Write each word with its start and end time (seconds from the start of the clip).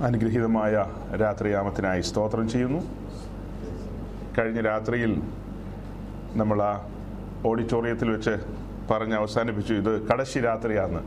അനുഗ്രഹീതമായ 0.00 0.86
രാത്രിയാമത്തിനായി 1.20 2.00
സ്തോത്രം 2.00 2.48
ചെയ്യുന്നു. 2.48 2.80
കഴിഞ്ഞ 4.38 4.60
രാത്രിയിൽ 4.60 5.22
നമ്മൾ 6.34 6.62
ആ 6.62 6.88
ഓഡിറ്റോറിയത്തിൽ 7.46 8.10
വെച്ച് 8.10 8.36
പറഞ്ഞ് 8.90 9.14
അവസാനിപ്പിച്ചു 9.14 9.74
ഇത് 9.74 10.08
കടശി 10.08 10.38
രാത്രിയാണ്. 10.38 11.02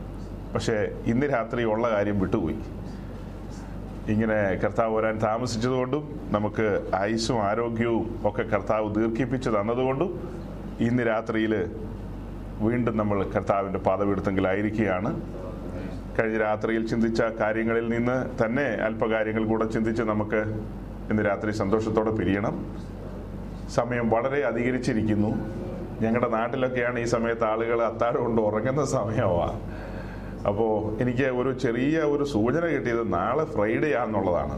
പക്ഷേ 0.54 0.88
ഇന്ന് 1.06 1.26
രാത്രി 1.26 1.64
ഉള്ള 1.64 1.90
കാര്യം 1.90 2.20
വിട്ടുപോയി. 2.20 2.56
ഇങ്ങനെ 4.08 4.34
കർത്താവ് 4.34 4.96
വരാൻ 4.96 5.18
താമസിച്ചതുകൊണ്ടും 5.18 6.20
നമുക്ക് 6.32 6.90
ആയുസ്സും 6.94 7.42
ആരോഗ്യവും 7.42 8.20
ഒക്കെ 8.24 8.42
കർത്താവ് 8.42 8.94
ദീർഘിപ്പിച്ച് 8.94 9.50
തന്നതുകൊണ്ടും 9.50 10.30
ഇന്ന് 10.80 11.06
രാത്രിയിൽ 11.06 11.76
വീണ്ടും 12.60 12.96
നമ്മൾ 12.96 13.24
കർത്താവിന്റെ 13.24 13.78
പാതവീടുത്തെങ്കിലായിരിക്കുകയാണ് 13.78 15.22
കഴിഞ്ഞ 16.20 16.38
രാത്രിയിൽ 16.38 16.86
ചിന്തിച്ച 16.86 17.22
കാര്യങ്ങളിൽ 17.22 17.88
നിന്ന് 17.88 18.44
തന്നെ 18.44 18.62
അല്പകാര്യങ്ങൾ 18.62 19.44
കൂടെ 19.44 19.64
ചിന്തിച്ച് 19.64 20.02
നമുക്ക് 20.02 20.40
ഇന്ന് 21.10 21.22
രാത്രി 21.22 21.50
സന്തോഷത്തോടെ 21.50 22.10
പിരിയണം. 22.10 22.76
സമയം 23.74 24.10
വളരെ 24.10 24.42
അധികരിച്ചിരിക്കുന്നു. 24.42 25.30
ഞങ്ങളുടെ 26.02 26.28
നാട്ടിലൊക്കെയാണ് 26.28 26.98
ഈ 26.98 27.04
സമയത്ത് 27.04 27.44
ആളുകൾ 27.44 27.82
അത്താഴം 27.82 28.20
കൊണ്ട് 28.24 28.42
ഉറങ്ങുന്ന 28.42 28.84
സമയമാണ് 28.84 29.60
അപ്പോൾ 30.48 31.02
എനിക്ക് 31.02 31.22
ഒരു 31.22 31.58
ചെറിയ 31.58 31.98
ഒരു 31.98 32.24
സൂചന 32.24 32.64
കിട്ടിയത് 32.66 33.12
നാളെ 33.12 33.44
ഫ്രൈഡേ 33.44 33.92
ആണെന്നുള്ളതാണ്. 33.92 34.56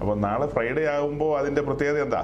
അപ്പോൾ 0.00 0.16
നാളെ 0.16 0.46
ഫ്രൈഡേ 0.46 0.84
ആകുമ്പോൾ 0.86 1.38
അതിന്റെ 1.38 1.62
പ്രത്യേകത 1.62 2.02
എന്താ? 2.02 2.22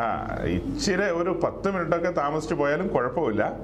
ആ 0.00 0.36
ഇച്ചിരി 0.44 1.02
ഒരു 1.02 1.40
പത്ത് 1.44 1.70
മിനിറ്റൊക്കെ 1.70 2.10
താമസിച്ചു 2.10 2.54
പോയാലും 2.54 2.88
കുഴപ്പമില്ല. 2.88 3.56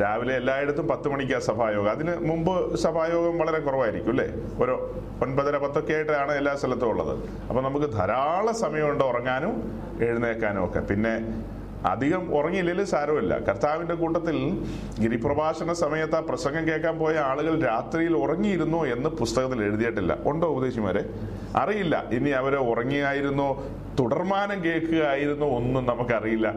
രാവിലെ 0.00 0.36
എല്ലായിടത്തും 0.36 0.88
പത്ത് 0.88 1.08
മണിക്കാണ് 1.08 1.42
സഭായോഗം. 1.42 1.90
അതിന് 1.90 2.14
മുമ്പ് 2.18 2.76
സഭായോഗം 2.76 3.38
വളരെ 3.38 3.58
കുറവായിരിക്കും 3.58 4.10
അല്ലേ? 4.10 4.28
ഒരു 4.64 4.94
ഒൻപതര 5.22 5.56
പത്തൊക്കെ 5.56 5.92
ആയിട്ടാണ് 5.92 6.32
എല്ലാ 6.32 6.56
സ്ഥലത്തും 6.56 6.88
ഉള്ളത്. 6.88 7.28
അപ്പം 7.48 7.64
നമുക്ക് 7.64 7.92
ധാരാളം 7.92 8.54
സമയമുണ്ട് 8.54 9.04
ഉറങ്ങാനും 9.04 9.54
എഴുന്നേക്കാനും 10.02 10.64
ഒക്കെ. 10.64 10.80
പിന്നെ 10.80 11.44
അധികം 11.88 12.34
ഉറങ്ങിയില്ലെങ്കിൽ 12.34 12.84
സാരമില്ല. 12.84 13.38
കർത്താവിന്റെ 13.38 13.94
കൂട്ടത്തിൽ 13.94 14.36
ഗിരിപ്രഭാഷണ 15.00 15.72
സമയത്ത് 15.72 16.16
ആ 16.16 16.20
പ്രസംഗം 16.20 16.68
കേൾക്കാൻ 16.68 16.98
പോയ 16.98 17.16
ആളുകൾ 17.16 17.62
രാത്രിയിൽ 17.64 18.16
ഉറങ്ങിയിരുന്നോ 18.16 18.86
എന്ന് 18.86 19.08
പുസ്തകത്തിൽ 19.08 19.62
എഴുതിയിട്ടില്ല. 19.62 20.18
ഉണ്ടോ 20.26 20.46
ഉപദേശിമാരെ? 20.46 21.10
അറിയില്ല. 21.56 22.04
ഇനി 22.12 22.30
അവർ 22.30 22.56
ഉറങ്ങിയായിരുന്നോ? 22.56 23.64
തുടർമാനം 23.98 24.64
കേൾക്കുകയായിരുന്നു 24.64 25.46
ഒന്നും 25.46 25.86
നമുക്കറിയില്ല. 25.86 26.54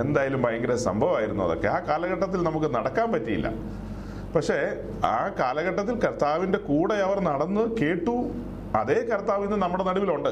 എന്തായാലും 0.00 0.42
ഭയങ്കര 0.42 0.74
സംഭവമായിരുന്നു 0.74 1.44
അതൊക്കെ. 1.44 1.68
ആ 1.68 1.78
കാലഘട്ടത്തിൽ 1.78 2.42
നമുക്ക് 2.42 2.74
നടക്കാൻ 2.74 3.12
പറ്റിയില്ല. 3.12 3.52
പക്ഷേ 4.36 4.82
ആ 5.04 5.30
കാലഘട്ടത്തിൽ 5.38 5.98
കർത്താവിന്റെ 5.98 6.58
കൂടെ 6.58 6.94
അവർ 6.94 7.20
നടന്ന് 7.20 7.76
കേട്ടു. 7.76 8.30
അതേ 8.76 8.94
കർത്താവ് 8.94 9.44
ഇന്ന് 9.44 9.56
നമ്മുടെ 9.56 9.84
നടുവിലുണ്ട്. 9.84 10.28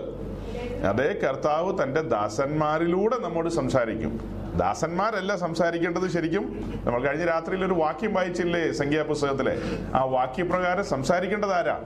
അതേ 0.86 1.20
കർത്താവ് 1.24 1.82
തന്റെ 1.82 2.00
ദാസന്മാരിലൂടെ 2.00 3.16
നമ്മോട് 3.18 3.48
സംസാരിക്കും. 3.48 4.42
ദാസന്മാരല്ല 4.56 5.36
സംസാരിക്കേണ്ടത് 5.36 6.10
ശരിക്കും. 6.10 6.72
നമ്മൾ 6.84 7.02
കഴിഞ്ഞ 7.02 7.24
രാത്രിയിൽ 7.24 7.64
ഒരു 7.64 7.74
വാക്യം 7.74 8.14
വായിച്ചില്ലേ 8.14 8.72
സംഖ്യാപുസ്തകത്തിലെ? 8.72 9.58
ആ 9.94 10.04
വാക്യപ്രകാരം 10.04 10.84
സംസാരിക്കേണ്ടത് 10.84 11.52
ആരാ? 11.52 11.80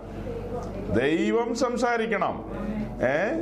ദൈവം 1.00 1.54
സംസാരിക്കണം. 1.54 2.44
ഏ? 3.02 3.34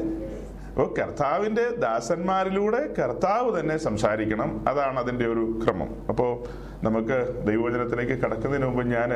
അപ്പോൾ 0.75 0.95
കർത്താവിന്റെ 1.01 1.65
ദാസന്മാരിലൂടെ 1.83 2.79
കർത്താവ് 2.99 3.61
തന്നെ 3.61 3.77
സംസാരിക്കണം. 3.77 4.49
അതാണ് 4.69 4.99
അതിന്റെ 4.99 5.27
ഒരു 5.27 5.43
ക്രമം. 5.65 5.91
അപ്പോൾ 6.09 6.31
നമുക്ക് 6.85 7.17
ദൈവവചനത്തിലേക്ക് 7.47 8.17
കടക്കുന്നതിന് 8.23 8.67
മുമ്പ് 8.67 8.83
ഞാൻ 8.87 9.11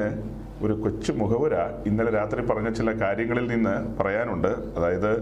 ഒരു 0.63 0.73
കൊച്ചു 0.73 1.13
മുഖവുര 1.13 1.55
ഇന്നലെ 1.87 2.11
രാത്രി 2.11 2.43
പറഞ്ഞ 2.51 2.69
ചില 2.69 2.93
കാര്യങ്ങളിൽ 3.01 3.47
നിന്ന് 3.55 3.75
പറയാനുണ്ട്. 3.99 4.53
അതായത് 4.77 5.13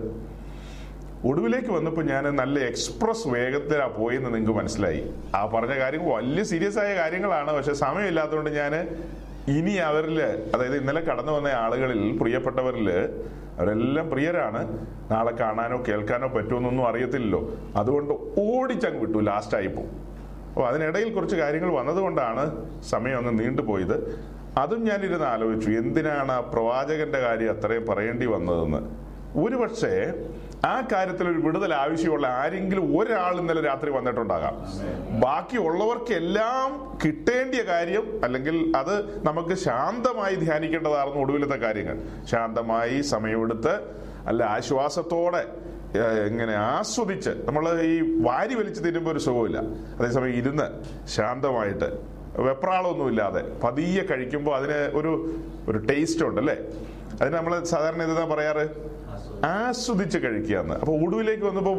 ഒടുവിലേക്ക് 1.30 1.70
വന്നപ്പോൾ 1.70 2.04
ഞാൻ 2.04 2.24
നല്ല 2.36 2.58
എക്സ്പ്രസ് 2.58 3.28
വേഗത്തിലാണ് 3.28 3.94
പോയെന്ന് 3.94 4.34
നിങ്ങൾക്ക് 4.34 4.58
മനസ്സിലായി. 4.58 5.02
ആ 5.34 5.46
പറഞ്ഞ 5.46 5.74
കാര്യങ്ങൾ 5.78 6.10
വലിയ 6.16 6.44
സീരിയസ് 6.52 6.78
ആയ 6.78 6.92
കാര്യങ്ങളാണ്. 6.96 7.50
പക്ഷെ 7.52 7.74
സമയമില്ലാത്തതുകൊണ്ട് 7.84 8.50
ഞാൻ 8.50 8.74
ഇനി 9.56 9.74
അവരിൽ 9.88 10.20
അതായത് 10.54 10.76
ഇന്നലെ 10.82 11.00
കടന്നു 11.00 11.32
വന്ന 11.32 11.48
ആളുകളിൽ 11.64 12.18
പ്രിയപ്പെട്ടവരിൽ 12.18 12.88
അവരെല്ലാം 13.58 14.10
പ്രിയരാണ്. 14.10 14.60
നാളെ 15.10 15.32
കാണാനോ 15.32 15.84
കേൾക്കാനോ 15.88 16.28
പറ്റുമെന്നൊന്നും 16.28 16.88
അറിയത്തില്ലല്ലോ. 16.88 17.40
അതുകൊണ്ട് 17.76 18.12
ഓടിച്ചങ്ങ് 18.40 19.00
വിട്ടു 19.00 19.18
ലാസ്റ്റ് 19.18 19.56
പോകും 19.76 19.94
അപ്പോൾ 20.48 20.66
അതിനിടയിൽ 20.68 21.14
കുറച്ച് 21.14 21.36
കാര്യങ്ങൾ 21.36 21.70
വന്നതുകൊണ്ടാണ് 21.72 22.44
സമയം 22.82 23.18
ഒന്ന് 23.18 23.32
നീണ്ടുപോയത്. 23.38 23.96
അതും 24.58 24.84
ഞാനിരുന്ന് 24.84 25.26
ആലോചിച്ചു 25.26 25.70
എന്തിനാണ് 25.70 26.32
ആ 26.32 26.40
പ്രവാചകന്റെ 26.40 27.18
കാര്യം 27.18 27.50
അത്രയും 27.50 27.86
പറയേണ്ടി 27.86 28.26
വന്നതെന്ന്. 28.26 28.80
ഒരുപക്ഷെ 29.40 29.94
ആ 30.64 30.80
കാര്യത്തിൽ 30.92 31.28
ഒരു 31.28 31.38
വിടുതൽ 31.38 31.74
ആവശ്യമുള്ള 31.74 32.26
ആരെങ്കിലും 32.26 32.98
ഒരാൾ 32.98 33.40
ഇന്നലെ 33.40 33.60
രാത്രി 33.60 33.90
വന്നിട്ടുണ്ടാകാം. 33.90 34.54
ബാക്കിയുള്ളവർക്കെല്ലാം 35.24 36.96
കിട്ടേണ്ടിയ 37.04 37.62
കാര്യം 37.62 38.24
അല്ലെങ്കിൽ 38.24 38.76
അത് 38.76 39.22
നമുക്ക് 39.28 39.54
ശാന്തമായി 39.54 40.34
ധ്യാനിക്കേണ്ടതായിരുന്നു 40.34 41.20
ഒടുവിലത്തെ 41.20 41.56
കാര്യങ്ങൾ. 41.56 41.98
ശാന്തമായി 42.32 43.00
സമയമെടുത്ത് 43.00 43.74
അല്ല 44.26 44.44
ആശ്വാസത്തോടെ 44.44 45.42
ഇങ്ങനെ 46.28 46.54
ആസ്വദിച്ച് 46.54 47.30
നമ്മൾ 47.46 47.80
ഈ 47.80 48.00
വാരി 48.00 48.54
വലിച്ചു 48.54 48.80
തിന്നുമ്പോൾ 48.80 49.10
ഒരു 49.10 49.18
സുഖമില്ല. 49.18 49.58
അതേസമയം 49.98 50.34
ഇരുന്ന് 50.34 50.66
ശാന്തമായിട്ട് 51.16 51.88
വെപ്രാളമൊന്നുമില്ലാതെ 52.46 53.42
പതിയെ 53.64 54.02
കഴിക്കുമ്പോൾ 54.02 54.56
അതിന് 54.56 54.96
ഒരു 54.98 55.12
ഒരു 55.68 55.78
ടേസ്റ്റ് 55.78 56.24
ഉണ്ട് 56.24 56.40
അല്ലേ 56.40 56.56
അതിന് 57.20 57.36
നമ്മൾ 57.36 57.64
സാധാരണ 57.64 58.02
എന്താ 58.02 58.24
പറയാറ്? 58.24 58.95
ആസ്വദിച്ച് 59.44 60.18
കഴിക്കുക 60.18 60.58
എന്ന് 60.58 60.74
അപ്പൊ 60.74 60.92
ഒടുവിലേക്ക് 60.98 61.44
വന്നപ്പോൾ 61.44 61.78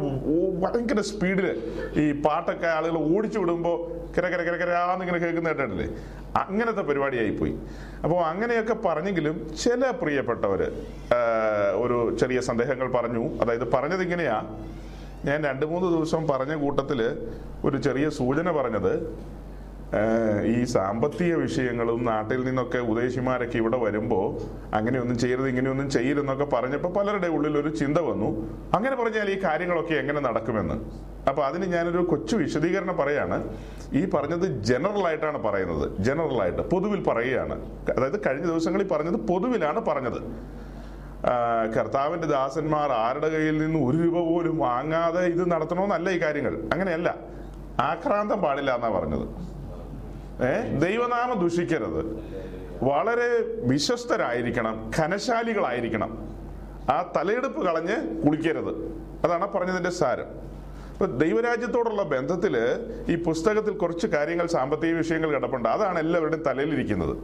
ഭയങ്കര 0.64 1.02
സ്പീഡിൽ 1.02 1.48
ഈ 2.00 2.22
പാട്ടൊക്കെ 2.22 2.68
ആളുകൾ 2.68 2.98
ഓടിച്ചു 3.16 3.40
വിടുമ്പോൾ 3.40 3.78
കിര 4.16 4.26
കിര 4.28 4.42
കിര 4.42 4.72
കേൾക്കുന്ന 5.24 5.50
കേട്ടിട്ടില്ലേ? 5.50 5.88
അങ്ങനത്തെ 6.38 6.82
പരിപാടിയായി 6.82 7.30
പോയി. 7.30 7.54
അപ്പോൾ 8.04 8.26
അങ്ങനെയൊക്കെ 8.26 8.74
പറഞ്ഞെങ്കിലും 8.74 9.56
ചില 9.64 9.92
പ്രിയപ്പെട്ടവര് 9.92 10.68
ഒരു 11.74 12.18
ചെറിയ 12.20 12.40
സന്ദേഹങ്ങൾ 12.40 12.92
പറഞ്ഞു. 12.92 13.42
അതായത് 13.42 13.72
പറഞ്ഞത് 13.72 14.02
ഇങ്ങനെയാ. 14.02 14.58
ഞാൻ 15.26 15.44
രണ്ട് 15.44 15.66
മൂന്ന് 15.66 15.88
ദിവസം 15.88 16.28
പറഞ്ഞ 16.28 16.56
കൂട്ടത്തിൽ 16.56 17.00
ഒരു 17.66 17.78
ചെറിയ 17.78 18.10
സൂചന 18.10 18.52
പറഞ്ഞത് 18.52 18.94
ഈ 20.46 20.64
സാമ്പത്തിക 20.64 21.36
വിഷയങ്ങളും 21.36 22.06
നാട്ടിൽ 22.06 22.46
നിന്നൊക്കെ 22.46 22.78
ഉദ്ദേശിമാരൊക്കെ 22.78 23.58
ഇവിടെ 23.58 23.78
വരുമ്പോൾ 23.78 24.40
അങ്ങനെയൊന്നും 24.76 25.18
ചെയ്യരുത് 25.18 25.48
ഇങ്ങനെയൊന്നും 25.48 25.90
ചെയ്യരുതെന്നൊക്കെ 25.90 26.46
പറഞ്ഞപ്പോൾ 26.46 26.94
പലരുടെ 26.94 27.28
ഉള്ളിൽ 27.28 27.58
ഒരു 27.58 27.70
ചിന്ത 27.70 27.98
വന്നു. 27.98 28.30
അങ്ങനെ 28.76 28.96
പറഞ്ഞാൽ 28.96 29.30
ഈ 29.30 29.44
കാര്യങ്ങളൊക്കെ 29.44 29.94
എങ്ങനെ 29.94 30.20
നടക്കുമെന്ന്? 30.20 30.76
അപ്പൊ 31.30 31.44
അതിന് 31.44 31.66
ഞാനൊരു 31.66 31.98
കൊച്ചു 31.98 32.36
വിശദീകരണം 32.36 32.98
പറയാണ്. 32.98 33.58
ഈ 33.94 34.06
പറഞ്ഞത് 34.06 34.64
ജനറൽ 34.64 35.08
ആയിട്ടാണ് 35.08 35.44
പറയുന്നത്. 35.44 35.98
ജനറൽ 36.00 36.42
ആയിട്ട് 36.42 36.62
പൊതുവിൽ 36.62 37.04
പറയുകയാണ്. 37.04 37.72
അതായത് 37.98 38.20
കഴിഞ്ഞ 38.28 38.46
ദിവസങ്ങളിൽ 38.46 38.88
പറഞ്ഞത് 38.88 39.16
പൊതുവിലാണ് 39.16 39.86
പറഞ്ഞത്. 39.86 40.22
കർത്താവിന്റെ 41.78 42.28
ദാസന്മാർ 42.28 42.92
ആരുടെ 42.92 43.30
കയ്യിൽ 43.30 43.58
നിന്ന് 43.58 43.90
ഒരു 43.90 43.98
രൂപ 43.98 44.30
പോലും 44.30 44.58
വാങ്ങാതെ 44.58 45.26
ഇത് 45.26 45.52
നടത്തണമെന്നല്ല 45.52 46.10
ഈ 46.10 46.22
കാര്യങ്ങൾ. 46.22 46.56
അങ്ങനെയല്ല. 46.74 47.16
ആക്രാന്തം 47.80 48.42
പാടില്ല 48.42 48.76
എന്നാ 48.76 48.90
പറഞ്ഞത്. 48.90 49.57
ഏ? 50.44 50.78
ദൈവനാമം 50.78 51.40
ദുഷിക്കരുത്. 51.42 52.24
വളരെ 52.84 53.56
വിശ്വസ്തരായിരിക്കണം 53.68 54.92
ഘനശാലികളായിരിക്കണം. 54.98 56.38
ആ 56.90 57.12
തലയെടുപ്പ് 57.18 57.66
കളഞ്ഞ് 57.66 58.22
കുളിക്കരുത്. 58.26 58.70
അതാണ് 59.26 59.54
പറഞ്ഞതിന്റെ 59.54 59.90
സാരം. 59.90 60.48
ഇപ്പൊ 60.92 61.06
ദൈവരാജ്യത്തോടുള്ള 61.06 62.04
ബന്ധത്തിൽ 62.04 62.58
ഈ 63.10 63.24
പുസ്തകത്തിൽ 63.24 63.72
കുറച്ച് 63.72 64.08
കാര്യങ്ങൾ 64.08 64.48
സാമ്പത്തിക 64.48 64.94
വിഷയങ്ങൾ 64.94 65.30
കിടപ്പുണ്ട്. 65.32 65.70
അതാണ് 65.70 66.00
എല്ലാവരുടെയും 66.00 66.44
തലയിലിരിക്കുന്നത് 66.44 67.18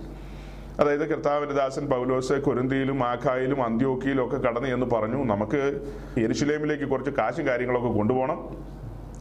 അതായത് 0.79 1.09
കർത്താവിന്റെ 1.09 1.55
ദാസൻ 1.55 1.89
പൗലോസ് 1.89 2.33
കൊരിന്തിയിലും 2.33 3.03
ആഖായിലും 3.03 3.63
അന്ത്യോക്കിയിലും 3.63 4.25
ഒക്കെ 4.25 4.37
കടന്നു 4.37 4.69
എന്ന് 4.69 4.85
പറഞ്ഞു. 4.85 5.23
നമുക്ക് 5.23 5.81
യെരുശലേമിലേക്ക് 6.17 6.83
കുറച്ച് 6.83 7.11
കാശും 7.11 7.47
കാര്യങ്ങളൊക്കെ 7.47 7.89
കൊണ്ടുപോകണം. 7.89 8.72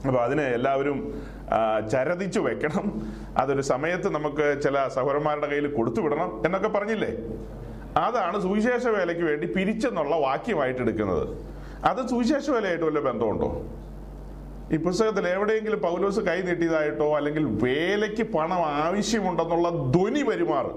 അപ്പൊ 0.06 0.19
അതിനെ 0.20 0.44
എല്ലാവരും 0.56 0.99
ചരതിച്ചു 1.93 2.40
വെക്കണം. 2.40 2.87
അതൊരു 3.37 3.62
സമയത്ത് 3.72 4.08
നമുക്ക് 4.14 4.46
ചില 4.64 4.76
സഹോദരന്മാരുടെ 4.96 5.49
കയ്യിൽ 5.50 5.66
കൊടുത്തു 5.75 6.00
വിടണം 6.00 6.31
എന്നൊക്കെ 6.46 6.69
പറഞ്ഞില്ലേ? 6.69 7.10
അതാണ് 8.06 8.37
സുവിശേഷ 8.43 8.87
വേലയ്ക്ക് 8.96 9.25
വേണ്ടി 9.31 9.46
പിരിച്ചെന്നുള്ള 9.56 10.16
വാക്യമായിട്ട് 10.26 10.81
എടുക്കുന്നത്. 10.81 11.25
അത് 11.90 12.00
സുവിശേഷ 12.10 12.50
വേലയായിട്ട് 12.50 12.84
വല്ല 12.84 13.00
ബന്ധമുണ്ടോ? 13.08 13.49
ഈ 14.75 14.76
പുസ്തകത്തിൽ 14.76 15.25
എവിടെയെങ്കിലും 15.28 15.81
പൗലോസ് 15.81 16.20
കൈ 16.28 16.37
നീട്ടിയതായിട്ടോ 16.48 17.08
അല്ലെങ്കിൽ 17.16 17.44
വേലയ്ക്ക് 17.64 18.25
പണം 18.34 18.62
ആവശ്യമുണ്ടെന്നുള്ള 18.84 19.69
ധ്വനി 19.94 20.22
പെരുമാറ് 20.28 20.72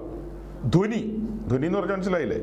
ധ്വനി. 0.74 1.02
ധ്വനി 1.50 1.66
എന്ന് 1.66 1.80
പറഞ്ഞാൽ 1.80 1.96
മനസ്സിലായില്ലേ? 1.96 2.40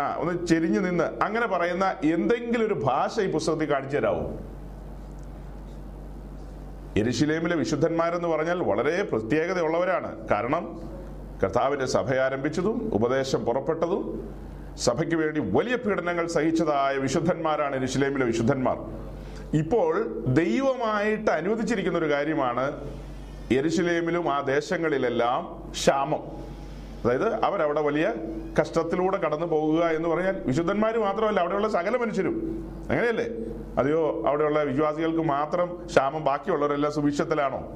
ആ 0.00 0.02
ഒന്ന് 0.20 0.46
ചെരിഞ്ഞു 0.46 0.80
നിന്ന് 0.80 1.06
അങ്ങനെ 1.26 1.46
പറയുന്ന 1.46 1.86
എന്തെങ്കിലും 2.14 2.66
ഒരു 2.66 2.76
ഭാഷ 2.86 3.20
ഈ 3.20 3.30
പുസ്തകത്തിൽ 3.32 3.70
കാണിച്ചു 3.72 3.96
തരാവോ? 3.96 4.24
എരുശിലേമിലെ 6.96 7.56
വിശുദ്ധന്മാരെന്ന് 7.56 8.28
പറഞ്ഞാൽ 8.28 8.62
വളരെ 8.62 9.02
പ്രത്യേകതയുള്ളവരാണ്. 9.02 10.28
കാരണം 10.28 10.80
കർത്താവിന്റെ 11.42 11.86
സഭ 11.86 12.14
ആരംഭിച്ചതും 12.14 12.90
ഉപദേശം 12.94 13.44
പുറപ്പെട്ടതും 13.44 14.30
സഭയ്ക്ക് 14.76 15.14
വേണ്ടി 15.14 15.40
വലിയ 15.40 15.76
പീഡനങ്ങൾ 15.76 16.26
സഹിച്ചതായ 16.26 16.96
വിശുദ്ധന്മാരാണ് 16.96 17.76
എരിശിലേമിലെ 17.76 18.26
വിശുദ്ധന്മാർ. 18.26 18.76
ഇപ്പോൾ 19.56 20.24
ദൈവമായിട്ട് 20.26 21.30
അനുവദിച്ചിരിക്കുന്ന 21.30 21.98
ഒരു 21.98 22.10
കാര്യമാണ് 22.10 22.66
എരിശിലേമിലും 23.54 24.32
ആ 24.32 24.40
ദേശങ്ങളിലെല്ലാം 24.40 25.70
ക്ഷാമം. 25.70 26.22
അതായത് 27.04 27.44
അവരവിടെ 27.44 27.80
വലിയ 27.80 28.14
കഷ്ടത്തിലൂടെ 28.60 29.16
കടന്നു 29.16 29.46
പോകുക 29.46 29.84
എന്ന് 29.84 30.08
പറഞ്ഞാൽ 30.08 30.42
വിശുദ്ധന്മാർ 30.46 30.98
മാത്രമല്ല 30.98 31.40
അവിടെയുള്ള 31.40 31.68
സകല 31.68 31.96
മനുഷ്യരും. 31.96 32.36
അങ്ങനെയല്ലേ? 32.90 33.26
അതെയോ? 33.78 34.24
അവിടെയുള്ള 34.26 34.62
വിശ്വാസികൾക്ക് 34.62 35.22
മാത്രം 35.22 35.78
ക്ഷാമം 35.86 36.24
ബാക്കിയുള്ളവരെല്ലാം 36.24 36.92
സുഭിക്ഷത്തിലാണോ? 36.92 37.72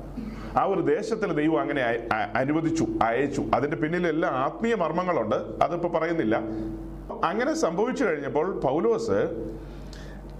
ആ 0.58 0.64
ഒരു 0.64 0.80
ദേശത്തിൽ 0.80 1.32
ദൈവം 1.32 1.60
അങ്ങനെ 1.60 2.08
അനുവദിച്ചു 2.34 2.86
അയച്ചു. 3.02 3.44
അതിന്റെ 3.54 3.76
പിന്നിൽ 3.76 4.06
എല്ലാ 4.06 4.28
ആത്മീയ 4.28 4.74
മർമ്മങ്ങളുണ്ട്. 4.74 5.36
അതിപ്പോ 5.36 5.98
പറയുന്നില്ല. 5.98 6.40
അങ്ങനെ 7.24 7.54
സംഭവിച്ചു 7.54 8.04
കഴിഞ്ഞപ്പോൾ 8.04 8.60
പൗലോസ് 8.60 9.46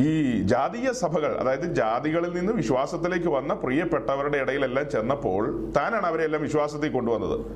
ഈ 0.01 0.41
ജാതീയ 0.43 0.93
സഭകൾ 0.93 1.37
അതായത് 1.37 1.75
ജാതികളിൽ 1.75 2.37
നിന്ന് 2.37 2.53
വിശ്വാസത്തിലേക്ക് 2.53 3.29
വന്ന 3.29 3.55
പ്രിയപ്പെട്ടവരുടെ 3.55 4.39
ഇടയിലെല്ലാം 4.39 4.91
ചെന്നപ്പോൾ 4.91 5.73
താനാണ് 5.77 6.07
അവരെല്ലാം 6.07 6.43
വിശ്വാസത്തിൽ 6.43 6.93
കൊണ്ടുവന്നത്. 6.93 7.47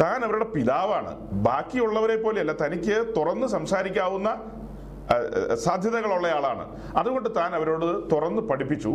താൻ 0.00 0.24
അവരുടെ 0.24 0.44
പിതാവാണ്. 0.44 1.16
ബാക്കിയുള്ളവരെ 1.32 2.16
പോലെയല്ല 2.16 2.52
തനിക്ക് 2.52 3.14
തുറന്ന് 3.16 3.46
സംസാരിക്കാവുന്ന 3.46 4.38
സാധ്യതകളുള്ള 5.54 6.26
ആളാണ്. 6.26 6.64
അതുകൊണ്ട് 6.96 7.28
താൻ 7.36 7.54
അവരോട് 7.54 8.14
തുറന്ന് 8.14 8.42
പഠിപ്പിച്ചു. 8.42 8.92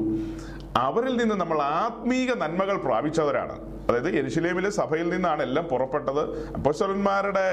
അവരിൽ 0.77 1.17
നിന്ന് 1.17 1.35
നമ്മൾ 1.35 1.59
ആത്മീക 1.61 2.33
നന്മകൾ 2.37 2.77
പ്രാപിച്ചവരാണ്. 2.77 3.55
അതായത് 3.89 4.09
എരിശിലേമിലെ 4.09 4.69
സഭയിൽ 4.69 5.09
നിന്നാണ് 5.09 5.43
എല്ലാം 5.43 5.65
പുറപ്പെട്ടത്. 5.65 6.47
അപ്പൊസ്വലന്മാരുടെ 6.53 7.47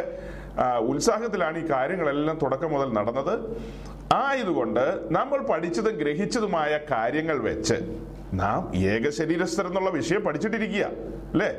ഉത്സാഹത്തിലാണ് 0.78 1.58
ഈ 1.58 1.70
കാര്യങ്ങളെല്ലാം 1.70 2.38
തുടക്കം 2.42 2.72
മുതൽ 2.72 2.92
നടന്നത്. 2.92 3.34
ആയതുകൊണ്ട് 4.12 5.14
നമ്മൾ 5.14 5.38
പഠിച്ചതും 5.38 5.94
ഗ്രഹിച്ചതുമായ 5.96 6.78
കാര്യങ്ങൾ 6.90 7.38
വെച്ച് 7.38 7.74
നാം 8.32 8.76
ഏക 8.76 9.08
ശരീരസ്ഥർ 9.08 9.66
എന്നുള്ള 9.66 9.90
വിഷയം 9.90 10.20
പഠിച്ചിട്ടിരിക്കുക 10.20 10.84
അല്ലേ? 11.32 11.50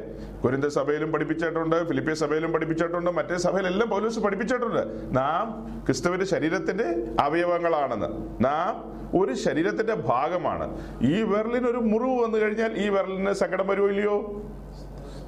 കുരിന്ത 0.44 0.66
സഭയിലും 0.66 1.12
പഠിപ്പിച്ചിട്ടുണ്ട് 1.12 1.88
ഫിലിപ്പിയ 1.88 2.14
സഭയിലും 2.14 2.52
പഠിപ്പിച്ചിട്ടുണ്ട് 2.52 3.12
മറ്റേ 3.12 3.38
സഭയിലെല്ലാം 3.38 3.90
പൗലോസ് 3.90 4.20
പഠിപ്പിച്ചിട്ടുണ്ട്. 4.20 5.16
നാം 5.18 5.46
ക്രിസ്തുവിന്റെ 5.86 6.25
ശരീരത്തിന്റെ 6.25 6.84
അവയവങ്ങളാണെന്ന്. 7.20 8.44
നാം 8.44 8.94
ഒരു 9.20 9.34
ശരീരത്തിന്റെ 9.34 9.94
ഭാഗമാണ്. 9.94 10.98
ഈ 11.02 11.22
വിരലിന് 11.22 11.68
ഒരു 11.68 11.78
മുറിവ് 11.78 12.24
വന്നു 12.24 12.38
കഴിഞ്ഞാൽ 12.38 12.74
ഈ 12.74 12.90
വിരലിന് 12.90 13.34
സങ്കടം 13.34 13.68
വരുമില്ലയോ 13.68 14.42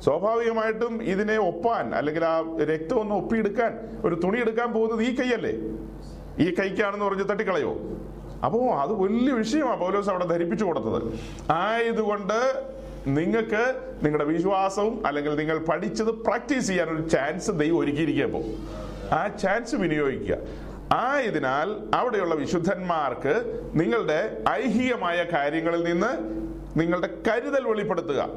സ്വാഭാവികമായിട്ടും 0.04 1.04
ഇതിനെ 1.04 1.38
ഒപ്പാൻ 1.38 1.96
അല്ലെങ്കിൽ 1.96 2.26
ആ 2.26 2.58
രക്തം 2.64 3.00
ഒന്ന് 3.00 3.16
ഒപ്പിയെടുക്കാൻ 3.16 3.80
ഒരു 4.06 4.16
തുണി 4.16 4.40
എടുക്കാൻ 4.40 4.72
പോകുന്നത് 4.74 5.02
ഈ 5.02 5.16
കൈയല്ലേ? 5.16 5.54
ഈ 6.40 6.56
കൈക്കാണെന്ന് 6.56 7.06
പറഞ്ഞ് 7.06 7.30
തട്ടിക്കളയോ? 7.30 7.80
അപ്പോ 8.46 8.76
അത് 8.76 8.94
വലിയ 8.94 9.34
വിഷയമാണ് 9.34 9.80
പൗലോസ് 9.80 10.10
അവിടെ 10.10 10.26
ധരിപ്പിച്ചു 10.26 10.66
കൊടുത്തത്. 10.66 11.20
ആയതുകൊണ്ട് 11.52 12.64
നിങ്ങൾക്ക് 13.08 13.82
നിങ്ങളുടെ 14.04 14.24
വിശ്വാസവും 14.24 15.08
അല്ലെങ്കിൽ 15.08 15.36
നിങ്ങൾ 15.36 15.58
പഠിച്ചത് 15.58 16.08
പ്രാക്ടീസ് 16.08 16.68
ചെയ്യാൻ 16.68 16.90
ഒരു 16.90 17.10
ചാൻസ് 17.10 17.52
ദൈവം 17.52 17.80
ഒരുക്കിയിരിക്കുക 17.80 18.26
പോ 18.26 18.40
ആ 19.16 19.28
ചാൻസ് 19.28 19.76
വിനിയോഗിക്കുക. 19.76 20.38
ആയതിനാൽ 20.94 21.96
അവിടെയുള്ള 21.96 22.36
വിശുദ്ധന്മാർക്ക് 22.36 23.62
നിങ്ങളുടെ 23.74 24.44
ഐഹികമായ 24.50 25.26
കാര്യങ്ങളിൽ 25.34 25.84
നിന്ന് 25.84 26.12
നിങ്ങളുടെ 26.80 27.10
കരുതൽ 27.28 27.68
വെളിപ്പെടുത്തുക. 27.68 28.30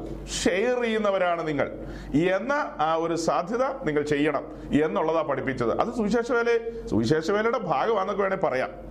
ഷെയർ 0.43 0.81
ചെയ്യുന്നവരാണ് 0.81 1.47
നിങ്ങൾ. 1.47 1.71
എന്ന 2.13 2.53
ആ 2.79 2.95
ഒരു 2.99 3.15
സാധ്യത 3.15 3.63
നിങ്ങൾ 3.63 4.01
ചെയ്യണം 4.01 4.43
എന്നുള്ളതാണ് 4.83 5.27
പഠിപ്പിച്ചത്. 5.27 5.79
അത് 5.79 5.95
സുവിശേഷ 5.95 6.31
വേല 6.31 6.59
സുവിശേഷ 6.85 7.31
വേലയുടെ 7.31 7.57
ഭാഗമാണെന്നൊക്കെ 7.57 8.23
വേണേൽ 8.23 8.37
പറയാം. 8.37 8.88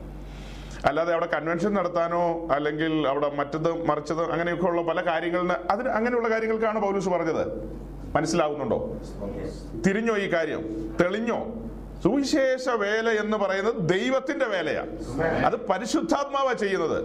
അല്ലാതെ 0.85 1.13
അവിടെ 1.13 1.27
കൺവെൻഷൻ 1.27 1.75
നടത്താനോ 1.75 2.49
അല്ലെങ്കിൽ 2.53 3.09
അവിടെ 3.09 3.35
മറ്റത് 3.35 3.85
മറിച്ചത് 3.85 4.31
അങ്ങനെയൊക്കെ 4.31 4.65
ഉള്ള 4.65 4.83
പല 4.83 5.01
കാര്യങ്ങളിൽ 5.01 5.53
അതിന് 5.53 5.89
അങ്ങനെയുള്ള 5.89 6.31
കാര്യങ്ങൾക്കാണ് 6.31 6.83
പൗലൂസ് 6.83 7.09
പറഞ്ഞത്. 7.09 7.47
മനസ്സിലാവുന്നുണ്ടോ? 8.15 8.97
തിരിഞ്ഞോ 9.87 10.17
ഈ 10.17 10.33
കാര്യം? 10.33 10.63
തെളിഞ്ഞോ? 11.01 11.47
സുവിശേഷ 12.03 12.69
വേല 12.69 13.09
എന്ന് 13.09 13.37
പറയുന്നത് 13.37 13.75
ദൈവത്തിന്റെ 13.79 14.45
വേലയാണ് 14.45 14.91
അത് 15.45 15.57
പരിശുദ്ധാത്മാവാ 15.57 16.53
ചെയ്യുന്നത്. 16.53 16.99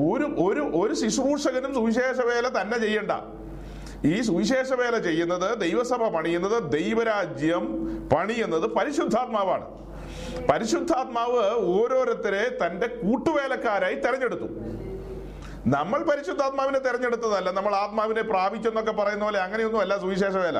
ഒരു 0.00 0.24
ഒരു 0.24 0.60
ഒരു 0.60 0.94
ശുശ്രൂഷകനും 0.94 1.74
സുവിശേഷ 1.74 2.20
വേല 2.26 2.60
തന്നെ 2.60 2.78
ചെയ്യണ്ട. 2.78 3.12
ഈ 4.06 4.20
സുവിശേഷ 4.20 4.72
വേല 4.72 4.98
ചെയ്യുന്നത് 4.98 5.60
ദൈവസഭ 5.60 6.08
പണിയുന്നത് 6.08 6.72
ദൈവരാജ്യം 6.72 7.64
പണിയുന്നത് 8.08 8.70
പരിശുദ്ധാത്മാവാണ്. 8.70 9.82
പരിശുദ്ധാത്മാവ് 10.50 11.42
ഓരോരുത്തരെ 11.76 12.58
തന്റെ 12.66 12.86
കൂട്ടുവേലക്കാരായി 12.86 13.94
തെരഞ്ഞെടുത്തു. 13.94 14.48
നമ്മൾ 15.66 16.02
പരിശുദ്ധാത്മാവിനെ 16.02 16.78
തെരഞ്ഞെടുത്തതല്ല 16.78 17.50
നമ്മൾ 17.50 17.74
ആത്മാവിനെ 17.74 18.22
പ്രാപിച്ചെന്നൊക്കെ 18.22 18.92
പറയുന്ന 18.92 19.24
പോലെ 19.24 19.40
അങ്ങനെയൊന്നും 19.40 19.80
അല്ല 19.80 19.98
സുവിശേഷ 19.98 20.36
വേല 20.36 20.56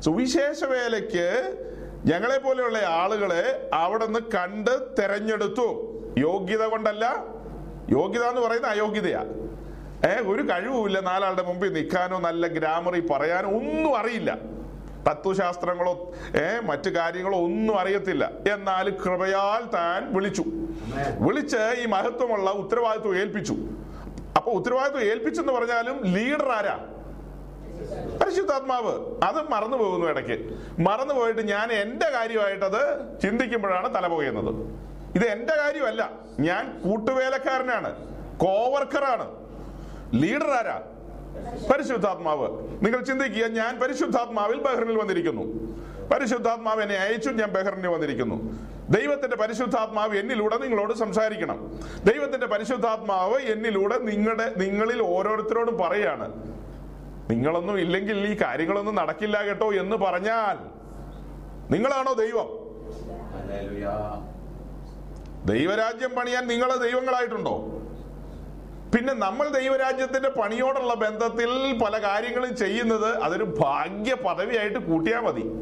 സുവിശേഷ 0.00 0.64
വേലയ്ക്ക് 0.64 1.56
ഞങ്ങളെ 2.04 2.38
പോലെയുള്ള 2.38 2.78
ആളുകളെ 2.78 3.70
അവിടെ 3.72 4.04
നിന്ന് 4.04 4.20
കണ്ട് 4.20 4.88
തെരഞ്ഞെടുത്തു. 4.98 5.94
യോഗ്യത 6.18 6.64
കൊണ്ടല്ല. 6.64 7.24
യോഗ്യത 7.90 8.22
എന്ന് 8.22 8.40
പറയുന്ന 8.40 8.66
അയോഗ്യതയാ. 8.66 9.20
ഏഹ് 10.04 10.28
ഒരു 10.28 10.42
കഴിവുമില്ല 10.42 11.00
നാലാളുടെ 11.00 11.42
മുമ്പിൽ 11.42 11.72
നിൽക്കാനോ 11.72 12.18
നല്ല 12.18 12.46
ഗ്രാമറി 12.46 13.00
പറയാനോ 13.00 13.48
ഒന്നും 13.50 13.96
അറിയില്ല. 13.96 14.57
തത്വശാസ്ത്രങ്ങളോ 15.06 16.12
ഏ 16.36 16.60
മറ്റു 16.60 16.90
കാര്യങ്ങളോ 16.90 17.38
ഒന്നും 17.38 17.78
അറിയത്തില്ല. 17.78 18.30
എന്നാൽ 18.52 18.90
കൃപയാൽ 18.90 19.70
താൻ 19.74 20.14
വിളിച്ചു. 20.14 20.44
വിളിച്ച് 21.20 21.74
ഈ 21.82 21.86
മഹത്വമുള്ള 21.86 22.50
ഉത്തരവാദിത്വം 22.50 23.18
ഏൽപ്പിച്ചു. 23.18 23.56
അപ്പൊ 24.36 24.52
ഉത്തരവാദിത്വം 24.52 25.02
ഏൽപ്പിച്ചെന്ന് 25.02 25.52
പറഞ്ഞാലും 25.52 26.02
ലീഡർ 26.04 26.48
ആരാ? 26.48 26.78
പരിശുദ്ധാത്മാവ്. 28.22 29.24
അത് 29.24 29.48
മറന്നു 29.50 29.76
പോകുന്നു 29.76 30.06
ഇടയ്ക്ക്. 30.06 30.58
മറന്നു 30.80 31.14
പോയിട്ട് 31.14 31.48
ഞാൻ 31.48 31.72
എന്റെ 31.72 32.10
കാര്യമായിട്ടത് 32.10 33.02
ചിന്തിക്കുമ്പോഴാണ് 33.22 33.94
തല 33.94 34.06
പോകുന്നത് 34.06 34.54
ഇത് 35.14 35.24
എന്റെ 35.24 35.56
കാര്യമല്ല. 35.56 36.10
ഞാൻ 36.40 36.80
കൂട്ടുവേലക്കാരനാണ്. 36.84 37.94
കോവർക്കറാണ് 38.38 39.28
ലീഡർ 40.22 40.50
ആരാ? 40.50 40.82
പരിശുദ്ധാത്മാവ്. 41.72 42.46
നിങ്ങൾ 42.84 43.00
ചിന്തിക്കുക 43.00 43.46
ഞാൻ 43.46 43.78
പരിശുദ്ധാത്മാവിൽ 43.78 44.58
ബഹ്റിനിൽ 44.58 44.98
വന്നിരിക്കുന്നു. 44.98 45.42
പരിശുദ്ധാത്മാവ് 46.14 46.82
എന്നെ 46.82 46.96
അയച്ചു 46.96 47.30
ഞാൻ 47.30 47.50
ബഹ്റിനിൽ 47.50 47.86
വന്നിരിക്കുന്നു. 47.86 48.36
ദൈവത്തിന്റെ 48.90 49.36
പരിശുദ്ധാത്മാവ് 49.36 50.18
എന്നിലൂടെ 50.18 50.58
നിങ്ങളോട് 50.58 50.94
സംസാരിക്കണം. 50.94 51.80
ദൈവത്തിന്റെ 52.04 52.46
പരിശുദ്ധാത്മാവ് 52.46 53.38
എന്നിലൂടെ 53.38 53.98
നിങ്ങളുടെ 53.98 54.54
നിങ്ങളിൽ 54.56 55.02
ഓരോരുത്തരോടും 55.02 55.78
പറയാണ്. 55.78 56.58
നിങ്ങളൊന്നും 57.30 57.78
ഇല്ലെങ്കിൽ 57.78 58.18
ഈ 58.18 58.36
കാര്യങ്ങളൊന്നും 58.42 58.94
നടക്കില്ല 58.94 59.46
കേട്ടോ 59.46 59.74
എന്ന് 59.74 59.96
പറഞ്ഞാൽ 59.96 60.78
നിങ്ങളാണോ 61.72 62.12
ദൈവം? 62.12 62.68
ദൈവരാജ്യം 65.46 66.10
പണിയാൻ 66.10 66.48
നിങ്ങൾ 66.48 66.76
ദൈവങ്ങളായിട്ടുണ്ടോ? 66.76 67.82
പിന്നെ 68.94 69.14
നമ്മൾ 69.14 69.48
ദൈവരാജ്യത്തിന്റെ 69.48 70.28
പണിയോടുള്ള 70.28 70.94
ബന്ധത്തിൽ 70.94 71.78
പല 71.84 71.98
കാര്യങ്ങളും 72.02 72.56
ചെയ്യുന്നത് 72.56 73.18
അതൊരു 73.22 73.44
ഭാഗ്യ 73.44 74.14
പദവിയായിട്ട് 74.14 74.78
കൂട്ടിയാൽ 74.78 75.20
മതി. 75.20 75.52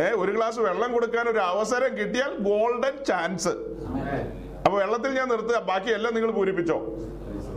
ഏ 0.00 0.10
ഒരു 0.10 0.32
ഗ്ലാസ് 0.32 0.60
വെള്ളം 0.60 0.92
കൊടുക്കാൻ 0.92 1.28
ഒരു 1.28 1.38
അവസരം 1.38 1.96
കിട്ടിയാൽ 1.96 2.36
ഗോൾഡൻ 2.38 3.04
ചാൻസ്. 3.04 3.48
അപ്പൊ 4.66 4.78
വെള്ളത്തിൽ 4.78 5.14
ഞാൻ 5.14 5.28
നിർത്തുക. 5.28 5.58
ബാക്കിയെല്ലാം 5.58 6.14
നിങ്ങൾ 6.14 6.30
പൂരിപ്പിച്ചോ. 6.30 6.96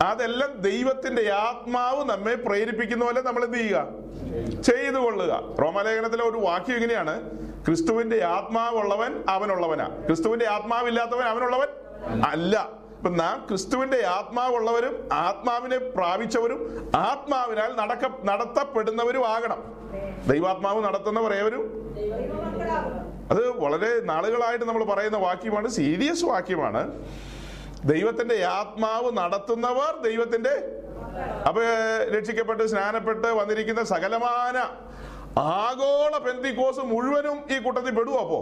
അതെല്ലാം 0.04 0.58
ദൈവത്തിന്റെ 0.58 1.30
ആത്മാവ് 1.30 2.04
നമ്മെ 2.04 2.34
പ്രേരിപ്പിക്കുന്ന 2.34 3.04
പോലെ 3.04 3.20
നമ്മൾ 3.22 3.44
എന്ത് 3.44 3.58
ചെയ്യുക? 3.58 3.88
ചെയ്തു 4.62 4.96
കൊള്ളുക. 4.96 5.56
റോമാലേഖനത്തിലെ 5.62 6.24
ഒരു 6.24 6.38
വാക്യം 6.38 6.74
ഇങ്ങനെയാണ്. 6.74 7.30
ക്രിസ്തുവിന്റെ 7.66 8.24
ആത്മാവുള്ളവൻ 8.24 9.24
അവനുള്ളവനാ. 9.28 9.88
ക്രിസ്തുവിന്റെ 10.06 10.48
ആത്മാവില്ലാത്തവൻ 10.48 11.22
അവനുള്ളവൻ 11.22 11.66
അല്ല. 12.22 12.81
ഇപ്പൊ 13.02 13.14
നാം 13.14 13.46
ക്രിസ്തുവിന്റെ 13.48 14.06
ആത്മാവുള്ളവരും 14.06 15.08
ആത്മാവിനെ 15.12 15.78
പ്രാപിച്ചവരും 15.78 16.90
ആത്മാവിനാൽ 16.94 17.76
നടക്ക 17.76 18.24
നടത്തപ്പെടുന്നവരും 18.24 19.28
ആകണം. 19.28 19.60
ദൈവാത്മാവ് 20.28 20.84
നടത്തുന്നവർ 20.84 21.34
ഏവരും? 21.34 21.64
അത് 23.30 23.50
വളരെ 23.50 24.00
നാളുകളായിട്ട് 24.00 24.64
നമ്മൾ 24.64 24.84
പറയുന്ന 24.84 25.16
വാക്യമാണ് 25.16 25.68
സീരിയസ് 25.68 26.24
വാക്യമാണ്. 26.24 26.82
ദൈവത്തിന്റെ 27.84 28.44
ആത്മാവ് 28.44 29.16
നടത്തുന്നവർ 29.16 30.02
ദൈവത്തിന്റെ 30.02 30.82
അപ്പൊ 31.48 31.62
രക്ഷിക്കപ്പെട്ട് 32.18 32.66
സ്നാനപ്പെട്ട് 32.66 33.26
വന്നിരിക്കുന്ന 33.26 33.82
സകലമാന 33.82 34.56
ആഗോള 35.38 36.18
പെന്തിക്കോസ് 36.18 36.80
മുഴുവനും 36.80 37.56
ഈ 37.56 37.58
കൂട്ടത്തിൽ 37.58 37.90
പെടുവോ 37.90 38.20
അപ്പോ? 38.20 38.40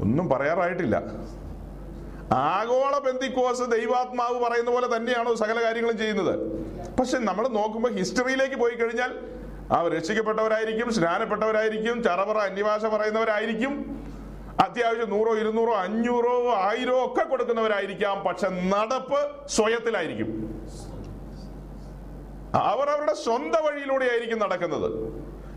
ഒന്നും 0.00 0.28
പറയാറായിട്ടില്ല. 0.28 1.02
ആഗോള 2.34 2.98
ബന്ധിക്കോസ് 2.98 3.62
ദൈവാത്മാവ് 3.62 4.38
പറയുന്ന 4.44 4.70
പോലെ 4.70 4.96
തന്നെയാണോ 4.96 5.34
സകല 5.34 5.58
കാര്യങ്ങളും 5.64 5.98
ചെയ്യുന്നത്? 5.98 6.34
പക്ഷെ 6.98 7.18
നമ്മൾ 7.18 7.48
നോക്കുമ്പോൾ 7.48 7.92
ഹിസ്റ്ററിയിലേക്ക് 7.98 8.54
പോയി 8.54 8.74
കഴിഞ്ഞാൽ 8.74 9.12
അവർ 9.72 9.90
രക്ഷിക്കപ്പെട്ടവരായിരിക്കും 9.96 10.88
സ്നാനപ്പെട്ടവരായിരിക്കും 10.92 12.02
ചറപറ 12.02 12.38
അന്യഭാഷ 12.38 12.84
പറയുന്നവരായിരിക്കും 12.86 13.74
അത്യാവശ്യം 14.64 15.10
നൂറോ 15.10 15.32
ഇരുന്നൂറോ 15.36 15.72
അഞ്ഞൂറോ 15.74 16.34
ആയിരോ 16.54 17.04
ഒക്കെ 17.04 17.24
കൊടുക്കുന്നവരായിരിക്കാം 17.24 18.16
പക്ഷെ 18.26 18.48
നടപ്പ് 18.48 19.20
സ്വയത്തിലായിരിക്കും. 19.46 20.30
അവർ 22.54 22.88
അവരുടെ 22.90 23.14
സ്വന്തം 23.14 23.62
വഴിയിലൂടെ 23.64 24.04
ആയിരിക്കും 24.04 24.38
നടക്കുന്നത്. 24.38 24.88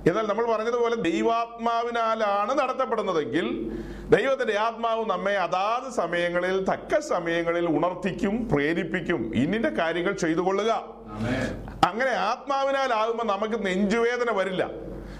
എന്നാൽ 0.06 0.27
നമ്മൾ 0.27 0.46
പറഞ്ഞതുപോലെ 0.46 0.96
ദൈവാത്മാവിനാലാണ് 0.96 2.60
നടത്തപ്പെടുന്നതെങ്കിൽ 2.60 3.72
ദൈവത്തിന്റെ 4.10 4.58
ആത്മാവ് 4.58 5.10
നമ്മെ 5.10 5.38
അതാത് 5.38 5.92
സമയങ്ങളിൽ 5.92 6.63
തക്ക 6.63 7.00
സമയങ്ങളിൽ 7.00 7.66
ഉണർത്തിക്കും 7.66 8.50
പ്രേരിപ്പിക്കും. 8.50 9.32
ഇന്നിന്റെ 9.36 9.70
കാര്യങ്ങൾ 9.70 10.12
ചെയ്തു 10.12 10.39
കൊള്ളുക. 10.39 10.72
അങ്ങനെ 11.84 12.10
ആത്മാവിനാലാകുമ്പോൾ 12.10 13.24
നമുക്ക് 13.24 13.66
നെഞ്ചുവേദന 13.66 14.32
വരില്ല. 14.32 14.70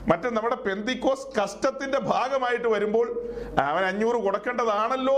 മറ്റേ 0.08 0.30
നമ്മുടെ 0.30 0.56
പെന്തിക്കോസ് 0.56 1.40
കഷ്ടത്തിന്റെ 1.44 2.00
ഭാഗമായിട്ട് 2.00 2.68
വരുമ്പോൾ 2.68 3.30
അവൻ 3.62 3.84
അഞ്ഞൂറ് 3.84 4.16
കൊടുക്കേണ്ടതാണല്ലോ 4.16 5.18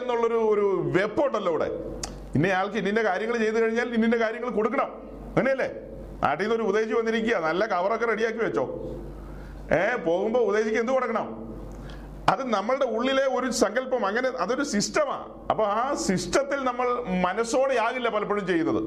എന്നുള്ളൊരു 0.00 0.34
ഒരു 0.34 0.92
വെപ്പുണ്ടല്ലോ 0.98 1.52
ഇവിടെ 1.52 1.70
ഇന്നയാൾക്ക് 2.34 2.76
ഇന്നിന്റെ 2.76 3.02
കാര്യങ്ങൾ 3.02 3.38
ചെയ്തു 3.38 3.56
കഴിഞ്ഞാൽ 3.56 3.94
ഇന്നിന്റെ 3.94 4.18
കാര്യങ്ങൾ 4.18 4.50
കൊടുക്കണം. 4.50 4.90
അങ്ങനെയല്ലേ? 5.36 5.89
നാട്ടിൽ 6.22 6.44
നിന്ന് 6.44 6.56
ഒരു 6.56 6.62
ഉദ്ദേശി 6.62 6.92
വന്നിരിക്കുക 6.92 7.36
നല്ല 7.36 7.66
കവറൊക്കെ 7.66 8.06
റെഡിയാക്കി 8.06 8.38
വെച്ചോ. 8.38 8.64
ഏ 9.74 9.96
പോകുമ്പോ 9.96 10.40
ഉദ്ദേശിക്ക് 10.40 10.78
എന്ത് 10.78 10.92
കൊടുക്കണം? 10.92 11.46
അത് 12.28 12.52
നമ്മളുടെ 12.52 12.84
ഉള്ളിലെ 12.84 13.22
ഒരു 13.22 13.50
സങ്കല്പം 13.50 14.06
അങ്ങനെ 14.06 14.28
അതൊരു 14.28 14.62
സിസ്റ്റമാണ് 14.62 15.48
അപ്പൊ 15.50 15.64
ആ 15.64 15.94
സിസ്റ്റത്തിൽ 15.94 16.64
നമ്മൾ 16.64 16.88
മനസ്സോടെ 17.26 17.74
ആകില്ല 17.74 18.08
പലപ്പോഴും 18.08 18.46
ചെയ്യുന്നത്. 18.46 18.82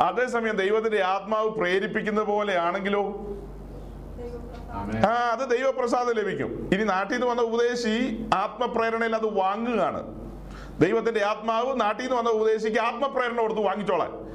അതേസമയം 0.00 0.56
ദൈവത്തിന്റെ 0.56 1.02
ആത്മാവ് 1.02 1.48
പ്രേരിപ്പിക്കുന്ന 1.48 2.20
പോലെയാണെങ്കിലോ 2.20 3.02
ആ 5.06 5.10
അത് 5.10 5.50
ദൈവപ്രസാദം 5.50 6.14
ലഭിക്കും. 6.14 6.70
ഇനി 6.74 6.84
നാട്ടിൽ 6.84 7.14
നിന്ന് 7.14 7.26
വന്ന 7.26 7.42
ഉപദേശി 7.42 8.26
ആത്മപ്രേരണയിൽ 8.34 9.14
അത് 9.16 9.26
വാങ്ങുകയാണ്. 9.26 10.00
ദൈവത്തിന്റെ 10.80 11.24
ആത്മാവ് 11.24 11.80
നാട്ടിൽ 11.80 12.02
നിന്ന് 12.02 12.16
വന്ന 12.16 12.30
ഉപദേശിക്ക് 12.30 12.78
ആത്മപ്രേരണ 12.78 13.40
കൊടുത്ത് 13.40 13.60
വാങ്ങിച്ചോളാൻ. 13.60 14.27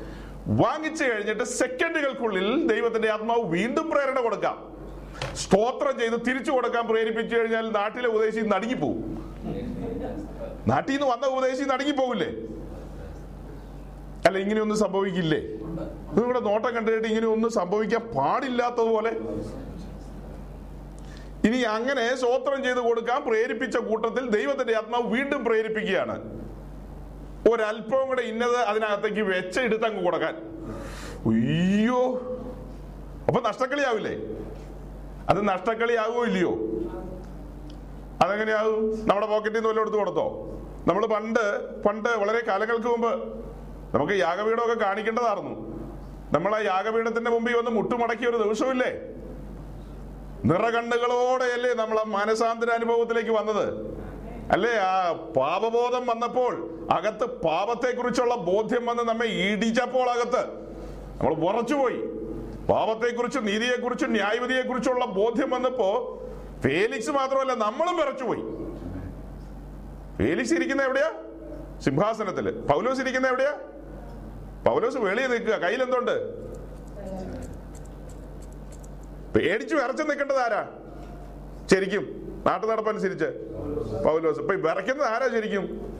വാങ്ങിച്ചു 0.48 1.04
കഴിഞ്ഞിട്ട് 1.04 1.44
സെക്കൻഡുകൾക്കുള്ളിൽ 1.44 2.68
ദൈവത്തിന്റെ 2.68 3.10
ആത്മാവ് 3.10 3.42
വീണ്ടും 3.42 3.90
പ്രേരണ 3.92 4.20
കൊടുക്കാം. 4.20 4.74
സ്തോത്രം 5.34 6.00
ചെയ്ത് 6.00 6.26
തിരിച്ചു 6.28 6.52
കൊടുക്കാൻ 6.52 6.88
പ്രേരിപ്പിച്ചു 6.88 7.36
കഴിഞ്ഞാൽ 7.36 7.72
നാട്ടിലെ 7.72 8.08
ഉപദേശി 8.08 8.40
നടുങ്ങിപ്പോവും. 8.40 9.00
നാട്ടിൽ 10.68 10.92
നിന്ന് 10.92 11.08
വന്ന 11.08 11.26
ഉപദേശി 11.26 11.64
നടുങ്ങിപ്പോവില്ലേ? 11.64 12.30
അല്ല 14.26 14.38
ഇങ്ങനെയൊന്നും 14.38 14.78
സംഭവിക്കില്ലേ? 14.78 15.42
നിങ്ങളുടെ 16.18 16.40
നോട്ടം 16.40 16.76
കണ്ടിട്ട് 16.76 17.08
ഇങ്ങനെയൊന്നും 17.08 17.52
സംഭവിക്കാൻ 17.52 18.02
പാടില്ലാത്തതുപോലെ. 18.02 19.12
ഇനി 21.48 21.58
അങ്ങനെ 21.58 22.16
സ്തോത്രം 22.16 22.64
ചെയ്ത് 22.64 22.80
കൊടുക്കാൻ 22.80 23.24
പ്രേരിപ്പിച്ച 23.24 23.78
കൂട്ടത്തിൽ 23.78 24.30
ദൈവത്തിന്റെ 24.30 24.76
ആത്മാവ് 24.76 25.08
വീണ്ടും 25.08 25.46
പ്രേരിപ്പിക്കുകയാണ്. 25.46 26.43
ഒരല്പവും 27.52 28.08
കൂടെ 28.08 28.22
ഇന്നത് 28.22 28.56
അതിനകത്തേക്ക് 28.56 29.22
വെച്ച 29.22 29.60
എടുത്തങ്ങ് 29.60 30.04
കൊടുക്കാൻ. 30.04 30.36
അയ്യോ. 31.26 32.14
അപ്പൊ 33.28 33.42
നഷ്ടക്കളിയാവില്ലേ? 33.42 34.16
അത് 35.30 35.48
നഷ്ടക്കളിയാവോ 35.48 36.26
ഇല്ലയോ? 36.26 36.52
അതെങ്ങനെയാവും? 38.22 39.08
നമ്മുടെ 39.08 39.28
പോക്കറ്റിൽ 39.28 39.54
നിന്ന് 39.54 39.70
വല്ലതും 39.70 39.84
എടുത്ത് 39.84 39.98
കൊടുത്തോ? 39.98 40.50
നമ്മൾ 40.88 41.06
പണ്ട് 41.06 41.74
പണ്ട് 41.84 42.10
വളരെ 42.10 42.44
കാലങ്ങൾക്ക് 42.48 42.88
മുമ്പ് 42.88 43.12
നമുക്ക് 43.96 44.14
യാഗപീഠമൊക്കെ 44.14 44.74
കാണിക്കേണ്ടതായിരുന്നു. 44.74 45.74
നമ്മൾ 46.34 46.56
ആ 46.56 46.60
യാഗപീഠത്തിന്റെ 46.60 47.32
മുമ്പിൽ 47.32 47.58
വന്ന് 47.58 47.72
മുട്ടുമടക്കിയ 47.72 48.28
ഒരു 48.28 48.38
ദിവസമില്ലേ? 48.38 48.92
നിറകണ്ണുകളോടെയല്ലേ 50.46 51.74
നമ്മൾ 51.74 52.00
ആ 52.00 52.04
മാനസാന്തര 52.04 52.70
അനുഭവത്തിലേക്ക് 52.70 53.32
വന്നത്? 53.32 53.96
അല്ലേ? 54.52 54.78
ആ 54.78 55.12
പാപബോധം 55.12 56.08
വന്നപ്പോൾ 56.08 56.83
അകത്ത് 56.92 57.26
പാപത്തെക്കുറിച്ചുള്ള 57.26 58.36
ബോധ്യം 58.36 58.86
വന്ന് 58.86 59.04
നമ്മെ 59.04 59.26
ഇടിച്ചപ്പോൾ 59.26 60.10
അകത്ത്. 60.10 60.48
നമ്മൾ 61.20 61.34
ഉറച്ചുപോയി. 61.34 61.98
പാപത്തെക്കുറിച്ചും 62.68 63.46
നീതിയെക്കുറിച്ചും 63.46 64.12
ന്യായവിധിയെക്കുറിച്ചുള്ള 64.12 65.06
ബോധ്യം 65.06 65.50
വന്നപ്പോ 65.50 66.20
ഫേലിക്സ് 66.64 67.10
മാത്രമല്ല 67.10 67.54
നമ്മളും 67.54 67.98
വിറച്ചുപോയി. 67.98 68.42
ഫേലിക്സ് 70.18 70.54
ഇരിക്കുന്ന 70.54 70.84
എവിടെയാ? 70.84 71.12
സിംഹാസനത്തിൽ. 71.80 72.52
പൗലോസ് 72.52 73.02
ഇരിക്കുന്ന 73.02 73.28
എവിടെയാ? 73.28 73.54
പൗലോസ് 74.66 74.98
വെളിയിൽ 74.98 75.28
നിൽക്കുക. 75.28 75.54
കയ്യിൽ 75.54 75.84
എന്തുണ്ട്? 75.84 76.44
പേടിച്ചു 79.34 79.76
വിറച്ചു 79.76 80.04
നിൽക്കേണ്ടത് 80.04 80.40
ആരാ? 80.40 80.68
ശരിക്കും. 81.72 82.24
നാട്ടു 82.48 82.68
നടപ്പനുസരിച്ച് 82.68 83.26
പൗലോസ്. 84.06 84.40
ഇപ്പൊ 84.40 84.56
വിറയ്ക്കുന്നത് 84.56 85.08
ആരാ 85.08 85.28
ശരിക്കും? 85.28 85.94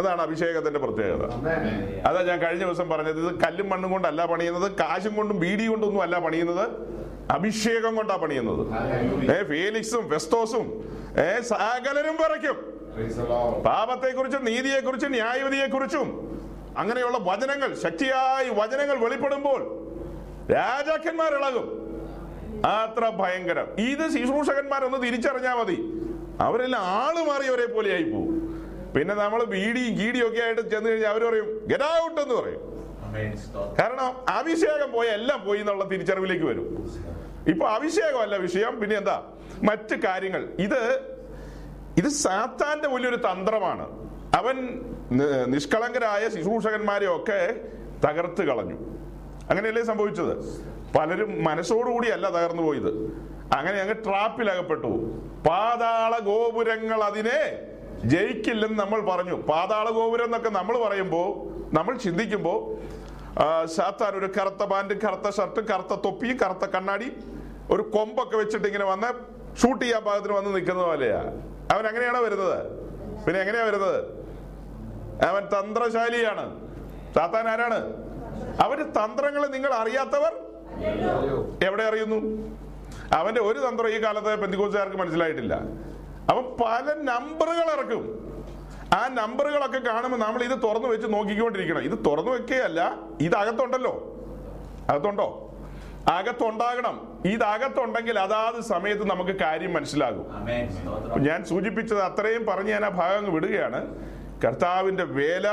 അതാണ് 0.00 0.22
അഭിഷേകത്തിന്റെ 0.22 0.80
പ്രത്യേകത. 0.84 1.24
അതാ 2.08 2.22
ഞാൻ 2.22 2.38
കഴിഞ്ഞ 2.44 2.64
ദിവസം 2.64 2.88
പറഞ്ഞത് 2.88 3.18
ഇത് 3.26 3.40
കല്ലും 3.44 3.68
മണ്ണും 3.68 3.90
കൊണ്ടല്ല 3.90 4.24
പണിയുന്നത് 4.24 4.72
കാശും 4.72 5.14
കൊണ്ടും 5.16 5.40
ബീഡി 5.40 5.66
കൊണ്ടൊന്നും 5.66 6.02
അല്ല 6.02 6.18
പണിയുന്നത് 6.18 6.64
അഭിഷേകം 7.30 7.96
കൊണ്ടാ 7.96 8.16
പണിയുന്നത്. 8.16 8.62
ഏ 9.34 9.42
ഫേലിക്സും 9.52 10.08
ഫെസ്തോസും 10.10 10.66
ഏ 11.24 11.40
സകലരും 11.40 12.16
നീതിയെ 12.22 12.52
പാപത്തെക്കുറിച്ചും 13.66 14.44
നീതിയെക്കുറിച്ചും 14.44 15.12
ന്യായവിധിയെക്കുറിച്ചും 15.12 16.08
അങ്ങനെയുള്ള 16.78 17.18
വചനങ്ങൾ 17.18 17.74
ശക്തിയായി 17.74 18.48
വചനങ്ങൾ 18.48 18.96
വെളിപ്പെടുമ്പോൾ 19.04 19.60
രാജാക്കന്മാർ 20.52 21.34
ഇളകും. 21.38 21.66
അത്ര 22.66 23.04
ഭയങ്കരം. 23.20 23.66
ഇത് 23.78 24.04
ശുശ്രൂഷകന്മാരൊന്ന് 24.14 24.98
തിരിച്ചറിഞ്ഞാൽ 25.02 25.56
മതി. 25.58 25.76
അവരെല്ലാം 26.40 26.82
ആൾ 26.82 27.14
മാറിയവരെ 27.28 27.66
പോലെ 27.66 27.92
ആയി 27.94 28.02
പോകും 28.02 28.36
പിന്നെ 28.96 29.14
നമ്മൾ 29.14 29.44
ബീഡിയും 29.44 29.92
ഗീഡിയും 30.00 30.28
ഒക്കെ 30.28 30.40
ആയിട്ട് 30.40 30.70
ചെന്ന് 30.70 30.90
കഴിഞ്ഞാൽ 30.90 31.10
അവർ 31.10 31.22
പറയും 31.28 31.48
ഗെറ്റ് 31.66 31.84
ഔട്ട് 32.04 32.20
എന്ന് 32.20 32.34
പറയും. 32.34 32.62
കാരണം 33.78 34.08
അഭിഷേകം 34.28 34.92
പോയ 34.92 35.06
എല്ലാം 35.06 35.44
പോയി 35.46 35.60
എന്നുള്ള 35.60 35.84
തിരിച്ചറിവിലേക്ക് 35.84 36.44
വരും. 36.44 36.66
ഇപ്പൊ 37.48 37.66
അഭിഷേകമല്ല 37.66 38.36
വിഷയം 38.36 38.80
പിന്നെ 38.80 38.96
എന്താ? 38.96 39.22
മറ്റു 39.62 39.96
കാര്യങ്ങൾ. 40.06 40.48
ഇത് 40.58 40.80
ഇത് 41.98 42.08
സാത്താന്റെ 42.08 42.88
വലിയൊരു 42.88 43.16
തന്ത്രമാണ്. 43.16 43.86
അവൻ 44.38 44.56
നിഷ്കളങ്കരായ 45.46 46.28
ശുശ്രൂഷകന്മാരെ 46.28 47.06
ഒക്കെ 47.16 47.40
തകർത്ത് 48.04 48.42
കളഞ്ഞു. 48.42 48.76
അങ്ങനെയല്ലേ 49.50 49.82
സംഭവിച്ചത്? 49.82 50.34
പലരും 50.96 51.44
മനസ്സോടുകൂടിയല്ല 51.44 52.28
തകർന്നു 52.28 52.62
പോയത്. 52.62 52.92
അങ്ങനെ 53.56 53.78
അങ്ങ് 53.80 53.94
ട്രാപ്പിലകപ്പെട്ടു. 53.94 54.92
പാതാള 55.48 56.18
ഗോപുരങ്ങൾ 56.18 57.04
അതിനെ 57.04 57.40
ജയിക്കില്ലെന്ന് 58.04 58.78
നമ്മൾ 58.78 59.00
പറഞ്ഞു. 59.00 59.36
പാതാള 59.42 59.90
ഗോപുരം 59.90 60.24
എന്നൊക്കെ 60.24 60.48
നമ്മൾ 60.48 60.74
പറയുമ്പോൾ 60.84 61.28
നമ്മൾ 61.76 61.96
ചിന്തിക്കുമ്പോൾ 61.96 62.58
സാത്താൻ 63.64 64.12
ഒരു 64.18 64.28
കറുത്ത 64.36 64.62
പാന്റും 64.62 64.98
കറുത്ത 65.04 65.30
ഷർട്ട് 65.36 65.60
കറുത്ത 65.60 65.94
തൊപ്പി 66.04 66.26
കറുത്ത 66.26 66.64
കണ്ണാടി 66.70 67.08
ഒരു 67.70 67.82
കൊമ്പൊക്കെ 67.82 68.36
വെച്ചിട്ട് 68.36 68.66
ഇങ്ങനെ 68.66 68.84
വന്ന് 68.84 69.10
ഷൂട്ട് 69.62 69.84
ചെയ്യാൻ 69.84 70.04
പാകത്തിന് 70.04 70.32
വന്ന് 70.32 70.54
നിൽക്കുന്ന 70.54 70.82
പോലെയാ. 70.82 71.20
അവൻ 71.72 71.86
അങ്ങനെയാണോ 71.86 72.20
വരുന്നത്? 72.22 72.58
പിന്നെ 73.26 73.40
എങ്ങനെയാ 73.40 73.64
വരുന്നത്? 73.64 74.00
അവൻ 75.28 75.42
തന്ത്രശാലിയാണ്. 75.54 76.44
സാത്താൻ 77.14 77.48
ആരാണ്? 77.48 77.80
അവന്റെ 78.64 78.84
തന്ത്രങ്ങൾ 78.84 79.46
നിങ്ങൾ 79.46 79.72
അറിയാത്തവർ 79.74 80.32
എവിടെ 81.68 81.82
അറിയുന്നു? 81.82 82.18
അവന്റെ 83.12 83.40
ഒരു 83.40 83.58
തന്ത്രം 83.58 83.88
ഈ 83.88 84.02
കാലത്ത് 84.02 84.40
പെന്തിക്കോസുകാർക്ക് 84.40 84.96
മനസ്സിലായിട്ടില്ല. 84.96 85.54
അവൻ 86.30 86.42
പല 86.42 86.94
നമ്പറുകൾ 86.96 87.78
ഇറക്കും. 87.78 88.30
ആ 88.94 89.08
നമ്പറുകളൊക്കെ 89.08 89.78
കാണുമ്പോൾ 89.78 90.18
നമ്മൾ 90.18 90.42
ഇത് 90.42 90.62
തുറന്നു 90.62 90.88
വെച്ച് 90.88 91.06
നോക്കിക്കൊണ്ടിരിക്കണം. 91.12 91.80
ഇത് 91.80 91.98
തുറന്നു 92.06 92.30
വെക്കുകയല്ല 92.30 92.98
ഇത് 93.20 93.34
അകത്തുണ്ടല്ലോ. 93.34 94.16
അകത്തുണ്ടോ? 94.88 95.46
അകത്തുണ്ടാകണം. 96.08 97.22
ഇതകത്തുണ്ടെങ്കിൽ 97.24 97.44
അകത്തുണ്ടെങ്കിൽ 97.44 98.18
അതാത് 98.18 98.62
സമയത്ത് 98.62 99.10
നമുക്ക് 99.10 99.30
കാര്യം 99.30 99.72
മനസ്സിലാകും. 99.72 100.26
ഞാൻ 101.22 101.44
സൂചിപ്പിച്ചത് 101.44 102.02
അത്രയും 102.02 102.46
പറഞ്ഞ് 102.46 102.70
ഞാൻ 102.70 102.84
ആ 102.84 102.88
ഭാഗം 102.88 103.34
വിടുകയാണ്. 103.34 103.94
കർത്താവിന്റെ 104.44 105.04
വേല 105.04 105.48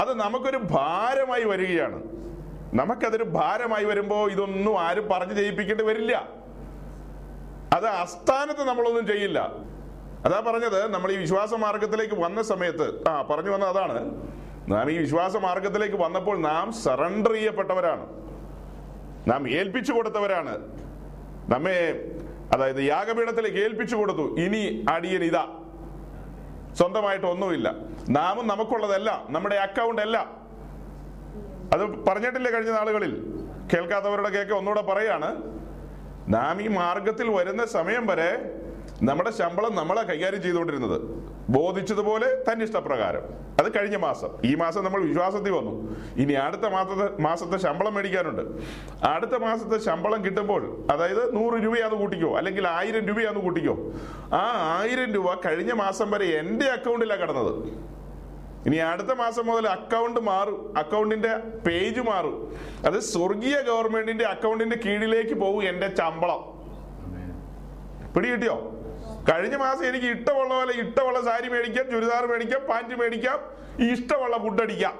അത് 0.00 0.14
നമുക്കൊരു 0.14 0.56
ഭാരമായി 0.56 1.44
വരികയാണ്. 1.44 2.02
നമുക്കതൊരു 2.74 3.24
ഭാരമായി 3.24 3.84
വരുമ്പോൾ 3.84 4.30
ഇതൊന്നും 4.32 4.80
ആരും 4.80 5.08
പറഞ്ഞു 5.08 5.34
ചെയ്യിപ്പിക്കേണ്ടി 5.34 5.84
വരില്ല. 5.84 6.41
അത് 7.72 7.86
അസ്ഥാനത്ത് 7.86 8.64
നമ്മളൊന്നും 8.64 9.06
ചെയ്യില്ല. 9.06 9.38
അതാ 10.26 10.42
പറഞ്ഞത് 10.46 10.94
നമ്മൾ 10.94 11.12
ഈ 11.12 11.16
വിശ്വാസ 11.16 11.54
മാർഗത്തിലേക്ക് 11.54 12.14
വന്ന 12.14 12.42
സമയത്ത് 12.42 13.08
ആ 13.08 13.22
പറഞ്ഞു 13.22 13.50
വന്ന 13.50 13.64
അതാണ്. 13.64 13.98
നാം 14.68 14.90
ഈ 14.90 14.96
വിശ്വാസ 14.98 15.36
മാർഗത്തിലേക്ക് 15.36 15.96
വന്നപ്പോൾ 15.96 16.38
നാം 16.38 16.72
സറണ്ടർ 16.72 17.32
ചെയ്യപ്പെട്ടവരാണ്. 17.32 18.06
നാം 19.28 19.50
ഏൽപ്പിച്ചു 19.50 19.92
കൊടുത്തവരാണ്. 19.92 20.54
നമ്മെ 21.48 22.10
അതായത് 22.54 22.82
യാഗപീഠത്തിലേക്ക് 22.82 23.58
ഏൽപ്പിച്ചു 23.58 23.96
കൊടുത്തു. 23.96 24.36
ഇനി 24.36 24.84
അടിയൻ 24.90 25.24
ഇതാ. 25.24 25.44
സ്വന്തമായിട്ട് 26.74 27.26
ഒന്നുമില്ല. 27.26 27.74
നാമും 28.08 28.48
നമുക്കുള്ളതല്ല 28.48 29.24
നമ്മുടെ 29.28 29.56
അക്കൗണ്ട് 29.56 30.02
അല്ല 30.02 30.18
അത് 31.74 32.04
പറഞ്ഞിട്ടില്ലേ 32.04 32.50
കഴിഞ്ഞ 32.52 32.70
നാളുകളിൽ? 32.70 33.12
കേൾക്കാത്തവരുടെ 33.72 34.28
കേക്ക് 34.28 34.52
ഒന്നുകൂടെ 34.52 34.82
പറയാണ്. 34.82 35.28
നാം 36.32 36.62
ഈ 36.62 36.68
മാർഗത്തിൽ 36.68 37.30
വരുന്ന 37.30 37.66
സമയം 37.66 38.06
വരെ 38.06 38.54
നമ്മുടെ 39.02 39.30
ശമ്പളം 39.30 39.74
നമ്മളെ 39.74 40.02
കൈകാര്യം 40.02 40.42
ചെയ്തുകൊണ്ടിരുന്നത്. 40.42 41.00
ബോധിച്ചതുപോലെ 41.48 42.44
തന്നെ 42.52 42.64
ഇഷ്ടപ്രകാരം. 42.64 43.22
അത് 43.60 43.78
കഴിഞ്ഞ 43.78 43.96
മാസം. 43.96 44.28
ഈ 44.44 44.54
മാസം 44.54 44.84
നമ്മൾ 44.84 45.00
വിശ്വാസത്തിൽ 45.02 45.50
വന്നു. 45.50 45.96
ഇനി 46.16 46.32
അടുത്ത 46.32 46.66
മാസത്തെ 46.66 47.22
മാസത്തെ 47.22 47.56
ശമ്പളം 47.56 47.94
മേടിക്കാനുണ്ട്. 47.94 48.42
അടുത്ത 49.06 49.30
മാസത്തെ 49.30 49.78
ശമ്പളം 49.78 50.24
കിട്ടുമ്പോൾ 50.24 50.86
അതായത് 50.90 51.36
നൂറ് 51.36 51.64
രൂപയാന്ന് 51.64 51.96
കൂട്ടിക്കോ 51.96 52.36
അല്ലെങ്കിൽ 52.36 52.68
ആയിരം 52.68 53.06
രൂപയാന്ന് 53.06 53.40
കൂട്ടിക്കോ. 53.40 53.92
ആ 54.34 54.40
ആയിരം 54.80 55.12
രൂപ 55.12 55.34
കഴിഞ്ഞ 55.34 55.72
മാസം 55.72 56.10
വരെ 56.10 56.24
എന്റെ 56.24 56.66
അക്കൗണ്ടിലാണ് 56.66 57.20
കിടന്നത്. 57.20 57.68
ഇനി 58.66 58.76
അടുത്ത 58.76 59.12
മാസം 59.20 59.44
മുതൽ 59.46 59.66
അക്കൗണ്ട് 59.76 60.20
മാറും. 60.28 60.58
അക്കൗണ്ടിന്റെ 60.80 61.32
പേജ് 61.66 62.02
മാറും. 62.10 62.36
അത് 62.88 62.98
സ്വർഗീയ 63.12 63.56
ഗവൺമെന്റിന്റെ 63.68 64.24
അക്കൗണ്ടിന്റെ 64.34 64.76
കീഴിലേക്ക് 64.84 65.34
പോകും 65.44 65.62
എന്റെ 65.70 65.88
ശമ്പളം. 66.00 66.42
പിടി 68.14 68.28
കിട്ടിയോ 68.30 68.56
കഴിഞ്ഞ 69.28 69.56
മാസം 69.56 69.84
എനിക്ക് 69.88 70.08
ഇഷ്ടമുള്ള 70.14 70.52
പോലെ 70.58 70.72
ഇഷ്ടമുള്ള 70.82 71.18
സാരി 71.28 71.48
മേടിക്കാം 71.54 71.86
ചുരിദാർ 71.90 72.24
മേടിക്കാം 72.32 72.62
പാന്റ് 72.70 72.94
മേടിക്കാം 73.00 73.38
ഇഷ്ടമുള്ള 73.92 74.36
ഫുഡ് 74.44 74.62
അടിക്കാം. 74.64 74.96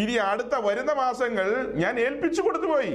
ഇനി 0.00 0.14
അടുത്ത 0.30 0.54
വരുന്ന 0.66 0.92
മാസങ്ങൾ 1.04 1.48
ഞാൻ 1.82 1.94
ഏൽപ്പിച്ചു 2.00 2.40
കൊടുത്തു 2.42 2.68
പോയി. 2.74 2.92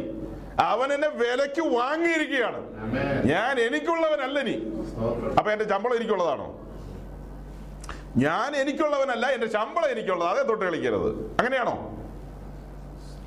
അവൻ 0.71 0.89
എന്നെ 0.93 1.09
വിലക്ക് 1.21 1.63
വാങ്ങിയിരിക്കുകയാണ്. 1.79 2.61
ഞാൻ 3.31 3.53
എനിക്കുള്ളവനല്ല 3.65 4.37
നീ 4.47 4.55
അപ്പൊ 5.37 5.49
എന്റെ 5.55 5.67
ശമ്പളം 5.73 5.95
എനിക്കുള്ളതാണോ? 5.99 6.47
ഞാൻ 8.17 8.55
എനിക്കുള്ളവനല്ല 8.55 9.27
എന്റെ 9.27 9.47
ശമ്പളം 9.47 9.89
എനിക്കുള്ളത് 9.89 10.29
അതേ 10.29 10.43
തൊട്ട് 10.43 10.65
കളിക്കരുത്. 10.65 11.35
അങ്ങനെയാണോ? 11.39 11.93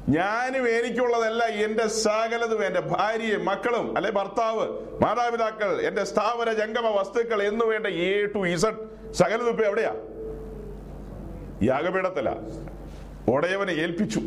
ഞാനും 0.09 0.69
എനിക്കുള്ളതല്ല 0.69 1.45
എന്റെ 1.45 1.87
സകലതും 1.87 2.67
എന്റെ 2.67 2.81
ഭാര്യയും 2.81 3.45
മക്കളും 3.45 3.97
അല്ലെ 3.97 4.13
ഭർത്താവ് 4.13 4.69
മാതാപിതാക്കൾ 5.03 5.81
എന്റെ 5.81 6.05
സ്ഥാപന 6.05 6.53
ജംഗമ 6.53 6.89
വസ്തുക്കൾ 6.89 7.43
എന്നു 7.43 7.65
വേണ്ട 7.65 7.87
എ 7.87 8.27
ടു 8.27 8.49
ഇസഡ് 8.49 9.13
സകലതും 9.13 9.49
ഇപ്പൊ 9.49 9.65
എവിടെയാ? 9.65 9.95
യാഗപീഠത്തില 11.63 12.37
ഉടയവനെ 13.29 13.73
ഏൽപ്പിച്ചു. 13.73 14.21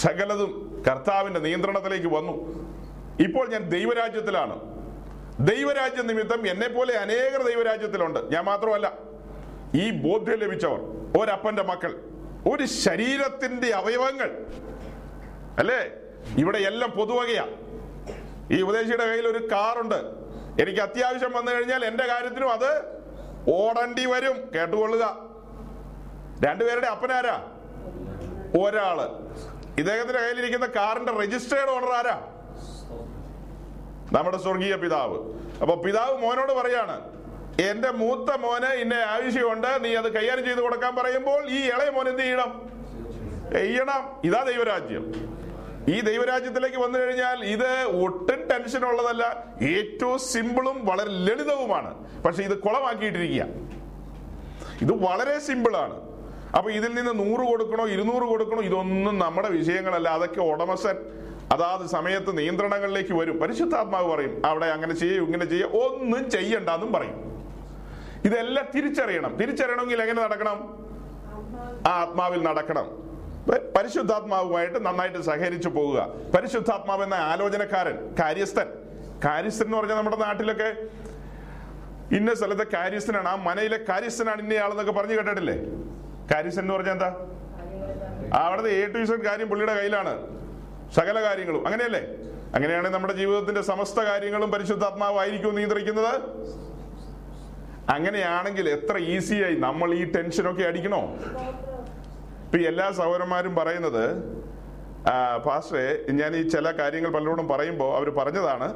സകലതും 0.00 0.84
കർത്താവിന്റെ 0.88 1.40
നിയന്ത്രണത്തിലേക്ക് 1.40 2.06
വന്നു. 2.06 2.34
ഇപ്പോൾ 3.20 3.48
ഞാൻ 3.48 3.68
ദൈവരാജ്യത്തിലാണ്. 3.70 4.60
ദൈവരാജ്യ 5.40 6.02
നിമിത്തം 6.02 6.48
എന്നെ 6.48 6.68
പോലെ 6.68 6.94
അനേകർ 6.94 7.42
ദൈവരാജ്യത്തിലുണ്ട്. 7.42 8.32
ഞാൻ 8.32 8.44
മാത്രമല്ല. 8.44 9.13
ഈ 9.74 9.90
ബോധ്യം 9.90 10.38
ലഭിച്ചവർ 10.38 10.80
ഒരപ്പന്റെ 11.20 11.62
മക്കൾ 11.62 12.00
ഒരു 12.52 12.64
ശരീരത്തിന്റെ 12.64 13.74
അവയവങ്ങൾ 13.74 14.46
അല്ലേ? 15.58 15.92
ഇവിടെ 16.38 16.58
എല്ലാം 16.58 16.90
പൊതുവകയാ. 16.90 17.48
ഈ 18.52 18.62
ഉപദേശിയുടെ 18.62 19.06
കയ്യിൽ 19.06 19.28
ഒരു 19.28 19.50
കാറുണ്ട്. 19.52 20.24
എനിക്ക് 20.62 20.80
അത്യാവശ്യം 20.80 21.32
വന്നു 21.32 21.52
കഴിഞ്ഞാൽ 21.52 21.84
എന്റെ 21.84 22.06
കാര്യത്തിനും 22.06 22.52
അത് 22.52 22.82
ഓടേണ്ടി 23.48 24.06
വരും. 24.06 24.50
കേട്ടുകൊള്ളുക. 24.54 25.18
രണ്ടുപേരുടെ 26.46 26.86
അപ്പനാരാ? 26.86 27.52
ഒരാൾ. 28.62 29.00
ഇദ്ദേഹത്തിന്റെ 29.78 30.20
കയ്യിലിരിക്കുന്ന 30.20 30.66
കാറിന്റെ 30.66 31.12
രജിസ്റ്റേർഡ് 31.22 31.70
ഓണർ 31.70 31.92
ആരാ? 31.92 32.30
നമ്മുടെ 34.12 34.36
സ്വർഗീയ 34.36 34.76
പിതാവ്. 34.76 35.18
അപ്പൊ 35.60 35.74
പിതാവ് 35.74 36.18
മോനോട് 36.18 36.52
പറയാണ് 36.52 37.23
എന്റെ 37.60 37.90
മൂത്ത 37.90 38.30
മോന് 38.42 38.70
ഇന്നെ 38.82 39.00
ആവശ്യമുണ്ട് 39.14 39.84
നീ 39.84 39.94
അത് 39.94 40.08
കൈകാര്യം 40.14 40.44
ചെയ്ത് 40.44 40.60
കൊടുക്കാൻ 40.60 40.94
പറയുമ്പോൾ 40.94 41.50
ഈ 41.50 41.58
ഇളയ 41.74 41.88
മോൻ 41.96 42.08
എന്ത് 42.08 42.22
ചെയ്യണം? 42.22 42.50
ചെയ്യണം. 43.52 44.02
ഇതാ 44.24 44.42
ദൈവരാജ്യം. 44.42 45.04
ഈ 45.94 46.00
ദൈവരാജ്യത്തിലേക്ക് 46.00 46.76
വന്നു 46.76 46.98
കഴിഞ്ഞാൽ 46.98 47.44
ഇത് 47.44 47.70
ഒട്ടും 48.04 48.40
ടെൻഷൻ 48.50 48.84
ഉള്ളതല്ല 48.86 49.24
ഏറ്റവും 49.62 50.18
സിമ്പിളും 50.18 50.86
വളരെ 50.86 51.10
ലളിതവുമാണ്. 51.26 51.90
പക്ഷെ 52.24 52.42
ഇത് 52.42 52.58
കുളമാക്കിയിട്ടിരിക്കുക 52.58 53.46
ഇത് 54.84 54.92
വളരെ 55.06 55.38
സിമ്പിളാണ് 55.38 55.96
അപ്പൊ 56.56 56.70
ഇതിൽ 56.70 56.94
നിന്ന് 56.94 57.12
നൂറ് 57.18 57.44
കൊടുക്കണോ 57.50 57.86
ഇരുന്നൂറ് 57.88 58.22
കൊടുക്കണോ 58.22 58.62
ഇതൊന്നും 58.62 59.18
നമ്മുടെ 59.18 59.48
വിഷയങ്ങളല്ല. 59.48 60.08
അതൊക്കെ 60.08 60.40
ഉടമസ്ഥൻ 60.40 60.96
അതാത് 61.52 61.86
സമയത്ത് 61.86 62.38
നിയന്ത്രണങ്ങളിലേക്ക് 62.38 63.12
വരും. 63.12 63.38
പരിശുദ്ധാത്മാവ് 63.38 64.08
പറയും 64.12 64.46
അവിടെ 64.46 64.66
അങ്ങനെ 64.66 64.94
ചെയ്യും 64.94 65.24
ഇങ്ങനെ 65.24 65.44
ചെയ്യും 65.44 65.70
ഒന്നും 65.84 66.30
ചെയ്യണ്ടെന്നും 66.30 66.92
പറയും. 66.92 67.18
ഇതെല്ലാം 68.24 68.66
തിരിച്ചറിയണം. 68.74 69.36
തിരിച്ചറിയണമെങ്കിൽ 69.36 70.02
എങ്ങനെ 70.02 70.22
നടക്കണം? 70.22 70.86
ആ 71.86 71.90
ആത്മാവിൽ 71.90 72.42
നടക്കണം. 72.42 73.04
പരിശുദ്ധാത്മാവുമായിട്ട് 73.76 74.86
നന്നായിട്ട് 74.86 75.18
സഹകരിച്ചു 75.18 75.68
പോവുക. 75.68 76.08
പരിശുദ്ധാത്മാവ് 76.36 77.02
എന്ന 77.02 77.14
ആലോചനക്കാരൻ 77.14 78.14
കാര്യസ്ഥൻ. 78.20 78.66
കാര്യസ്ഥൻ 79.24 79.66
എന്ന് 79.66 79.76
പറഞ്ഞാൽ 79.76 79.96
നമ്മുടെ 79.96 80.16
നാട്ടിലൊക്കെ 80.16 80.76
ഇന്ന 82.14 82.34
സ്ഥലത്തെ 82.34 82.66
കാര്യസ്ഥനാണ്. 82.74 83.28
ആ 83.28 83.34
മനയിലെ 83.34 83.78
കാര്യസ്ഥനാണ് 83.88 84.42
ഇന്നയാളെന്നൊക്കെ 84.42 84.92
പറഞ്ഞു 84.92 85.16
കേട്ടിട്ടില്ലേ? 85.16 85.54
കാര്യസ്ഥൻ 86.34 86.62
എന്ന് 86.62 86.74
പറഞ്ഞാൽ 86.74 86.92
എന്താ? 86.92 87.16
അവിടുത്തെ 88.32 88.70
എ 88.70 88.86
ടു 88.86 88.98
ഇസഡ് 88.98 89.24
കാര്യം 89.24 89.48
പുള്ളിയുടെ 89.48 89.74
കയ്യിലാണ്. 89.74 90.14
സകല 90.94 91.22
കാര്യങ്ങളും. 91.22 91.66
അങ്ങനെയല്ലേ? 91.66 92.00
അങ്ങനെയാണെങ്കിൽ 92.54 92.94
നമ്മുടെ 92.96 93.14
ജീവിതത്തിന്റെ 93.14 93.62
സമസ്ത 93.62 93.98
കാര്യങ്ങളും 93.98 94.50
പരിശുദ്ധാത്മാവായിരിക്കും 94.50 95.54
നിയന്ത്രിക്കുന്നത്. 95.54 96.20
അങ്ങനെയാണെങ്കിൽ 97.92 98.66
എത്ര 98.76 98.96
ഈസിയായി 99.14 99.56
നമ്മൾ 99.66 99.88
ഈ 100.00 100.02
ടെൻഷനൊക്കെ 100.14 100.64
അടിക്കണോ? 100.70 101.02
ഇപ്പൊ 102.44 102.58
എല്ലാ 102.70 102.86
സഹോദരന്മാരും 102.98 103.54
പറയുന്നത് 103.60 104.04
ഫാസ്റ്ററെ 105.46 105.86
ഞാൻ 106.18 106.32
ഈ 106.40 106.42
ചില 106.54 106.66
കാര്യങ്ങൾ 106.78 107.10
പലരോടും 107.16 107.46
പറയുമ്പോൾ 107.52 107.90
അവർ 107.96 108.08
പറഞ്ഞതാണ് 108.18 108.68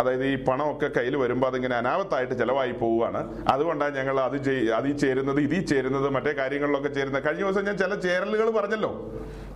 അതായത് 0.00 0.24
ഈ 0.30 0.34
പണമൊക്കെ 0.46 0.88
കയ്യിൽ 0.96 1.14
വരുമ്പോൾ 1.22 1.48
അതിങ്ങനെ 1.50 1.74
അനാവത്തായിട്ട് 1.82 2.34
ചിലവായി 2.40 2.72
പോവുകയാണ്. 2.80 3.20
അതുകൊണ്ടാണ് 3.52 3.94
ഞങ്ങൾ 3.98 4.16
അത് 4.28 4.36
അതിൽ 4.78 4.94
ചേരുന്നത് 5.02 5.40
ഇതിൽ 5.46 5.62
ചേരുന്നത് 5.72 6.08
മറ്റേ 6.16 6.32
കാര്യങ്ങളിലൊക്കെ 6.40 6.90
ചേരുന്നത്. 6.98 7.22
കഴിഞ്ഞ 7.26 7.42
ദിവസം 7.46 7.64
ഞാൻ 7.68 7.76
ചില 7.82 7.94
ചേരലുകൾ 8.06 8.48
പറഞ്ഞല്ലോ. 8.58 8.92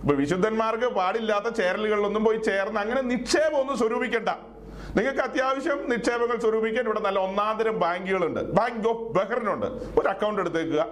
ഇപ്പൊ 0.01 0.13
വിശുദ്ധന്മാർക്ക് 0.21 0.87
പാടില്ലാത്ത 0.99 1.49
ചേരലുകളിലൊന്നും 1.59 2.23
പോയി 2.27 2.39
ചേർന്ന് 2.49 2.81
അങ്ങനെ 2.85 3.01
നിക്ഷേപം 3.13 3.59
ഒന്നും 3.61 3.77
സ്വരൂപിക്കണ്ട. 3.81 4.29
നിങ്ങൾക്ക് 4.97 5.19
അത്യാവശ്യം 5.19 5.89
നിക്ഷേപങ്ങൾ 5.89 6.39
സ്വരൂപിക്കാൻ 6.39 6.85
ഇവിടെ 6.85 6.99
നല്ല 6.99 7.19
ഒന്നാന്തരം 7.19 7.79
ബാങ്കുകളുണ്ട്. 7.79 8.39
ബാങ്ക് 8.39 8.87
ഓഫ് 8.87 9.13
ബഹ്റിനുണ്ട് 9.13 9.65
ഒരു 9.99 10.07
അക്കൗണ്ട് 10.07 10.41
എടുത്തേക്കുക. 10.41 10.87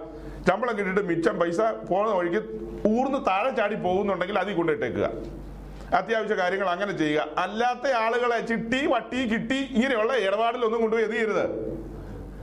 ശമ്പളം 0.48 0.78
കിട്ടിട്ട് 0.78 1.00
മിച്ചം 1.00 1.38
പൈസ 1.38 1.60
പോകുന്ന 1.60 2.14
വഴിക്ക് 2.14 2.36
ഊർന്ന് 2.88 3.26
താഴെ 3.26 3.50
ചാടി 3.50 3.74
പോകുന്നുണ്ടെങ്കിൽ 3.74 4.38
അതിൽ 4.38 4.54
കൊണ്ടിട്ടേക്കുക 4.54 5.10
അത്യാവശ്യ 5.94 6.34
കാര്യങ്ങൾ 6.34 6.68
അങ്ങനെ 6.70 6.98
ചെയ്യുക. 6.98 7.26
അല്ലാത്ത 7.38 7.92
ആളുകളെ 7.92 8.40
ചിട്ടി 8.40 8.86
വട്ടി 8.86 9.16
കിട്ടി 9.16 9.54
ഇങ്ങനെയുള്ള 9.54 10.16
ഇടപാടിലൊന്നും 10.16 10.80
കൊണ്ടുപോയി 10.80 11.04
എന്ത് 11.04 11.16
ചെയ്യരുത്. 11.16 11.44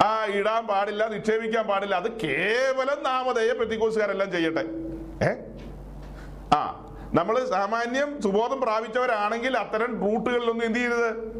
ആ 0.04 0.26
ഇടാൻ 0.26 0.68
പാടില്ല 0.68 1.08
നിക്ഷേപിക്കാൻ 1.08 1.68
പാടില്ല. 1.68 1.96
അത് 1.96 2.12
കേവലം 2.12 3.04
നാമധേയ 3.04 3.52
പ്രതികോസുകാരെല്ലാം 3.52 4.32
ചെയ്യട്ടെ. 4.32 4.66
ഏ? 5.26 5.34
ആ 6.56 6.84
നമ്മൾ 7.14 7.46
സാമാന്യം 7.46 8.22
സുബോധം 8.22 8.62
പ്രാപിച്ചവരാണെങ്കിൽ 8.62 9.58
അത്തരം 9.58 10.02
റൂട്ടുകളിലൊന്നും 10.02 10.66
എന്ത് 10.66 10.80
ചെയ്യരുത്. 10.80 11.38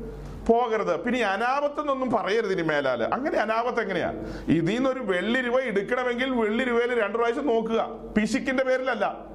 പോകരുത്. 0.48 1.04
പിന്നെ 1.04 1.20
ഈ 1.20 1.24
അനാപത്തെന്നൊന്നും 1.24 2.12
പറയരുത് 2.12 2.52
ഇനി 2.52 2.62
മേലാൽ. 2.62 3.04
അങ്ങനെ 3.04 3.38
അനാപത്ത് 3.38 3.82
എങ്ങനെയാ? 3.82 4.14
ഇതിൽ 4.48 4.66
നിന്നൊരു 4.66 5.00
വെള്ളി 5.00 5.42
രൂപ 5.42 5.60
എടുക്കണമെങ്കിൽ 5.60 6.30
വെള്ളി 6.30 6.64
രൂപയിൽ 6.64 7.02
രണ്ടു 7.02 7.18
പ്രാവശ്യം 7.18 7.48
നോക്കുക. 7.48 7.90
പിശിക്കിന്റെ 8.18 8.64
പേരിലല്ല. 8.64 9.26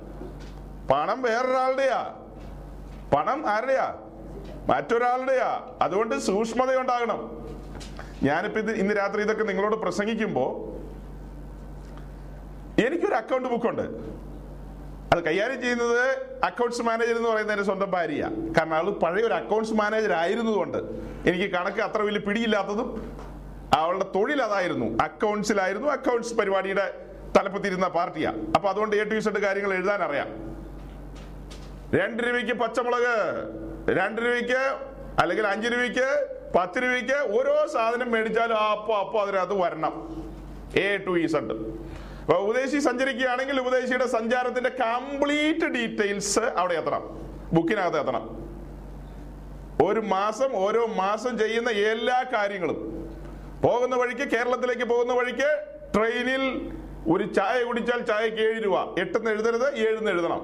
പണം 0.93 1.23
വേറൊരാളുടെയാ. 1.23 2.15
പണം 3.17 3.49
ആരുടെയാ? 3.49 3.95
മറ്റൊരാളുടെയാ. 4.69 5.77
അതുകൊണ്ട് 5.83 6.19
സൂക്ഷ്മത 6.19 6.77
ഉണ്ടാകണം 6.77 7.47
ഞാനിപ്പോ 8.23 8.61
ഇത് 8.61 8.71
ഇന്ന് 8.71 8.97
രാത്രി 8.97 9.23
ഇതൊക്കെ 9.23 9.45
നിങ്ങളോട് 9.45 9.77
പ്രസംഗിക്കുമ്പോ 9.77 10.69
എനിക്കൊരു 12.87 13.15
അക്കൗണ്ട് 13.15 13.49
ബുക്കുണ്ട് 13.49 13.83
അത് 15.13 15.25
കൈകാര്യം 15.25 15.61
ചെയ്യുന്നത് 15.61 16.03
അക്കൗണ്ട്സ് 16.45 16.83
മാനേജർ 16.83 17.17
എന്ന് 17.17 17.29
പറയുന്നത് 17.29 17.55
എന്റെ 17.55 17.65
സ്വന്തം 17.65 17.91
ഭാര്യ 17.91 18.23
കാരണം 18.59 18.75
അവൾ 18.75 18.91
പഴയ 18.91 19.25
ഒരു 19.25 19.35
അക്കൗണ്ട്സ് 19.35 19.75
മാനേജർ 19.75 20.13
ആയിരുന്നതുകൊണ്ട് 20.13 20.79
എനിക്ക് 21.29 21.51
കണക്ക് 21.51 21.81
അത്ര 21.81 22.03
വലിയ 22.03 22.19
പിടിയില്ലാത്തതും 22.19 22.89
അവളുടെ 23.73 24.05
തൊഴിൽ 24.15 24.43
അതായിരുന്നു. 24.43 25.03
അക്കൗണ്ട്സിലായിരുന്നു 25.03 25.89
അക്കൗണ്ട്സ് 25.89 26.35
പരിപാടിയുടെ 26.35 26.87
തലപ്പത്തിരുന്ന 27.37 27.89
പാർട്ടിയാ. 27.89 28.33
അപ്പൊ 28.57 28.69
അതുകൊണ്ട് 28.69 28.97
എ 28.97 29.05
ടു 29.05 29.15
ഇസഡ് 29.15 29.41
കാര്യങ്ങൾ 29.41 29.75
എഴുതാൻ 29.75 30.03
അറിയാം. 30.03 30.29
രണ്ട് 31.95 32.23
രൂപയ്ക്ക് 32.23 32.53
പച്ചമുളക് 32.53 33.15
രണ്ട് 33.99 34.21
രൂപയ്ക്ക് 34.23 34.63
അല്ലെങ്കിൽ 35.21 35.47
അഞ്ച് 35.47 35.69
രൂപയ്ക്ക് 35.69 36.09
പത്ത് 36.57 36.79
രൂപയ്ക്ക് 36.83 37.39
ഓരോ 37.39 37.67
സാധനം 37.67 38.11
മേടിച്ചാലും 38.13 38.57
അപ്പോ 38.57 38.95
അപ്പോ 39.01 39.23
അതിനകത്ത് 39.23 39.55
വരണം. 39.63 39.95
എ 40.77 40.97
ടു 40.97 41.19
ഇസഡ് 41.19 41.55
ഉപദേശി 42.31 42.79
സഞ്ചരിക്കുകയാണെങ്കിൽ 42.79 43.61
ഉപദേശിയുടെ 43.61 44.07
സഞ്ചാരത്തിന്റെ 44.07 44.71
കംപ്ലീറ്റ് 44.71 45.67
ഡീറ്റെയിൽസ് 45.67 46.39
അവിടെ 46.39 46.75
എത്തണം. 46.75 47.03
ബുക്കിനകത്ത് 47.53 48.01
എത്തണം. 48.01 48.43
ഒരു 49.85 50.01
മാസം 50.01 50.57
ഓരോ 50.57 50.87
മാസം 50.87 51.39
ചെയ്യുന്ന 51.39 51.71
എല്ലാ 51.71 52.25
കാര്യങ്ങളും. 52.35 52.93
പോകുന്ന 53.65 53.97
വഴിക്ക് 53.97 54.31
കേരളത്തിലേക്ക് 54.31 54.83
പോകുന്ന 54.83 55.13
വഴിക്ക് 55.13 55.67
ട്രെയിനിൽ 55.97 56.73
ഒരു 57.13 57.35
ചായ 57.35 57.63
കുടിച്ചാൽ 57.63 58.01
ചായക്ക് 58.01 58.37
ഏഴ് 58.37 58.65
രൂപ. 58.65 59.01
എട്ടെന്ന് 59.01 59.31
എഴുതരുത് 59.31 59.77
ഏഴെന്ന് 59.77 60.11
എഴുതണം. 60.11 60.41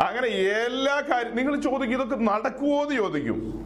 അങ്ങനെ 0.00 0.26
എല്ലാ 0.26 1.00
കാര്യം 1.00 1.36
നിങ്ങൾ 1.36 1.60
ചോദിക്കും 1.60 2.02
ഇതൊക്കെ 2.02 2.24
നടക്കുമോ 2.24 2.82
എന്ന് 2.82 2.94
ചോദിക്കും. 2.94 3.64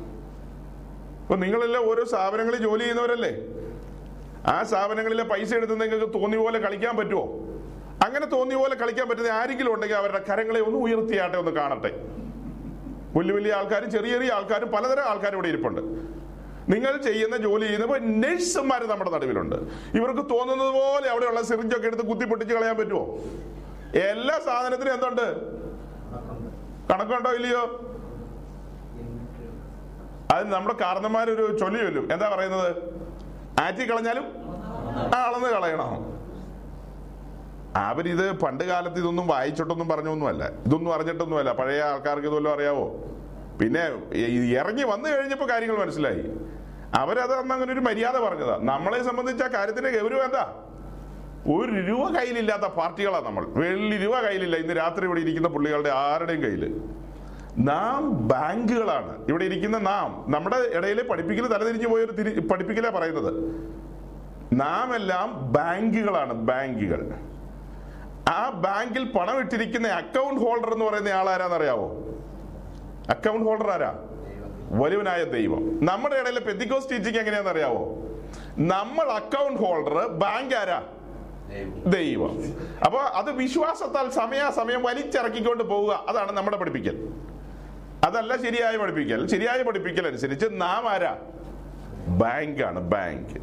അപ്പൊ 1.21 1.37
നിങ്ങളെല്ലാം 1.37 1.91
ഓരോ 1.91 2.05
സ്ഥാപനങ്ങളിൽ 2.05 2.63
ജോലി 2.63 2.81
ചെയ്യുന്നവരല്ലേ? 2.81 3.58
ആ 4.47 4.63
സ്ഥാപനങ്ങളിലെ 4.63 5.25
പൈസ 5.25 5.55
എടുത്ത് 5.55 5.81
നിങ്ങൾക്ക് 5.81 6.15
തോന്നിയ 6.15 6.41
പോലെ 6.41 6.59
കളിക്കാൻ 6.59 6.97
പറ്റുമോ? 6.97 7.25
അങ്ങനെ 8.07 8.27
തോന്നിയ 8.27 8.57
പോലെ 8.57 8.75
കളിക്കാൻ 8.75 9.09
പറ്റുന്ന 9.09 9.29
ആരെങ്കിലും 9.29 9.75
ഉണ്ടെങ്കിൽ 9.75 9.97
അവരുടെ 9.97 10.25
കരങ്ങളെ 10.31 10.61
ഒന്ന് 10.61 10.79
ഉയർത്തിയാട്ടെ 10.79 11.39
ഒന്ന് 11.39 11.51
കാണട്ടെ. 11.51 12.07
വലിയ 13.17 13.35
വലിയ 13.35 13.53
ആൾക്കാരും 13.53 13.91
ചെറിയ 13.91 14.13
ചെറിയ 14.13 14.33
ആൾക്കാരും 14.33 14.69
പലതരം 14.69 15.03
ആൾക്കാരും 15.03 15.37
ഇവിടെ 15.37 15.49
ഇരിപ്പുണ്ട്. 15.49 15.81
നിങ്ങൾ 16.73 16.97
ചെയ്യുന്ന 16.97 17.37
ജോലി 17.37 17.63
ചെയ്യുന്നപ്പോൾ 17.63 17.99
നഴ്സുമാർ 17.99 18.87
നമ്മുടെ 18.87 19.11
നടുവിലുണ്ട്. 19.11 19.57
ഇവർക്ക് 19.95 20.31
തോന്നുന്നത് 20.31 20.69
പോലെ 20.69 21.09
അവിടെയുള്ള 21.11 21.43
സിറിഞ്ചൊക്കെ 21.43 21.87
എടുത്ത് 21.87 22.07
കുത്തി 22.07 22.25
പൊട്ടിച്ച് 22.25 22.55
കളയാൻ 22.55 22.77
പറ്റുമോ? 22.77 23.19
എല്ലാ 23.95 24.39
സാധനത്തിനും 24.39 24.93
എന്തുണ്ട്? 24.95 25.27
കണക്കുണ്ടോ 26.93 27.31
ഇല്ലയോ? 27.31 27.85
അത് 30.31 30.53
നമ്മുടെ 30.53 30.75
കാരണന്മാരൊരു 30.81 31.57
ചൊല്ലി 31.59 31.79
ചൊല്ലും 31.79 32.13
എന്താ 32.13 32.29
പറയുന്നത്? 32.29 32.99
ആറ്റി 33.63 33.85
കളഞ്ഞാലും 33.91 34.27
അളന്ന് 35.21 35.49
കളയണം. 35.57 35.91
അവരിത് 37.87 38.27
പണ്ട് 38.43 38.65
കാലത്ത് 38.71 38.99
ഇതൊന്നും 39.03 39.27
വായിച്ചിട്ടൊന്നും 39.33 39.89
പറഞ്ഞൊന്നുമല്ല. 39.89 40.45
ഇതൊന്നും 40.67 40.91
അറിഞ്ഞിട്ടൊന്നുമല്ല. 40.95 41.51
പഴയ 41.61 41.81
ആൾക്കാർക്ക് 41.91 42.29
ഇതുവല്ലോ 42.31 42.53
അറിയാവോ? 42.57 42.87
പിന്നെ 43.61 43.83
ഇറങ്ങി 44.61 44.85
വന്നു 44.93 45.09
കഴിഞ്ഞപ്പോൾ 45.15 45.49
കാര്യങ്ങൾ 45.53 45.77
മനസ്സിലായി. 45.85 46.23
അവരത് 47.01 47.35
അന്ന് 47.41 47.53
അങ്ങനെ 47.55 47.73
ഒരു 47.77 47.83
മര്യാദ 47.89 48.17
പറഞ്ഞതാ. 48.27 48.57
നമ്മളെ 48.73 49.01
സംബന്ധിച്ച 49.09 49.43
ആ 49.49 49.51
കാര്യത്തിന്റെ 49.57 49.91
ഗൗരവം 49.99 50.25
എന്താ? 50.29 50.45
ഒരു 51.57 51.73
രൂപ 51.89 52.05
കയ്യിലില്ലാത്ത 52.17 52.67
പാർട്ടികളാണ് 52.79 53.27
നമ്മൾ. 53.27 53.45
വെള്ളി 53.61 53.97
രൂപ 54.05 54.17
കയ്യിലില്ല. 54.27 54.57
ഇന്ന് 54.65 54.75
രാത്രി 54.83 55.05
ഇവിടെ 55.09 55.21
ഇരിക്കുന്ന 55.25 55.49
പുള്ളികളുടെ 55.57 55.91
ആരുടെയും 56.05 56.43
കയ്യിൽ 56.47 56.65
നാം 57.59 58.29
ബാങ്കുകളാണ്. 58.29 59.27
ഇവിടെ 59.29 59.45
ഇരിക്കുന്ന 59.45 59.79
നാം 59.79 60.25
നമ്മുടെ 60.29 60.57
ഇടയിലെ 60.57 61.03
പഠിപ്പിക്കൽ 61.03 61.47
തലതിരിഞ്ഞു 61.47 61.89
പോയൊരു 61.89 62.13
തിരി 62.13 62.41
പഠിപ്പിക്കലാ 62.41 62.91
പറയുന്നത്. 62.91 63.35
നാം 64.53 64.95
എല്ലാം 64.95 65.53
ബാങ്കുകളാണ് 65.53 66.33
ബാങ്കുകൾ. 66.33 67.15
ആ 68.29 68.51
ബാങ്കിൽ 68.51 69.13
പണം 69.19 69.39
ഇട്ടിരിക്കുന്ന 69.39 69.89
അക്കൗണ്ട് 69.89 70.41
ഹോൾഡർ 70.41 70.73
എന്ന് 70.73 70.85
പറയുന്ന 70.85 71.09
ആളാരാന്നറിയാവോ? 71.09 71.87
അക്കൗണ്ട് 73.11 73.45
ഹോൾഡർ 73.45 73.71
ആരാ? 73.71 73.95
വലുവനായ 74.71 75.25
ദൈവം. 75.25 75.85
നമ്മുടെ 75.85 76.15
ഇടയിലെ 76.15 76.41
പെന്തിക്കോസ് 76.41 76.91
ടീച്ചിങ് 76.91 77.17
എങ്ങനെയാണെന്ന് 77.17 77.51
അറിയാവോ 77.51 77.97
നമ്മൾ 78.59 79.05
അക്കൗണ്ട് 79.05 79.63
ഹോൾഡർ 79.63 80.09
ബാങ്ക് 80.09 80.55
ആരാ? 80.55 80.83
ദൈവം. 81.87 82.43
അപ്പൊ 82.85 82.99
അത് 82.99 83.31
വിശ്വാസത്താൽ 83.33 84.11
സമയാസമയം 84.11 84.83
വലിച്ചിറക്കിക്കൊണ്ട് 84.83 85.65
പോവുക. 85.65 86.05
അതാണ് 86.09 86.33
നമ്മുടെ 86.33 86.57
പഠിപ്പിക്കൽ. 86.57 87.09
അതല്ല 88.07 88.33
ശരിയായ 88.37 88.77
പഠിപ്പിക്കൽ. 88.77 89.21
ശരിയായ 89.29 89.63
പഠിപ്പിക്കൽ 89.63 90.07
അനുസരിച്ച് 90.07 90.47
നാം 90.53 90.89
ആരാ? 90.89 91.13
ബാങ്കാണ് 92.21 92.81
ബാങ്ക്. 92.81 93.39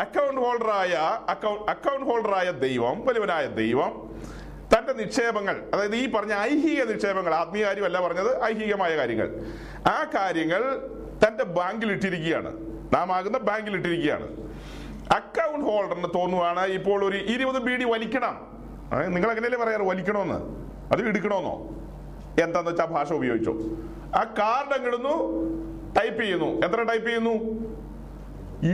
അക്കൗണ്ട് 0.00 0.40
ഹോൾഡറായ 0.40 0.94
അക്കൗണ്ട് 1.28 1.70
അക്കൗണ്ട് 1.70 2.06
ഹോൾഡറായ 2.06 2.50
ദൈവം 2.50 3.06
വലിയവനായ 3.06 3.46
ദൈവം 3.46 3.92
തന്റെ 4.72 4.92
നിക്ഷേപങ്ങൾ 4.92 5.56
അതായത് 5.74 5.96
ഈ 5.96 6.10
പറഞ്ഞ 6.12 6.34
ഐഹിക 6.34 6.82
നിക്ഷേപങ്ങൾ 6.82 7.34
ആത്മീയ 7.34 7.64
കാര്യമല്ല 7.64 8.00
പറഞ്ഞത് 8.06 8.42
ഐഹികമായ 8.44 8.96
കാര്യങ്ങൾ. 8.96 9.28
ആ 9.88 10.04
കാര്യങ്ങൾ 10.14 10.62
തന്റെ 11.26 11.44
ബാങ്കിൽ 11.44 11.92
ഇട്ടിരിക്കുകയാണ് 11.92 12.52
നാം 12.94 13.12
ആകുന്ന 13.12 13.38
ബാങ്കിൽ 13.38 13.74
ഇട്ടിരിക്കുകയാണ് 13.76 14.26
അക്കൗണ്ട് 15.14 15.66
ഹോൾഡറിന് 15.70 16.10
തോന്നുവാണ് 16.14 16.64
ഇപ്പോൾ 16.66 17.04
ഒരു 17.04 17.16
ഇരുപത് 17.16 17.62
ബീഡി 17.62 17.84
വലിക്കണം. 17.84 18.34
നിങ്ങൾ 19.14 19.30
എങ്ങനെയല്ലേ 19.30 19.60
പറയാറ്? 19.64 19.82
വലിക്കണമെന്ന് 19.82 20.38
അത് 20.92 21.08
എടുക്കണമെന്നോ 21.08 21.56
എന്താന്ന് 22.42 22.70
വെച്ചാൽ 22.70 22.86
ഭാഷ 22.86 23.12
ഉപയോഗിച്ചു. 23.12 23.76
ആ 24.14 24.24
കാർഡ് 24.38 24.74
അങ്ങിടുന്നു 24.74 25.14
ടൈപ്പ് 25.94 26.22
ചെയ്യുന്നു. 26.22 26.46
എത്ര 26.46 26.82
ടൈപ്പ് 26.82 27.08
ചെയ്യുന്നു? 27.08 27.34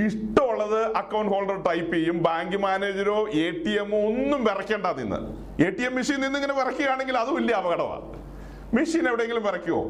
ഇഷ്ടമുള്ളത് 0.07 0.96
അക്കൗണ്ട് 0.96 1.33
ഹോൾഡർ 1.33 1.62
ടൈപ്പ് 1.62 1.94
ചെയ്യും. 1.94 2.23
ബാങ്ക് 2.23 2.57
മാനേജരോ 2.57 3.29
എ 3.29 3.51
ടി 3.51 3.70
എമ്മോ 3.79 3.99
ഒന്നും 3.99 4.44
വിറയ്ക്കേണ്ട 4.44 4.87
നിന്ന് 4.87 5.16
എ 5.62 5.70
ടി 5.70 5.83
എം 5.83 5.94
മെഷീൻ 5.94 6.20
നിന്ന് 6.20 6.38
ഇങ്ങനെ 6.38 6.55
വിറയ്ക്കുകയാണെങ്കിൽ 6.55 7.16
അതും 7.16 7.35
വലിയ 7.35 7.55
അപകടമാണ് 7.55 8.20
മെഷീൻ 8.75 9.09
എവിടെയെങ്കിലും 9.09 9.42
വിറയ്ക്കുമോ 9.42 9.83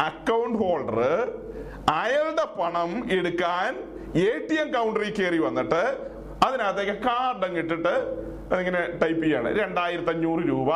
അക്കൗണ്ട് 0.00 0.58
ഹോൾഡർ 0.58 1.00
അയാളുടെ 1.90 2.60
പണം 2.60 3.12
എടുക്കാൻ 3.12 3.76
എ 4.14 4.46
ടി 4.46 4.60
എം 4.60 4.72
കൗണ്ടറിൽ 4.72 5.14
കയറി 5.14 5.38
വന്നിട്ട് 5.38 6.10
അതിനകത്തേക്ക് 6.46 6.92
കാർഡ് 6.92 7.44
അങ്ങിട്ടിട്ട് 7.44 7.94
അതിങ്ങനെ 8.52 8.98
ടൈപ്പ് 9.02 9.22
ചെയ്യാണ്. 9.22 9.58
രണ്ടായിരത്തി 9.58 10.08
അഞ്ഞൂറ് 10.08 10.48
രൂപ. 10.48 10.70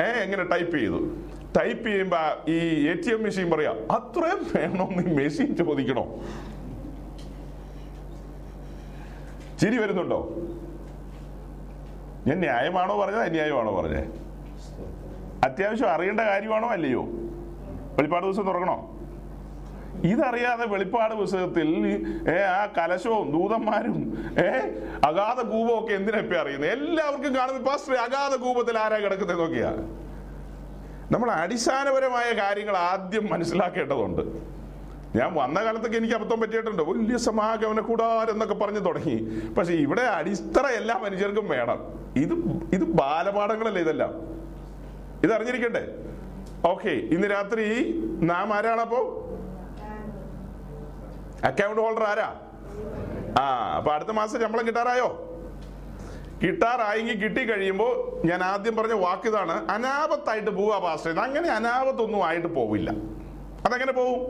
ഏ 0.00 0.04
എങ്ങനെ 0.04 0.44
ടൈപ്പ് 0.44 0.78
ചെയ്തു? 0.78 1.16
ടൈപ്പ് 1.60 1.88
ചെയ്യുമ്പോ 1.88 2.50
ഈ 2.50 2.88
എ 2.88 2.94
ടി 2.94 3.12
എം 3.12 3.22
മെഷീൻ 3.22 3.50
പറയാ 3.50 3.70
അത്രയും 3.70 4.46
വേണമെന്ന് 4.56 5.10
ഈ 5.10 5.14
മെഷീൻ 5.14 5.56
ചോദിക്കണോ? 5.56 6.20
ചിരി 9.60 9.78
വരുന്നുണ്ടോ? 9.78 10.36
ഞാൻ 12.26 12.38
ന്യായമാണോ 12.38 13.00
പറഞ്ഞത് 13.00 13.22
അന്യായമാണോ 13.22 13.76
പറഞ്ഞത്? 13.76 14.08
അത്യാവശ്യം 15.44 15.90
അറിയേണ്ട 15.90 16.20
കാര്യമാണോ 16.20 16.68
അല്ലയോ? 16.68 17.02
വെളിപ്പാട് 17.96 18.24
ദിവസം 18.24 18.46
തുറക്കണോ? 18.46 18.97
ഇതറിയാതെ 20.04 20.66
വെളിപ്പാട് 20.66 21.14
പുസ്തകത്തിൽ 21.14 21.86
ഏ 22.30 22.42
ആ 22.42 22.66
കലശവും 22.78 23.32
ദൂതന്മാരും 23.32 23.96
ഏ 24.44 24.48
അഗാധ 25.04 25.40
കൂപവും 25.40 25.84
ഒക്കെ 25.84 25.92
എന്തിനാ 25.92 26.18
ഇപ്പൊ 26.18 26.36
അറിയുന്നത് 26.36 26.70
എല്ലാവർക്കും 26.70 27.36
കാണുമ്പോൾ 27.36 27.70
പാസ്റ്റർ 27.70 27.94
അഗാധ 27.94 28.34
കൂപത്തിൽ 28.34 28.78
ആരാ 28.78 28.98
കിടക്കുന്നത് 28.98 29.40
നോക്കിയാ? 29.40 29.72
നമ്മൾ 31.12 31.30
അടിസ്ഥാനപരമായ 31.30 32.32
കാര്യങ്ങൾ 32.32 32.76
ആദ്യം 32.76 33.28
മനസ്സിലാക്കേണ്ടതുണ്ട്. 33.30 34.22
ഞാൻ 35.16 35.34
വന്ന 35.34 35.64
കാലത്തൊക്കെ 35.64 35.96
എനിക്ക് 35.96 36.14
അബദ്ധം 36.14 36.40
പറ്റിയിട്ടുണ്ട്. 36.40 36.82
വലിയ 36.82 37.16
സമാഗമന 37.16 37.80
കൂടാരം 37.80 38.32
എന്നൊക്കെ 38.32 38.54
പറഞ്ഞു 38.54 38.78
തുടങ്ങി. 38.78 39.48
പക്ഷെ 39.58 39.72
ഇവിടെ 39.72 40.02
അടിത്തറ 40.02 40.66
എല്ലാ 40.66 40.98
മനുഷ്യർക്കും 40.98 41.48
വേണം. 41.48 41.78
ഇത് 42.16 42.34
ഇത് 42.72 42.84
ബാലപാഠങ്ങളല്ലേ 42.84 43.80
ഇതെല്ലാം? 43.80 44.14
ഇത് 45.24 45.32
അറിഞ്ഞിരിക്കട്ടെ 45.32 45.94
ഓക്കെ 46.64 46.90
ഇന്ന് 46.90 47.30
രാത്രി 47.30 47.64
നാം 48.22 48.54
ആരാണപ്പോ 48.54 49.27
അക്കൗണ്ട് 51.44 51.80
ഹോൾഡർ 51.80 52.02
ആരാ? 52.02 52.34
ആ 53.40 53.74
അപ്പൊ 53.76 53.92
അടുത്ത 53.92 54.10
മാസം 54.10 54.40
ശമ്പളം 54.40 54.66
കിട്ടാറായോ? 54.66 55.24
കിട്ടാറായെങ്കിൽ 56.42 57.22
കിട്ടി 57.22 57.44
കഴിയുമ്പോൾ 57.44 58.20
ഞാൻ 58.26 58.42
ആദ്യം 58.42 58.76
പറഞ്ഞ 58.76 58.92
വാക്ക് 58.92 59.28
ഇതാണ് 59.28 59.70
അനാപത്തായിട്ട് 59.70 60.50
പോവുക 60.50 60.78
പാസ്റ്റർ 60.78 61.20
അങ്ങനെ 61.20 61.48
അനാപത്തൊന്നും 61.48 62.24
ആയിട്ട് 62.24 62.48
പോവില്ല. 62.48 62.90
അതങ്ങനെ 63.66 63.92
പോവും? 63.92 64.20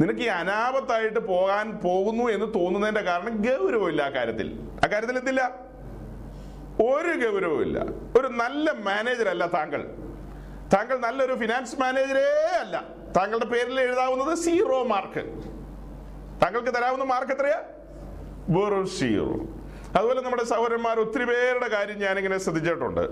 നിനക്ക് 0.00 0.20
ഈ 0.20 0.26
അനാപത്തായിട്ട് 0.26 1.18
പോകാൻ 1.18 1.80
പോകുന്നു 1.84 2.22
എന്ന് 2.22 2.46
തോന്നുന്നതിന്റെ 2.54 3.00
കാരണം 3.00 3.42
ഗൗരവമില്ല 3.42 4.02
ആ 4.02 4.08
കാര്യത്തിൽ. 4.08 4.60
ആ 4.84 4.88
കാര്യത്തിൽ 4.92 5.18
എന്തില്ല? 5.18 5.66
ഒരു 6.80 7.26
ഗൗരവമില്ല 7.26 7.78
ഒരു 8.18 8.26
നല്ല 8.26 8.70
മാനേജർ 8.70 9.28
അല്ല 9.28 9.46
താങ്കൾ. 9.46 9.96
താങ്കൾ 10.74 10.98
നല്ലൊരു 10.98 11.34
ഫിനാൻസ് 11.34 11.80
മാനേജരേ 11.80 12.56
അല്ല. 12.60 12.84
താങ്കളുടെ 13.16 13.44
പേരിൽ 13.44 13.80
എഴുതാവുന്നത് 13.80 14.34
സീറോ 14.34 14.82
മാർക്ക് 14.82 15.55
താങ്കൾക്ക് 16.42 16.72
തരാവുന്ന 16.74 17.04
മാർക്ക് 17.04 17.32
എത്രയാ? 17.32 17.60
വെറും 18.48 18.86
സീറോ. 18.86 19.28
അതുപോലെ 19.96 20.20
നമ്മുടെ 20.20 20.44
സഹോദരന്മാർ 20.44 21.00
ഒത്തിരി 21.00 21.24
പേരുടെ 21.24 21.68
കാര്യം 21.68 21.98
ഞാനിങ്ങനെ 21.98 22.38
ശ്രദ്ധിച്ചിട്ടുണ്ട്. 22.38 23.02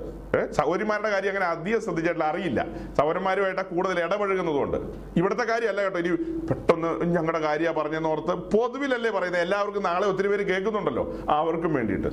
സഹോദരിമാരുടെ 0.53 1.11
കാര്യം 1.11 1.29
അങ്ങനെ 1.29 1.47
അധികം 1.47 1.81
ശ്രദ്ധിച്ചിട്ടില്ല 1.81 2.25
അറിയില്ല. 2.25 2.67
സഹോദരന്മാരുമായിട്ട് 2.99 3.61
കൂടുതൽ 3.61 3.99
ഇടപഴകുന്നതുകൊണ്ട്. 4.01 4.77
ഇവിടുത്തെ 5.17 5.45
കാര്യമല്ല 5.45 5.83
കേട്ടോ 5.83 5.99
ഇനി 5.99 6.11
പെട്ടെന്ന് 6.49 7.05
ഞങ്ങളുടെ 7.05 7.39
കാര്യമാണ് 7.39 7.77
പറഞ്ഞെന്ന് 7.77 8.09
ഓർത്ത് 8.09 8.35
പൊതുവിലല്ലേ 8.57 9.11
പറയുന്നത്? 9.11 9.43
എല്ലാവർക്കും 9.43 9.83
നാളെ 9.83 10.07
ഒത്തിരി 10.07 10.29
പേര് 10.29 10.47
കേൾക്കുന്നുണ്ടല്ലോ 10.47 11.05
അവർക്കും 11.29 11.75
വേണ്ടിയിട്ട്. 11.75 12.11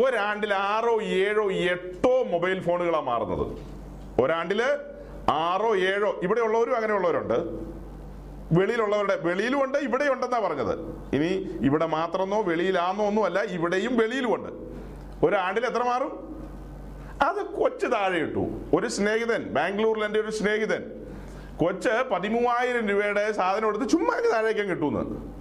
ഒരാണ്ടിൽ 0.00 0.54
ആറോ 0.54 1.00
ഏഴോ 1.02 1.50
എട്ടോ 1.52 2.24
മൊബൈൽ 2.32 2.60
ഫോണുകളാണ് 2.60 3.06
മാറുന്നത്. 3.06 3.46
ഒരാണ്ടിൽ 4.22 4.62
ആറോ 5.30 5.76
ഏഴോ 5.76 6.20
ഇവിടെ 6.22 6.40
ഉള്ളവരും 6.40 6.76
അങ്ങനെയുള്ളവരുണ്ട്. 6.76 7.38
വെളിയിലുള്ളവരുടെ 8.52 9.16
വെളിയിലും 9.16 9.64
ഉണ്ട് 9.64 9.78
ഇവിടെ 9.78 10.04
ഉണ്ടെന്നാ 10.04 10.38
പറഞ്ഞത്. 10.38 10.78
ഇനി 11.14 11.58
ഇവിടെ 11.66 11.86
മാത്രമെന്നോ 11.86 12.42
വെളിയിലാന്നോ 12.42 13.06
ഒന്നുമല്ല 13.06 13.42
ഇവിടെയും 13.42 13.96
വെളിയിലും 13.96 14.34
ഉണ്ട് 14.34 14.50
ഒരാണ്ടിൽ 15.26 15.66
എത്ര 15.66 15.82
മാറും? 15.82 16.36
അത് 17.22 17.46
കൊച്ച് 17.46 17.86
താഴെ 17.86 18.18
ഇട്ടു. 18.18 18.44
ഒരു 18.76 18.86
സ്നേഹിതൻ 18.86 19.42
ബാംഗ്ലൂരിൽ 19.42 20.04
എന്റെ 20.04 20.20
ഒരു 20.20 20.30
സ്നേഹിതൻ. 20.30 20.82
കൊച്ച് 21.56 22.04
പതിമൂവായിരം 22.12 22.88
രൂപയുടെ 22.88 23.32
സാധനം 23.32 23.68
എടുത്ത് 23.68 23.88
ചുമ്മാ 23.88 24.20
താഴേക്കും 24.32 24.70
കിട്ടുമെന്ന് 24.70 25.36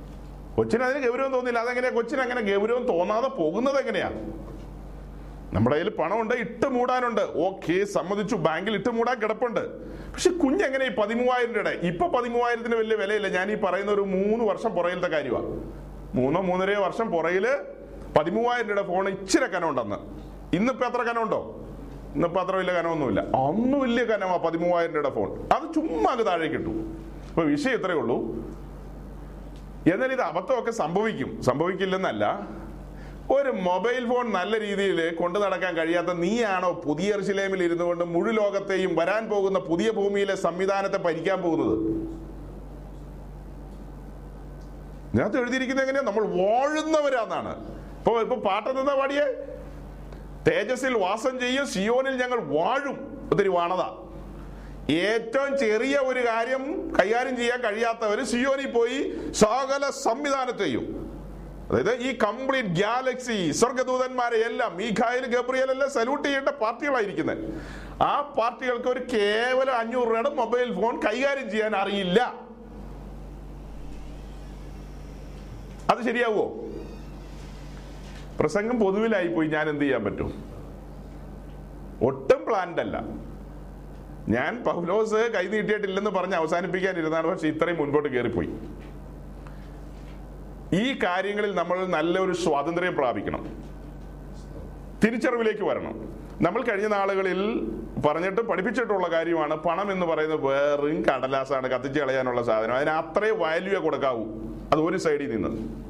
കൊച്ചിന് 0.55 0.83
അതിന് 0.83 1.07
ഗൗരവം 1.07 1.31
തോന്നില്ല. 1.31 1.59
അതെങ്ങനെയാ? 1.59 1.91
കൊച്ചിന് 1.91 2.21
അങ്ങനെ 2.21 2.57
ഗൗരവം 2.57 2.87
തോന്നാതെ 2.87 3.27
പോകുന്നത് 3.27 3.79
എങ്ങനെയാ? 3.79 4.11
നമ്മുടെ 5.55 5.75
കയ്യിൽ 5.75 5.89
പണമുണ്ട് 5.89 6.33
ഇട്ട് 6.33 6.67
മൂടാനുണ്ട്. 6.67 7.21
ഓക്കെ 7.47 7.85
സമ്മതിച്ചു. 7.85 8.35
ബാങ്കിൽ 8.35 8.73
ഇട്ട് 8.75 8.89
മൂടാൻ 8.89 9.21
കിടപ്പുണ്ട്. 9.21 9.63
പക്ഷെ 10.13 10.29
കുഞ്ഞെങ്ങനെ 10.29 10.85
ഈ 10.85 10.89
പതിമൂവായിരം 10.89 11.53
രൂപയുടെ 11.53 11.87
ഇപ്പൊ 11.87 12.07
പതിമൂവായിരത്തിന് 12.07 12.75
വലിയ 12.75 12.95
വിലയില്ല. 12.95 13.27
ഞാൻ 13.27 13.51
ഈ 13.51 13.55
പറയുന്ന 13.55 13.91
ഒരു 13.91 14.01
മൂന്ന് 14.01 14.45
വർഷം 14.45 14.71
പുറയിലത്തെ 14.71 15.07
കാര്യമാണ് 15.07 15.49
മൂന്നോ 16.15 16.41
മൂന്നരയോ 16.41 16.81
വർഷം 16.81 17.11
പുറയിൽ 17.11 17.47
പതിമൂവായിരം 18.17 18.69
രൂപയുടെ 18.69 18.87
ഫോൺ 18.87 19.07
ഇച്ചിരി 19.09 19.45
കനമുണ്ടെന്ന്. 19.45 19.95
ഇന്നിപ്പോ 20.55 20.85
എത്ര 20.87 21.01
കനമുണ്ടോ? 21.01 21.39
ഇന്നിപ്പോ 22.15 22.41
അത്ര 22.41 22.55
വലിയ 22.55 22.73
കനമൊന്നുമില്ല. 22.73 23.19
അന്ന് 23.19 23.77
വലിയ 23.77 24.03
കനമാ 24.03 24.37
പതിമൂവായിരം 24.37 24.93
രൂപയുടെ 24.95 25.15
ഫോൺ 25.15 25.29
അത് 25.53 25.73
ചുമ്മാ 25.73 26.11
അങ്ങ് 26.11 26.25
താഴേക്ക് 26.25 26.55
ഇട്ടു. 26.55 26.69
അപ്പൊ 27.29 27.43
വിഷയം 27.43 27.73
ഇത്രയേ 27.73 27.97
ഉള്ളൂ. 27.97 28.17
എന്നാൽ 29.93 30.11
ഇത് 30.11 30.21
അബദ്ധമൊക്കെ 30.21 30.71
സംഭവിക്കും. 30.71 31.41
സംഭവിക്കില്ലെന്നല്ല. 31.41 32.47
ഒരു 33.31 33.49
മൊബൈൽ 33.49 34.13
ഫോൺ 34.13 34.31
നല്ല 34.31 34.59
രീതിയിൽ 34.59 35.15
കൊണ്ടു 35.15 35.39
നടക്കാൻ 35.39 35.77
കഴിയാത്ത 35.77 36.07
നീയാണോ 36.07 36.81
പുതിയ 36.85 37.13
എർശിലേമിൽ 37.13 37.63
ഇരുന്നു 37.63 37.83
കൊണ്ട് 37.83 38.03
മുഴു 38.03 38.31
ലോകത്തെയും 38.31 38.95
വരാൻ 38.95 39.29
പോകുന്ന 39.29 39.59
പുതിയ 39.59 39.91
ഭൂമിയിലെ 39.91 40.35
സംവിധാനത്തെ 40.35 40.97
ഭരിക്കാൻ 40.97 41.41
പോകുന്നത്? 41.41 41.79
ഇതിനകത്ത് 45.13 45.37
എഴുതിയിരിക്കുന്നത് 45.37 45.85
എങ്ങനെയാ? 45.85 46.01
നമ്മൾ 46.01 46.27
വാഴുന്നവരാന്നാണ്. 46.27 47.75
ഇപ്പൊ 47.97 48.21
ഇപ്പൊ 48.21 48.35
പാട്ടെന്താ 48.35 48.95
പാടിയേ? 48.95 49.25
തേജസ്സിൽ 50.47 50.97
വാസം 50.97 51.39
ചെയ്യും 51.39 51.67
സിയോനിൽ 51.67 52.21
ഞങ്ങൾ 52.23 52.39
വാഴും. 52.39 53.27
ഒത്തിരി 53.31 53.49
വാണത. 53.49 54.05
ഏറ്റവും 54.89 55.57
ചെറിയ 55.57 55.97
ഒരു 55.97 56.19
കാര്യം 56.19 56.91
കൈകാര്യം 56.99 57.37
ചെയ്യാൻ 57.37 57.61
കഴിയാത്തവർ 57.61 58.23
സിയോനിൽ 58.25 58.71
പോയി 58.71 59.15
സകല 59.31 59.89
സംവിധാനത്തെയും 59.89 61.14
അതായത് 61.69 61.93
ഈ 62.01 62.17
കംപ്ലീറ്റ് 62.17 62.69
ഗാലക്സി 62.81 63.51
സ്വർഗദൂതന്മാരെ 63.51 64.37
എല്ലാം 64.37 64.81
ഈ 64.81 64.93
ഖായൽ 64.99 65.25
ഗബ്രിയൽ 65.35 65.71
എല്ലാം 65.71 65.89
സല്യൂട്ട് 65.89 66.25
ചെയ്യേണ്ട 66.27 66.49
പാർട്ടികളായിരിക്കുന്നത് 66.49 67.43
ആ 68.01 68.21
പാർട്ടികൾക്ക് 68.37 68.87
ഒരു 68.87 68.99
കേവലം 69.13 69.75
അഞ്ഞൂറ് 69.77 70.07
രൂപയുടെ 70.07 70.29
മൊബൈൽ 70.29 70.81
ഫോൺ 70.81 70.95
കൈകാര്യം 71.01 71.49
ചെയ്യാൻ 71.49 71.75
അറിയില്ല. 71.75 72.19
അത് 75.89 76.01
ശരിയാവോ? 76.03 76.45
പ്രസംഗം 78.39 78.79
പൊതുവിലായി 78.79 79.27
പോയി 79.27 79.47
ഞാൻ 79.47 79.69
എന്ത് 79.69 79.81
ചെയ്യാൻ 79.81 80.03
പറ്റും? 80.03 80.31
ഒട്ടും 82.01 82.45
പ്ലാൻഡ് 82.47 82.79
അല്ല. 82.79 82.95
ഞാൻ 84.27 84.63
പൗലോസ് 84.63 85.19
കൈ 85.35 85.45
നീട്ടിയിട്ടില്ലെന്ന് 85.47 86.09
പറഞ്ഞ് 86.09 86.35
അവസാനിപ്പിക്കാനിരുന്നാണ് 86.35 87.27
പക്ഷെ 87.27 87.47
ഇത്രയും 87.47 87.77
മുൻപോട്ട് 87.77 88.09
കയറിപ്പോയി 88.09 88.49
ഈ 90.75 90.99
കാര്യങ്ങളിൽ 91.03 91.55
നമ്മൾ 91.55 91.85
നല്ലൊരു 91.85 92.33
സ്വാതന്ത്ര്യം 92.33 92.95
പ്രാപിക്കണം. 92.95 93.43
തിരിച്ചറിവിലേക്ക് 95.03 95.63
വരണം. 95.63 95.95
നമ്മൾ 96.41 96.61
കഴിഞ്ഞ 96.61 96.87
നാളുകളിൽ 96.87 97.71
പറഞ്ഞിട്ട് 98.07 98.41
പഠിപ്പിച്ചിട്ടുള്ള 98.41 99.07
കാര്യമാണ് 99.07 99.55
പണം 99.55 99.91
എന്ന് 99.91 100.05
പറയുന്നത് 100.05 100.41
വേറും 100.41 101.03
കടലാസാണ് 101.03 101.67
കത്തിച്ച് 101.67 101.99
കളയാനുള്ള 101.99 102.43
സാധനം. 102.43 102.73
അതിന് 102.73 102.89
അത്രയും 102.89 103.39
വാല്യൂ 103.39 103.81
കൊടുക്കാവൂ. 103.81 104.23
അത് 104.71 104.79
ഒരു 104.79 104.97
സൈഡിൽ 104.97 105.31
നിന്ന്. 105.35 105.85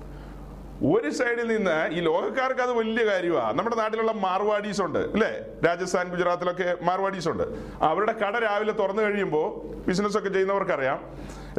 ഒരു 0.93 1.10
സൈഡിൽ 1.10 1.48
നിന്ന് 1.48 1.89
ഈ 1.91 2.00
ലോകക്കാർക്ക് 2.00 2.62
അത് 2.62 2.71
വലിയ 2.71 3.06
കാര്യമാണ് 3.06 3.58
നമ്മുടെ 3.58 3.76
നാട്ടിലുള്ള 3.76 4.12
മാർവാഡീസ് 4.12 4.82
ഉണ്ട് 4.82 5.00
അല്ലേ? 5.00 5.32
രാജസ്ഥാൻ 5.65 6.10
ഗുജറാത്തിലൊക്കെ 6.10 6.78
മാർവാഡീസ് 6.82 7.30
ഉണ്ട്. 7.30 7.43
അവരുടെ 7.82 8.12
കട 8.12 8.39
രാവിലെ 8.39 8.71
തുറന്നു 8.71 9.02
കഴിയുമ്പോൾ 9.02 9.67
ബിസിനസ് 9.88 10.17
ഒക്കെ 10.17 10.30
ചെയ്യുന്നവർക്കറിയാം 10.30 11.00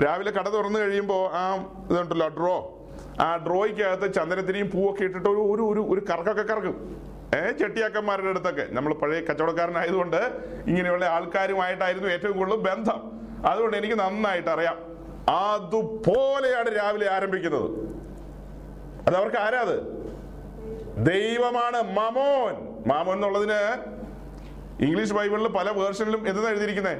രാവിലെ 0.04 0.30
കട 0.30 0.48
തുറന്നു 0.48 0.78
കഴിയുമ്പോൾ 0.78 1.30
ആ 1.32 1.54
ഇതുണ്ടല്ലോ 1.90 2.28
ഡ്രോ 2.28 2.75
ആ 3.20 3.36
ഡ്രോയ്ക്കകത്ത് 3.36 4.14
ചന്ദനത്തിനെയും 4.14 4.70
പൂവൊക്കെ 4.70 5.02
ഇട്ടിട്ട് 5.02 5.28
ഒരു 5.28 5.62
ഒരു 5.62 5.80
ഒരു 5.80 6.12
കറക്കൊക്കെ 6.12 6.42
കറക്കും. 6.42 7.02
ഏഹ് 7.34 7.58
ചെട്ടിയാക്കന്മാരുടെ 7.58 8.28
അടുത്തൊക്കെ. 8.28 8.66
നമ്മൾ 8.70 8.94
പഴയ 8.94 9.20
കച്ചവടക്കാരനായതുകൊണ്ട് 9.20 10.16
ഇങ്ങനെയുള്ള 10.66 11.04
ആൾക്കാരുമായിട്ടായിരുന്നു 11.04 12.08
ഏറ്റവും 12.08 12.38
കൂടുതൽ 12.38 12.56
ബന്ധം. 12.56 13.12
അതുകൊണ്ട് 13.46 13.76
എനിക്ക് 13.76 13.94
നന്നായിട്ട് 13.94 14.50
അറിയാം 14.50 14.78
അതുപോലെയാണ് 15.28 16.76
രാവിലെ 16.76 17.10
ആരംഭിക്കുന്നത്. 17.10 17.70
അത് 19.06 19.16
അവർക്ക് 19.16 19.36
ആരാ 19.36 19.60
അത്? 19.60 20.06
ദൈവമാണ് 21.06 21.82
മമോൻ. 21.82 22.54
മാമോൻ 22.86 23.16
എന്നുള്ളതിന് 23.16 23.86
ഇംഗ്ലീഷ് 24.82 25.12
ബൈബിളിൽ 25.12 25.48
പല 25.48 25.70
വേർഷനിലും 25.70 26.28
എന്താ 26.28 26.48
എഴുതിയിരിക്കുന്നത് 26.48 26.98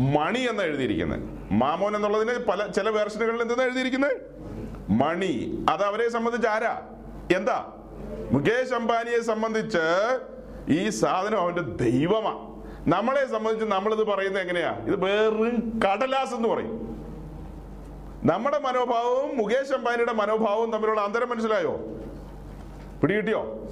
മണി 0.00 0.38
എന്ന് 0.38 0.62
എഴുതിയിരിക്കുന്നത് 0.62 1.20
മാമോൻ 1.52 1.96
എന്നുള്ളതിന് 1.96 2.44
പല 2.44 2.66
ചില 2.66 2.88
വേർഷനുകളിൽ 2.88 3.42
എന്താ 3.42 3.64
എഴുതിയിരിക്കുന്നത് 3.64 4.39
മണി. 4.90 5.64
അത് 5.70 5.82
അവരെ 5.82 6.08
സംബന്ധിച്ച് 6.10 6.48
ആരാ? 6.48 6.82
എന്താ? 7.36 7.72
മുകേഷ് 8.32 8.74
അംബാനിയെ 8.74 9.20
സംബന്ധിച്ച് 9.20 10.18
ഈ 10.68 10.88
സാധനം 10.88 11.40
അവന്റെ 11.40 11.62
ദൈവമാ. 11.62 12.46
നമ്മളെ 12.86 13.26
സംബന്ധിച്ച് 13.26 13.66
നമ്മളിത് 13.66 14.06
പറയുന്നത് 14.06 14.42
എങ്ങനെയാ? 14.42 14.72
ഇത് 14.72 15.04
വെറും 15.04 15.80
കടലാസ് 15.84 16.34
എന്ന് 16.34 16.48
പറയും. 16.48 16.90
നമ്മുടെ 18.24 18.58
മനോഭാവവും 18.58 19.38
മുകേഷ് 19.38 19.72
അംബാനിയുടെ 19.72 20.12
മനോഭാവവും 20.12 20.70
തമ്മിലുള്ള 20.70 21.00
അന്തരം 21.00 21.28
മനസ്സിലായോ? 21.28 21.80
പിടികിട്ടിയോ? 23.02 23.68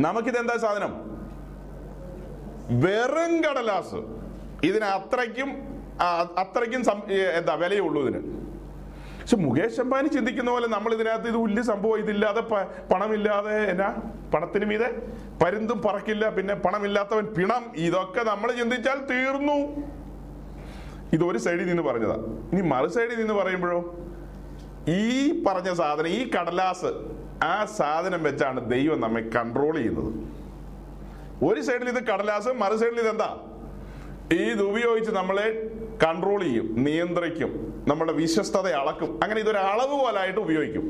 നമുക്കിത് 0.00 0.38
എന്താ 0.38 0.56
സാധനം? 0.56 0.92
വെറും 2.80 3.44
കടലാസ്. 3.44 3.94
ഇതിന് 4.62 4.84
അത്രയ്ക്കും 4.84 5.50
അത്രയ്ക്കും 6.38 6.84
എന്താ 7.36 7.54
വിലയുള്ളൂ 7.54 8.02
ഇതിന്. 8.02 8.43
പക്ഷെ 9.24 9.36
മുകേഷ് 9.36 9.80
അംബാനി 9.80 10.08
ചിന്തിക്കുന്ന 10.08 10.50
പോലെ 10.50 10.66
നമ്മൾ 10.66 10.94
ഇതിനകത്ത് 10.94 11.28
ഇത് 11.28 11.36
വലിയ 11.36 11.62
സംഭവം 11.62 11.98
ഇതില്ലാതെ 11.98 12.40
പണമില്ലാതെ 12.92 13.70
എന്നാ? 13.70 13.88
പണത്തിന് 14.34 14.64
മീതെ? 14.64 14.88
പരുന്തും 15.44 15.82
പറക്കില്ല 15.82 16.28
പിന്നെ 16.28 16.54
പണമില്ലാത്തവൻ 16.54 17.26
പിണം. 17.26 17.72
ഇതൊക്കെ 17.76 18.22
നമ്മൾ 18.22 18.52
ചിന്തിച്ചാൽ 18.52 18.98
തീർന്നു. 19.06 19.56
ഇത് 21.12 21.24
ഒരു 21.24 21.38
സൈഡിൽ 21.38 21.66
നിന്ന് 21.66 21.82
പറഞ്ഞതാ. 21.82 22.16
ഇനി 22.52 22.60
മറു 22.60 22.88
സൈഡിൽ 22.88 23.18
നിന്ന് 23.18 23.34
പറയുമ്പോഴോ? 23.34 23.80
ഈ 24.88 25.44
പറഞ്ഞ 25.44 25.74
സാധനം 25.74 26.08
ഈ 26.08 26.30
കടലാസ് 26.30 26.92
ആ 27.44 27.64
സാധനം 27.64 28.22
വെച്ചാണ് 28.22 28.70
ദൈവം 28.70 29.00
നമ്മെ 29.00 29.20
കൺട്രോൾ 29.20 29.74
ചെയ്യുന്നത്. 29.76 30.12
ഒരു 31.44 31.60
സൈഡിൽ 31.60 31.88
ഇത് 31.88 32.06
കടലാസ് 32.06 32.48
മറു 32.48 32.76
സൈഡിൽ 32.76 33.00
ഇത് 33.00 33.08
എന്താ 33.08 33.30
ഇത് 34.32 34.62
ഉപയോഗിച്ച് 34.62 35.10
നമ്മളെ 35.10 35.70
കൺട്രോൾ 36.06 36.42
ചെയ്യും 36.42 36.74
നിയന്ത്രിക്കും 36.78 37.84
നമ്മുടെ 37.88 38.12
വിശ്വസ്തത 38.12 38.68
അളക്കും. 38.68 39.20
അങ്ങനെ 39.24 39.40
ഇതൊരു 39.40 39.56
അളവ് 39.56 40.00
പോലായിട്ട് 40.00 40.40
ഉപയോഗിക്കും. 40.40 40.82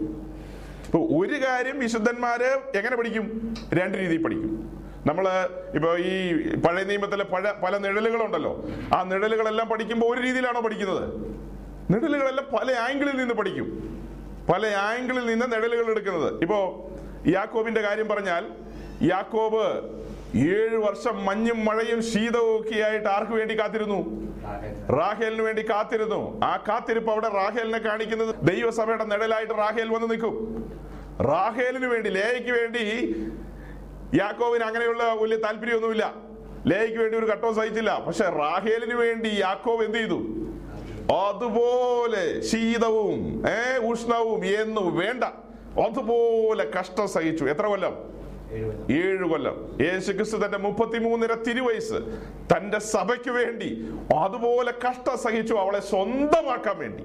ഇപ്പൊ 0.85 0.99
ഒരു 0.99 1.35
കാര്യം 1.35 1.79
വിശുദ്ധന്മാര് 1.79 2.77
എങ്ങനെ 2.77 2.97
പഠിക്കും? 2.97 3.55
രണ്ട് 3.75 3.99
രീതിയിൽ 3.99 4.23
പഠിക്കും. 4.23 4.81
നമ്മൾ 5.07 5.29
ഇപ്പൊ 5.75 5.97
ഈ 5.97 6.33
പഴയ 6.57 6.85
നിയമത്തിലെ 6.85 7.25
പഴ 7.25 7.53
പല 7.53 7.77
നിഴലുകളുണ്ടല്ലോ. 7.77 8.65
ആ 8.95 9.03
നിഴലുകളെല്ലാം 9.03 9.69
പഠിക്കുമ്പോൾ 9.69 10.15
ഒരു 10.15 10.27
രീതിയിലാണോ 10.27 10.61
പഠിക്കുന്നത്? 10.61 11.15
നിഴലുകളെല്ലാം 11.91 12.47
പല 12.59 12.73
ആംഗിളിൽ 12.73 13.17
നിന്ന് 13.17 13.35
പഠിക്കും. 13.35 13.67
പല 14.53 14.67
ആംഗിളിൽ 14.67 15.27
നിന്ന് 15.27 15.47
നിഴലുകൾ 15.53 15.91
എടുക്കുന്നത്. 15.91 16.41
ഇപ്പോ 16.43 16.91
യാക്കോബിന്റെ 17.27 17.81
കാര്യം 17.81 18.09
പറഞ്ഞാൽ 18.09 18.47
യാക്കോബ് 19.03 19.95
ഏഴു 20.35 20.77
വർഷം 20.77 21.25
മഞ്ഞും 21.25 21.65
മഴയും 21.65 22.03
ശീതവും 22.03 22.61
ഒക്കെ 22.61 22.81
ആയിട്ട് 22.81 23.09
ആർക്ക് 23.09 23.33
വേണ്ടി 23.33 23.59
കാത്തിരുന്നു? 23.59 24.01
റാഹേലിന് 24.91 25.43
വേണ്ടി 25.43 25.63
കാത്തിരുന്നു. 25.71 26.41
ആ 26.45 26.57
കാത്തിരിപ്പ് 26.69 27.11
അവിടെ 27.11 27.29
റാഹേലിനെ 27.29 27.79
കാണിക്കുന്നത്. 27.79 28.35
ദൈവസഭയുടെ 28.43 29.05
നിഴലായിട്ട് 29.05 29.53
റാഹേൽ 29.53 29.95
വന്ന് 29.95 30.11
നിൽക്കും. 30.11 30.35
റാഹേലിന് 31.21 31.87
വേണ്ടി 31.87 32.11
ലേയയ്ക്ക് 32.11 32.51
വേണ്ടി 32.51 32.85
യാക്കോവിന് 34.15 34.65
അങ്ങനെയുള്ള 34.65 35.15
വലിയ 35.15 35.37
താല്പര്യമൊന്നുമില്ല. 35.37 36.15
ലേഹയ്ക്ക് 36.67 36.99
വേണ്ടി 36.99 37.19
ഒരു 37.19 37.27
ഘട്ടവും 37.27 37.55
സഹിച്ചില്ല. 37.55 38.05
പക്ഷെ 38.07 38.25
റാഹേലിന് 38.25 38.95
വേണ്ടി 38.95 39.29
യാക്കോവ് 39.29 39.85
എന്ത് 39.85 39.99
ചെയ്തു? 39.99 40.19
അതുപോലെ 41.13 42.41
ശീതവും 42.41 43.43
ഏ 43.49 43.79
ഉഷ്ണവും 43.79 44.45
എന്നു 44.45 44.97
വേണ്ട. 44.97 45.25
അതുപോലെ 45.87 46.71
കഷ്ടം 46.81 47.09
സഹിച്ചു. 47.09 47.45
എത്ര 47.45 47.67
കൊല്ലം? 47.67 48.24
ഏഴു 48.93 49.27
കൊല്ലം. 49.33 49.57
യേശുക്രിസ്തു 49.81 50.39
തന്റെ 50.45 50.59
മുപ്പത്തിമൂന്നര 50.59 51.35
തിരുവയസ് 51.49 51.99
തന്റെ 52.53 52.79
സഭയ്ക്ക് 52.79 53.31
വേണ്ടി 53.31 53.71
അതുപോലെ 54.19 54.73
കഷ്ട 54.89 55.15
സഹിച്ചു 55.15 55.55
അവളെ 55.55 55.81
സ്വന്തമാക്കാൻ 55.81 56.79
വേണ്ടി. 56.79 57.05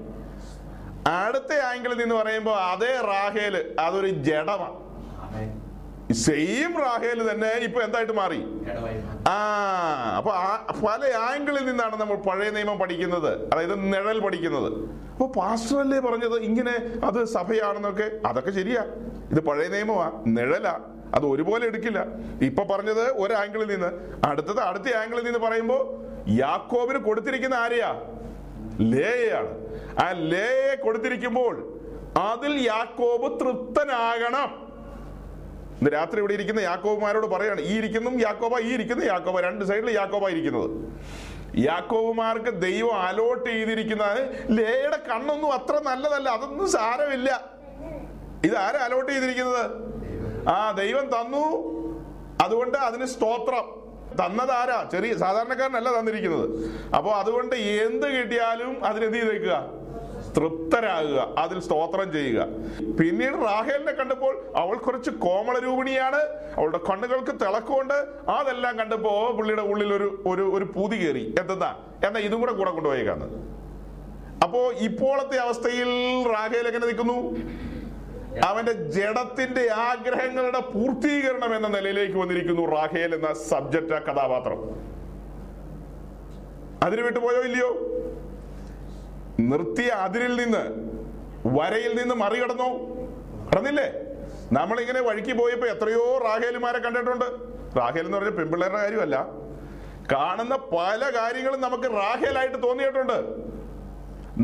അടുത്ത 1.10 1.52
ആംഗിളിൽ 1.62 1.98
നിന്ന് 1.98 2.14
പറയുമ്പോൾ 2.14 2.56
അതേ 2.56 2.92
റാഹേൽ 3.06 3.74
അതൊരു 3.80 4.08
ജഡമാണ് 4.08 4.78
സെയിം 6.12 6.72
റാഹേൽ 6.80 7.30
തന്നെ 7.30 7.48
ഇപ്പൊ 7.48 7.80
എന്തായിട്ട് 7.80 8.12
മാറി? 8.12 8.38
ആ 9.28 9.34
അപ്പൊ 10.16 10.30
പല 10.86 11.12
ആംഗിളിൽ 11.16 11.64
നിന്നാണ് 11.66 12.00
നമ്മൾ 12.00 12.16
പഴയ 12.16 12.50
നിയമം 12.50 12.78
പഠിക്കുന്നത്. 12.78 13.52
അതായത് 13.52 13.92
നിഴൽ 13.92 14.18
പഠിക്കുന്നത്. 14.20 14.72
അപ്പൊ 15.12 15.26
പാസ്റ്ററല്ലേ 15.26 15.98
പറഞ്ഞത് 15.98 16.36
ഇങ്ങനെ 16.40 17.06
അത് 17.06 17.24
സഭയാണെന്നൊക്കെ? 17.24 18.10
അതൊക്കെ 18.26 18.50
ശരിയാ. 18.50 18.82
ഇത് 19.30 19.40
പഴയ 19.40 19.68
നിയമമാ. 19.68 20.12
നിഴലാ. 20.26 20.74
അത് 21.16 21.24
ഒരുപോലെ 21.32 21.64
എടുക്കില്ല. 21.70 22.00
ഇപ്പൊ 22.48 22.62
പറഞ്ഞത് 22.72 23.04
ഒരു 23.22 23.34
ആംഗിളിൽ 23.42 23.68
നിന്ന്. 23.74 23.90
അടുത്തത് 24.30 24.60
അടുത്ത 24.68 24.96
ആംഗിളിൽ 25.02 25.24
നിന്ന് 25.28 25.40
പറയുമ്പോൾ 25.46 25.82
യാക്കോബിന് 26.42 27.00
കൊടുത്തിരിക്കുന്ന 27.08 27.56
ആരെയാ? 27.64 27.90
ലേയാണ് 28.92 29.52
ആ 30.02 30.06
ലേയെ 30.32 30.74
കൊടുത്തിരിക്കുമ്പോൾ 30.86 31.54
അതിൽ 32.30 32.52
യാക്കോബ് 32.72 33.28
തൃപ്തനാകണം. 33.40 34.50
ഇന്ന് 35.78 35.90
രാത്രി 35.96 36.18
ഇവിടെ 36.20 36.34
ഇരിക്കുന്ന 36.36 36.60
യാക്കോബുമാരോട് 36.70 37.26
പറയാണ് 37.34 37.60
ഈ 37.70 37.74
ഇരിക്കുന്നതും 37.80 38.16
യാക്കോബ 38.26 38.54
ഈ 38.66 38.70
ഇരിക്കുന്ന 38.76 39.02
യാക്കോബ. 39.12 39.36
രണ്ട് 39.48 39.62
സൈഡിൽ 39.68 39.90
യാക്കോബ 40.00 40.24
ഇരിക്കുന്നത്. 40.34 40.70
യാക്കോബുമാർക്ക് 41.68 42.50
ദൈവം 42.66 42.96
അലോട്ട് 43.06 43.46
ചെയ്തിരിക്കുന്നത് 43.50 44.20
ലേയുടെ 44.58 44.98
കണ്ണൊന്നും 45.10 45.50
അത്ര 45.58 45.76
നല്ലതല്ല 45.90 46.28
അതൊന്നും 46.38 46.68
സാരമില്ല. 46.76 47.30
ഇത് 48.48 48.56
ആരാ 48.64 48.80
അലോട്ട് 48.88 49.10
ചെയ്തിരിക്കുന്നത്? 49.12 49.64
ആ 50.48 50.70
ദൈവം 50.70 51.06
തന്നു. 51.06 51.70
അതുകൊണ്ട് 52.44 52.78
അതിന് 52.78 53.06
സ്തോത്രം. 53.06 53.80
തന്നതാരാ? 54.24 54.88
ചെറിയ 54.92 55.16
സാധാരണക്കാരനല്ല 55.16 55.98
തന്നിരിക്കുന്നത്. 55.98 56.70
അപ്പോൾ 56.96 57.10
അതുകൊണ്ട് 57.10 57.54
എന്ത് 57.54 58.06
കിട്ടിയാലും 58.06 58.84
അതിനെന്ത് 58.84 59.16
ചെയ്തേക്കുക? 59.16 59.80
തൃപ്തരാകുക. 60.36 61.34
അതിൽ 61.38 61.60
സ്തോത്രം 61.60 62.12
ചെയ്യുക. 62.12 62.44
പിന്നീട് 63.00 63.34
റാഹേലിനെ 63.34 63.92
കണ്ടപ്പോൾ 63.92 64.52
അവൾ 64.56 64.76
കുറച്ച് 64.76 65.10
കോമള 65.10 65.58
രൂപിണിയാണ് 65.58 66.16
അവളുടെ 66.56 66.78
കണ്ണുകൾക്ക് 66.78 67.40
തിളക്കമുണ്ട്. 67.40 68.30
അതെല്ലാം 68.30 68.78
കണ്ടപ്പോ 68.78 69.32
പുള്ളിയുടെ 69.32 69.62
ഉള്ളിൽ 69.62 69.94
ഒരു 69.94 70.22
ഒരു 70.26 70.50
ഒരു 70.54 70.64
പൂതി 70.64 70.96
കയറി. 70.96 71.34
എന്തെന്നാ? 71.40 71.76
എന്നാ 72.04 72.20
ഇതും 72.20 72.40
കൂടെ 72.40 72.52
കൂടെ 72.52 72.70
കൊണ്ടുപോയേക്കാന്ന്. 72.70 73.60
അപ്പോ 74.42 74.72
ഇപ്പോഴത്തെ 74.72 75.36
അവസ്ഥയിൽ 75.36 75.88
റാഹേൽ 76.32 76.66
എങ്ങനെ 76.66 76.86
നിൽക്കുന്നു? 76.86 77.36
അവന്റെ 78.44 78.72
ജഡത്തിന്റെ 78.72 79.70
ആഗ്രഹങ്ങളുടെ 79.72 80.60
പൂർത്തീകരണം 80.60 81.56
എന്ന 81.56 81.68
നിലയിലേക്ക് 81.68 82.16
വന്നിരിക്കുന്നു 82.16 82.70
റാഹേൽ 82.70 83.14
എന്ന 83.14 83.34
സബ്ജക്റ്റ് 83.34 83.94
ആ 83.94 83.98
കഥാപാത്രം. 83.98 84.90
അതിന് 86.82 87.00
വിട്ടുപോയോ 87.00 87.42
ഇല്ലയോ? 87.42 87.86
നിർത്തിയ 89.40 89.88
അതിരിൽ 89.88 90.36
നിന്ന് 90.36 90.90
വരയിൽ 91.46 91.98
നിന്ന് 91.98 92.14
മറികടന്നോ? 92.14 92.68
കടന്നില്ലേ? 93.52 93.92
നമ്മളിങ്ങനെ 94.52 95.00
വഴിക്ക് 95.00 95.38
പോയപ്പോ 95.38 95.66
എത്രയോ 95.66 96.18
റാഹേലുമാരെ 96.24 96.78
കണ്ടിട്ടുണ്ട്. 96.78 97.24
റാഹേൽ 97.76 98.04
എന്ന് 98.04 98.16
പറഞ്ഞ 98.16 98.28
പെൺപിള്ളേരുടെ 98.28 98.78
കാര്യമല്ല. 98.78 99.26
കാണുന്ന 100.12 100.56
പല 100.56 101.10
കാര്യങ്ങളും 101.16 101.60
നമുക്ക് 101.60 101.84
റാഹേലായിട്ട് 101.84 102.62
തോന്നിയിട്ടുണ്ട്. 102.62 103.50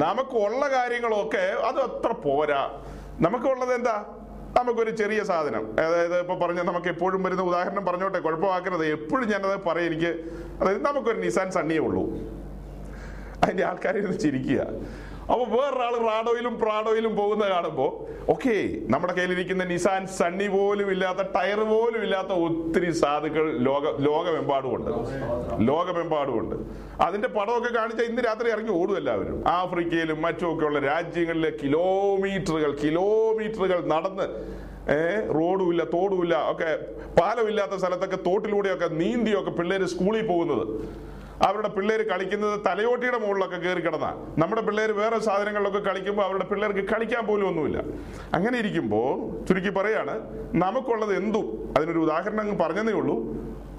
നമുക്കുള്ള 0.04 0.70
കാര്യങ്ങളൊക്കെ 0.70 1.38
അത് 1.38 1.80
അത്ര 1.80 2.12
പോരാ. 2.12 2.84
നമുക്കുള്ളത് 3.20 3.74
എന്താ? 3.74 4.04
നമുക്കൊരു 4.58 4.90
ചെറിയ 4.90 5.24
സാധനം. 5.24 5.76
അതായത് 5.80 6.20
ഇപ്പൊ 6.20 6.46
പറഞ്ഞ 6.46 6.62
നമുക്ക് 6.62 6.86
എപ്പോഴും 6.86 7.22
വരുന്ന 7.22 7.42
ഉദാഹരണം 7.42 7.84
പറഞ്ഞോട്ടെ 7.84 8.18
കുഴപ്പമാക്കരുത്. 8.18 8.86
എപ്പോഴും 8.86 9.28
ഞാനത് 9.28 9.64
പറയും 9.64 9.86
എനിക്ക്. 9.86 10.24
അതായത് 10.60 10.82
നമുക്കൊരു 10.82 11.20
നിസാൻ 11.20 11.50
സണ്ണിയേ 11.50 11.80
ഉള്ളൂ. 11.80 12.04
അതിന്റെ 13.42 13.64
ഒന്ന് 14.04 14.18
ചിരിക്കുക. 14.18 14.66
അപ്പൊ 15.32 15.44
വേറൊരാൾ 15.52 15.94
റാഡോയിലും 16.08 16.54
പ്രാഡോയിലും 16.60 17.12
പോകുന്ന 17.20 17.44
കാണുമ്പോൾ 17.52 17.88
ഓക്കെ 18.32 18.54
നമ്മുടെ 18.92 19.12
കയ്യിലിരിക്കുന്ന 19.16 19.64
നിസാൻ 19.70 20.02
സണ്ണി 20.18 20.46
പോലും 20.54 20.88
ഇല്ലാത്ത 20.94 21.22
ടയർ 21.36 21.60
പോലും 21.70 22.00
ഇല്ലാത്ത 22.06 22.32
ഒത്തിരി 22.46 22.90
സാധുക്കൾ 23.00 23.46
ലോക 23.68 23.84
ലോകമെമ്പാടുമുണ്ട്. 24.08 24.90
ലോകമെമ്പാടുമുണ്ട്. 25.70 26.54
അതിന്റെ 27.06 27.28
പടമൊക്കെ 27.36 27.72
കാണിച്ച 27.78 28.02
ഇന്ന് 28.10 28.22
രാത്രി 28.28 28.50
ഇറങ്ങി 28.54 28.74
ഓടും 28.80 28.96
എല്ലാവരും. 29.00 29.38
ആഫ്രിക്കയിലും 29.58 30.20
മറ്റുമൊക്കെയുള്ള 30.26 30.80
രാജ്യങ്ങളിലെ 30.92 31.50
കിലോമീറ്ററുകൾ 31.62 32.72
കിലോമീറ്ററുകൾ 32.84 33.80
നടന്ന് 33.94 34.28
ഏഹ് 34.94 35.20
റോഡുമില്ല 35.36 35.82
തോടുമില്ല 35.96 36.34
ഒക്കെ 36.50 36.70
പാലമില്ലാത്ത 37.20 37.76
സ്ഥലത്തൊക്കെ 37.82 38.18
തോട്ടിലൂടെയൊക്കെ 38.26 38.88
നീന്തിയൊക്കെ 39.02 39.50
പിള്ളേര് 39.50 39.86
സ്കൂളിൽ 39.94 40.26
പോകുന്നത്. 40.26 40.66
അവരുടെ 41.42 41.68
പിള്ളേർ 41.68 42.02
കളിക്കുന്നത് 42.02 42.60
തലയോട്ടിയുടെ 42.66 43.18
മുകളിലൊക്കെ 43.18 43.56
കയറി 43.56 43.80
കിടന്ന. 43.80 44.34
നമ്മുടെ 44.38 44.62
പിള്ളേർ 44.62 44.92
വേറെ 44.92 45.18
സാധനങ്ങളിലൊക്കെ 45.18 45.78
കളിക്കുമ്പോൾ 45.78 46.22
അവരുടെ 46.22 46.44
പിള്ളേർക്ക് 46.44 46.88
കളിക്കാൻ 46.88 47.26
പോലും 47.26 47.48
ഒന്നുമില്ല. 47.48 47.82
അങ്ങനെ 48.34 48.58
ഇരിക്കുമ്പോൾ 48.58 49.44
ചുരുക്കി 49.46 49.68
പറയാണ് 49.68 50.20
നമുക്കുള്ളത് 50.54 51.16
എന്തും? 51.16 51.74
അതിനൊരു 51.76 51.98
ഉദാഹരണം 51.98 52.40
അങ്ങ് 52.40 52.58
പറഞ്ഞതേ 52.58 52.92
ഉള്ളൂ. 52.92 53.36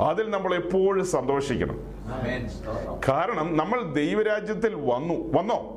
അതിൽ 0.10 0.30
നമ്മൾ 0.30 0.56
എപ്പോഴും 0.56 1.06
സന്തോഷിക്കണം. 1.06 1.80
ആമേൻ. 2.06 2.48
കാരണം 3.10 3.58
നമ്മൾ 3.58 3.82
ദൈവരാജ്യത്തിൽ 3.93 4.76
വന്നു. 4.76 5.39
വന്നോ? 5.39 5.74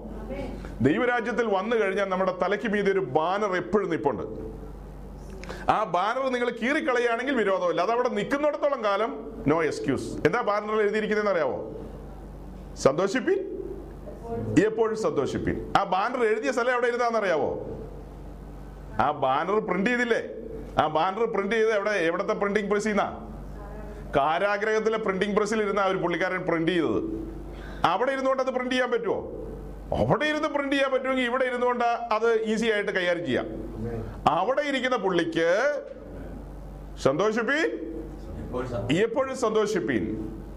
ദൈവരാജ്യത്തിൽ 0.81 1.47
വന്നു 1.47 1.77
കഴിഞ്ഞാൽ 1.77 2.05
നമ്മുടെ 2.05 2.35
തലയ്ക്ക് 2.43 2.69
മീതെ 2.69 2.93
ഒരു 2.93 3.01
ബാനർ 3.01 3.57
എപ്പോഴും 3.57 3.90
നിപ്പുണ്ട്. 3.90 4.50
ആ 5.69 5.85
ബാനർ 5.85 6.25
നിങ്ങൾ 6.35 6.51
കീറിക്കളയുകയാണെങ്കിൽ 6.51 7.35
വിരോധമില്ല. 7.35 7.81
അത് 7.81 7.93
അവിടെ 7.93 8.09
നിൽക്കുന്നിടത്തോളം 8.09 8.85
കാലം 8.85 9.11
നോ 9.47 9.63
എക്സ്ക്യൂസ് 9.63 10.09
എന്താ 10.27 10.41
ബാനറിൽ 10.41 10.81
എഴുതിയിരിക്കുന്നതെന്ന് 10.81 11.35
അറിയാവോ? 11.35 11.59
സന്തോഷിപ്പിൻ? 12.77 13.39
എപ്പോഴും 14.67 14.97
സന്തോഷിപ്പിൻ. 14.97 15.57
ആ 15.79 15.85
ബാനർ 15.85 16.21
എഴുതിയ 16.25 16.53
സ്ഥലം 16.53 16.73
എവിടെ 16.75 16.87
ഇരുന്നാന്ന് 16.87 17.19
അറിയാവോ? 17.19 17.51
ആ 18.99 19.11
ബാനർ 19.25 19.59
പ്രിന്റ് 19.69 19.91
ചെയ്തില്ലേ? 19.91 20.23
ആ 20.79 20.87
ബാനർ 20.87 21.25
പ്രിന്റ് 21.35 21.55
ചെയ്ത് 21.55 21.73
എവിടെ? 21.79 21.91
എവിടത്തെ 21.91 22.33
പ്രിന്റിംഗ് 22.33 22.71
പ്രസ് 22.71 22.85
ചെയ്യുന്ന 22.85 23.07
കാരാഗ്രഹത്തിലെ 24.17 24.99
പ്രിന്റിംഗ് 24.99 25.37
പ്രസ്സിൽ 25.37 25.63
ഇരുന്ന 25.63 25.83
ഒരു 25.83 25.99
പുള്ളിക്കാരൻ 25.99 26.43
പ്രിന്റ് 26.49 26.73
ചെയ്തത്. 26.73 27.01
അവിടെ 27.93 28.11
ഇരുന്നുകൊണ്ട് 28.13 28.43
അത് 28.43 28.51
പ്രിന്റ് 28.55 28.75
ചെയ്യാൻ 28.75 28.91
പറ്റുമോ 28.91 29.19
അവിടെ 29.98 30.24
ഇരുന്ന് 30.24 30.48
പ്രിന്റ് 30.48 30.72
ചെയ്യാൻ 30.72 30.92
പറ്റുമെങ്കിൽ 30.92 31.24
ഇവിടെ 31.24 31.44
ഇരുന്നുകൊണ്ട് 31.44 31.85
അത് 31.85 32.42
ഈസി 32.44 32.66
ആയിട്ട് 32.66 32.90
കൈകാര്യം 32.90 33.26
ചെയ്യാം. 33.26 33.46
അവിടെ 34.29 34.61
ഇരിക്കുന്ന 34.61 34.96
പുള്ളിക്ക് 34.96 35.83
സന്തോഷിപ്പീൻ. 37.03 37.68
എപ്പോഴും 38.92 39.37
സന്തോഷിപ്പീൻ 39.37 40.05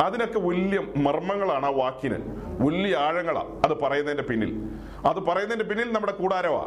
അതിനൊക്കെ 0.01 0.39
വലിയ 0.39 0.79
മർമ്മങ്ങളാണ് 0.97 1.65
ആ 1.65 1.69
വാക്കിന്. 1.69 2.17
വലിയ 2.63 2.95
ആഴങ്ങളാ. 2.95 3.41
അത് 3.41 3.79
പറയുന്നതിന്റെ 3.79 4.23
പിന്നിൽ. 4.23 4.51
അത് 5.07 5.17
പറയുന്നതിന്റെ 5.17 5.65
പിന്നിൽ 5.65 5.93
നമ്മുടെ 5.93 6.13
കൂടാരവാ. 6.13 6.63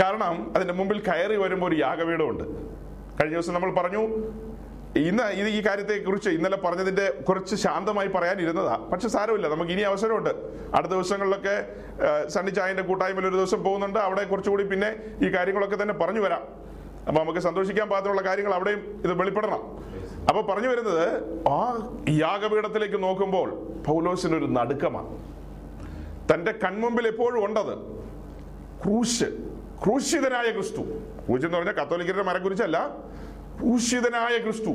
കാരണം 0.00 0.52
അതിന്റെ 0.56 0.74
മുമ്പിൽ 0.74 0.98
കയറി 1.00 1.36
വരുമ്പോൾ 1.36 1.74
ഒരു 1.74 1.80
യാഗവീടമുണ്ട് 1.80 2.44
കഴിഞ്ഞ 3.20 3.34
ദിവസം 3.34 3.54
നമ്മൾ 3.54 3.72
പറഞ്ഞു 3.74 4.02
ഇന്ന് 4.96 5.22
ഇത് 5.22 5.48
ഈ 5.48 5.66
കാര്യത്തെ 5.66 5.98
കുറിച്ച് 5.98 6.30
ഇന്നലെ 6.30 6.56
പറഞ്ഞതിന്റെ 6.56 7.10
കുറച്ച് 7.28 7.56
ശാന്തമായി 7.56 8.08
പറയാനിരുന്നതാ. 8.08 8.76
പക്ഷെ 8.92 9.08
സാരമില്ല 9.08 9.48
നമുക്ക് 9.48 9.70
ഇനി 9.70 9.80
അവസരമുണ്ട്. 9.80 10.30
അടുത്ത 10.74 10.92
ദിവസങ്ങളിലൊക്കെ 10.92 11.54
സണ്ണി 12.28 12.50
ചായന്റെ 12.50 12.82
കൂട്ടായ്മയിൽ 12.82 13.26
ഒരു 13.26 13.36
ദിവസം 13.36 13.64
പോകുന്നുണ്ട്. 13.64 13.98
അവിടെ 13.98 14.24
കുറച്ചുകൂടി 14.24 14.64
പിന്നെ 14.64 14.96
ഈ 15.22 15.34
കാര്യങ്ങളൊക്കെ 15.34 15.82
തന്നെ 15.82 15.94
പറഞ്ഞു 15.94 16.20
വരാം. 16.20 16.42
അപ്പൊ 17.08 17.22
നമുക്ക് 17.22 17.38
സന്തോഷിക്കാൻ 17.38 17.88
പാകത്തിനുള്ള 17.88 18.22
കാര്യങ്ങൾ 18.22 18.54
അവിടെയും 18.54 19.02
ഇത് 19.04 19.12
വെളിപ്പെടണം. 19.12 19.62
അപ്പൊ 20.28 20.54
പറഞ്ഞു 20.54 20.68
വരുന്നത് 20.68 21.06
ആ 21.48 21.90
യാഗപീഠത്തിലേക്ക് 22.08 23.02
നോക്കുമ്പോൾ 23.02 23.50
പൗലോസിന് 23.86 24.36
ഒരു 24.36 24.44
നടുക്കമാണ്. 24.44 25.18
തന്റെ 26.34 26.52
കൺമുമ്പിൽ 26.64 27.06
എപ്പോഴും 27.06 27.44
ഉണ്ടത് 27.44 27.74
ക്രൂശ് 28.82 29.24
ക്രൂശിതനായ 29.84 30.50
ക്രിസ്തു. 30.50 30.80
ക്രൂശ് 31.26 31.44
എന്ന് 31.44 31.58
പറഞ്ഞാൽ 31.58 31.84
കത്തോലിക്കരുടെ 31.84 32.22
മരക്കുരിച്ചല്ല 32.22 32.96
ക്രൂശിതനായ 33.60 34.38
ക്രിസ്തു 34.38 34.70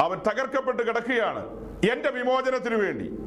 അവൻ 0.00 0.18
തകർക്കപ്പെട്ട് 0.18 0.88
കിടക്കുകയാണ്. 0.88 1.46
എന്റെ 1.92 2.10
വിമോചനത്തിനു 2.10 2.76
വേണ്ടി. 2.76 3.18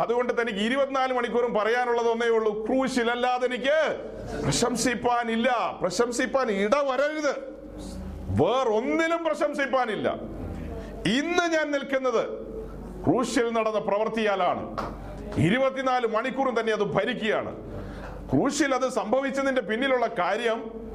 അതുകൊണ്ട് 0.00 0.42
തനിക്ക് 0.42 0.58
ഇരുപത്തിനാല് 0.58 1.12
മണിക്കൂറും 1.12 1.54
പറയാനുള്ളത് 1.54 2.08
ഒന്നേ 2.08 2.28
ഉള്ളൂ. 2.28 2.66
ക്രൂശിലല്ലാതെ 2.66 3.46
എനിക്ക് 3.46 3.98
പ്രശംസിപ്പാനില്ല. 4.42 5.78
പ്രശംസിപ്പാൻ 5.80 6.50
ഇട 6.50 6.76
വരരുത് 6.76 7.58
വേറൊന്നിലും 8.42 9.24
പ്രശംസിപ്പാനില്ല. 9.24 10.12
ഇന്ന് 11.06 11.52
ഞാൻ 11.56 11.70
നിൽക്കുന്നത് 11.70 12.28
ക്രൂശിൽ 13.04 13.52
നടന്ന 13.52 13.78
പ്രവൃത്തിയാലാണ്. 13.78 14.76
ഇരുപത്തിനാല് 15.36 16.06
മണിക്കൂറും 16.06 16.60
തന്നെ 16.60 16.72
അത് 16.72 16.82
ഭരിക്കുകയാണ്. 16.82 17.56
ക്രൂശിൽ 18.30 18.74
അത് 18.74 18.88
സംഭവിച്ചതിന്റെ 18.88 19.62
പിന്നിലുള്ള 19.62 20.06
കാര്യം 20.06 20.88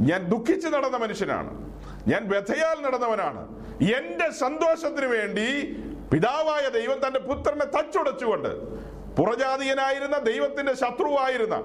ഞാൻ 0.00 0.24
ദുഃഖിച്ച് 0.28 0.68
നടന്ന 0.68 0.96
മനുഷ്യനാണ്. 0.96 1.65
ഞാൻ 2.06 2.28
വ്യഥയാൽ 2.28 2.82
നടന്നവനാണ്. 2.82 3.56
എന്റെ 3.94 4.30
സന്തോഷത്തിന് 4.30 5.06
വേണ്ടി 5.06 5.76
പിതാവായ 6.12 6.68
ദൈവം 6.68 7.06
തന്റെ 7.06 7.20
പുത്രനെ 7.20 7.64
തച്ചുടച്ചുകൊണ്ട് 7.64 8.76
പുറജാതിയനായിരുന്ന 9.16 10.18
ദൈവത്തിന്റെ 10.18 10.74
ശത്രുവായിരുന്ന 10.74 11.56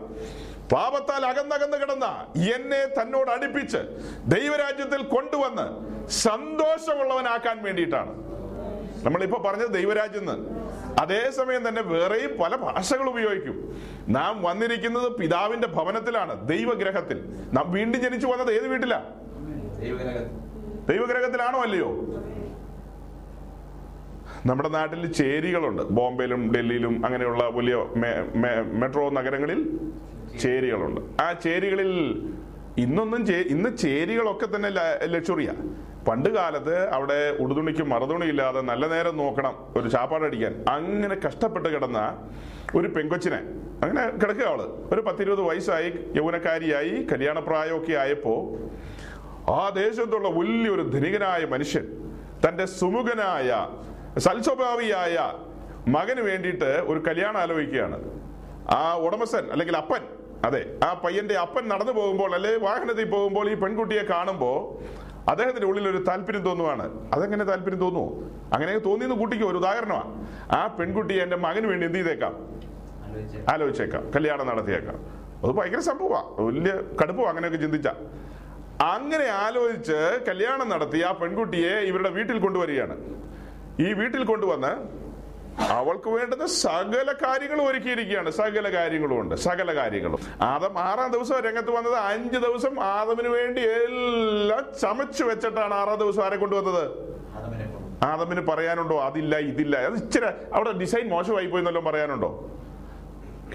പാപത്താൽ 0.73 1.25
അകന്നകന്ന് 1.25 1.77
കിടന്ന 1.77 2.27
എന്നെ 2.55 3.01
തന്നോട് 3.01 3.31
അടുപ്പിച്ച് 3.31 3.77
ദൈവരാജ്യത്തിൽ 4.25 5.03
കൊണ്ടുവന്ന് 5.03 5.91
സന്തോഷമുള്ളവനാക്കാൻ 6.09 7.63
വേണ്ടിയിട്ടാണ്. 7.63 8.09
നമ്മളിപ്പോ 9.05 9.43
പറഞ്ഞത് 9.43 9.67
ദൈവരാജ്യം 9.67 10.27
അതേസമയം 10.99 11.67
തന്നെ 11.67 11.81
വേറെയും 11.81 12.37
പല 12.37 12.55
ഭാഷകൾ 12.55 13.09
ഉപയോഗിക്കും. 13.09 13.81
നാം 14.07 14.43
വന്നിരിക്കുന്നത് 14.43 15.11
പിതാവിന്റെ 15.11 15.67
ഭവനത്തിലാണ് 15.67 16.47
ദൈവഗ്രഹത്തിൽ. 16.47 17.23
നാം 17.53 17.71
വീണ്ടും 17.71 18.01
ജനിച്ചു 18.01 18.27
വന്നത് 18.27 18.53
ഏത് 18.53 18.67
വീട്ടിലാ? 18.67 18.97
ദൈവഗ്രഹത്തിൽ. 18.97 19.30
ദൈവഗ്രഹത്തിലാണോ 20.89 21.59
അല്ലയോ? 21.59 21.89
നമ്മുടെ 24.45 24.69
നാട്ടിൽ 24.69 25.11
ചേരികളുണ്ട്. 25.13 25.81
ബോംബെയിലും 25.81 26.53
ഡൽഹിയിലും 26.53 27.05
അങ്ങനെയുള്ള 27.05 27.43
വലിയ 27.47 27.75
മെട്രോ 28.73 29.09
നഗരങ്ങളിൽ 29.09 29.79
ചേരികളുണ്ട്. 30.39 31.21
ആ 31.21 31.33
ചേരികളിൽ 31.33 31.91
ഇന്നൊന്നും 32.77 33.25
ചേ- 33.25 33.47
ഇന്ന് 33.47 33.77
ചേരികളൊക്കെ 33.77 34.55
തന്നെ 34.55 34.69
ലക്ഷറിയ. 35.05 35.53
പണ്ട് 36.07 36.29
കാലത്ത് 36.29 36.89
അവിടെ 36.89 37.37
ഉടുതുണിക്ക് 37.39 37.83
മറുതുണി 37.83 38.25
ഇല്ലാതെ 38.25 38.61
നല്ല 38.61 38.87
നേരം 38.87 39.17
നോക്കണം 39.17 39.55
ഒരു 39.77 39.89
ചാപ്പാടടിക്കാൻ 39.89 40.65
അങ്ങനെ 40.69 41.15
കഷ്ടപ്പെട്ട് 41.27 41.69
കിടന്ന 41.69 41.99
ഒരു 42.75 42.87
പെങ്കൊച്ചിനെ 42.87 43.37
അങ്ങനെ 43.83 44.09
കിടക്കുക 44.09 44.43
അവൾ. 44.43 44.61
ഒരു 44.93 45.01
പത്തിരുപത് 45.01 45.41
വയസ്സായി 45.41 45.93
യൗവനക്കാരിയായി 46.15 47.07
കല്യാണപ്രായമൊക്കെ 47.11 47.93
ആയപ്പോ 47.93 48.55
ആ 49.51 49.69
ദേശത്തുള്ള 49.69 50.29
വലിയൊരു 50.29 50.81
ധനികനായ 50.81 51.45
മനുഷ്യൻ 51.45 51.85
തന്റെ 52.47 52.65
സുമുഖനായ 52.65 53.67
സൽസ്വഭാവിയായ 54.17 55.17
മകന് 55.87 56.21
വേണ്ടിയിട്ട് 56.21 56.71
ഒരു 56.87 56.99
കല്യാണം 56.99 57.39
ആലോചിക്കുകയാണ്. 57.41 57.97
ആ 58.69 58.97
ഉടമസ്ഥൻ 58.97 59.51
അല്ലെങ്കിൽ 59.51 59.77
അപ്പൻ 59.77 60.01
അതെ 60.45 60.79
ആ 60.83 60.93
പയ്യന്റെ 60.93 61.35
അപ്പൻ 61.37 61.67
നടന്നു 61.67 61.91
പോകുമ്പോൾ 61.91 62.35
അല്ലെ 62.35 62.57
വാഹനത്തിൽ 62.57 63.09
പോകുമ്പോൾ 63.09 63.51
ഈ 63.51 63.53
പെൺകുട്ടിയെ 63.53 64.03
കാണുമ്പോൾ 64.03 64.83
അദ്ദേഹത്തിന്റെ 65.29 65.67
ഉള്ളിൽ 65.67 65.89
ഒരു 65.89 65.97
താല്പര്യം 65.97 66.43
തോന്നുവാണ്. 66.43 67.13
അതെങ്ങനെ 67.13 67.43
താല്പര്യം 67.43 67.79
തോന്നുമോ 67.79 68.07
അങ്ങനെ 68.53 68.77
തോന്നിയെന്ന് 68.77 69.17
കൂട്ടിക്കോ 69.17 69.49
ഒരു 69.49 69.57
ഉദാഹരണമാണ്. 69.57 70.27
ആ 70.51 70.67
പെൺകുട്ടിയെ 70.67 71.23
എന്റെ 71.23 71.37
മകന് 71.37 71.67
വേണ്ടി 71.67 71.85
എന്ത് 71.85 71.97
ചെയ്തേക്കാം? 71.97 72.33
ആലോചിച്ചേക്കാം. 73.49 74.11
കല്യാണം 74.15 74.47
നടത്തിയേക്കാം. 74.47 74.95
അത് 75.43 75.51
ഭയങ്കര 75.51 75.79
സംഭവമാണ്. 75.79 76.45
വലിയ 76.45 76.73
കടുപ്പം 77.01 77.29
അങ്ങനെയൊക്കെ 77.29 77.57
ചിന്തിച്ച 77.57 77.87
അങ്ങനെ 78.81 79.25
ആലോചിച്ച് 79.25 80.19
കല്യാണം 80.27 80.69
നടത്തി 80.69 81.01
ആ 81.01 81.11
പെൺകുട്ടിയെ 81.11 81.71
ഇവരുടെ 81.71 82.09
വീട്ടിൽ 82.09 82.39
കൊണ്ടുവരികയാണ്. 82.39 82.97
ഈ 83.79 83.93
വീട്ടിൽ 83.93 84.23
കൊണ്ടുവന്ന് 84.23 85.01
അവൾക്ക് 85.61 86.09
വേണ്ടുന്ന 86.09 86.45
സകല 86.45 87.13
കാര്യങ്ങളും 87.25 87.67
ഒരുക്കിയിരിക്കുകയാണ്. 87.67 88.29
സകല 88.29 88.73
കാര്യങ്ങളും 88.73 89.19
ഉണ്ട്. 89.19 89.35
സകല 89.35 89.75
കാര്യങ്ങളും. 89.75 90.19
ആദം 90.41 90.79
ആറാം 90.79 91.11
ദിവസം 91.11 91.39
രംഗത്ത് 91.39 91.71
വന്നത് 91.71 91.93
അഞ്ച് 91.93 92.37
ദിവസം 92.37 92.83
ആദമിന് 92.83 93.27
വേണ്ടി 93.27 93.61
എല്ലാം 93.61 94.65
ചമച്ചു 94.81 95.23
വെച്ചിട്ടാണ് 95.23 95.73
ആറാം 95.73 95.99
ദിവസം 95.99 96.23
ആരെ 96.23 96.37
കൊണ്ടുവന്നത്? 96.37 96.91
ആദമിനെ 98.03 98.41
പറയാനുണ്ടോ? 98.41 99.01
അതില്ല 99.01 99.37
ഇതില്ല. 99.37 99.77
അത് 99.77 99.93
ഇച്ചിരി 99.93 100.25
അവിടെ 100.53 100.71
ഡിസൈൻ 100.71 101.09
മോശമായി 101.09 101.47
പോയി 101.47 101.61
എന്നല്ലോ 101.61 101.81
പറയാനുണ്ടോ? 101.81 102.49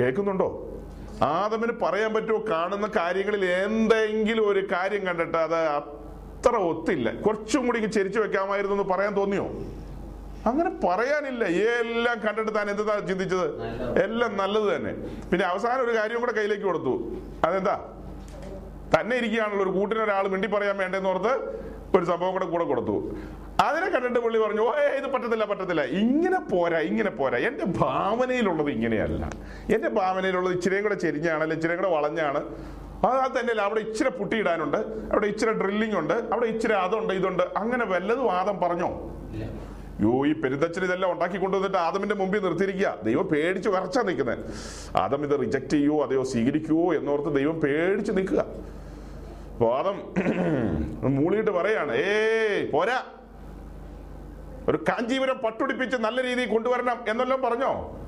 കേൾക്കുന്നുണ്ടോ? 0.01 0.76
ആദമിന് 1.23 1.73
പറയാൻ 1.83 2.15
പറ്റുമോ? 2.15 2.45
കാണുന്ന 2.51 2.91
കാര്യങ്ങളിൽ 2.97 3.45
എന്തെങ്കിലും 3.45 4.49
ഒരു 4.49 4.67
കാര്യം 4.73 5.07
കണ്ടിട്ട് 5.07 5.39
അത് 5.39 5.55
അത്ര 5.55 6.57
ഒത്തില്ല. 6.57 7.15
കുറച്ചും 7.21 7.67
കൂടി 7.67 7.79
ചെരിച്ചു 7.79 8.21
വെക്കാമായിരുന്നു 8.21 8.77
എന്ന് 8.77 8.95
പറയാൻ 8.95 9.17
തോന്നിയോ? 9.17 9.45
അങ്ങനെ 10.47 10.71
പറയാനില്ല. 10.71 11.45
എല്ലാം 11.45 12.21
കണ്ടിട്ട് 12.27 12.55
താൻ 12.55 12.71
എന്താ 12.71 12.99
ചിന്തിച്ചത്? 13.09 13.63
എല്ലാം 14.05 14.37
നല്ലത് 14.37 14.77
തന്നെ. 14.77 14.93
പിന്നെ 15.31 15.47
അവസാനം 15.47 15.85
ഒരു 15.85 15.97
കാര്യം 15.97 16.21
കൂടെ 16.21 16.33
കയ്യിലേക്ക് 16.33 16.63
കൊടുത്തു. 16.63 17.13
അതെന്താ? 17.45 17.93
തന്നെ 19.01 19.17
ഇരിക്കുകയാണല്ലോ. 19.17 19.63
ഒരു 19.63 19.79
കൂട്ടിനൊരാൾ 19.79 20.29
മിണ്ടി 20.29 20.49
പറയാൻ 20.49 20.77
വേണ്ടെന്ന് 20.77 21.09
ഓർത്ത് 21.09 21.61
ഒരു 21.97 22.05
സംഭവം 22.05 22.33
കൂടെ 22.33 22.45
കൂടെ 22.45 22.65
കൊടുത്തു. 22.65 23.17
അതിനെ 23.65 23.87
കണ്ടിട്ട് 23.93 24.21
പുള്ളി 24.25 24.39
പറഞ്ഞു 24.45 24.63
ഓ 24.69 24.73
ഇത് 24.99 25.07
പറ്റത്തില്ല 25.13 25.45
പറ്റത്തില്ല. 25.51 25.83
ഇങ്ങനെ 26.01 26.39
പോരാ 26.53 26.79
ഇങ്ങനെ 26.89 27.11
പോരാ. 27.21 27.39
എന്റെ 27.49 27.67
ഭാവനയിലുള്ളത് 27.83 28.71
ഇങ്ങനെയല്ല. 28.77 29.23
എന്റെ 29.75 29.91
ഭാവനയിലുള്ളത് 29.99 30.55
ഇച്ചിരിയും 30.57 30.83
കൂടെ 30.87 30.97
ചെരിഞ്ഞാണ് 31.05 31.43
അല്ലെ 31.45 31.57
ഇച്ചിരിയും 31.59 31.81
കൂടെ 31.81 31.93
വളഞ്ഞാണ്. 31.97 32.41
അത് 33.07 33.33
തന്നെയല്ല 33.39 33.63
അവിടെ 33.69 33.81
ഇച്ചിരി 33.87 34.11
പുട്ടിയിടാനുണ്ട് 34.19 34.79
അവിടെ 35.13 35.27
ഇച്ചിരി 35.33 35.53
ഡ്രില്ലിംഗ് 35.63 35.97
ഉണ്ട് 36.01 36.15
അവിടെ 36.33 36.47
ഇച്ചിരി 36.53 36.75
അതുണ്ട് 36.85 37.13
ഇതുണ്ട്. 37.21 37.45
അങ്ങനെ 37.63 37.85
വല്ലതും 37.95 38.27
വാദം 38.33 38.57
പറഞ്ഞോ? 38.65 38.91
യോ 40.05 40.13
ഈ 40.31 40.33
പെരുന്തച്ഛൻ 40.43 40.83
ഇതെല്ലാം 40.87 41.11
ഉണ്ടാക്കി 41.15 41.39
കൊണ്ടുവന്നിട്ട് 41.43 41.79
ആദമിന്റെ 41.87 42.17
മുമ്പിൽ 42.21 42.41
നിർത്തിയിരിക്കുക. 42.47 42.89
ദൈവം 43.09 43.27
പേടിച്ച് 43.33 43.69
വരച്ചാ 43.75 44.01
നിൽക്കുന്നത് 44.09 44.43
ആദം 45.03 45.21
ഇത് 45.27 45.35
റിജക്ട് 45.43 45.75
ചെയ്യുവോ 45.77 45.99
അതെയോ 46.07 46.25
സ്വീകരിക്കുവോ 46.33 46.87
എന്നോർത്ത് 46.99 47.33
ദൈവം 47.39 47.57
പേടിച്ച് 47.65 48.13
നിൽക്കുക. 48.19 48.41
അപ്പൊ 49.55 49.69
ആദം 49.79 49.99
മൂളിയിട്ട് 51.19 51.53
പറയാണ് 51.59 51.93
ഏ 52.07 52.11
പോരാ. 52.75 52.99
ഒരു 54.69 54.85
കാഞ്ചീപുരം 54.89 55.39
പട്ടുടിപ്പിച്ച് 55.39 55.97
നല്ല 55.97 56.23
രീതിയിൽ 56.23 56.49
കൊണ്ടുവരണം 56.49 57.05
എന്നെല്ലാം 57.09 57.43
പറഞ്ഞോ? 57.43 58.01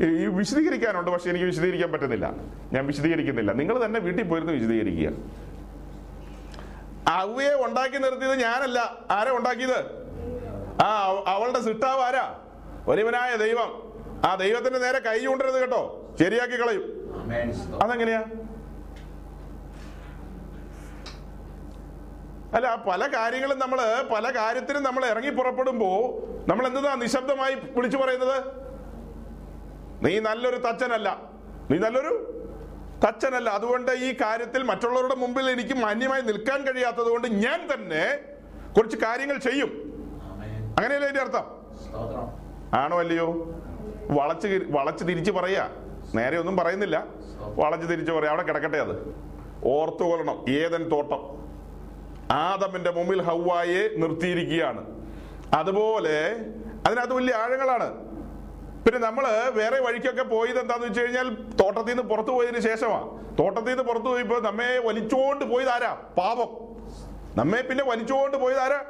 ഈ- 0.00 0.26
വിശദീകരിക്കാനുണ്ട് 0.26 1.10
പക്ഷെ 1.10 1.28
എനിക്ക് 1.28 1.46
വിശദീകരിക്കാൻ 1.46 1.92
പറ്റുന്നില്ല. 1.92 2.32
ഞാൻ 2.72 2.86
വിശദീകരിക്കുന്നില്ല. 2.86 3.52
നിങ്ങൾ 3.52 3.84
തന്നെ 3.84 4.00
വീട്ടിൽ 4.00 4.24
പോയിരുന്നു 4.24 4.54
വിശദീകരിക്കുക. 4.54 5.12
അവയെ 7.08 7.66
ഉണ്ടാക്കി 7.66 7.96
നിർത്തിയത് 7.96 8.34
ഞാനല്ല. 8.34 8.98
ആരാ 9.10 9.32
ഉണ്ടാക്കിയത്? 9.32 10.10
ആ 10.82 11.22
അവളുടെ 11.26 11.60
സിട്ടാവ് 11.60 12.00
ആരാ? 12.00 12.38
ഒരുവനായ 12.88 13.36
ദൈവം. 13.36 13.92
ആ 14.24 14.34
ദൈവത്തിന്റെ 14.34 14.78
നേരെ 14.78 14.98
കൈ 14.98 15.18
ചൂണ്ടരുത് 15.18 15.60
കേട്ടോ. 15.60 16.10
ശരിയാക്കി 16.18 16.60
കളയും. 16.60 16.82
അതെങ്ങനെയാ? 17.82 18.24
അല്ല 22.54 22.84
പല 22.90 23.06
കാര്യങ്ങളും 23.06 23.58
നമ്മൾ 23.58 23.78
പല 24.14 24.30
കാര്യത്തിനും 24.36 24.82
നമ്മൾ 24.82 25.06
ഇറങ്ങി 25.06 25.30
പുറപ്പെടുമ്പോ 25.30 26.20
നമ്മൾ 26.48 26.66
എന്താ 26.66 26.94
നിശബ്ദമായി 26.94 27.54
വിളിച്ചു 27.54 27.98
പറയുന്നത്? 27.98 28.44
നീ 30.04 30.18
നല്ലൊരു 30.18 30.56
തച്ചനല്ല. 30.56 31.30
നീ 31.70 31.78
നല്ലൊരു 31.78 32.42
തച്ചനല്ല. 33.08 33.50
അതുകൊണ്ട് 33.50 33.92
ഈ 33.92 34.16
കാര്യത്തിൽ 34.22 34.62
മറ്റുള്ളവരുടെ 34.62 35.14
മുമ്പിൽ 35.14 35.50
എനിക്ക് 35.50 35.74
മാന്യമായി 35.74 36.22
നിൽക്കാൻ 36.22 36.62
കഴിയാത്തത് 36.62 37.06
കൊണ്ട് 37.06 37.28
ഞാൻ 37.28 37.68
തന്നെ 37.74 38.18
കുറച്ച് 38.76 38.96
കാര്യങ്ങൾ 38.96 39.38
ചെയ്യും. 39.38 39.68
അങ്ങനെയല്ലേ 40.78 41.08
അതിന്റെ 41.08 41.20
അർത്ഥം? 41.20 41.44
ആണോ 42.74 42.98
അല്ലയോ? 42.98 43.54
വളച്ച് 44.10 44.62
വളച്ച് 44.68 45.04
തിരിച്ച് 45.04 45.30
പറയാ. 45.30 45.70
നേരെ 46.14 46.38
ഒന്നും 46.38 46.56
പറയുന്നില്ല. 46.56 47.06
വളച്ച് 47.38 47.88
തിരിച്ച് 47.88 48.12
പറയാ. 48.12 48.30
അവിടെ 48.30 48.42
കിടക്കട്ടെ 48.42 48.78
അത്. 48.78 49.14
ഓർത്തുകൊള്ളണം. 49.64 50.50
ഏതൻ 50.50 50.88
തോട്ടം. 50.88 51.39
ആദമിന്റെ 52.30 52.90
മുമ്പിൽ 52.90 53.22
ഹൗവായെ 53.22 53.88
നിർത്തിയിരിക്കുകയാണ്. 53.96 54.86
അതുപോലെ 55.54 56.36
അതിനകത്ത് 56.86 57.14
വലിയ 57.14 57.34
ആഴങ്ങളാണ്. 57.34 58.10
പിന്നെ 58.84 59.00
നമ്മൾ 59.00 59.50
വേറെ 59.50 59.80
വഴിക്കൊക്കെ 59.80 60.22
പോയത് 60.22 60.58
എന്താന്ന് 60.58 60.86
വെച്ച് 60.86 61.00
കഴിഞ്ഞാൽ 61.00 61.28
തോട്ടത്തിൽ 61.30 61.88
നിന്ന് 61.88 62.02
പുറത്തു 62.02 62.30
പോയതിന് 62.30 62.60
ശേഷമാണ് 62.60 63.38
തോട്ടത്തിൽ 63.38 63.68
നിന്ന് 63.68 63.82
പുറത്തു 63.82 64.04
പോയപ്പോ 64.04 64.40
നമ്മെ 64.40 64.78
വലിച്ചുകൊണ്ട് 64.78 65.44
പോയത് 65.44 65.68
ആരാ? 65.68 65.92
പാപം. 66.18 66.48
നമ്മെ 67.36 67.62
പിന്നെ 67.62 67.84
വലിച്ചുകൊണ്ട് 67.84 68.36
പോയത് 68.36 68.58
ആരാ? 68.58 68.84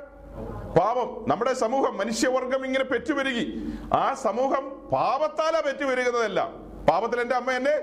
പാപം. 0.81 1.25
നമ്മുടെ 1.29 1.55
സമൂഹം 1.55 1.97
മനുഷ്യവർഗം 1.97 2.67
ഇങ്ങനെ 2.67 2.85
പെറ്റുപെരുകി. 2.85 3.73
ആ 3.95 4.15
സമൂഹം 4.15 4.89
പാപത്താലാ 4.93 5.61
പെറ്റുപെരുകുന്നതല്ല. 5.61 6.51
പാപത്തിൽ 6.91 7.21
എന്റെ 7.21 7.35
അമ്മ 7.35 7.51
എന്നെ 7.51 7.79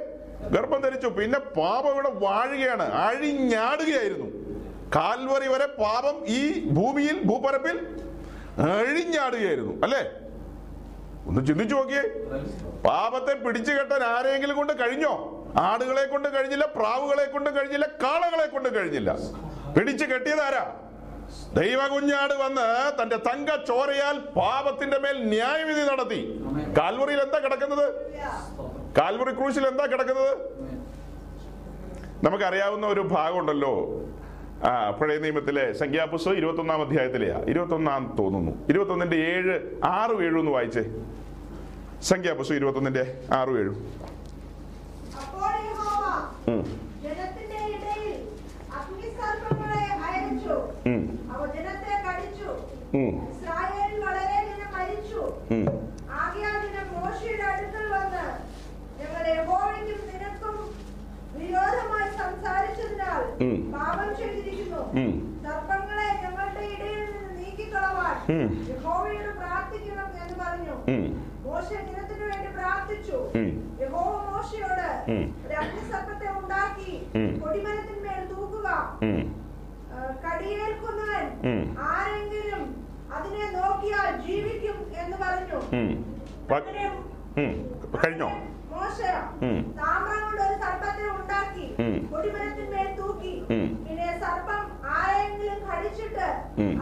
ഗർഭം 0.50 0.82
ധരിച്ചു. 0.82 1.08
പിന്നെ 1.08 1.40
പാപം 1.40 1.94
ഇവിടെ 1.94 2.10
വാഴുകയാണ്. 2.10 2.94
അഴിഞ്ഞാടുകയായിരുന്നു. 2.94 4.47
കാൽവറി 4.96 5.48
വരെ 5.48 5.66
പാപം 5.66 6.28
ഈ 6.28 6.70
ഭൂമിയിൽ 6.70 7.24
ഭൂപരപ്പിൽ 7.24 7.88
അഴിഞ്ഞാടുകയായിരുന്നു. 8.62 9.74
അല്ലേ? 9.84 10.12
ഒന്ന് 11.28 11.48
ചിന്തിച്ചു 11.48 11.76
നോക്കിയേ. 11.76 12.02
പാപത്തെ 12.88 13.34
പിടിച്ചു 13.34 13.72
കെട്ടാൻ 13.72 14.04
ആരെങ്കിലും 14.04 14.56
കൊണ്ട് 14.56 14.74
കഴിഞ്ഞോ? 14.74 15.44
ആടുകളെ 15.58 16.06
കൊണ്ട് 16.06 16.28
കഴിഞ്ഞില്ല 16.36 16.66
പ്രാവുകളെ 16.66 17.26
കൊണ്ട് 17.26 17.50
കഴിഞ്ഞില്ല 17.50 17.86
കാളകളെ 18.04 18.46
കൊണ്ട് 18.46 18.70
കഴിഞ്ഞില്ല. 18.76 19.18
പിടിച്ചു 19.78 20.06
കെട്ടിയതാരാ 20.06 20.76
ദൈവകുഞ്ഞാട് 21.54 22.34
വന്ന് 22.34 22.68
തന്റെ 23.02 23.16
തങ്ക 23.16 23.56
ചോരയാൽ 23.66 24.20
പാപത്തിന്റെ 24.20 24.98
മേൽ 24.98 25.30
ന്യായവിധി 25.30 25.82
നടത്തി. 25.82 26.42
കാൽവറിയിൽ 26.78 27.22
എന്താ 27.22 27.40
കിടക്കുന്നത്? 27.40 28.12
കാൽവറി 28.98 29.32
ക്രൂശിൽ 29.32 29.68
എന്താ 29.68 29.86
കിടക്കുന്നത്? 29.86 30.38
നമുക്കറിയാവുന്ന 32.24 32.88
ഒരു 32.88 33.02
ഭാഗമുണ്ടല്ലോ. 33.02 34.02
ആ 34.64 34.92
പഴയ 34.92 35.18
നിയമത്തിലെ 35.18 35.74
സംഖ്യാപുസ്തകം 35.74 36.38
ഇരുപത്തി 36.38 36.60
ഒന്നാം 36.60 36.82
അധ്യായത്തിലെയാ. 36.82 37.42
ഇരുപത്തി 37.48 37.74
ഒന്നാം 37.74 38.16
തോന്നുന്നു. 38.20 38.52
ഇരുപത്തി 38.70 38.92
ഒന്നിന്റെ 38.92 39.18
ഏഴ് 39.18 39.60
ആറും 39.84 40.24
ഏഴും 40.24 40.40
എന്ന് 40.40 40.52
വായിച്ചേ. 40.52 40.84
സംഖ്യാപുസ്തകം 42.02 42.58
ഇരുപത്തി 42.58 42.78
ഒന്നിന്റെ 42.78 43.22
ആറും 43.32 43.60
ഏഴും. 43.60 44.08
ഉം, 63.40 63.74
ആരെങ്കിലും 81.90 82.64
അതിനെ 83.16 83.46
നോക്കിയാൽ 83.52 84.10
ജീവിക്കും 84.28 84.78
എന്ന് 85.02 85.18
പറഞ്ഞു. 85.18 85.60
കഴിഞ്ഞോ? 88.04 88.30
മോശ. 88.72 89.00
താമ്രം 89.80 90.20
കൊണ്ട് 90.26 90.42
ഒരു 90.42 90.56
സർപ്പത്തെ 90.64 91.06
ഉണ്ടാക്കി 91.18 91.66
കൊടിമരത്തിന്മേൽ 92.14 92.90
തൂക്കി. 93.00 93.34
സർപ്പം 94.28 94.64
ആരെങ്കിലും 95.00 95.60
കടിച്ചിട്ട് 95.70 96.28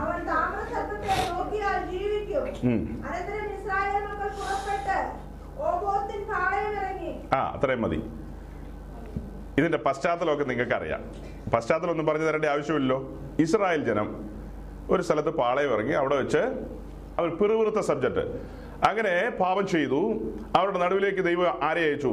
അവൻ 0.04 0.20
താമ്ര 0.32 0.60
സർപ്പത്തെ 0.74 1.16
നോക്കിയാൽ 1.32 1.80
ജീവിക്കും. 1.94 2.46
അനന്തരം 3.08 3.50
ഇസ്രായേൽ 3.58 4.04
മക്കൾ 4.10 4.30
പുറപ്പെട്ട് 4.42 5.00
ഓബോത്തിൻ 5.70 6.22
പാളയമിറങ്ങി. 6.32 7.12
ആ 7.38 7.40
അത്രയും 7.56 7.82
മതി. 7.86 8.00
ഇതിന്റെ 9.60 9.80
പശ്ചാത്തലമൊക്കെ 9.88 10.46
നിങ്ങൾക്ക് 10.52 10.76
അറിയാം 10.78 11.02
പശ്ചാത്തലം 11.54 11.92
ഒന്നും 11.94 12.08
പറഞ്ഞു 12.08 12.26
തരേണ്ട 12.28 12.48
ആവശ്യമില്ലല്ലോ. 12.54 12.98
ഇസ്രായേൽ 13.44 13.82
ജനം 13.90 14.08
ഒരു 14.94 15.02
സ്ഥലത്ത് 15.08 15.32
പാളയം 15.42 15.72
ഇറങ്ങി 15.76 15.96
അവിടെ 16.02 16.16
വെച്ച് 16.22 16.42
അവർ 17.20 17.30
പിറുവിറുത്ത 17.40 17.80
സബ്ജക്റ്റ് 17.90 18.24
അങ്ങനെ 18.90 19.14
പാപം 19.42 19.66
ചെയ്തു. 19.74 20.00
അവരുടെ 20.58 20.80
നടുവിലേക്ക് 20.84 21.22
ദൈവം 21.30 21.64
ആരെ 21.68 21.84
അയച്ചു? 21.88 22.12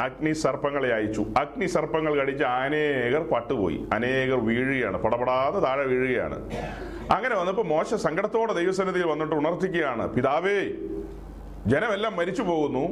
അഗ്നി 0.00 0.32
സർപ്പങ്ങളെ 0.32 0.94
അയച്ചു. 0.94 1.26
അഗ്നി 1.38 1.66
സർപ്പങ്ങൾ 1.66 2.20
കടിച്ച് 2.20 2.44
അനേകർ 2.44 3.22
പട്ടുപോയി. 3.22 3.84
അനേകർ 3.94 4.46
വീഴുകയാണ്. 4.46 4.96
പടപടാതെ 4.96 5.60
താഴെ 5.60 5.84
വീഴുകയാണ്. 5.84 6.52
അങ്ങനെ 7.12 7.34
വന്നപ്പോൾ 7.34 7.62
മോശ 7.62 7.94
സങ്കടത്തോടെ 7.94 8.52
ദൈവസന്നിധിയിൽ 8.52 9.06
വന്നിട്ട് 9.06 9.34
ഉണർത്തിക്കുകയാണ്. 9.34 10.08
പിതാവേ 10.08 10.64
ജനമെല്ലാം 11.66 12.16
മരിച്ചു 12.16 12.42
പോകുന്നു. 12.42 12.82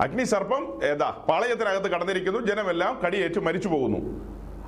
അഗ്നി 0.00 0.24
സർപ്പം 0.24 0.80
ഏതാ 0.84 1.10
പാളയത്തിനകത്ത് 1.10 1.88
കടന്നിരിക്കുന്നു. 1.90 2.46
ജനമെല്ലാം 2.46 3.00
കടിയേറ്റ് 3.06 3.40
മരിച്ചു 3.40 3.68
പോകുന്നു. 3.68 3.98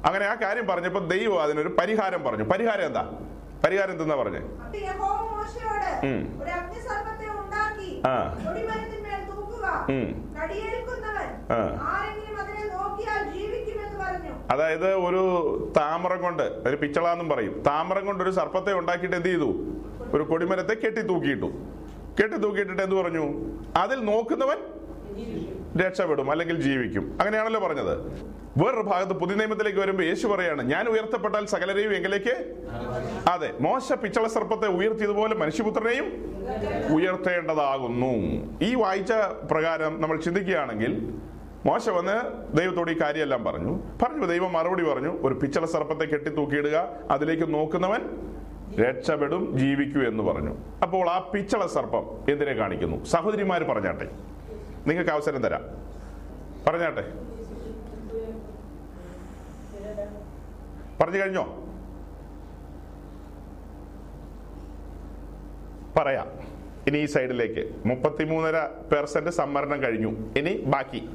അങ്ങനെ 0.07 0.27
ആ 0.27 0.35
കാര്യം 0.35 0.67
പറഞ്ഞപ്പോൾ 0.67 1.09
ദൈവം 1.09 1.43
അതിനൊരു 1.43 1.77
പരിഹാരം 1.81 2.25
പറഞ്ഞു. 2.25 2.45
പരിഹാരം 2.45 2.87
എന്താ? 2.87 3.13
പരിഹാരം 3.65 3.91
എന്തെന്നാ 3.91 4.17
പറഞ്ഞേ? 4.17 4.41
ആ. 8.07 8.39
അതായത് 14.53 14.95
ഒരു 15.07 15.23
താമരം 15.77 16.21
കൊണ്ട് 16.23 16.43
ഒരു 16.69 16.77
പിച്ചളാന്നും 16.77 17.29
പറയും. 17.29 17.63
താമരം 17.67 18.07
കൊണ്ട് 18.07 18.23
ഒരു 18.25 18.31
സർപ്പത്തെ 18.31 18.73
ഉണ്ടാക്കിയിട്ട് 18.73 19.17
എന്ത് 19.17 19.29
ചെയ്തു? 19.29 19.51
ഒരു 20.15 20.23
കൊടിമരത്തെ 20.23 20.75
കെട്ടി 20.75 21.01
തൂക്കിയിട്ടു 21.01 21.49
കെട്ടി 22.21 22.37
തൂക്കിയിട്ടിട്ട് 22.37 22.83
എന്ത് 22.83 22.97
പറഞ്ഞു? 22.97 23.25
അതിൽ 23.77 23.99
നോക്കുന്നവൻ 24.05 24.59
രക്ഷപ്പെടും 25.77 26.31
അല്ലെങ്കിൽ 26.31 26.61
ജീവിക്കും. 26.63 27.17
അങ്ങനെയാണല്ലോ 27.21 27.61
പറഞ്ഞത്. 27.61 27.99
വേറൊരു 28.57 28.83
ഭാഗത്ത് 28.83 29.13
പുതിയ 29.13 29.37
നിയമത്തിലേക്ക് 29.37 29.79
വരുമ്പോൾ 29.79 30.03
യേശു 30.03 30.27
പറയാണ് 30.27 30.63
ഞാൻ 30.63 30.89
ഉയർത്തപ്പെട്ടാൽ 30.89 31.47
സകലരെയും 31.47 31.95
എങ്കിലേക്ക് 31.95 32.55
അതെ 33.29 33.51
മോശ 33.61 33.93
പിച്ചള 33.93 34.27
സർപ്പത്തെ 34.27 34.69
ഉയർത്തിയതുപോലെ 34.69 35.35
മനുഷ്യപുത്രനെയും 35.35 36.07
ഉയർത്തേണ്ടതാകുന്നു. 36.95 38.15
ഈ 38.63 38.75
വായിച്ച 38.75 39.13
പ്രകാരം 39.51 40.01
നമ്മൾ 40.01 40.21
ചിന്തിക്കുകയാണെങ്കിൽ 40.21 41.15
മോശ 41.67 41.89
വന്ന് 41.89 42.17
ദൈവത്തോട് 42.57 42.91
ഈ 42.91 42.97
കാര്യമെല്ലാം 43.03 43.45
പറഞ്ഞു. 43.45 43.79
പറഞ്ഞു 44.03 44.27
ദൈവം 44.27 44.53
മറുപടി 44.53 44.83
പറഞ്ഞു 44.83 45.19
ഒരു 45.23 45.35
പിച്ചള 45.35 45.65
സർപ്പത്തെ 45.65 46.05
കെട്ടി 46.05 46.31
തൂക്കിയിടുക 46.31 46.89
അതിലേക്ക് 47.11 47.55
നോക്കുന്നവൻ 47.55 48.01
രക്ഷപ്പെടും 48.81 49.59
ജീവിക്കൂ 49.59 50.01
എന്ന് 50.01 50.23
പറഞ്ഞു. 50.23 50.57
അപ്പോൾ 50.83 51.11
ആ 51.11 51.19
പിച്ചള 51.19 51.67
സർപ്പം 51.67 52.33
എന്തിനെ 52.33 52.53
കാണിക്കുന്നു? 52.53 53.05
സഹോദരിമാര് 53.05 53.63
പറഞ്ഞാട്ടെ. 53.63 54.09
നിങ്ങൾക്ക് 54.87 55.11
അവസരം 55.11 55.43
തരാം. 55.43 55.61
പറഞ്ഞാട്ടെ? 56.67 57.13
പറഞ്ഞു 61.01 61.19
കഴിഞ്ഞോ? 61.19 61.67
പറയാം. 65.97 66.27
ഇനി 66.87 66.99
ഈ 66.99 67.07
സൈഡിലേക്ക് 67.07 67.75
മുപ്പത്തിമൂന്നര 67.87 68.67
പെർസെന്റ് 68.67 69.31
സംവരണം 69.31 69.83
കഴിഞ്ഞു. 69.83 70.11
ഇനി 70.37 70.65
ബാക്കി. 70.67 71.09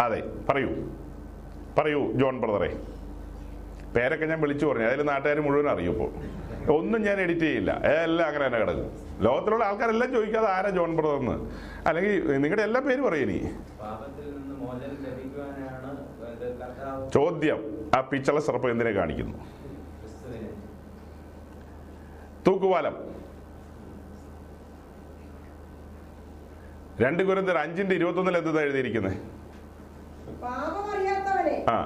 അതെ 0.00 0.22
പറയൂ. 0.48 0.68
പറയൂ 1.78 2.12
ജോൺ 2.12 2.40
ബ്രദറെ. 2.40 2.76
പേരൊക്കെ 3.96 4.26
ഞാൻ 4.26 4.40
വിളിച്ചു 4.40 4.66
പറഞ്ഞു. 4.66 4.86
അതിൽ 4.86 5.02
നാട്ടുകാർ 5.02 5.40
മുഴുവൻ 5.40 5.70
അറിയും 5.70 5.92
ഇപ്പോൾ. 5.92 6.10
ഒന്നും 6.72 7.02
ഞാൻ 7.02 7.20
എഡിറ്റ് 7.20 7.40
ചെയ്യില്ല. 7.40 7.80
എല്ലാം 8.02 8.28
അങ്ങനെ 8.28 8.46
തന്നെ 8.46 8.58
കിടക്കും. 8.58 9.07
ലോകത്തിലുള്ള 9.20 9.64
ആൾക്കാരെല്ലാം 9.64 10.12
ചോദിക്കാതെ 10.12 10.48
ആരാ 10.48 10.70
ജോൺ 10.70 10.96
ബ്രദർ 10.96 11.16
എന്ന് 11.16 11.36
അല്ലെങ്കിൽ 11.86 12.12
നിങ്ങളുടെ 12.38 12.62
എല്ലാ 12.62 12.80
പേരും 12.80 13.04
പറയും 13.04 13.24
ഇനി. 13.26 13.38
പാപത്തിൽ 13.80 14.26
നിന്ന് 14.34 14.54
മോചനം 14.62 14.98
ലഭിക്കുവാനാണ് 15.06 15.90
കർത്താവ് 16.60 17.08
ചോദ്യം 17.10 17.60
ആ 17.96 18.00
പിച്ചള 18.10 18.38
സർപ്പം 18.40 18.70
എന്തിനെ 18.70 18.92
കാണിക്കുന്നു? 18.92 19.38
തൂക്കുപാലം. 22.46 22.94
രണ്ട് 27.00 27.22
കുരന്തർ 27.22 27.58
അഞ്ചിന്റെ 27.58 27.94
ഇരുപത്തൊന്നിൽ 27.94 28.36
എന്താ 28.36 28.60
എഴുതിയിരിക്കുന്നത് 28.60 29.16
ആ. 31.68 31.78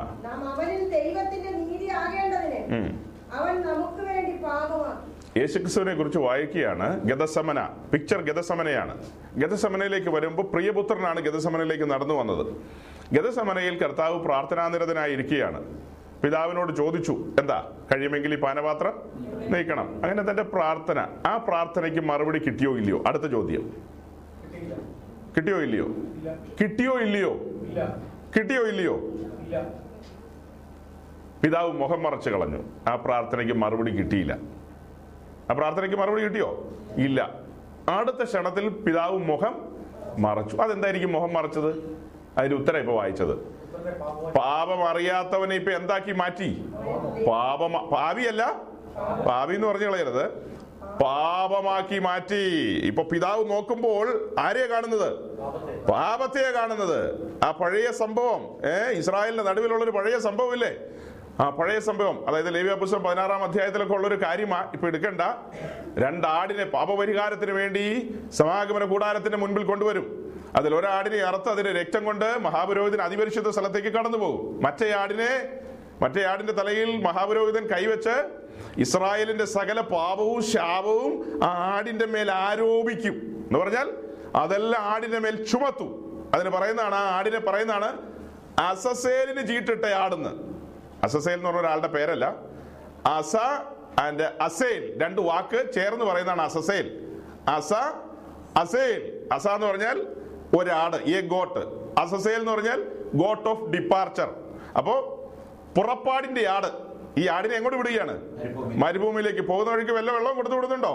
അവൻ 3.33 3.55
നമുക്ക് 3.63 4.03
വേണ്ടി 4.03 4.33
പാപമാക്കി. 4.45 5.12
യേശുക്രിസ്തുവിനെ 5.37 5.95
കുറിച്ച് 5.95 6.19
വായിക്കുകയാണ് 6.19 7.05
ഗതസമന 7.05 7.61
പിക്ചർ 7.93 8.21
ഗതസമനയാണ് 8.23 8.95
ഗതസമനയിലേക്ക് 9.37 10.11
വരുമ്പോൾ 10.11 10.43
പ്രിയപുത്രനാണ് 10.43 11.21
ഗതസമനയിലേക്ക് 11.21 11.85
നടന്നു 11.91 12.15
വന്നത്. 12.15 12.47
ഗതസമനയിൽ 13.13 13.79
കർത്താവ് 13.83 14.19
പ്രാർത്ഥനാനിരതനായിരിക്കുകയാണ്. 14.25 15.61
പിതാവിനോട് 16.23 16.77
ചോദിച്ചു 16.77 17.13
എന്താ 17.41 17.59
കഴിയുമെങ്കിൽ 17.93 18.35
ഈ 18.35 18.41
പാനപാത്രം 18.41 18.93
നീക്കണം. 19.53 20.01
അങ്ങനെ 20.05 20.31
തന്റെ 20.31 20.43
പ്രാർത്ഥന 20.43 21.07
ആ 21.27 21.37
പ്രാർത്ഥനയ്ക്ക് 21.37 22.01
മറുപടി 22.01 22.39
കിട്ടിയോ 22.39 22.77
ഇല്ലയോ? 22.77 23.03
അടുത്ത 23.07 23.23
ചോദ്യം. 23.23 23.65
കിട്ടിയോ 25.37 25.63
ഇല്ലയോ? 25.63 25.89
കിട്ടിയോ 26.61 27.01
ഇല്ലയോ? 27.01 27.33
കിട്ടിയോ 28.37 28.63
ഇല്ലയോ? 28.69 28.97
പിതാവ് 31.43 31.73
മുഖം 31.73 32.03
മറച്ചു 32.03 32.31
കളഞ്ഞു. 32.31 32.63
ആ 32.89 32.97
പ്രാർത്ഥനയ്ക്ക് 32.97 33.55
മറുപടി 33.55 33.91
കിട്ടിയില്ല. 33.91 34.39
ആ 35.51 35.55
പ്രാർത്ഥനയ്ക്ക് 35.55 35.97
മറുപടി 35.97 36.23
കിട്ടിയോ? 36.23 36.71
ഇല്ല. 36.97 37.31
അടുത്ത 37.89 38.23
ക്ഷണത്തിൽ 38.25 38.69
പിതാവ് 38.69 39.19
മുഖം 39.19 39.55
മറച്ചു. 40.19 40.57
അതെന്തായിരിക്കും 40.57 41.13
മുഖം 41.13 41.33
മറച്ചത്? 41.35 41.71
അതിന്റെ 42.39 42.57
ഉത്തരം 42.57 42.79
ഇപ്പൊ 42.79 42.95
വായിച്ചത്. 42.95 43.35
പാപം 44.39 44.89
അറിയാത്തവനെ 44.89 45.55
ഇപ്പൊ 45.55 45.73
എന്താക്കി 45.73 46.13
മാറ്റി? 46.13 46.51
പാപം 47.29 47.73
പാവിയല്ല. 47.73 48.43
പാവി 49.29 49.55
എന്ന് 49.55 49.67
പറഞ്ഞു 49.67 49.87
കളയരുത്. 49.87 50.53
പാപമാക്കി 51.03 51.99
മാറ്റി. 51.99 52.43
ഇപ്പൊ 52.91 53.03
പിതാവ് 53.03 53.51
നോക്കുമ്പോൾ 53.51 54.35
ആരെയാ 54.39 54.67
കാണുന്നത്? 54.67 55.11
പാപത്തെയാ 55.91 56.51
കാണുന്നത്. 56.51 57.01
ആ 57.45 57.51
പഴയ 57.51 57.91
സംഭവം 57.91 58.43
ഏ 58.67 58.93
ഇസ്രായേലിന്റെ 58.93 59.45
നടുവിലുള്ള 59.51 59.85
ഒരു 59.85 59.91
പഴയ 59.91 60.19
സംഭവം 60.19 60.53
ഇല്ലേ 60.53 60.73
ആ 60.73 61.02
പഴയ 61.41 61.79
സംഭവം 61.79 62.29
അതായത് 62.29 62.55
ലേവ്യാപുസ്തകം 62.55 63.03
പതിനാറാം 63.03 63.45
അധ്യായത്തിലൊക്കെ 63.45 63.95
ഉള്ള 63.95 64.09
ഒരു 64.09 64.23
കാര്യമാണ് 64.23 64.73
ഇപ്പൊ 64.73 64.87
എടുക്കണ്ട. 64.87 65.21
രണ്ടാടിനെ 65.99 66.65
പാപപരിഹാരത്തിന് 66.65 67.51
വേണ്ടി 67.51 68.15
സമാഗമന 68.33 68.85
കൂടാരത്തിന്റെ 68.85 69.39
മുൻപിൽ 69.39 69.65
കൊണ്ടുവരും. 69.65 70.35
അതിൽ 70.57 70.75
ഒരാടിനെ 70.75 71.17
അറുത്ത് 71.17 71.49
അതിന്റെ 71.49 71.73
രക്തം 71.73 72.05
കൊണ്ട് 72.05 72.39
മഹാപുരോഹിതൻ 72.39 73.03
അതിപരിശുദ്ധ 73.03 73.49
സ്ഥലത്തേക്ക് 73.49 73.89
കടന്നു 73.89 74.19
പോകും. 74.19 74.63
മറ്റേ 74.63 74.91
ആടിനെ 74.91 75.49
മറ്റേ 76.03 76.23
ആടിന്റെ 76.23 76.53
തലയിൽ 76.53 77.03
മഹാപുരോഹിതൻ 77.03 77.67
കൈവച്ച് 77.67 78.29
ഇസ്രായേലിന്റെ 78.77 79.45
സകല 79.45 79.81
പാപവും 79.81 80.43
ശാപവും 80.43 81.41
ആ 81.45 81.47
ആടിന്റെ 81.47 82.07
മേൽ 82.07 82.33
ആരോപിക്കും. 82.33 83.47
എന്ന് 83.47 83.59
പറഞ്ഞാൽ 83.59 83.91
അതെല്ലാം 84.37 84.83
ആടിന്റെ 84.83 85.19
മേൽ 85.19 85.45
ചുമത്തും. 85.45 86.03
അതിന് 86.35 86.49
പറയുന്നതാണ് 86.49 86.95
ആ 86.95 87.11
ആടിനെ 87.11 87.39
പറയുന്നതാണ് 87.39 87.99
അസസേലിന് 88.61 89.47
ചീട്ടിട്ട 89.47 89.85
ആടെന്ന് 89.85 90.52
അസസേൽ 91.05 91.33
എന്ന് 91.33 91.47
പറഞ്ഞ 91.47 91.61
ഒരാളുടെ 91.61 91.87
പേരല്ല. 91.87 92.37
അസ 93.07 93.37
ആൻഡ് 94.01 94.23
അസേൽ 94.23 94.99
രണ്ട് 95.03 95.21
വാക്ക് 95.21 95.73
ചേർന്ന് 95.73 96.05
പറയുന്നതാണ് 96.05 96.43
അസസേൽ. 96.43 96.87
അസ 97.49 97.73
അസേൽ. 98.57 99.29
അസ 99.33 99.49
എന്ന് 99.49 99.67
പറഞ്ഞാൽ 99.67 100.07
ഒരാട് 100.59 100.97
എ 100.97 101.21
ഗോട്ട്. 101.21 101.63
അസസേൽ 102.01 102.39
എന്ന് 102.39 102.53
പറഞ്ഞാൽ 102.53 102.83
ഗോട്ട് 103.15 103.49
ഓഫ് 103.49 103.65
ഡിപ്പാർച്ചർ. 103.65 104.35
അപ്പോ 104.79 104.95
പുറപ്പാടിന്റെ 105.77 106.49
ആട് 106.49 106.71
ഈ 107.21 107.29
ആടിനെ 107.29 107.55
എങ്ങോട്ട് 107.55 107.79
വിടുകയാണ്? 107.79 108.21
മരുഭൂമിയിലേക്ക്. 108.85 109.41
പോകുന്ന 109.41 109.73
വഴിക്ക് 109.73 109.93
വല്ല 109.93 110.11
വെള്ളം 110.13 110.37
കൊടുത്തു 110.37 110.57
വിടുന്നുണ്ടോ? 110.57 110.95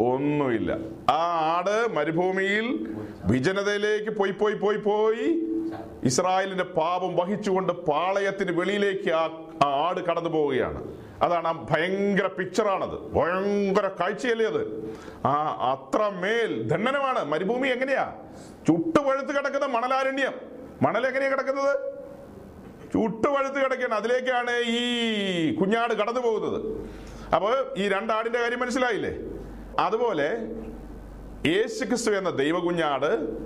ഒന്നുമില്ല. 0.00 0.72
ആ 1.10 1.22
ആട് 1.56 1.94
മരുഭൂമിയിൽ 1.96 2.66
വിജനതയിലേക്ക് 3.24 4.10
പോയി 4.10 4.30
പോയി 4.30 4.54
പോയി 4.54 4.76
പോയി 4.76 5.26
ഇസ്രായേലിന്റെ 6.04 6.64
പാപം 6.64 7.16
വഹിച്ചുകൊണ്ട് 7.16 7.72
പാളയത്തിന് 7.72 8.52
വെളിയിലേക്ക് 8.52 9.10
ആ 9.10 9.30
ആട് 9.64 10.00
കടന്നു 10.04 10.30
പോവുകയാണ്. 10.30 10.94
അതാണ് 11.22 11.48
ആ 11.48 11.66
ഭയങ്കര 11.70 12.26
പിക്ചറാണത് 12.26 13.12
ഭയങ്കര 13.12 13.88
കാഴ്ചയല്ലേ 14.00 14.46
അത്? 14.46 14.94
ആ 15.26 15.32
അത്രമേൽ 15.72 16.62
ദണ്ഡനമാണ് 16.62 17.24
മരുഭൂമി 17.24 17.68
എങ്ങനെയാ? 17.68 18.12
ചുട്ടുപഴുത്ത് 18.66 19.38
കിടക്കുന്ന 19.38 19.66
മണലാരണ്യം. 19.66 20.32
മണൽ 20.82 21.06
എങ്ങനെയാ 21.06 21.30
കിടക്കുന്നത്? 21.30 21.92
ചുട്ടുപഴുത്ത് 22.92 23.54
കിടക്കുകയാണ്. 23.54 23.94
അതിലേക്കാണ് 23.94 24.50
ഈ 24.66 25.54
കുഞ്ഞാട് 25.54 25.94
കടന്നു 25.94 26.20
പോകുന്നത്. 26.20 26.90
അപ്പോൾ 27.34 27.74
ഈ 27.76 27.88
രണ്ടാടിന്റെ 27.88 28.38
കാര്യം 28.38 28.60
മനസ്സിലായില്ലേ? 28.60 29.12
അതുപോലെ 29.78 30.38
യേശുക്രിസ്തു 31.46 32.10
എന്ന 32.10 32.30
ദൈവകുഞ്ഞാട് 32.30 33.40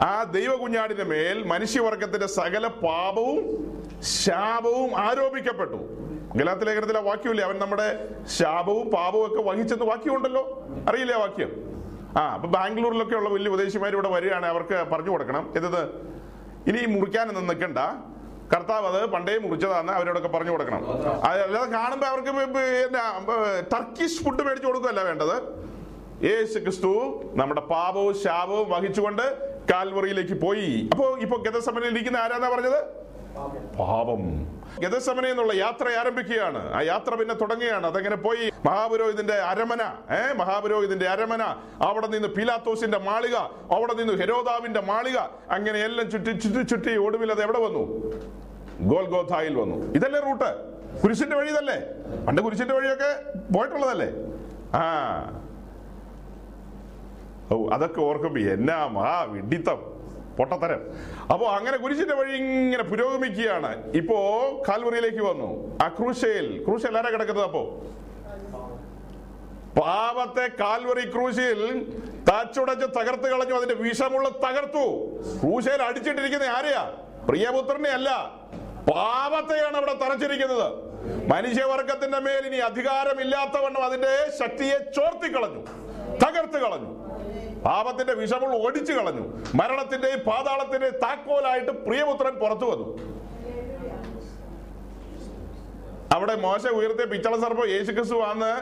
ആ 0.00 0.22
ദൈവ 0.22 0.56
കുഞ്ഞാടിന്റെ 0.56 1.04
മേൽ 1.04 1.42
മനുഷ്യവർഗത്തിന്റെ 1.42 2.26
സകല 2.26 2.66
പാപവും 2.66 3.44
ശാപവും 4.00 4.96
ആരോപിക്കപ്പെട്ടു. 4.96 5.78
ഗലാത്ത 6.36 6.60
ലേഖനത്തിലെ 6.60 7.00
വാക്യമില്ലേ? 7.00 7.44
അവൻ 7.44 7.58
നമ്മുടെ 7.58 8.08
ശാപവും 8.26 8.90
പാപവും 8.90 9.26
ഒക്കെ 9.26 9.42
വഹിച്ചെന്ന് 9.42 9.84
വാക്യമുണ്ടല്ലോ. 9.84 10.66
അറിയില്ലേ 10.88 11.14
ആ 11.14 11.18
വാക്യം? 11.18 11.50
ആ 12.18 12.34
അപ്പൊ 12.34 12.48
ബാംഗ്ലൂരിലൊക്കെ 12.48 13.14
ഉള്ള 13.14 13.28
വലിയ 13.28 13.48
ഉപദേശിമാർ 13.48 13.92
ഇവിടെ 13.92 14.08
വരികയാണ്. 14.08 14.46
അവർക്ക് 14.46 14.74
പറഞ്ഞു 14.74 15.10
കൊടുക്കണം. 15.10 15.52
എന്തത് 15.56 15.82
ഇനി 16.68 16.86
മുറിക്കാനൊന്നും 16.86 17.46
നിൽക്കണ്ട. 17.46 17.78
കർത്താവ് 18.54 18.86
അത് 18.86 19.06
പണ്ടേ 19.06 19.38
മുറിച്ചതാന്ന് 19.38 19.92
അവരോടൊക്കെ 19.92 20.28
പറഞ്ഞു 20.28 20.50
കൊടുക്കണം. 20.50 20.82
അതല്ലാതെ 21.24 21.70
കാണുമ്പോൾ 21.70 22.06
കാണുമ്പോ 22.06 22.60
അവർക്ക് 22.60 23.74
ടർക്കിഷ് 23.74 24.24
ഫുഡ് 24.24 24.42
മേടിച്ചു 24.42 24.66
കൊടുക്കുകയല്ല 24.66 25.02
വേണ്ടത്. 25.02 25.36
യേശു 26.24 26.58
ക്രിസ്തു 26.58 27.22
നമ്മുടെ 27.34 27.60
പാപവും 27.60 28.14
ശാപവും 28.22 28.70
വഹിച്ചുകൊണ്ട് 28.70 29.47
കാൽവറിയിലേക്ക് 29.70 30.40
പോയി. 30.40 30.88
അപ്പോ 30.92 31.16
ഇപ്പൊ 31.18 31.36
ഗതസമനിൽ 31.36 31.88
ഇരിക്കുന്ന 31.88 32.16
ആരാന്നാ 32.16 32.48
പറഞ്ഞത്? 32.48 33.08
പാപം. 33.78 34.46
ഗതസമന 34.80 35.26
എന്നുള്ള 35.26 35.52
യാത്ര 35.52 35.88
ആരംഭിക്കുകയാണ്. 35.88 36.74
ആ 36.74 36.80
യാത്ര 36.80 37.14
പിന്നെ 37.14 37.34
തുടങ്ങുകയാണ്. 37.34 37.86
അതങ്ങനെ 37.86 38.16
പോയി? 38.16 38.52
മഹാപുരോഹിതന്റെ 38.64 39.34
അരമന 39.34 39.82
ഏ? 40.10 40.32
മഹാപുരോഹിതന്റെ 40.32 41.06
അരമന. 41.06 41.42
അവിടെ 41.82 42.06
നിന്ന് 42.06 42.28
പിലാത്തോസിന്റെ 42.28 42.98
മാളിക 42.98 43.34
അവിടെ 43.72 43.92
നിന്ന് 43.92 44.12
ഹെരോദാവിന്റെ 44.12 44.80
മാളിക. 44.80 45.16
അങ്ങനെ 45.50 45.78
എല്ലാം 45.78 46.10
ചുറ്റി 46.10 46.32
ചുറ്റി 46.32 46.62
ചുറ്റി 46.62 46.96
ഒടുവിൽ 46.96 47.30
അത് 47.30 47.42
എവിടെ 47.42 47.58
വന്നു? 47.58 48.12
ഗോൽഗോഥായിൽ 48.80 49.54
വന്നു. 49.54 49.94
ഇതല്ലേ 49.94 50.20
റൂട്ട്? 50.20 50.78
കുരിശിന്റെ 51.02 51.36
വഴി 51.36 51.50
ഇതല്ലേ 51.50 51.82
പണ്ട് 52.26 52.42
കുരിശിന്റെ 52.42 52.74
വഴിയൊക്കെ 52.74 53.16
പോയിട്ടുള്ളതല്ലേ? 53.56 54.08
ആ. 54.74 55.44
ഓ 57.52 57.68
അതൊക്കെ 57.68 58.00
ഓർക്കുമ്പോ 58.00 58.40
എന്നാ 58.40 58.86
മഹാ 58.86 59.22
വിഡിത്തം. 59.22 59.98
പൊട്ടത്തരം. 60.38 60.80
അപ്പോ 61.32 61.46
അങ്ങനെ 61.46 61.76
കുരിശിന്റെ 61.76 62.14
വഴി 62.14 62.32
ഇങ്ങനെ 62.32 62.82
പുരോഗമിക്കുകയാണ്. 62.82 63.92
ഇപ്പോ 63.92 64.16
കാൽവറിയിലേക്ക് 64.68 65.18
വന്നു. 65.18 65.78
ആ 65.82 65.88
ക്രൂശയിൽ 65.88 66.64
ക്രൂശയിൽ 66.64 66.98
ആരാ 66.98 67.08
കിടക്കുന്നത് 67.08 67.44
അപ്പോ? 67.44 67.82
പാപത്തെ 69.80 70.50
കാൽവറി 70.60 71.10
ക്രൂശിൽ 71.10 71.92
തച്ചുടച്ച് 72.30 72.86
തകർത്ത് 72.86 73.30
കളഞ്ഞു. 73.30 73.54
അതിന്റെ 73.54 73.74
വിഷമുള്ള 73.74 74.28
തകർത്തു. 74.28 75.18
ക്രൂശയിൽ 75.42 75.82
അടിച്ചിട്ടിരിക്കുന്ന 75.82 76.44
ആരെയാ? 76.44 76.92
പ്രിയപുത്രനെ 77.28 77.90
അല്ല. 77.90 78.10
പാപത്തെയാണ് 78.94 79.76
അവിടെ 79.76 79.92
തറച്ചിരിക്കുന്നത്. 79.92 80.72
മനുഷ്യവർഗത്തിന്റെ 81.30 82.18
മേൽ 82.18 82.46
ഇനി 82.46 82.56
അധികാരമില്ലാത്തവണ്ണം 82.56 83.84
അതിന്റെ 83.84 84.32
ശക്തിയെ 84.40 84.78
ചോർത്തിക്കളഞ്ഞു. 84.78 85.60
തകർത്ത് 86.24 86.58
കളഞ്ഞു. 86.58 87.07
പാപത്തിന്റെ 87.64 88.14
വിഷമുള്ള 88.14 88.56
ഒടിച്ചു 88.56 88.92
കളഞ്ഞു. 88.92 89.24
മരണത്തിന്റെയും 89.54 90.20
പാതാളത്തിന്റെയും 90.20 90.94
താക്കോലായിട്ട് 91.02 91.70
പ്രിയപുത്രൻ 91.70 92.34
പുറത്തു 92.34 92.64
വന്നു. 92.64 93.18
അവിടെ 96.14 96.34
മോശ 96.34 96.66
ഉയർത്തിയ 96.66 97.04
പിച്ചള 97.04 97.36
സർപ്പം 97.36 97.68
യേശുക്രിസ്തു 97.70 98.14
വന്ന് 98.14 98.52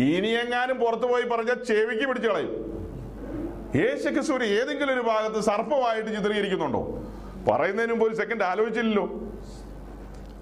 ഇനിയെങ്ങാനും 0.00 0.78
പുറത്തു 0.78 1.06
പോയി 1.06 1.22
പറഞ്ഞ 1.22 1.54
ചെവിക്ക് 1.54 2.06
പിടിച്ചു 2.06 2.28
കളയും. 2.28 2.52
യേശുക്രിസ്തു 3.76 4.32
ഒരു 4.32 4.44
ഏതെങ്കിലും 4.44 4.94
ഒരു 4.94 5.00
ഭാഗത്ത് 5.00 5.40
സർപ്പമായിട്ട് 5.40 6.08
ചിത്രീകരിക്കുന്നുണ്ടോ? 6.08 6.82
പറയുന്നതിന് 7.50 7.92
മുമ്പ് 7.92 8.06
ഒരു 8.06 8.14
സെക്കൻഡ് 8.14 8.42
ആലോചിച്ചില്ലല്ലോ. 8.42 9.06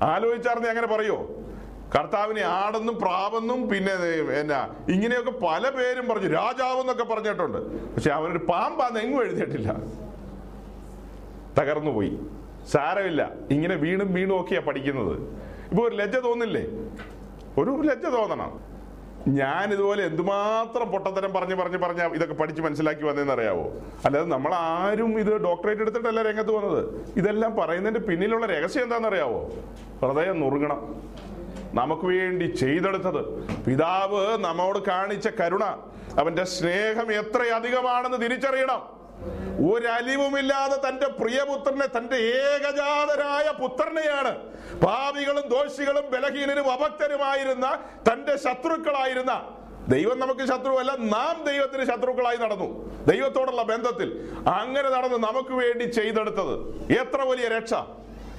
ആലോചിച്ചാർന്ന് 0.02 0.68
അങ്ങനെ 0.68 0.86
പറയോ? 0.86 1.28
കർത്താവിനെ 1.96 2.42
ആടെന്നും 2.42 2.98
പ്രാവെന്നും 2.98 3.68
പിന്നെ 3.68 3.92
എന്നാ 4.40 4.60
ഇങ്ങനെയൊക്കെ 4.88 5.30
പല 5.30 5.68
പേരും 5.68 6.08
പറഞ്ഞു 6.08 6.28
രാജാവെന്നൊക്കെ 6.28 7.04
പറഞ്ഞിട്ടുണ്ട്. 7.04 7.58
പക്ഷെ 7.94 8.10
അവനൊരു 8.10 8.38
പാമ്പാന്ന് 8.38 9.00
എങ്ങും 9.00 9.22
എഴുതിയിട്ടില്ല. 9.22 9.76
തകർന്നു 11.58 11.90
പോയി 11.90 12.18
സാരമില്ല. 12.72 13.30
ഇങ്ങനെ 13.50 13.74
വീണും 13.74 14.14
വീണും 14.14 14.40
ഒക്കെയാ 14.40 14.60
പഠിക്കുന്നത്. 14.60 15.16
ഇപ്പൊ 15.70 15.82
ഒരു 15.88 15.94
ലജ്ജ 15.96 16.16
തോന്നില്ലേ? 16.16 16.64
ഒരു 17.58 17.82
ലജ്ജ 17.90 18.06
തോന്നണം. 18.06 18.74
ഞാൻ 19.28 19.72
ഇതുപോലെ 19.72 20.02
എന്തുമാത്രം 20.04 20.90
പൊട്ടത്തരം 20.90 21.32
പറഞ്ഞ് 21.32 21.54
പറഞ്ഞ് 21.54 21.78
പറഞ്ഞ 21.78 22.02
ഇതൊക്കെ 22.14 22.34
പഠിച്ച് 22.34 22.62
മനസ്സിലാക്കി 22.62 23.04
വന്നതെന്ന് 23.04 23.32
അറിയാവോ 23.32 23.64
അല്ലാതെ 24.06 24.26
നമ്മൾ 24.26 24.54
ആരും 24.54 25.20
ഇത് 25.20 25.30
ഡോക്ടറേറ്റ് 25.44 25.80
എടുത്തിട്ടല്ല 25.80 26.22
രംഗത്ത് 26.22 26.50
വന്നത്. 26.50 26.82
ഇതെല്ലാം 27.16 27.56
പറയുന്നതിന്റെ 27.56 28.02
പിന്നിലുള്ള 28.08 28.46
രഹസ്യം 28.46 28.82
എന്താണെന്നറിയാവോ 28.82 29.40
ഹൃദയം 30.02 30.40
നുറുങ്ങണം. 30.40 30.80
നമുക്ക് 31.74 32.06
വേണ്ടി 32.06 32.44
ചെയ്തെടുത്തത്. 32.44 33.22
പിതാവ് 33.64 34.38
നമ്മോട് 34.44 34.78
കാണിച്ച 34.78 35.28
കരുണ 35.40 35.64
അവന്റെ 36.20 36.44
സ്നേഹം 36.44 37.12
എത്രയധികമാണെന്ന് 37.12 38.18
തിരിച്ചറിയണം. 38.18 38.82
ഒരലിവുമില്ലാതെ 39.70 40.88
തന്റെ 40.88 41.06
പ്രിയപുത്രനെ 41.06 41.86
തന്റെ 41.96 42.16
ഏകജാതരായ 42.16 43.46
പുത്രനെയാണ് 43.62 44.32
പാപികളും 44.80 45.48
ദോഷികളും 45.48 46.10
ബലഹീനരും 46.10 46.72
അഭക്തരുമായിരുന്ന 46.72 47.66
തന്റെ 48.12 48.36
ശത്രുക്കളായിരുന്ന 48.36 49.34
ദൈവം 49.88 50.18
നമുക്ക് 50.18 50.40
ശത്രുവല്ല 50.40 50.92
നാം 50.96 51.44
ദൈവത്തിന് 51.44 51.84
ശത്രുക്കളായി 51.84 52.36
നടന്നു. 52.36 52.68
ദൈവത്തോടുള്ള 53.06 53.62
ബന്ധത്തിൽ 53.62 54.08
അങ്ങനെ 54.48 54.88
നടന്ന് 54.90 55.16
നമുക്ക് 55.16 55.54
വേണ്ടി 55.54 55.84
ചെയ്തെടുത്തത്. 55.84 56.54
എത്ര 56.92 57.22
വലിയ 57.22 57.48
രക്ഷ 57.48 57.74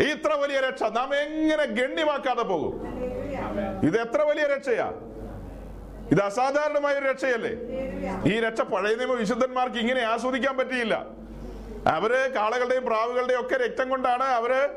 ഇത്ര 0.02 0.32
വലിയ 0.34 0.60
രക്ഷ. 0.60 0.84
നാം 0.84 1.16
എങ്ങനെ 1.16 1.66
ഗണ്യമാക്കാതെ 1.66 2.42
പോകും? 2.42 2.74
ഇത് 3.86 4.02
എത്ര 4.02 4.22
വലിയ 4.22 4.44
രക്ഷയാ? 4.44 4.94
ഇത് 6.12 6.22
അസാധാരണമായ 6.22 6.94
ഒരു 6.94 7.06
രക്ഷയല്ലേ? 7.06 7.52
ഈ 8.36 8.40
രക്ഷ 8.40 8.62
പഴയ 8.62 8.96
നിയമ 8.96 9.14
വിശുദ്ധന്മാർക്ക് 9.14 9.76
ഇങ്ങനെ 9.76 10.02
ആസ്വദിക്കാൻ 10.02 10.58
പറ്റിയില്ല. 10.58 11.06
അവർ 11.88 12.34
കാളകളുടെയും 12.36 12.86
പ്രാവുകളുടെയും 12.86 13.40
ഒക്കെ 13.40 13.56
രക്തം 13.56 13.90
കൊണ്ടാണ് 13.90 14.24
അവർ 14.24 14.70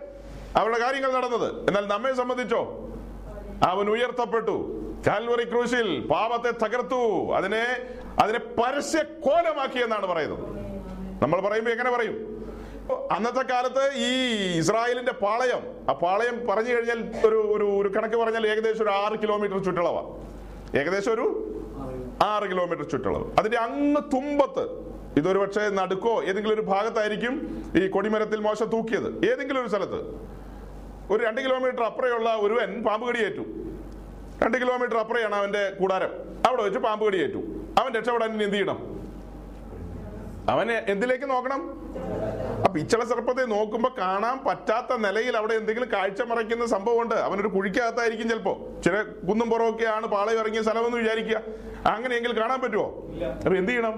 അവരുടെ 0.57 0.79
കാര്യങ്ങൾ 0.79 1.13
നടന്നത്. 1.13 1.69
എന്നാൽ 1.69 1.87
നമ്മെ 1.87 2.13
സംബന്ധിച്ചോ 2.13 2.91
അവൻ 3.67 3.91
ഉയർത്തപ്പെട്ടു. 3.91 4.75
കാൽവറി 5.07 5.45
ക്രൂശിൽ 5.45 6.07
പാപത്തെ 6.11 6.65
തകർത്തു. 6.65 7.33
അതിനെ 7.33 7.65
അതിനെ 8.23 8.39
പരസ്യ 8.39 9.03
കോലമാക്കി 9.03 9.79
എന്നാണ് 9.79 10.07
പറയുന്നത്. 10.07 10.45
നമ്മൾ 11.23 11.41
പറയുമ്പോ 11.41 11.71
എങ്ങനെ 11.71 11.91
പറയും? 11.91 12.38
അന്നത്തെ 12.93 13.43
കാലത്ത് 13.43 13.91
ഈ 13.95 14.11
ഇസ്രായേലിന്റെ 14.59 15.13
പാളയം 15.13 15.91
ആ 15.91 15.93
പാളയം 15.93 16.47
പറഞ്ഞു 16.47 16.75
കഴിഞ്ഞാൽ 16.75 17.27
ഒരു 17.27 17.37
ഒരു 17.37 17.65
ഒരു 17.65 17.99
കണക്ക് 17.99 18.17
പറഞ്ഞാൽ 18.17 18.47
ഏകദേശം 18.47 18.83
ഒരു 18.83 18.91
ആറ് 18.91 19.23
കിലോമീറ്റർ 19.23 19.65
ചുറ്റളവാ. 19.65 20.03
ഏകദേശം 20.81 21.13
ഒരു 21.13 21.55
ആറ് 22.23 22.43
കിലോമീറ്റർ 22.43 22.85
ചുറ്റളവ്. 22.85 23.31
അതിന്റെ 23.39 23.59
അങ്ങ് 23.59 24.03
തുമ്പത്ത് 24.03 24.69
ഇതൊരു 25.17 25.39
പക്ഷേ 25.39 25.69
നടുക്കോ 25.69 26.23
ഏതെങ്കിലും 26.23 26.55
ഒരു 26.55 26.61
ഭാഗത്തായിരിക്കും 26.61 27.65
ഈ 27.77 27.89
കൊടിമരത്തിൽ 27.89 28.41
മോശ 28.41 28.63
തൂക്കിയത്. 28.63 29.25
ഏതെങ്കിലും 29.25 29.61
ഒരു 29.61 29.69
സ്ഥലത്ത്. 29.69 30.01
ഒരു 31.13 31.25
രണ്ട് 31.25 31.41
കിലോമീറ്റർ 31.41 31.83
അപ്പുറയുള്ള 31.83 32.37
ഒരുവൻ 32.41 32.83
പാമ്പ് 32.83 33.09
കടിയേറ്റു. 33.09 33.43
രണ്ട് 34.45 34.59
കിലോമീറ്റർ 34.59 34.97
അപ്പുറയാണ് 34.97 35.35
അവന്റെ 35.35 35.71
കൂടാരം. 35.71 36.11
അവിടെ 36.47 36.63
വെച്ച് 36.63 36.79
പാമ്പ് 36.79 37.07
കടിയേറ്റു. 37.07 37.39
അവൻ 37.81 37.95
രക്ഷപ്പെടാൻ 37.95 38.43
എന്ത് 38.43 38.55
ചെയ്യണം? 38.55 38.98
അവന് 40.49 40.91
എന്തിലേക്ക് 40.91 41.31
നോക്കണം? 41.31 41.61
ആ 42.63 42.73
ഇച്ചള 42.79 43.05
സർപ്പത്തെ 43.05 43.45
നോക്കുമ്പോ 43.45 43.91
കാണാൻ 43.99 44.39
പറ്റാത്ത 44.47 44.97
നിലയിൽ 44.97 45.37
അവിടെ 45.37 45.55
എന്തെങ്കിലും 45.55 45.93
കാഴ്ച 45.93 46.23
മറയ്ക്കുന്ന 46.23 46.67
സംഭവമുണ്ട്. 46.67 47.15
അവനൊരു 47.15 47.49
കുഴിക്കകത്തായിരിക്കും 47.49 48.29
ചിലപ്പോ. 48.29 48.69
ചില 48.85 49.03
കുന്നും 49.03 49.51
പുറമൊക്കെയാണ് 49.51 50.07
പാളയം 50.07 50.39
ഇറങ്ങിയ 50.39 50.63
സ്ഥലമെന്ന് 50.63 50.99
വിചാരിക്കുക. 50.99 51.43
അങ്ങനെയെങ്കിൽ 51.87 52.41
കാണാൻ 52.41 52.61
പറ്റുമോ 52.61 52.87
അപ്പൊ 53.37 53.55
എന്ത് 53.55 53.71
ചെയ്യണം? 53.71 53.95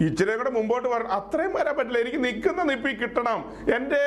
ഇച്ചിരി 0.00 0.36
കൂടെ 0.36 0.50
മുമ്പോട്ട് 0.50 0.88
വരണം. 0.88 1.12
അത്രയും 1.12 1.54
വരാൻ 1.54 1.76
പറ്റില്ല. 1.76 1.98
എനിക്ക് 1.98 2.24
നിൽക്കുന്ന 2.24 2.62
നിപ്പി 2.62 2.88
കിട്ടണം. 2.88 3.38
എന്റെ 3.76 4.02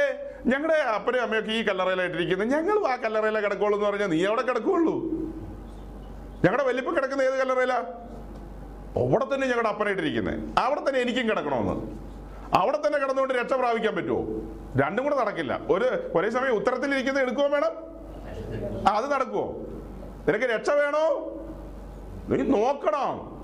ഞങ്ങളുടെ 0.45 0.77
അപ്പനും 0.77 1.21
അമ്മയൊക്കെ 1.21 1.51
ഈ 1.51 1.63
കല്ലറയിലായിട്ടിരിക്കുന്നത് 1.63 2.51
ഞങ്ങളും 2.51 2.91
ആ 2.91 2.95
കല്ലറയിലെ 2.95 3.39
കിടക്കുള്ളൂ 3.39 3.77
എന്ന് 3.77 3.89
പറഞ്ഞാൽ 3.89 4.07
നീ 4.07 4.25
അവിടെ 4.25 4.41
കിടക്കുള്ളൂ. 4.41 4.95
ഞങ്ങളുടെ 6.45 6.63
വലിപ്പം 6.63 6.95
കിടക്കുന്ന 6.95 7.21
ഏത് 7.21 7.39
കല്ലറയിലാ? 7.39 7.83
അവിടെ 8.97 9.25
തന്നെ 9.25 9.47
ഞങ്ങളുടെ 9.47 9.69
അപ്പനായിട്ടിരിക്കുന്നത് 9.69 10.59
അവിടെ 10.59 10.79
തന്നെ 10.79 10.99
എനിക്കും 10.99 11.29
കിടക്കണമെന്ന്. 11.29 12.01
അവിടെ 12.55 12.77
തന്നെ 12.77 12.99
കിടന്നുകൊണ്ട് 12.99 13.33
രക്ഷ 13.33 13.53
പ്രാപിക്കാൻ 13.53 13.95
പറ്റുമോ 13.95 14.21
രണ്ടും 14.81 15.03
കൂടെ 15.03 15.15
നടക്കില്ല. 15.15 15.61
ഒരു 15.69 16.11
ഒരേ 16.15 16.29
സമയം 16.29 16.51
ഉത്തരത്തിലിരിക്കുന്ന 16.51 17.19
എടുക്കുവോ 17.19 17.47
വേണം 17.47 17.91
അത് 18.87 19.11
നടക്കുവോ? 19.11 19.55
നിനക്ക് 20.27 20.45
രക്ഷ 20.45 20.69
വേണോ? 20.69 21.37
നീ 22.29 22.37
നോക്കണം. 22.37 23.41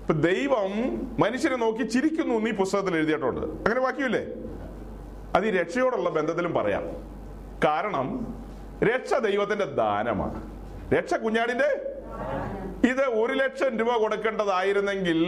ഇപ്പൊ 0.00 0.12
ദൈവം 0.12 0.70
മനുഷ്യനെ 1.18 1.56
നോക്കി 1.56 1.82
ചിരിക്കുന്നു 1.82 2.34
നീ 2.34 2.50
പുസ്തകത്തിൽ 2.50 2.96
എഴുതിയിട്ടുണ്ട്. 2.96 3.40
അങ്ങനെ 3.40 3.80
വാക്യമില്ലേ? 3.80 4.26
അത് 5.34 5.46
ഈ 5.46 5.50
രക്ഷയോടുള്ള 5.50 6.10
ബന്ധത്തിലും 6.10 6.54
പറയാം. 6.54 6.82
കാരണം 7.64 8.34
രക്ഷ 8.82 9.14
ദൈവത്തിന്റെ 9.14 9.64
ദാനമാണ്. 9.64 10.50
രക്ഷ 10.94 11.14
കുഞ്ഞാടിന്റെ 11.14 11.87
ഇത് 12.84 13.04
ഒരു 13.04 13.32
ലക്ഷം 13.32 13.78
രൂപ 13.78 13.96
കൊടുക്കേണ്ടതായിരുന്നെങ്കിൽ 13.96 15.24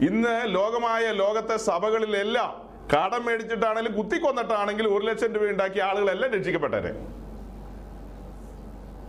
ഇന്ന് 0.00 0.40
ലോകമായ 0.44 1.12
ലോകത്തെ 1.12 1.56
സഭകളിലെല്ലാം 1.56 2.64
കടം 2.94 3.24
മേടിച്ചിട്ടാണെങ്കിലും 3.24 3.98
കുത്തിക്കൊന്നിട്ടാണെങ്കിലും 3.98 4.98
ഒരു 4.98 5.06
ലക്ഷം 5.06 5.32
രൂപ 5.32 5.44
ഉണ്ടാക്കിയ 5.44 5.82
ആളുകളെല്ലാം 5.82 6.32
രക്ഷിക്കപ്പെട്ടേനെ. 6.32 6.90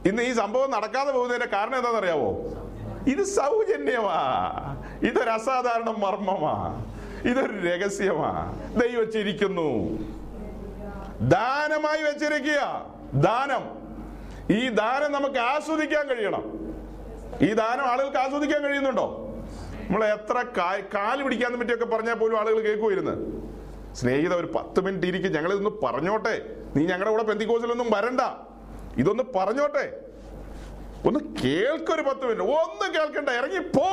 ഇന്ന് 0.10 0.24
ഈ 0.24 0.34
സംഭവം 0.34 0.72
നടക്കാതെ 0.72 1.12
പോകുന്നതിന്റെ 1.12 1.58
കാരണം 1.58 1.76
എന്താണെന്നറിയാവോ? 1.76 2.32
ഇത് 3.08 3.24
സൗജന്യമാ. 3.24 4.24
ഇതൊരു 5.04 5.30
അസാധാരണ 5.30 5.90
മർമ്മമാ. 5.90 6.84
ഇതൊരു 7.26 7.68
രഹസ്യമാ. 7.68 8.54
ദൈവം 8.82 9.00
വെച്ചിരിക്കുന്നു 9.00 10.00
ദാനമായി 11.22 12.02
വെച്ചിരിക്കുക. 12.02 12.86
ദാനം. 13.14 13.86
ഈ 14.56 14.70
ദാനം 14.70 15.12
നമുക്ക് 15.12 15.40
ആസ്വദിക്കാൻ 15.40 16.08
കഴിയണം. 16.08 16.65
ഈ 17.42 17.54
ദാനം 17.54 17.82
ആളുകൾക്ക് 17.82 18.18
ആസ്വദിക്കാൻ 18.18 18.64
കഴിയുന്നുണ്ടോ? 18.64 19.22
നമ്മൾ 19.88 20.06
എത്ര 20.06 20.46
കാൽ 20.96 21.24
പിടിക്കാന്ന് 21.24 21.58
പറ്റിയൊക്കെ 21.58 21.86
പറഞ്ഞാൽ 21.86 22.14
പോലും 22.14 22.40
ആളുകൾ 22.40 22.60
കേൾക്കുമായിരുന്നു 22.60 23.46
സ്നേഹിത 23.94 24.34
ഒരു 24.34 24.52
പത്ത് 24.56 24.82
മിനിറ്റ് 24.82 25.08
ഇരിക്കും 25.08 25.32
ഇതൊന്ന് 25.52 25.70
പറഞ്ഞോട്ടെ. 25.70 26.56
നീ 26.76 26.86
ഞങ്ങളുടെ 26.86 27.12
കൂടെ 27.12 27.24
പെന്തിക്കോസിലൊന്നും 27.24 27.88
വരണ്ട. 27.92 28.22
ഇതൊന്ന് 28.98 29.24
പറഞ്ഞോട്ടെ. 29.36 30.00
ഒന്ന് 31.08 31.20
കേൾക്കൊരു 31.44 32.02
പത്ത് 32.02 32.24
മിനിറ്റ്. 32.24 32.42
ഒന്ന് 32.42 32.94
കേൾക്കണ്ട. 32.94 33.30
ഇറങ്ങി 33.30 33.60
പോ. 33.60 33.88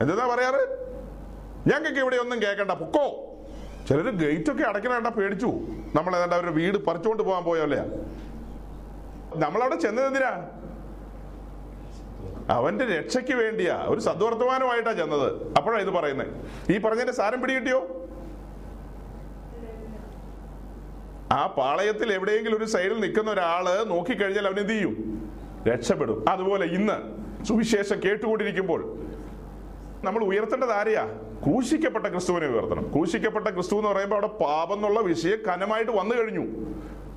എന്താ 0.00 0.26
പറയാറ്? 0.26 0.88
ഞങ്ങൾക്ക് 1.66 1.98
ഇവിടെ 2.00 2.16
ഒന്നും 2.16 2.42
കേൾക്കണ്ട. 2.42 2.70
പൊക്കോ. 2.70 3.36
ചിലർ 3.88 4.10
ഗേറ്റ് 4.10 4.50
ഒക്കെ 4.50 4.62
അടയ്ക്കണ 4.62 5.08
പേടിച്ചു. 5.08 5.46
നമ്മൾ 5.94 6.16
അവരുടെ 6.16 6.52
വീട് 6.52 6.86
പറിച്ചുകൊണ്ട് 6.86 7.22
പോകാൻ 7.22 7.44
പോയല്ലേ 7.44 7.78
നമ്മളവിടെ 9.36 9.74
ചെന്നത് 9.74 10.06
എന്തിനാ? 10.06 10.53
അവന്റെ 12.50 12.84
രക്ഷയ്ക്ക് 12.84 13.32
വേണ്ടിയാ. 13.32 13.84
ഒരു 13.88 14.00
സദ്വർത്തമാനമായിട്ടാ 14.00 14.92
ചെന്നത്. 14.92 15.52
അപ്പോഴാ 15.56 15.78
ഇത് 15.78 15.90
പറയുന്നത് 15.90 16.26
ഈ 16.72 16.78
പറഞ്ഞതിന്റെ 16.78 17.12
സാരം 17.12 17.40
പിടികിട്ടിയോ? 17.40 18.06
ആ 21.32 21.46
പാളയത്തിൽ 21.46 22.12
എവിടെയെങ്കിലും 22.12 22.56
ഒരു 22.56 22.64
സൈഡിൽ 22.64 23.00
നിൽക്കുന്ന 23.00 23.30
ഒരാൾ 23.30 23.84
നോക്കിക്കഴിഞ്ഞാൽ 23.84 24.46
അവൻ 24.46 24.60
എന്ത് 24.60 24.72
ചെയ്യും? 24.72 24.94
രക്ഷപ്പെടും. 25.68 26.24
അതുപോലെ 26.28 26.66
ഇന്ന് 26.66 27.24
സുവിശേഷം 27.44 28.00
കേട്ടുകൊണ്ടിരിക്കുമ്പോൾ 28.04 28.98
നമ്മൾ 30.04 30.24
ഉയർത്തേണ്ടത് 30.24 30.72
ആരെയാ? 30.72 31.18
ക്രൂശിക്കപ്പെട്ട 31.44 32.06
ക്രിസ്തുവിനെ 32.06 32.46
ഉയർത്തണം. 32.46 32.92
ക്രൂശിക്കപ്പെട്ട 32.92 33.48
ക്രിസ്തു 33.48 33.76
എന്ന് 33.76 33.88
പറയുമ്പോൾ 33.88 34.16
അവിടെ 34.16 34.26
പാപം 34.26 34.74
എന്നുള്ള 34.74 35.00
വിഷയം 35.00 35.38
കനമായിട്ട് 35.48 35.92
വന്നു 35.92 36.14
കഴിഞ്ഞു. 36.14 36.44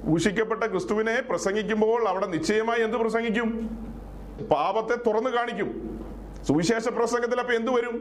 ക്രൂശിക്കപ്പെട്ട 0.04 0.64
ക്രിസ്തുവിനെ 0.64 1.22
പ്രസംഗിക്കുമ്പോൾ 1.30 2.08
അവിടെ 2.08 2.26
നിശ്ചയമായി 2.26 2.82
എന്ത് 2.82 2.98
പ്രസംഗിക്കും? 2.98 3.70
പാപത്തെ 4.44 4.96
തുറന്നു 4.96 5.30
കാണിക്കും. 5.30 5.70
സുവിശേഷ 6.48 6.88
പ്രസംഗത്തിൽ 6.88 7.40
അപ്പൊ 7.40 7.54
എന്തു 7.54 7.72
വരും? 7.72 7.96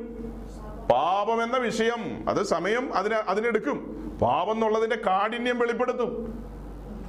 പാപം 0.91 1.43
എന്ന 1.43 1.57
വിഷയം 1.57 2.28
അത് 2.28 2.43
സമയം 2.43 2.95
അതിന് 2.95 3.14
അതിനെടുക്കും. 3.14 3.78
പാപം 4.22 4.53
എന്നുള്ളതിന്റെ 4.53 4.97
കാഠിന്യം 5.07 5.59
വെളിപ്പെടുത്തും. 5.59 6.11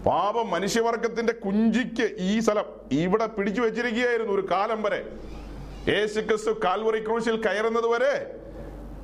പാപം 0.06 0.50
മനുഷ്യവർഗത്തിന്റെ 0.50 1.34
കുഞ്ചിക്ക് 1.34 2.16
ഈ 2.20 2.40
സ്ഥലം 2.40 2.66
ഇവിടെ 2.92 3.26
പിടിച്ചു 3.26 3.62
വെച്ചിരിക്കുകയായിരുന്നു 3.62 4.34
ഒരു 4.34 4.48
കാലം 4.52 4.84
വരെ. 4.84 5.10
യേശു 5.88 6.20
ക്രിസ്തു 6.20 6.52
കാൽവറി 6.52 7.06
ക്രൂശിൽ 7.06 7.42
കയറുന്നത് 7.42 7.88
വരെ 7.88 8.36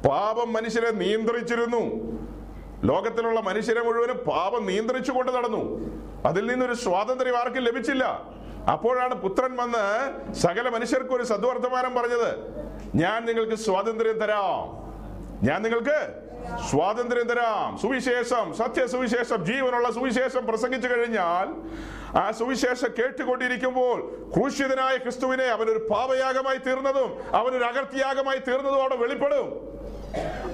പാപം 0.10 0.54
മനുഷ്യരെ 0.54 0.92
നിയന്ത്രിച്ചിരുന്നു. 0.92 1.84
ലോകത്തിലുള്ള 2.84 3.40
മനുഷ്യരെ 3.40 3.82
മുഴുവനും 3.82 4.18
പാപം 4.18 4.66
നിയന്ത്രിച്ചു 4.66 5.12
കൊണ്ട് 5.12 5.32
നടന്നു. 5.32 5.64
അതിൽ 6.26 6.48
നിന്നൊരു 6.48 6.74
സ്വാതന്ത്ര്യം 6.74 7.38
ആർക്കും 7.38 7.64
ലഭിച്ചില്ല. 7.64 8.34
അപ്പോഴാണ് 8.68 9.16
പുത്രൻ 9.16 9.56
വന്ന് 9.56 9.86
സകല 10.34 10.70
മനുഷ്യർക്കും 10.70 11.16
ഒരു 11.16 11.24
സദ്വർത്തമാനം 11.24 11.96
പറഞ്ഞത്. 11.96 12.54
ഞാൻ 12.96 13.26
നിങ്ങൾക്ക് 13.26 13.56
സ്വാതന്ത്ര്യം 13.56 14.20
തരാം. 14.20 14.84
ഞാൻ 15.44 15.64
നിങ്ങൾക്ക് 15.64 16.24
സ്വാതന്ത്ര്യം 16.70 17.28
തരാം. 17.28 17.78
സുവിശേഷം 17.78 18.54
സത്യ 18.54 18.88
സുവിശേഷം 18.88 19.46
ജീവനുള്ള 19.46 19.92
സുവിശേഷം 19.92 20.48
പ്രസംഗിച്ചു 20.48 20.88
കഴിഞ്ഞാൽ 20.88 21.48
ആ 22.18 22.32
സുവിശേഷം 22.32 22.88
കേട്ടുകൊണ്ടിരിക്കുമ്പോൾ 23.00 24.28
ക്രൂശിതനായ 24.34 24.98
ക്രിസ്തുവിനെ 24.98 25.46
അവനൊരു 25.46 25.88
പാപയാഗമായി 25.92 26.58
തീർന്നതും 26.58 27.36
അവനൊരു 27.36 27.64
അകർത്തിയാഗമായി 27.64 28.38
തീർന്നതും 28.38 28.82
അവിടെ 28.82 28.96
വെളിപ്പെടും. 28.96 29.74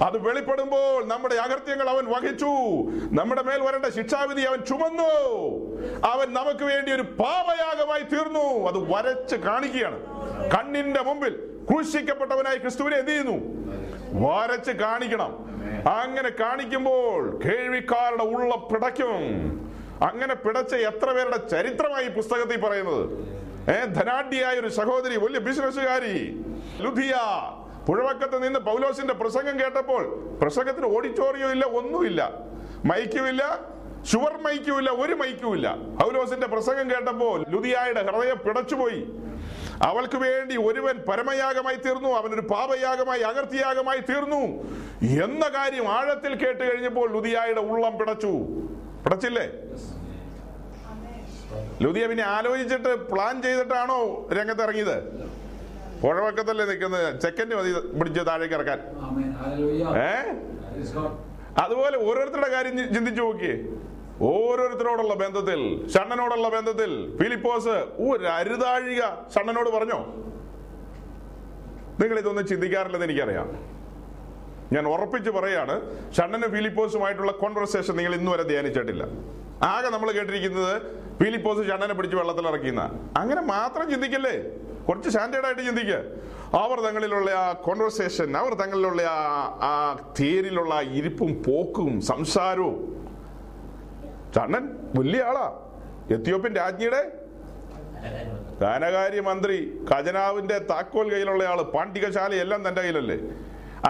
അത് 0.02 0.18
വെളിപ്പെടുമ്പോൾ 0.18 1.04
നമ്മുടെ 1.04 1.34
അകൃത്യങ്ങൾ 1.34 1.88
അവൻ 1.88 2.04
വഹിച്ചു. 2.04 2.50
നമ്മുടെ 3.20 3.42
മേൽ 3.42 3.60
വരേണ്ട 3.60 3.86
ശിക്ഷാവിധി 3.86 4.40
അവൻ 4.40 4.58
ചുമന്നു. 4.58 5.12
അവൻ 6.06 6.34
നമുക്ക് 6.34 6.64
വേണ്ടി 6.64 6.92
ഒരു 6.92 7.02
പാപയാഗമായി 7.02 8.02
തീർന്നു. 8.02 8.68
അത് 8.68 8.92
വരച്ച് 8.92 9.36
കാണിക്കുകയാണ്. 9.36 10.00
കണ്ണിന്റെ 10.50 11.00
മുമ്പിൽ 11.00 11.50
ക്രൂശിക്കപ്പെട്ടവനായി 11.70 12.58
ക്രിസ്തുവിനെ 12.58 12.96
എന്ത് 12.96 13.10
ചെയ്യുന്നു? 13.10 13.38
വരച്ച് 14.28 14.70
കാണിക്കണം. 14.70 15.50
അങ്ങനെ 15.88 16.30
കാണിക്കുമ്പോൾ 16.40 17.40
കേൾവിക്കാരുടെ 17.44 18.24
ഉള്ള 18.24 18.56
പിടയ്ക്കും. 18.56 19.18
അങ്ങനെ 20.02 20.34
പിടച്ച 20.34 20.74
എത്ര 20.74 21.10
പേരുടെ 21.10 21.48
ചരിത്രമായി 21.48 22.08
പുസ്തകത്തിൽ 22.08 22.60
പറയുന്നത്? 22.60 23.08
ഏ 23.70 23.84
ധനാഢ്യായ 23.84 24.58
ഒരു 24.58 24.68
സഹോദരി 24.68 25.16
വലിയ 25.16 25.38
ബിസിനസ്സുകാരി 25.38 26.44
ലുധിയ 26.80 27.14
പുഴവക്കത്ത് 27.90 28.42
നിന്ന് 28.42 28.58
പൗലോസിന്റെ 28.58 29.14
പ്രസംഗം 29.14 29.60
കേട്ടപ്പോൾ 29.60 30.02
പ്രസംഗത്തിന് 30.40 30.86
ഓഡിറ്റോറിയം 30.96 31.50
ഇല്ല 31.50 31.64
ഒന്നുമില്ല. 31.64 32.32
മൈക്കുമില്ല 32.84 33.70
ഷുവർ 34.10 34.42
മൈക്കുമില്ല 34.42 34.90
ഒരു 34.90 35.12
മൈക്കുമില്ല. 35.12 35.76
പൗലോസിന്റെ 36.00 36.46
പ്രസംഗം 36.46 36.90
കേട്ടപ്പോൾ 36.90 37.44
ലുതിയായുടെ 37.48 38.02
ഹൃദയം 38.02 38.38
പിടച്ചുപോയി. 38.46 39.00
അവൾക്ക് 39.82 40.16
വേണ്ടി 40.16 40.56
ഒരുവൻ 40.56 40.96
പരമയാഗമായി 41.08 41.76
തീർന്നു 41.76 42.08
അവനൊരു 42.08 42.40
പാപയാഗമായി 42.40 43.20
അകർത്തിയാഗമായി 43.20 44.00
തീർന്നു 44.00 44.42
എന്ന 45.26 45.48
കാര്യം 45.48 45.88
ആഴത്തിൽ 45.88 46.34
കേട്ട് 46.34 46.72
കഴിഞ്ഞപ്പോൾ 46.72 47.12
ലുതിയായുടെ 47.12 47.60
ഉള്ളം 47.60 47.98
പിടച്ചു. 47.98 48.32
പിടച്ചില്ലേ? 49.04 49.46
ലുതിയ 51.82 52.06
പിന്നെ 52.06 52.24
ആലോചിച്ചിട്ട് 52.24 53.10
പ്ലാൻ 53.12 53.42
ചെയ്തിട്ടാണോ 53.42 54.28
രംഗത്ത് 54.38 54.62
ഇറങ്ങിയത്? 54.62 55.29
പുഴവക്കത്തല്ലേ 56.02 56.64
നിൽക്കുന്നത്? 56.64 57.20
സെക്കൻഡ് 57.20 57.54
മതി 57.54 57.98
പിടിച്ച് 57.98 58.20
താഴേക്ക് 58.26 58.54
ഇറക്കാൻ. 58.54 58.78
ഏ? 59.98 60.32
അതുപോലെ 61.58 61.96
ഓരോരുത്തരുടെ 61.98 62.48
കാര്യം 62.48 62.94
ചിന്തിച്ചു 62.94 63.22
നോക്കിയേ. 63.22 63.62
ഓരോരുത്തരോടുള്ള 64.20 65.14
ബന്ധത്തിൽ 65.14 65.88
ഷണ്ണനോടുള്ള 65.88 66.48
ബന്ധത്തിൽ 66.48 67.16
ഫിലിപ്പോസ് 67.22 67.68
ഒരു 68.08 68.24
അരുതാഴിക 68.24 69.00
ഷണ്ണനോട് 69.34 69.70
പറഞ്ഞോ? 69.70 70.14
നിങ്ങൾ 72.00 72.18
ഇതൊന്നും 72.18 72.46
ചിന്തിക്കാറില്ലെന്ന് 72.46 73.06
എനിക്കറിയാം. 73.06 73.66
ഞാൻ 74.72 74.88
ഉറപ്പിച്ച് 74.88 75.30
പറയാണ് 75.30 75.74
ഷണ്ണനും 76.16 76.50
ഫിലിപ്പോസുമായിട്ടുള്ള 76.50 77.32
കോൺവെർസേഷൻ 77.32 77.96
നിങ്ങൾ 77.96 78.14
ഇന്നു 78.14 78.30
വരെ 78.30 78.42
ധ്യാനിച്ചിട്ടില്ല. 78.42 79.02
ആകെ 79.62 79.88
നമ്മൾ 79.88 80.12
കേട്ടിരിക്കുന്നത് 80.12 80.82
ഫിലിപ്പോസ് 81.22 81.68
ഷണ്ണനെ 81.68 81.94
പിടിച്ച് 81.94 82.16
വെള്ളത്തിൽ 82.16 82.48
ഇറക്കിയെന്ന. 82.48 82.90
അങ്ങനെ 83.16 83.40
മാത്രം 83.40 83.90
ചിന്തിക്കല്ലേ? 83.90 84.50
കുറച്ച് 84.90 85.08
സ്റ്റാൻഡേർഡ് 85.08 85.46
ആയിട്ട് 85.46 85.62
ചിന്തിക്കുക 85.62 85.98
അവർ 86.58 86.80
തങ്ങളിലുള്ള 86.80 87.30
ആ 87.30 87.52
കോൺവെർസേഷൻ 87.52 88.36
അവർ 88.36 88.54
തങ്ങളിലുള്ള 88.54 89.02
ആ 89.02 89.18
ആ 89.70 89.74
തേരിലുള്ള 90.20 90.74
ആ 90.74 90.80
ഇരിപ്പും 90.80 91.42
പോക്കും 91.46 92.00
സംസാരവും. 92.00 92.76
ചണ്ണൻ 94.36 94.64
വലിയ 94.98 95.22
ആളാ. 95.22 95.46
എത്യോപ്യൻ 96.14 96.56
രാജ്ഞിയുടെ 96.56 97.02
ധനകാര്യ 98.60 99.20
മന്ത്രി 99.20 99.56
ഖജനാവിന്റെ 99.90 100.58
താക്കോൽ 100.58 101.10
കയ്യിലുള്ള 101.10 101.44
ആൾ 101.44 101.62
പാണ്ഡികശാല 101.62 102.34
എല്ലാം 102.34 102.68
തന്റെ 102.68 102.80
കയ്യിലല്ലേ? 102.80 103.18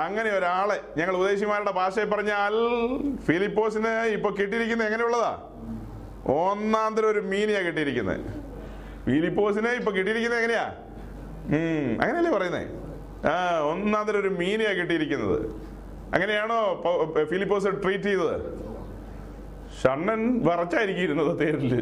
അങ്ങനെ 0.00 0.30
ഒരാളെ 0.38 0.80
ഞങ്ങൾ 0.96 1.16
ഉദ്ദേശിമാരുടെ 1.16 1.70
ഭാഷയിൽ 1.70 2.10
പറഞ്ഞാൽ 2.10 2.54
ഫിലിപ്പോസിന് 3.26 3.92
ഇപ്പൊ 4.16 4.30
കിട്ടിയിരിക്കുന്നത് 4.30 4.88
എങ്ങനെയുള്ളതാ? 4.88 5.32
ഒന്നാം 6.34 6.94
തരം 6.94 7.10
ഒരു 7.10 7.20
മീനിയാ 7.20 7.60
കിട്ടിയിരിക്കുന്നത്. 7.60 8.20
ഫിലിപ്പോസിന് 9.04 9.68
ഇപ്പൊ 9.68 9.92
കിട്ടിയിരിക്കുന്നത് 9.92 10.40
എങ്ങനെയാ? 10.42 10.66
അങ്ങനെയല്ലേ 12.00 12.32
പറയുന്നേ? 12.36 12.64
ആ 13.30 13.32
ഒന്നാം 13.70 14.06
തരം 14.06 14.20
ഒരു 14.20 14.28
മീനിയാ 14.28 14.72
കിട്ടിയിരിക്കുന്നത്. 14.72 15.38
അങ്ങനെയാണോ 16.14 16.58
ഫിലിപ്പോസ് 17.30 17.66
ട്രീറ്റ് 17.84 18.04
ചെയ്തത്? 18.04 18.36
ഷണ്ണൻ 19.82 20.20
വറച്ചായിരിക്കുന്നത് 20.46 21.32
തേരിൽ. 21.40 21.72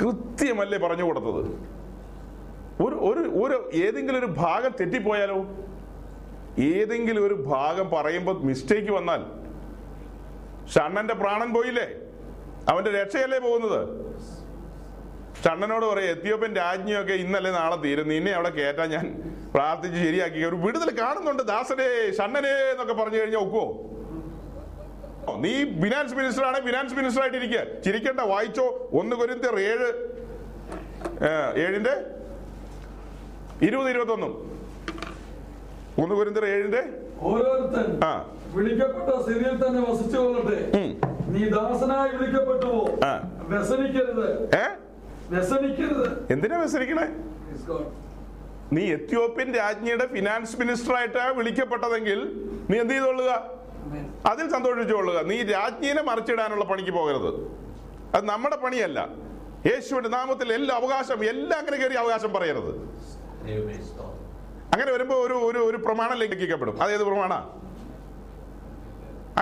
കൃത്യമല്ലേ 0.00 0.78
പറഞ്ഞു 0.78 1.04
കൊടുത്തത്? 1.04 1.42
ഒരു 2.84 2.94
ഒരു 3.08 3.22
ഒരു 3.42 3.56
ഏതെങ്കിലും 3.74 4.18
ഒരു 4.18 4.26
ഭാഗം 4.26 4.72
തെറ്റിപ്പോയാലോ? 4.80 5.38
ഏതെങ്കിലും 6.62 7.26
ഒരു 7.26 7.34
ഭാഗം 7.34 7.90
പറയുമ്പോൾ 7.90 8.36
മിസ്റ്റേക്ക് 8.48 8.92
വന്നാൽ 8.92 9.22
ഷണ്ണന്റെ 10.74 11.14
പ്രാണൻ 11.14 11.52
പോയില്ലേ? 11.54 11.86
അവന്റെ 12.68 12.90
രക്ഷയല്ലേ 12.90 13.38
പോകുന്നത്? 13.38 13.80
ഷണ്ണനോട് 15.44 15.86
പറയും 15.86 16.10
എത്യോപ്യൻ 16.10 16.56
രാജ്ഞിയൊക്കെ 16.56 17.12
ഇന്നല്ലേ 17.12 17.50
നാളെ 17.50 17.76
തീരും. 17.76 18.08
നിന്നെ 18.08 18.32
അവിടെ 18.32 18.50
കയറ്റാൻ 18.50 18.88
ഞാൻ 18.90 19.06
പ്രാർത്ഥിച്ച് 19.54 19.98
ശരിയാക്കി. 19.98 20.44
ഒരു 20.44 20.56
വിടുതൽ 20.56 21.00
കാണുന്നുണ്ട് 21.00 21.42
ദാസനെ 21.42 22.16
ഷണ്ണനെ 22.16 22.48
എന്നൊക്കെ 22.48 22.94
പറഞ്ഞു 22.94 23.18
കഴിഞ്ഞാൽ 23.18 23.40
ഒക്കുവോ? 23.40 23.90
നീ 25.36 25.64
ഫിനാൻസ് 25.64 26.14
മിനിസ്റ്റർ 26.14 26.44
ആണ് 26.44 26.60
ഫിനാൻസ് 26.60 26.94
മിനിസ്റ്റർ 26.94 27.22
ആയിട്ട് 27.22 27.36
ഇരിക്കുക 27.36 27.82
ചിരിക്കണ്ട 27.84 28.20
വായിച്ചോ. 28.20 28.90
ഒന്ന് 28.92 29.16
കൊരിന്തിയർ 29.16 29.58
ഏഴ് 29.58 29.88
ഏഴിന്റെ? 31.60 31.94
ഇരുപത് 33.62 33.90
ഇരുപത്തൊന്നും. 33.90 34.32
ഒന്ന് 36.02 36.14
കൊരിന്തിയർ 36.14 36.46
ഏഴിന്റെ? 36.46 36.82
ആ. 38.06 38.34
വിളിക്കപ്പെട്ട 38.54 39.22
സ്ഥിതിയിൽ 39.22 39.66
തന്നെ 39.66 39.90
വസിച്ചു 39.90 40.18
കൊള്ളട്ടെ. 40.18 40.72
നീ 41.28 41.48
ദാസനായി 41.48 42.16
വിളിക്കപ്പെട്ടുവോ? 42.16 42.80
വ്യസനിക്കരുത്. 43.48 44.54
ഏ? 44.54 44.64
വ്യസനിക്കരുത് 44.64 44.83
എന്തിനാ 46.30 46.58
വ്യസനിക്കണേ. 46.58 47.06
നീ 48.72 48.92
എത്യോപ്യൻ 48.92 49.54
രാജ്ഞിയുടെ 49.54 50.06
ഫിനാൻസ് 50.06 50.60
മിനിസ്റ്റർ 50.60 50.94
ആയിട്ട് 50.94 51.32
വിളിക്കപ്പെട്ടതെങ്കിൽ 51.34 52.48
നീ 52.70 52.78
എന്ത് 52.78 52.94
ചെയ്തോളുക. 52.94 53.50
അതിൽ 54.26 54.50
സന്തോഷിച്ചുകൊള്ളുക. 54.50 55.24
നീ 55.24 55.42
രാജ്ഞിനെ 55.42 56.02
മറിച്ചിടാനുള്ള 56.02 56.64
പണിക്ക് 56.64 56.90
പോകരുത്. 56.90 57.30
അത് 58.16 58.24
നമ്മുടെ 58.24 58.56
പണിയല്ല. 58.56 59.08
യേശുവിന്റെ 59.66 60.08
നാമത്തിൽ 60.08 60.52
എല്ലാ 60.52 60.76
അവകാശം 60.76 61.24
എല്ലാം 61.24 61.58
അങ്ങനെ 61.58 61.76
കയറി 61.76 61.94
അവകാശം 61.94 62.32
പറയരുത്. 62.32 62.70
അങ്ങനെ 64.74 64.92
വരുമ്പോ 64.92 65.16
ഒരു 65.16 65.34
ഒരു 65.34 65.58
ഒരു 65.58 65.76
പ്രമാണം 65.76 66.16
ലംഘിക്കപ്പെടും. 66.18 66.82
അതേത് 66.82 67.04
പ്രമാണ? 67.04 67.34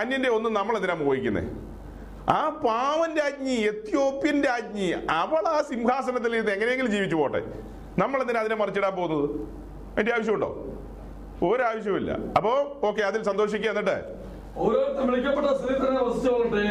അന്യന്റെ 0.01 0.28
ഒന്നും 0.28 0.55
നമ്മൾ 0.55 0.76
എന്തിനാ 0.76 0.95
മോഹിക്കുന്നേ? 0.95 1.43
ആ 2.29 2.49
പാവൻ 2.49 3.16
രാജ്ഞി 3.16 3.51
എത്യോപ്യൻ 3.51 4.45
രാജ്ഞി 4.45 4.93
അവൾ 5.11 5.49
ആ 5.49 5.62
സിംഹാസനത്തിൽ 5.62 6.35
ഇരുന്ന് 6.35 6.53
എങ്ങനെയെങ്കിലും 6.53 6.91
ജീവിച്ചു 6.91 7.16
പോട്ടെ. 7.16 7.43
നമ്മൾ 7.99 8.20
എന്തിനാ 8.20 8.41
അതിനെ 8.41 8.55
മറിച്ചിടാൻ 8.55 8.97
പോകുന്നത്? 8.97 9.31
അതിന്റെ 9.93 10.12
ആവശ്യമുണ്ടോ? 10.14 10.66
ഒരാവശ്യമില്ല 11.47 12.18
അപ്പോ 12.37 12.81
ഓക്കെ 12.83 13.03
അതിൽ 13.03 13.23
സന്തോഷിക്കുക 13.23 13.68
എന്നിട്ട്. 13.68 14.23
ഓരോരുത്തർ 14.57 15.11
വിളിക്കപ്പെട്ട 15.11 15.47
വസിച്ചോളട്ടെ 16.03 16.62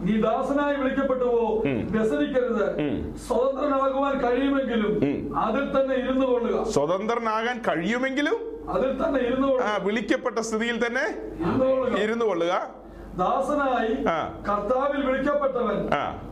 നീ 0.00 0.20
ദാസനായി 0.20 0.76
വിളിക്കപ്പെട്ടുവോ 0.76 1.62
ഉം. 1.64 1.88
വ്യസനിക്കരുത്. 1.90 2.66
സ്വതന്ത്രനാകുവാൻ 3.16 4.20
കഴിയുമെങ്കിലും 4.24 4.92
അതിൽ 5.38 5.80
തന്നെ 5.80 5.94
ഇരുന്നു 5.94 6.26
കൊള്ളുക. 6.26 6.64
സ്വതന്ത്രനാകാൻ 6.70 7.62
കഴിയുമെങ്കിലും 7.68 8.64
അതിൽ 8.68 9.06
തന്നെ 9.06 9.20
ഇരുന്നു 9.20 9.48
കൊള്ളുക. 9.48 9.80
വിളിക്കപ്പെട്ട 9.82 10.38
സ്ഥിതിയിൽ 10.38 10.86
തന്നെ 10.86 11.04
ഇരുന്നു 12.02 12.24
കൊള്ളുക. 12.24 12.83
ദാസനായി 13.18 13.94
കർത്താവിൽ 14.48 15.00
വിളിക്കപ്പെട്ടവൻ 15.06 15.80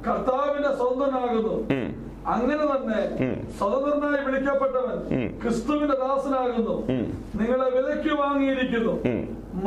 കർത്താവിന്റെ 0.08 0.70
സ്വന്തനാകുന്നു. 0.76 1.54
അങ്ങനെ 2.26 2.64
തന്നെ 2.72 3.00
സ്വതന്ത്രനായി 3.58 4.24
വിളിക്കപ്പെട്ടവൻ 4.24 4.98
ക്രിസ്തുവിന്റെ 5.42 5.94
ദാസനാകുന്നു. 5.94 6.74
നിങ്ങളെ 7.40 7.70
വിലയ്ക്ക് 7.70 8.14
വാങ്ങിയിരിക്കുന്നു. 8.20 8.94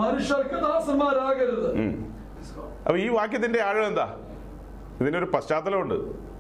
മനുഷ്യർക്ക് 0.02 0.56
ദാസന്മാരാകരുത്. 0.56 1.70
അപ്പൊ 2.86 2.98
ഈ 2.98 3.08
വാക്യത്തിന്റെ 3.08 3.62
ആഴം 3.62 3.88
എന്താ? 3.88 4.16
ഇതിനൊരു 5.02 5.26
പശ്ചാത്തലമുണ്ട്. 5.26 5.96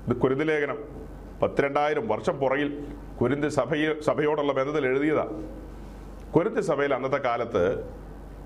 ഇത് 0.07 0.15
കുരുതിലേഖനം 0.17 0.77
പത്തിരണ്ടായിരം 1.41 2.07
വർഷം 2.07 2.39
പുറകിൽ 2.39 2.87
കുരുന്ത് 3.21 3.47
സഭയെ 3.47 4.01
സഭയോടുള്ള 4.01 4.53
ബന്ധത്തിൽ 4.53 4.85
എഴുതിയതാ. 4.85 5.25
കുരുന്ത് 6.35 6.61
സഭയിൽ 6.61 6.93
അന്നത്തെ 6.93 7.17
കാലത്ത് 7.17 7.63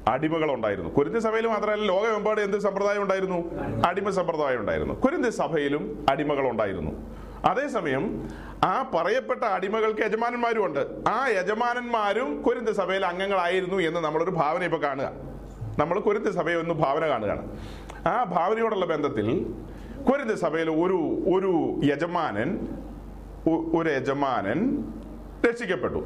അടിമകളുണ്ടായിരുന്നു. 0.10 0.90
കുരുന്ത് 0.90 1.20
സഭയിൽ 1.20 1.48
മാത്രമല്ല 1.48 1.86
ലോകമെമ്പാട് 1.86 2.42
എന്ത് 2.42 2.58
സമ്പ്രദായം 2.58 3.02
ഉണ്ടായിരുന്നു? 3.04 3.40
അടിമ 3.88 4.10
സമ്പ്രദായം 4.10 4.60
ഉണ്ടായിരുന്നു. 4.60 4.94
കുരുന്ത് 4.94 5.30
സഭയിലും 5.30 6.06
അടിമകൾ 6.10 6.50
ഉണ്ടായിരുന്നു 6.50 6.92
അതേസമയം 7.46 8.30
ആ 8.64 8.92
പറയപ്പെട്ട 8.96 9.44
അടിമകൾക്ക് 9.44 10.02
യജമാനന്മാരും 10.02 10.66
ഉണ്ട്. 10.66 10.80
ആ 11.10 11.28
യജമാനന്മാരും 11.28 12.42
കുരുന്ത് 12.42 12.72
സഭയിലെ 12.72 13.08
അംഗങ്ങളായിരുന്നു 13.08 13.78
എന്ന് 13.80 14.00
നമ്മളൊരു 14.00 14.32
ഭാവന 14.32 14.64
ഇപ്പൊ 14.64 14.78
കാണുക. 14.78 15.12
നമ്മൾ 15.80 16.00
കുരുന്ത് 16.00 16.30
സഭയെ 16.30 16.56
ഒന്ന് 16.56 16.74
ഭാവന 16.74 17.08
കാണുകയാണ്. 17.08 17.44
ആ 18.08 18.24
ഭാവനയോടുള്ള 18.24 18.86
ബന്ധത്തിൽ 18.86 19.28
കുരുന്ത് 20.12 20.36
സഭയിൽ 20.36 20.70
ഒരു 20.70 21.00
ഒരു 21.36 21.82
യജമാനൻ 21.92 22.50
ഒരു 23.50 23.90
യജമാനൻ 23.90 24.60
രക്ഷിക്കപ്പെട്ടു. 25.50 26.02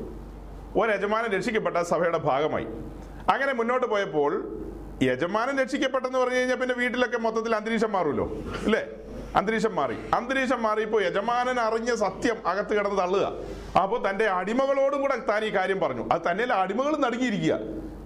ഒരു 0.79 0.91
യജമാനൻ 0.91 1.29
രക്ഷിക്കപ്പെട്ട 1.37 1.77
സഭയുടെ 1.77 2.17
ഭാഗമായി. 2.17 2.67
അങ്ങനെ 3.29 3.53
മുന്നോട്ട് 3.53 3.87
പോയപ്പോൾ 3.87 4.59
യജമാനൻ 5.03 5.59
രക്ഷിക്കപ്പെട്ടെന്ന് 5.59 6.19
പറഞ്ഞു 6.19 6.35
കഴിഞ്ഞാൽ 6.35 6.55
പിന്നെ 6.55 6.75
വീട്ടിലൊക്കെ 6.75 7.17
മൊത്തത്തിൽ 7.17 7.55
അന്തരീക്ഷം 7.55 7.91
മാറുമല്ലോ 7.91 8.25
അല്ലേ? 8.63 8.85
അന്തരീക്ഷം 9.35 9.75
മാറി. 9.75 9.95
അന്തരീക്ഷം 10.13 10.63
മാറിയപ്പോൾ 10.63 11.03
യജമാനൻ 11.03 11.59
അറിഞ്ഞ 11.59 11.95
സത്യം 11.95 12.47
അകത്ത് 12.47 12.77
കിടന്ന് 12.77 12.97
തള്ളുക. 12.97 13.31
അപ്പോൾ 13.77 14.09
തന്റെ 14.09 14.25
അടിമകളോടും 14.25 15.01
കൂടെ 15.01 15.15
താൻ 15.15 15.45
ഈ 15.45 15.49
കാര്യം 15.49 15.79
പറഞ്ഞു. 15.79 16.09
അത് 16.11 16.21
തന്നെ 16.31 16.53
അടിമകളും 16.53 17.01
നടുങ്ങിയിരിക്കുക. 17.01 17.59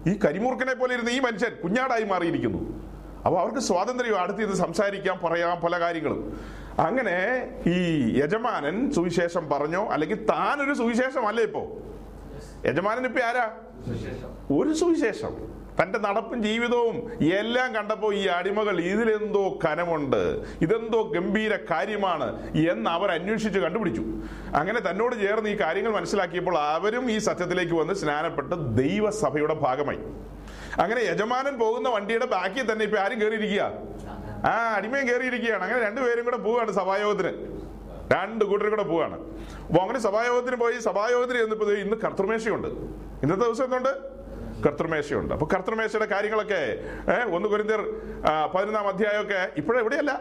ഈ 0.07 0.19
കരിമൂർക്കനെ 0.25 0.73
പോലെ 0.73 0.93
ഇരുന്ന 0.93 1.09
ഈ 1.09 1.19
മനുഷ്യൻ 1.19 1.51
കുഞ്ഞാടായി 1.63 2.03
മാറിയിരിക്കുന്നു. 2.03 2.59
അപ്പോൾ 3.25 3.39
അവർക്ക് 3.39 3.59
സ്വാതന്ത്ര്യം 3.59 4.21
അടുത്ത് 4.21 4.41
ഇത് 4.41 4.53
സംസാരിക്കാം 4.53 5.19
പറയാം 5.23 5.61
പല 5.61 5.79
കാര്യങ്ങളും. 5.79 6.39
അങ്ങനെ 6.79 7.15
ഈ 7.67 8.09
യജമാനൻ 8.19 8.91
സുവിശേഷം 8.91 9.49
പറഞ്ഞോ. 9.49 9.87
അല്ലെങ്കിൽ 9.87 10.25
താനൊരു 10.25 10.73
സുവിശേഷമല്ലേ 10.73 11.43
ഇപ്പോ? 11.43 11.67
യജമാനൻ 12.65 13.05
ഇപ്പൊ 13.05 13.19
ആരാ? 13.19 13.51
ഒരു 14.57 14.73
സുവിശേഷം. 14.73 15.33
തന്റെ 15.79 15.99
നടപ്പും 15.99 16.43
ജീവിതവും 16.43 16.95
എല്ലാം 17.39 17.75
കണ്ടപ്പോൾ 17.75 18.15
ഈ 18.15 18.25
അടിമകൾ 18.25 18.79
ഇതിലെന്തോ 18.81 19.59
കനമുണ്ട് 19.65 20.21
ഇതെന്തോ 20.61 21.01
ഗംഭീര 21.15 21.55
കാര്യമാണ് 21.71 22.27
എന്ന് 22.71 22.89
അവർ 22.89 23.11
അന്വേഷിച്ച് 23.11 23.59
കണ്ടുപിടിച്ചു. 23.59 24.03
അങ്ങനെ 24.59 24.79
തന്നോട് 24.89 25.15
ചേർന്ന് 25.21 25.49
ഈ 25.49 25.59
കാര്യങ്ങൾ 25.59 25.91
മനസ്സിലാക്കിയപ്പോൾ 25.91 26.57
അവരും 26.57 27.11
ഈ 27.11 27.17
സത്യത്തിലേക്ക് 27.17 27.73
വന്ന് 27.73 27.93
സ്നാനപ്പെട്ട് 27.93 28.55
ദൈവസഭയുടെ 28.77 29.53
ഭാഗമായി. 29.53 30.01
അങ്ങനെ 30.83 31.01
യജമാനൻ 31.01 31.59
പോകുന്ന 31.59 31.89
വണ്ടിയുടെ 31.89 32.25
ബാക്കിൽ 32.25 32.71
തന്നെ 32.71 32.85
ഇപ്പൊ 32.85 32.97
ആരും 32.97 33.21
കയറിയിരിക്കുക. 33.21 33.63
ആ 34.45 34.73
അടിമയും 34.77 35.07
കയറിയിരിക്കുകയാണ്. 35.07 35.63
അങ്ങനെ 35.63 35.81
രണ്ടുപേരും 35.85 36.25
കൂടെ 36.25 36.37
പോവുകയാണ് 36.37 36.71
സഭായോഗത്തിന്. 36.71 37.33
രണ്ട് 38.13 38.45
കൂട്ടരും 38.45 38.69
കൂടെ 38.69 38.83
പോവാണ് 38.83 39.17
അപ്പൊ 39.67 39.79
അങ്ങനെ 39.81 39.99
സഭായോഗത്തിന് 39.99 40.55
പോയി 40.55 40.75
സഭായോഗത്തിന് 40.79 41.39
ചെന്നപ്പോ 41.39 41.65
ദേ 41.65 41.73
ഇന്ന് 41.73 41.97
കർത്തൃമേശയുണ്ട്. 42.03 42.67
ഇന്നത്തെ 43.23 43.43
ദിവസം 43.45 43.65
എന്തുണ്ട്? 43.67 43.93
കർത്തൃമേശയുണ്ട്. 44.65 45.31
അപ്പൊ 45.35 45.45
കർത്തൃമേശയുടെ 45.53 46.07
കാര്യങ്ങളൊക്കെ 46.11 46.61
ഒന്ന് 47.35 47.47
കുരിന്തിർ 47.53 47.81
പതിനൊന്നാം 48.53 48.87
അധ്യായമൊക്കെ 48.91 49.41
ഇപ്പോഴും 49.59 49.79
എവിടെയല്ല? 49.81 50.11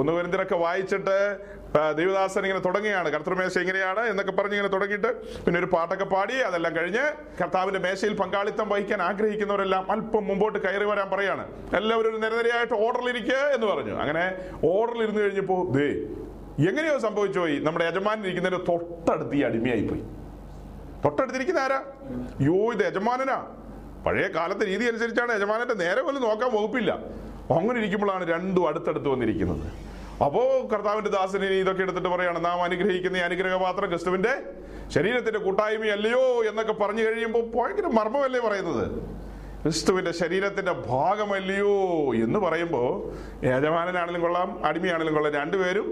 ഒന്ന് 0.00 0.10
കുരിന്തിരൊക്കെ 0.16 0.56
വായിച്ചിട്ട് 0.62 1.16
ദേവദാസൻ 1.98 2.42
ഇങ്ങനെ 2.46 2.62
തുടങ്ങിയാണ് 2.66 3.08
കർത്തൃമേശ 3.14 3.54
ഇങ്ങനെയാണ് 3.64 4.02
എന്നൊക്കെ 4.10 4.32
പറഞ്ഞ് 4.38 4.56
ഇങ്ങനെ 4.56 4.70
തുടങ്ങിയിട്ട് 4.74 5.10
പിന്നെ 5.44 5.56
ഒരു 5.62 5.68
പാട്ടൊക്കെ 5.74 6.06
പാടി 6.14 6.36
അതെല്ലാം 6.48 6.72
കഴിഞ്ഞ് 6.76 7.04
കർത്താവിന്റെ 7.40 7.80
മേശയിൽ 7.86 8.14
പങ്കാളിത്തം 8.20 8.66
വഹിക്കാൻ 8.72 9.00
ആഗ്രഹിക്കുന്നവരെല്ലാം 9.08 9.84
അല്പം 9.94 10.24
മുമ്പോട്ട് 10.30 10.58
കയറി 10.66 10.86
വരാൻ 10.92 11.08
പറയാണ്. 11.14 11.46
എല്ലാവരും 11.80 12.10
ഒരു 12.12 12.20
നിരനിരയായിട്ട് 12.24 12.76
ഓർഡറിലിരിക്കുക 12.86 13.40
എന്ന് 13.56 13.66
പറഞ്ഞു. 13.72 13.94
അങ്ങനെ 14.04 14.24
ഓർഡറിൽ 14.72 15.02
ഇരുന്ന് 15.06 15.22
കഴിഞ്ഞപ്പോ 15.24 15.58
ദേ 15.76 15.88
എങ്ങനെയോ 16.70 16.98
സംഭവിച്ചു 17.06 17.38
പോയി 17.40 17.56
നമ്മുടെ 17.66 17.86
യജമാനൻ 17.90 18.24
ഇരിക്കുന്നതിന്റെ 18.26 18.62
തൊട്ടടുത്ത് 18.70 19.34
ഈ 19.40 19.42
അടിമയായി 19.48 19.84
പോയി 19.90 20.04
തൊട്ടടുത്തിരിക്കുന്ന 21.06 21.58
ആരാ? 21.58 21.82
യോ 22.40 22.72
ഇത് 22.72 22.86
യജമാനനാ. 22.86 23.46
പഴയ 24.06 24.28
കാലത്തെ 24.28 24.66
രീതി 24.66 24.84
അനുസരിച്ചാണ് 24.84 25.32
യജമാനന്റെ 25.32 25.74
നേരെ 25.74 26.02
പോലും 26.02 26.22
നോക്കാൻ 26.22 26.50
വകുപ്പില്ല. 26.52 26.98
അങ്ങനെ 27.50 27.78
ഇരിക്കുമ്പോഴാണ് 27.78 28.28
രണ്ടും 28.28 28.68
അടുത്തടുത്ത് 28.68 29.08
വന്നിരിക്കുന്നത്. 29.08 29.72
അപ്പോ 30.24 30.68
കർത്താവിന്റെ 30.72 31.10
ദാസനെ 31.10 31.46
ഇതൊക്കെ 31.46 31.82
എടുത്തിട്ട് 31.82 32.08
പറയാണ് 32.08 32.44
നാം 32.44 32.62
അനുഗ്രഹിക്കുന്ന 32.62 33.16
ഈ 33.16 33.20
അനുഗ്രഹപാത്രം 33.20 33.88
ക്രിസ്തുവിന്റെ 33.88 34.42
ശരീരത്തിന്റെ 34.88 35.38
കൂട്ടായ്മയല്ലയോ? 35.38 36.44
എന്നൊക്കെ 36.44 36.72
പറഞ്ഞു 36.72 37.02
കഴിയുമ്പോൾ 37.02 37.42
ഭയങ്കര 37.42 37.86
മർമ്മമല്ലേ 37.86 38.40
പറയുന്നത്? 38.40 38.84
ക്രിസ്തുവിന്റെ 39.66 40.12
ശരീരത്തിന്റെ 40.12 40.72
ഭാഗമല്ലയോ 40.72 41.74
എന്ന് 42.14 42.38
പറയുമ്പോൾ 42.38 43.12
യജമാനനാണെങ്കിലും 43.46 44.20
കൊള്ളാം 44.20 44.66
അടിമയാണെങ്കിലും 44.66 45.14
കൊള്ളാം 45.14 45.34
രണ്ടുപേരും 45.34 45.86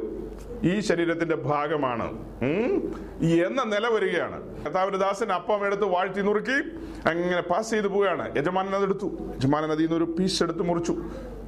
ഈ 0.63 0.81
ശരീരത്തിന്റെ 0.81 1.37
ഭാഗമാണ്. 1.37 2.09
എന്ന 3.23 3.63
നില 3.63 3.89
വരികയാണ്. 3.89 4.65
കർത്താവിന്റെ 4.65 4.99
ദാസൻ 4.99 5.33
അപ്പം 5.33 5.67
എടുത്ത് 5.67 5.85
വാഴ്ത്തി 5.85 6.21
നുറുക്കി 6.21 6.63
അങ്ങനെ 7.09 7.41
പാസ് 7.41 7.71
ചെയ്തു 7.71 7.89
പോവുകയാണ്. 7.89 8.39
യജമാനൻ 8.39 8.75
അതെടുത്തു. 8.75 9.07
യജമാനൻ 9.37 9.71
അതിൽ 9.71 9.83
നിന്ന് 9.83 9.97
ഒരു 9.97 10.05
പീസ് 10.05 10.43
എടുത്ത് 10.43 10.63
മുറിച്ചു. 10.63 10.93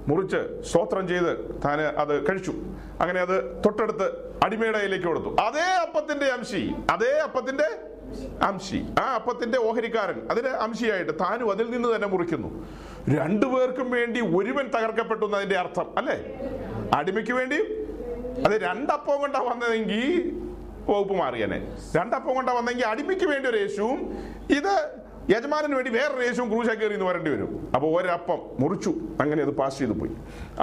മുറിച്ച് 0.08 0.62
സ്തോത്രം 0.62 1.08
ചെയ്ത് 1.08 1.60
താൻ 1.64 1.80
അത് 1.80 2.30
കഴിച്ചു. 2.30 2.52
അങ്ങനെ 3.00 3.20
അത് 3.20 3.62
തൊട്ടടുത്ത് 3.64 4.34
അടിമയുടെ 4.44 4.78
കയ്യിലേക്ക് 4.78 5.04
കൊടുത്തു. 5.04 5.36
അതേ 5.40 5.82
അപ്പത്തിന്റെ 5.82 6.26
അംശി 6.26 6.72
അതേ 6.90 7.20
അപ്പത്തിന്റെ 7.24 7.95
അംശി. 8.42 8.86
ആ 9.00 9.14
അപ്പത്തിന്റെ 9.14 9.59
ഓഹരിക്കാരൻ 9.59 10.28
അതിന് 10.30 10.48
അംശിയായിട്ട് 10.48 11.12
താനും 11.20 11.50
അതിൽ 11.50 11.70
നിന്ന് 11.70 11.94
തന്നെ 11.94 12.09
മുറിക്കുന്നു. 12.09 12.68
രണ്ടുപേർക്കും 13.18 13.90
വേണ്ടി 13.90 14.20
ഒരുവൻ 14.36 14.68
തകർക്കപ്പെട്ടു 14.68 15.24
എന്നതിന്റെ 15.26 15.57
അർത്ഥം 15.57 15.98
അല്ലേ? 15.98 16.18
അടിമയ്ക്ക് 16.94 17.32
വേണ്ടി 17.32 17.59
അത് 18.46 18.61
രണ്ടപ്പം 18.62 19.20
കൊണ്ടാ 19.20 19.40
വന്നതെങ്കിൽ 19.40 20.32
വകുപ്പ് 20.88 21.14
മാറിയനെ. 21.14 21.76
രണ്ടപ്പം 21.96 22.34
കൊണ്ടാ 22.34 22.52
വന്നെങ്കിൽ 22.52 22.86
അടിമയ്ക്ക് 22.86 23.24
വേണ്ടി 23.24 23.48
ഒരു 23.50 23.57
യേശുവും 23.57 24.00
ഇത് 24.50 25.05
യജമാനന് 25.32 25.74
വേണ്ടി 25.76 25.90
വേറൊരു 25.96 26.22
യേശുവും 26.26 26.48
ക്രൂശ 26.50 26.68
കയറി 26.80 26.94
എന്ന് 26.96 27.06
വരേണ്ടി 27.08 27.30
വരും. 27.34 27.50
അപ്പോൾ 27.76 27.88
ഒരപ്പം 27.98 28.40
മുറിച്ചു. 28.60 28.90
അങ്ങനെ 29.22 29.40
അത് 29.46 29.52
പാസ് 29.60 29.76
ചെയ്തു 29.80 29.94
പോയി. 30.00 30.12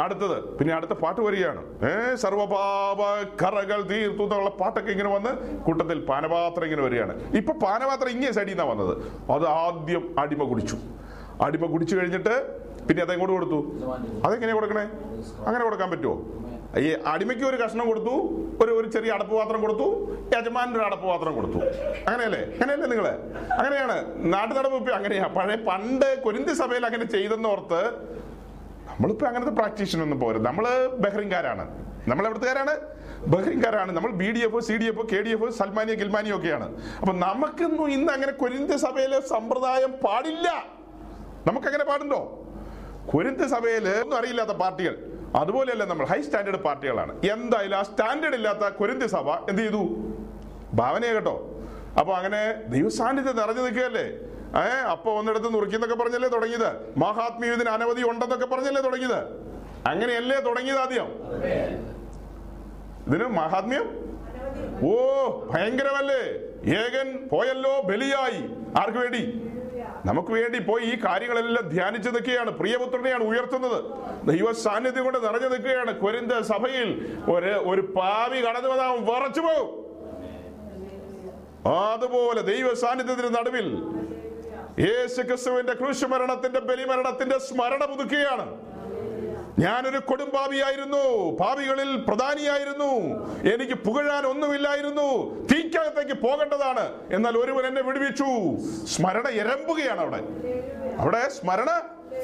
അടുത്തത് 0.03 0.35
പിന്നെ 0.57 0.73
അടുത്ത 0.77 0.93
പാട്ട് 1.03 1.21
വരികയാണ്. 1.27 1.61
ഏ 1.87 1.91
സർവപാപ 2.23 3.01
കറകൾ 3.41 3.79
തീർത്തു 3.91 4.23
എന്നുള്ള 4.27 4.51
പാട്ടൊക്കെ 4.61 4.91
ഇങ്ങനെ 4.95 5.11
വന്ന് 5.15 5.31
കൂട്ടത്തിൽ 5.65 5.99
പാനപാത്രം 6.09 6.65
ഇങ്ങനെ 6.69 6.83
വരികയാണ്. 6.87 7.15
ഇപ്പൊ 7.39 7.55
പാനപാത്രം 7.65 8.11
ഇങ്ങനെ 8.15 8.31
സൈഡിൽ 8.37 8.53
നിന്നാണ് 8.53 8.71
വന്നത്. 8.73 8.93
അത് 9.35 9.45
ആദ്യം 9.63 10.05
അടിമ 10.23 10.43
കുടിച്ചു. 10.51 10.79
അടിമ 11.47 11.65
കുടിച്ചു 11.73 11.95
കഴിഞ്ഞിട്ട് 11.99 12.35
പിന്നെ 12.87 13.01
അതെങ്ങോട്ട് 13.03 13.33
കൊടുത്തു? 13.37 13.59
അതെങ്ങനെ 14.25 14.53
കൊടുക്കണേ? 14.59 14.85
അങ്ങനെ 15.47 15.63
കൊടുക്കാൻ 15.67 15.89
പറ്റുമോ 15.95 16.15
ഈ 16.79 16.95
അടിമയ്ക്ക് 17.05 17.45
ഒരു 17.45 17.63
കഷ്ണം 17.63 17.87
കൊടുത്തു 17.87 18.09
ഒരു 18.61 18.71
ഒരു 18.71 18.91
ചെറിയ 18.91 19.11
അടപ്പ് 19.11 19.35
പാത്രം 19.35 19.61
കൊടുത്തു 19.61 20.17
യജമാനൊരു 20.37 20.85
അടപ്പ് 20.85 21.07
പാത്രം 21.07 21.35
കൊടുത്തു. 21.35 21.57
അങ്ങനെയല്ലേ? 22.07 22.39
അങ്ങനെയല്ലേ 22.39 22.87
നിങ്ങൾ? 22.87 23.07
അങ്ങനെയാണ്. 23.53 24.25
നാട്ടു 24.33 24.53
നടപ്പ് 24.55 24.91
അങ്ങനെയാ. 24.91 25.27
പഴയ 25.27 25.55
പണ്ട് 25.55 26.23
കൊരിന്തി 26.23 26.53
സഭയിൽ 26.53 26.85
അങ്ങനെ 26.85 27.05
ചെയ്തെന്ന് 27.05 27.49
ഓർത്ത് 27.49 27.85
നമ്മളിപ്പോ 28.87 29.27
അങ്ങനത്തെ 29.27 29.51
പ്രാക്ടീഷനൊന്നും 29.51 30.19
പോരുത്. 30.19 30.45
നമ്മൾ 30.45 30.87
ബഹ്റിൻകാരാണ്. 30.99 31.87
നമ്മൾ 32.07 32.25
എവിടുത്തുകാരാണ്? 32.25 32.77
ബഹ്റിൻകാരാണ്. 33.27 33.91
നമ്മൾ 33.91 34.11
B 34.11 34.31
D 34.31 34.39
F 34.39 34.59
C 34.59 34.73
D 34.73 34.85
F 34.85 35.09
K 35.15 35.21
D 35.21 35.29
F 35.29 35.49
സൽമാനിയോ 35.49 35.95
ഗിൽമാനിയോ 35.95 36.37
ഒക്കെയാണ്. 36.37 36.77
അപ്പൊ 36.99 37.13
നമുക്കൊന്നും 37.13 37.91
ഇന്ന് 37.91 38.13
അങ്ങനെ 38.13 38.31
കൊരിന്തി 38.31 38.77
സഭയിലെ 38.77 39.19
സമ്പ്രദായം 39.19 39.91
പാടില്ല. 39.91 40.65
നമുക്കങ്ങനെ 41.47 41.83
പാടുണ്ടോ? 41.83 42.39
കൊരിന്ത 43.11 43.41
സഭയിൽ 43.41 43.89
ഒന്നും 43.89 44.17
അറിയില്ലാത്ത 44.17 44.49
പാർട്ടികൾ. 44.49 45.12
അതുപോലെയല്ല 45.35 45.83
നമ്മൾ 45.85 46.05
ഹൈ 46.05 46.21
സ്റ്റാൻഡേർഡ് 46.21 46.59
പാർട്ടികളാണ്. 46.63 47.13
എന്തായാലും 47.35 47.77
ആ 47.77 47.83
സ്റ്റാൻഡേർഡ് 47.83 48.35
ഇല്ലാത്ത 48.35 48.69
കുരുന്ത് 48.79 49.05
സഭ 49.05 49.29
എന്ത് 49.51 49.61
ചെയ്തു? 49.61 49.83
ഭാവനയെ 50.73 51.13
കേട്ടോ. 51.13 51.35
അപ്പൊ 51.99 52.13
അങ്ങനെ 52.13 52.41
ദൈവസാന്നിധ്യം 52.73 53.35
നിറഞ്ഞു 53.35 53.61
നിൽക്കുകയല്ലേ? 53.61 54.05
ഏ 54.61 54.65
അപ്പൊ 54.93 55.09
ഒന്നിടത്ത് 55.19 55.53
നുറുക്കിന്നൊക്കെ 55.53 55.95
പറഞ്ഞല്ലേ 55.95 56.29
തുടങ്ങിയത്? 56.29 56.69
മഹാത്മ്യം 56.97 57.53
ഇതിന് 57.53 57.69
അനവധി 57.69 58.03
ഉണ്ടെന്നൊക്കെ 58.03 58.45
പറഞ്ഞല്ലേ 58.45 58.81
തുടങ്ങിയത്? 58.81 59.19
അങ്ങനെയല്ലേ 59.91 60.37
തുടങ്ങിയത് 60.39 60.79
ആദ്യം? 60.79 61.09
ഇതിന് 63.07 63.27
മഹാത്മ്യം? 63.39 63.87
ഓ 64.89 64.93
ഭയങ്കരമല്ലേ? 65.51 66.21
ഏകൻ 66.81 67.27
പോയല്ലോ 67.31 67.81
ബലിയായി. 67.81 68.41
ആർക്ക് 68.81 68.97
വേണ്ടി? 68.97 69.23
നമുക്ക് 70.05 70.31
വേണ്ടി 70.31 70.59
പോയി 70.59 70.83
ഈ 70.83 70.95
കാര്യങ്ങളെല്ലാം 71.05 71.69
ധ്യാനിച്ചു 71.69 72.09
നിൽക്കുകയാണ്. 72.09 72.51
പ്രിയപുത്രനെയാണ് 72.51 73.23
ഉയർത്തുന്നത്. 73.23 73.83
ദൈവ 74.25 74.51
സാന്നിധ്യം 74.51 75.03
കൊണ്ട് 75.03 75.23
നിറഞ്ഞു 75.23 75.47
നിൽക്കുകയാണ്. 75.47 75.99
കൊരിന്ത 75.99 76.31
സഭയിൽ 76.31 77.17
ഒരു 77.31 77.49
ഒരു 77.49 77.81
പാവി 77.81 78.41
കടന്നു 78.41 78.69
വന്നാൽ 78.69 79.13
വറച്ചു 79.13 79.41
പോകും 79.41 79.83
അതുപോലെ 81.69 82.41
ദൈവ 82.41 82.73
സാന്നിധ്യത്തിന് 82.73 83.35
നടുവിൽ 83.35 83.77
യേശു 84.79 85.21
ക്രിസ്തുവിന്റെ 85.21 85.73
ക്രൂശുമരണത്തിന്റെ 85.73 86.59
ബലിമരണത്തിന്റെ 86.59 87.37
സ്മരണ 87.37 87.85
പുതുക്കുകയാണ്. 87.85 88.72
ഞാനൊരു 89.59 89.97
കൊടുംപാപിയായിരുന്നു 89.97 91.31
പാപികളിൽ 91.35 91.95
പ്രധാനിയായിരുന്നു. 92.07 92.91
എനിക്ക് 93.53 93.73
പുകഴാൻ 93.73 94.25
ഒന്നുമില്ലായിരുന്നു. 94.25 95.35
തീക്കകത്തേക്ക് 95.45 96.21
പോകേണ്ടതാണ്. 96.21 97.13
എന്നാൽ 97.13 97.37
ഒരുവൻ 97.37 97.65
എന്നെ 97.65 97.81
വിടുവിച്ചു. 97.81 98.57
സ്മരണ 98.85 99.27
എരമ്പുകയാണ് 99.27 100.01
അവിടെ. 100.01 100.19
അവിടെ 100.97 101.29
സ്മരണ 101.29 101.81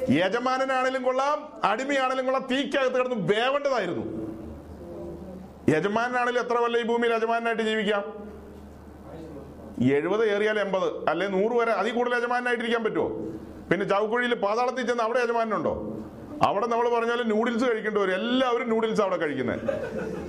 യജമാനനാണെങ്കിലും 0.09 1.03
കൊള്ളാം. 1.03 1.61
അടിമയാണെങ്കിലും 1.63 2.25
കൊള്ളാം. 2.25 2.47
തീക്കകത്ത് 2.51 2.97
കിടന്ന് 2.97 3.34
വേവേണ്ടതായിരുന്നു. 3.34 4.19
യജമാനാണെങ്കിലും 5.75 6.45
എത്ര 6.45 6.57
വല്ല 6.57 6.77
ഈ 6.77 6.84
ഭൂമിയിൽ 6.84 7.13
യജമാനായിട്ട് 7.13 7.63
ജീവിക്കാം? 7.63 8.30
എഴുപത് 9.91 10.36
ഏറിയാൽ 10.36 10.59
എൺപത്. 10.59 11.09
അല്ലെ 11.09 11.27
നൂറ് 11.27 11.51
വരെ 11.51 11.71
അതിൽ 11.71 11.91
കൂടുതൽ 11.91 12.15
യജമാനായിട്ടിരിക്കാൻ 12.15 12.84
പറ്റുമോ? 12.84 13.07
പിന്നെ 13.71 13.86
ചാവുക്കുഴിയിൽ 13.86 14.36
പാതാളത്തിൽ 14.36 14.88
ചെന്ന് 14.88 15.03
അവിടെ 15.03 15.19
യജമാനുണ്ടോ 15.19 15.95
അവിടെ 16.43 16.67
നമ്മൾ 16.67 16.89
പറഞ്ഞാൽ 16.89 17.21
നൂഡിൽസ് 17.27 17.63
കഴിക്കേണ്ടി 17.63 17.99
വരും. 18.01 18.13
എല്ലാവരും 18.13 18.69
നൂഡിൽസ് 18.69 19.01
അവിടെ 19.01 19.15
കഴിക്കുന്നത് 19.15 19.59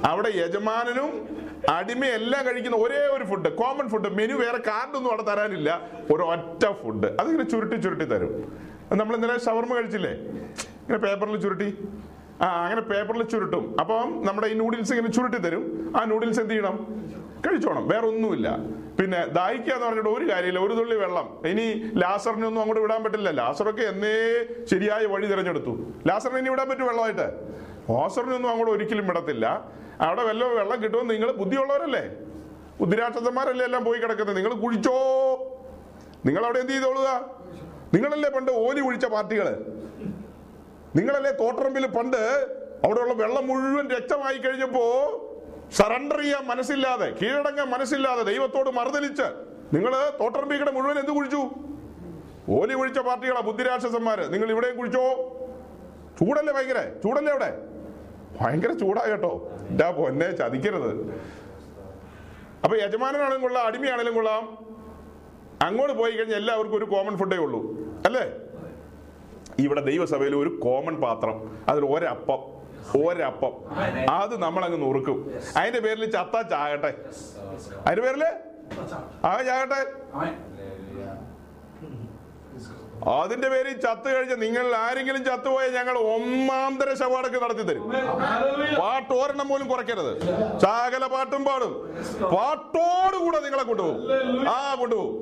അവിടെ 0.05 0.31
യജമാനനും 0.35 1.11
അടിമയും 1.69 2.13
എല്ലാം 2.13 2.47
കഴിക്കുന്ന 2.47 2.77
ഒരേ 2.77 2.97
ഒരു 2.97 3.25
ഫുഡ് 3.25 3.57
കോമൺ 3.57 3.89
ഫുഡ് 3.89 4.09
മെനു 4.09 4.35
വേറെ 4.35 4.59
കാർഡൊന്നും 4.59 5.11
അവിടെ 5.11 5.23
തരാനില്ല. 5.23 5.91
ഒരു 6.15 6.23
ഒറ്റ 6.23 6.65
ഫുഡ് 6.83 7.07
അതിങ്ങനെ 7.21 7.45
ചുരുട്ടി 7.45 7.77
ചുരുട്ടി 7.77 8.05
തരും. 8.05 8.33
നമ്മൾ 8.93 9.17
ഇന്നലെ 9.17 9.39
ഷവർമ 9.39 9.75
കഴിച്ചില്ലേ? 9.75 10.13
ഇങ്ങനെ 10.13 10.99
പേപ്പറിൽ 10.99 11.41
ചുരുട്ടി. 11.41 11.79
ആ 12.43 12.65
അങ്ങനെ 12.65 12.81
പേപ്പറിൽ 12.81 13.23
ചുരുട്ടും. 13.23 13.77
അപ്പം 13.81 14.23
നമ്മുടെ 14.27 14.47
ഈ 14.47 14.55
നൂഡിൽസ് 14.55 14.93
ഇങ്ങനെ 14.93 15.13
ചുരുട്ടി 15.13 15.39
തരും. 15.39 15.93
ആ 15.97 16.05
നൂഡിൽസ് 16.05 16.41
എന്ത് 16.41 16.51
ചെയ്യണം? 16.51 16.77
കഴിച്ചോണം 17.45 17.85
വേറെ 17.93 18.07
ഒന്നുമില്ല 18.13 18.49
പിന്നെ 18.99 19.21
ദാഹിക്കുക 19.37 19.73
എന്ന് 19.75 19.87
പറഞ്ഞിട്ട് 19.87 20.11
ഒരു 20.17 20.25
കാര്യമില്ല 20.31 20.61
ഒരു 20.67 20.75
തുള്ളി 20.79 20.97
വെള്ളം. 21.03 21.27
ഇനി 21.51 21.67
ലാസറിനൊന്നും 22.03 22.61
അങ്ങോട്ട് 22.63 22.83
വിടാൻ 22.85 23.01
പറ്റില്ല. 23.05 23.31
ലാസറൊക്കെ 23.41 23.85
എന്നേ 23.93 24.17
ശരിയായ 24.73 25.07
വഴി 25.13 25.27
തിരഞ്ഞെടുത്തു. 25.33 25.73
ലാസറിനെ 26.09 26.41
ഇനി 26.43 26.51
വിടാൻ 26.55 26.69
പറ്റും 26.71 26.87
വെള്ളമായിട്ട്. 26.91 27.27
ഓസറിനൊന്നും 27.99 28.51
അങ്ങോട്ട് 28.53 28.73
ഒരിക്കലും 28.77 29.07
വിടത്തില്ല. 29.11 29.47
അവിടെ 30.07 30.23
വല്ല 30.29 30.45
വെള്ളം 30.61 30.79
കിട്ടുമെന്ന് 30.83 31.15
നിങ്ങൾ 31.15 31.31
ബുദ്ധിയുള്ളവരല്ലേ? 31.41 32.05
ബുദ്ധിരാക്ഷസന്മാരല്ലേ 32.81 33.65
എല്ലാം 33.69 33.83
പോയി 33.89 33.99
കിടക്കുന്നത്? 34.03 34.37
നിങ്ങൾ 34.37 34.53
കുഴിച്ചോ? 34.65 34.99
നിങ്ങൾ 36.27 36.43
അവിടെ 36.47 36.59
എന്ത് 36.65 36.73
ചെയ്തോളുക? 36.73 37.09
നിങ്ങളല്ലേ 37.95 38.31
പണ്ട് 38.37 38.51
ഓലി 38.67 38.81
കുഴിച്ച 38.87 39.07
പാർട്ടികൾ? 39.15 39.49
നിങ്ങളല്ലേ 40.99 41.33
തോട്ടറമ്പിൽ 41.41 41.87
പണ്ട് 41.99 42.23
അവിടെയുള്ള 42.85 43.15
വെള്ളം 43.23 43.45
മുഴുവൻ 43.51 43.87
രക്തമായി 43.97 44.39
കഴിഞ്ഞപ്പോ 44.45 44.87
സറണ്ടർ 45.73 46.21
ചെയ്യാൻ 46.21 46.47
മനസ്സില്ലാതെ 46.47 47.07
കീഴടങ്ങാൻ 47.23 47.71
മനസ്സില്ലാതെ 47.71 48.23
ദൈവത്തോട് 48.23 48.71
മറുതലിച്ച് 48.71 49.27
നിങ്ങൾ 49.75 49.93
തോട്ടറമ്പിക്കടെ 50.21 50.71
മുഴുവൻ 50.71 50.99
എന്ത് 50.99 51.11
കുഴിച്ചു? 51.11 51.43
ഓലി 52.49 52.75
കുഴിച്ച 52.75 52.99
പാർട്ടികളാ 52.99 53.41
ബുദ്ധിരാക്ഷസന്മാര്. 53.41 54.33
നിങ്ങൾ 54.33 54.51
ഇവിടെയും 54.51 54.77
കുഴിച്ചോ? 54.77 55.05
ചൂടല്ലേ 56.21 56.53
ഭയങ്കര? 56.53 56.83
ചൂടല്ലേ 57.05 57.33
അവിടെ? 57.33 57.59
ഭയങ്കര 58.41 58.73
ചൂടാ 58.73 59.03
കേട്ടോ. 59.07 59.51
എന്താ 59.69 59.91
പൊന്നെ 59.91 60.31
ചതിക്കരുത്. 60.31 60.91
അപ്പൊ 62.65 62.77
യജമാനാണെങ്കിലും 62.77 63.41
കൊള്ളാം 63.41 63.67
അടിമയാണെങ്കിലും 63.67 64.15
കൊള്ളാം. 64.15 64.59
അങ്ങോട്ട് 65.63 65.95
പോയി 65.95 66.13
കഴിഞ്ഞാൽ 66.13 66.37
എല്ലാവർക്കും 66.37 66.79
ഒരു 66.79 66.85
കോമൺ 66.85 67.17
ഫുഡേ 67.19 67.37
ഉള്ളൂ. 67.37 67.61
അല്ലേ? 68.07 68.33
ഇവിടെ 69.59 69.81
ദൈവസഭയിൽ 69.81 70.37
ഒരു 70.37 70.49
കോമൺ 70.49 70.97
പാത്രം 70.97 71.65
അതിൽ 71.69 71.85
ഒരപ്പം. 71.87 72.60
ഒരപ്പം. 72.97 73.53
അത് 74.11 74.43
നമ്മൾ 74.43 74.65
അങ്ങ് 74.65 74.83
നുറുക്കും. 74.83 75.19
അതിന്റെ 75.57 75.81
പേരിൽ 75.81 76.11
ചത്ത 76.11 76.43
ചാകട്ടെ 76.51 76.93
അതിന്റെ 77.87 78.03
പേരിൽ? 78.03 78.25
ആ 79.25 79.43
ചാകട്ടെ 79.43 79.81
അതിന്റെ 83.09 83.49
പേരിൽ 83.49 83.81
ചത്ത് 83.81 84.15
കഴിഞ്ഞ 84.15 84.35
നിങ്ങൾ 84.35 84.75
ആരെങ്കിലും 84.77 85.25
ചത്തുപോയാൽ 85.25 85.71
ഞങ്ങൾ 85.75 85.99
ഒന്നാന്തര 85.99 86.95
ശവടക്ക് 86.95 87.43
നടത്തി 87.45 87.63
തരും 87.63 87.85
പാട്ട് 88.81 89.13
ഒരെണ്ണം 89.13 89.49
പോലും 89.49 89.69
കുറയ്ക്കരുത്. 89.69 90.13
ചാകല 90.61 91.07
പാട്ടും 91.07 91.45
പാടും. 91.45 91.73
പാട്ടോടുകൂടെ 92.35 93.41
നിങ്ങളെ 93.41 93.63
കൊണ്ടുപോകും. 93.63 94.49
ആ 94.49 94.75
കൊണ്ടുപോകും. 94.75 95.15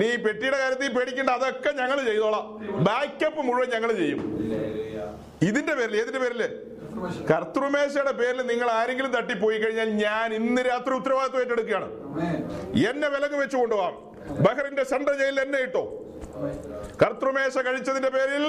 നീ 0.00 0.16
പെട്ടിയുടെ 0.16 0.58
കാര്യത്തിൽ 0.58 0.92
പേടിക്കേണ്ട. 0.98 1.30
അതൊക്കെ 1.30 1.72
ഞങ്ങൾ 1.80 2.04
ചെയ്തോളാം. 2.04 2.46
ബാക്കപ്പ് 2.84 3.38
മുഴുവൻ 3.38 3.70
ഞങ്ങൾ 3.70 3.92
ചെയ്യും. 3.92 4.20
ഇതിന്റെ 5.42 5.74
പേരിൽ 5.74 5.96
ഏതിന്റെ 6.00 6.18
പേരിൽ? 6.18 6.42
കർത്തൃമേശയുടെ 7.30 8.12
പേരിൽ 8.12 8.42
നിങ്ങൾ 8.42 8.70
ആരെങ്കിലും 8.70 9.10
തട്ടിപ്പോയി 9.10 9.58
കഴിഞ്ഞാൽ 9.58 9.90
ഞാൻ 9.90 10.34
ഇന്ന് 10.34 10.62
രാത്രി 10.62 10.94
ഉത്തരവാദിത്വം 10.94 11.40
ഏറ്റെടുക്കുകയാണ്. 11.40 11.88
എന്നെ 12.88 13.08
വിലക്ക് 13.08 13.34
വെച്ചു 13.34 13.56
കൊണ്ടുപോകാം 13.56 13.94
ബഹറിന്റെ 14.42 14.84
സെൻട്രൽ 14.84 15.18
ജയിലിൽ 15.18 15.40
എന്നെ 15.40 15.58
ഇട്ടോ? 15.58 16.00
കർത്തൃമേശ 17.02 17.58
കഴിച്ചതിന്റെ 17.58 18.08
പേരിൽ 18.08 18.44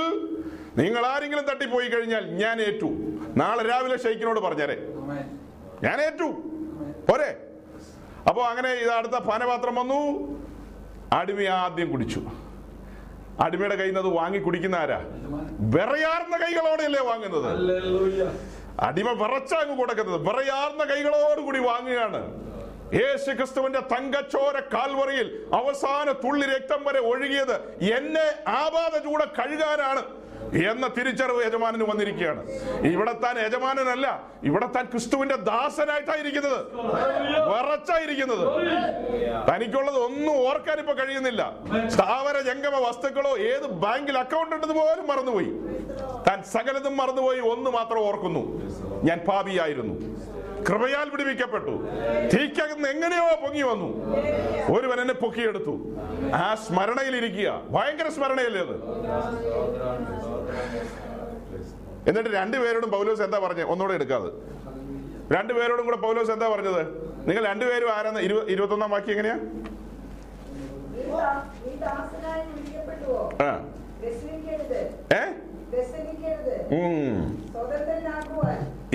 നിങ്ങൾ 0.78 1.06
ആരെങ്കിലും 1.06 1.46
തട്ടിപ്പോയി 1.46 1.88
കഴിഞ്ഞാൽ 1.88 2.26
ഞാൻ 2.26 2.62
ഏറ്റു. 2.62 2.90
നാളെ 3.38 3.64
രാവിലെ 3.64 3.98
ഷെയ്ക്കിനോട് 3.98 4.40
പറഞ്ഞേരെ. 4.40 4.88
ഞാൻ 5.84 6.02
ഏറ്റു. 6.02 6.30
പോരെ? 7.10 7.38
അപ്പോ 8.30 8.42
അങ്ങനെ 8.44 8.70
ഇത് 8.70 8.92
അടുത്ത 8.92 9.14
പാനപാത്രം 9.14 9.76
വന്നു. 9.76 10.02
അടിമ 11.14 11.42
ആദ്യം 11.42 11.92
കുടിച്ചു. 11.92 12.22
അടിമയുടെ 13.44 13.76
കയ്യിൽ 13.76 13.94
നിന്ന് 13.94 14.10
അത് 14.10 14.18
വാങ്ങി 14.18 14.40
കുടിക്കുന്ന 14.40 14.76
ആരാ? 14.76 15.00
വിറയാർന്ന 15.60 16.36
കൈകളോടെയല്ലേ 16.38 17.02
വാങ്ങുന്നത്? 17.04 17.50
അടിമ 18.80 19.10
വിറച്ചാങ്ങ് 19.12 19.78
കൊടുക്കുന്നത്. 19.78 20.20
വിറയാർന്ന 20.28 20.84
കൈകളോടുകൂടി 20.84 21.60
വാങ്ങുകയാണ്. 21.60 22.22
യേശു 22.94 23.32
ക്രിസ്തുവിന്റെ 23.32 23.80
തങ്കച്ചോര 23.80 24.60
കാൽവറിയിൽ 24.74 25.48
അവസാന 25.54 26.12
തുള്ളി 26.12 26.46
രക്തം 26.46 26.84
വരെ 26.84 27.00
ഒഴുകിയത് 27.00 27.56
എന്നെ 27.82 28.50
ആപാത 28.50 28.98
ചൂടെ 29.04 29.26
കഴുകാനാണ്. 29.40 30.04
എന്ന 30.54 30.88
തിരിച്ചറിവ് 30.88 31.46
യജമാനന് 31.46 31.84
വന്നിരിക്കുകയാണ്. 31.84 32.44
ഇവിടെ 32.82 33.12
താൻ 33.12 33.40
യജമാനനല്ല 33.40 34.24
ഇവിടെ 34.44 34.66
താൻ 34.66 34.86
ക്രിസ്തുവിന്റെ 34.86 35.36
ദാസനായിട്ടായിരിക്കുന്നത്. 35.36 36.60
വിറച്ചായിരിക്കുന്നത് 37.50 38.46
തനിക്കുള്ളത് 39.50 39.98
ഒന്നും 39.98 40.48
ഓർക്കാൻ 40.48 40.80
ഇപ്പൊ 40.80 40.94
കഴിയുന്നില്ല. 40.94 41.58
സ്ഥാവര 41.88 42.40
ജംഗമ 42.40 42.88
വസ്തുക്കളോ 42.88 43.38
ഏത് 43.38 43.68
ബാങ്കിൽ 43.68 44.18
അക്കൗണ്ട് 44.18 44.56
ഉണ്ടെന്ന് 44.56 44.76
പോലും 44.76 45.08
മറന്നുപോയി. 45.08 45.52
താൻ 46.28 46.44
സകലതും 46.44 46.98
മറന്നുപോയി 46.98 47.40
ഒന്ന് 47.40 47.70
മാത്രം 47.70 48.00
ഓർക്കുന്നു. 48.00 48.44
ഞാൻ 49.04 49.18
പാപിയായിരുന്നു. 49.18 49.96
കൃപയാൽ 50.68 51.10
വിടുവിക്കപ്പെട്ടു. 51.10 51.74
തീക്കകന്ന് 52.34 52.88
എങ്ങനെയോ 52.90 53.28
പൊങ്ങി 53.44 53.62
വന്നു. 53.62 53.90
ഒരുവൻ 54.74 55.02
എന്നെ 55.02 55.14
പൊക്കിയെടുത്തു. 55.14 55.74
ആ 56.34 56.56
സ്മരണയിൽ 56.56 57.16
ഇരിക്കുക 57.16 57.62
ഭയങ്കര 57.70 58.10
സ്മരണയല്ലേ 58.10 58.62
അത്? 58.62 58.76
എന്നിട്ട് 62.10 62.30
രണ്ടുപേരോടും 62.30 62.92
പൗലോസ് 62.92 63.22
എന്താ 63.22 63.40
പറഞ്ഞത് 63.40 63.68
ഒന്നുകൂടെ 63.68 63.94
എടുക്കാതെ. 63.94 64.30
രണ്ടുപേരോടും 65.38 65.86
കൂടെ 65.86 65.98
പൗലോസ് 65.98 66.32
എന്താ 66.32 66.48
പറഞ്ഞത്? 66.48 66.82
നിങ്ങൾ 67.28 67.46
രണ്ടുപേരും 67.46 67.92
ആരാന്ന് 67.94 68.20
ഇരുപ 68.20 68.44
ഇരുപത്തൊന്നാം 68.50 68.90
വാക്യം 68.92 69.12
എങ്ങനെയാ? 69.12 69.38
ഏ? 75.14 75.22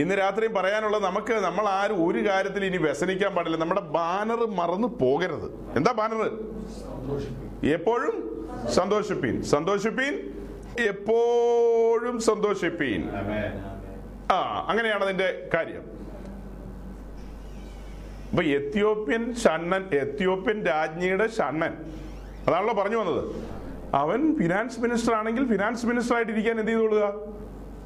ഇന്ന് 0.00 0.14
രാത്രിയും 0.14 0.54
പറയാനുള്ളത് 0.54 1.02
നമുക്ക് 1.02 1.34
നമ്മൾ 1.34 1.64
ആരും 1.68 1.98
ഒരു 2.08 2.28
കാര്യത്തിൽ 2.28 2.64
ഇനി 2.64 2.76
വ്യസനിക്കാൻ 2.76 3.34
പാടില്ല. 3.34 3.56
നമ്മുടെ 3.56 3.80
ബാനർ 3.80 4.40
മറന്നു 4.60 4.88
പോകരുത്. 5.00 5.48
എന്താ 5.76 5.92
ബാനർ? 5.92 6.22
എപ്പോഴും 7.66 8.14
സന്തോഷിപ്പീൻ. 8.70 9.42
സന്തോഷിപ്പീൻ? 9.42 10.14
എപ്പോഴും 10.88 12.20
സന്തോഷിപ്പീൻ. 12.20 13.00
ആ 14.32 14.66
അങ്ങനെയാണ് 14.68 15.04
അതിന്റെ 15.04 15.48
കാര്യം. 15.54 15.84
അപ്പൊ 18.30 18.42
എത്യോപ്യൻ 18.42 19.34
ഷണ്ണൻ 19.34 19.82
എത്യോപ്യൻ 19.94 20.66
രാജ്ഞിയുടെ 20.66 21.26
ഷണ്ണൻ. 21.38 21.72
അതാണല്ലോ 22.48 22.74
പറഞ്ഞു 22.82 22.96
വന്നത്. 22.96 23.24
അവൻ 23.94 24.38
ഫിനാൻസ് 24.38 24.80
മിനിസ്റ്റർ 24.80 25.14
ആണെങ്കിൽ 25.14 25.48
ഫിനാൻസ് 25.48 25.86
മിനിസ്റ്റർ 25.86 26.16
ആയിട്ട് 26.16 26.32
ഇരിക്കാൻ 26.32 26.60
എന്ത് 26.60 26.72
ചെയ്തോളുക 26.72 27.14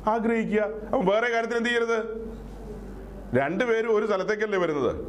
ആഗ്രഹിക്കുക. 0.09 0.61
അവൻ 0.61 1.07
വേറെ 1.07 1.28
കാര്യത്തിൽ 1.32 1.57
എന്ത് 1.57 1.68
ചെയ്യരുത്? 1.68 2.02
രണ്ടുപേരും 3.36 3.96
ഒരു 3.96 4.07
സ്ഥലത്തേക്കല്ലേ 4.07 4.59
വരുന്നത്. 4.59 5.07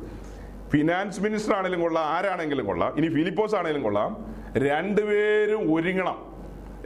ഫിനാൻസ് 0.70 1.22
മിനിസ്റ്റർ 1.22 1.54
ആണെങ്കിലും 1.54 1.82
കൊള്ളാം 1.82 2.06
ആരാണെങ്കിലും 2.06 2.66
കൊള്ളാം 2.66 2.98
ഇനി 2.98 3.08
ഫിലിപ്പോസ് 3.08 3.56
ആണെങ്കിലും 3.56 3.84
കൊള്ളാം. 3.84 4.36
രണ്ടുപേരും 4.58 5.76
ഒരുങ്ങണം. 5.76 6.36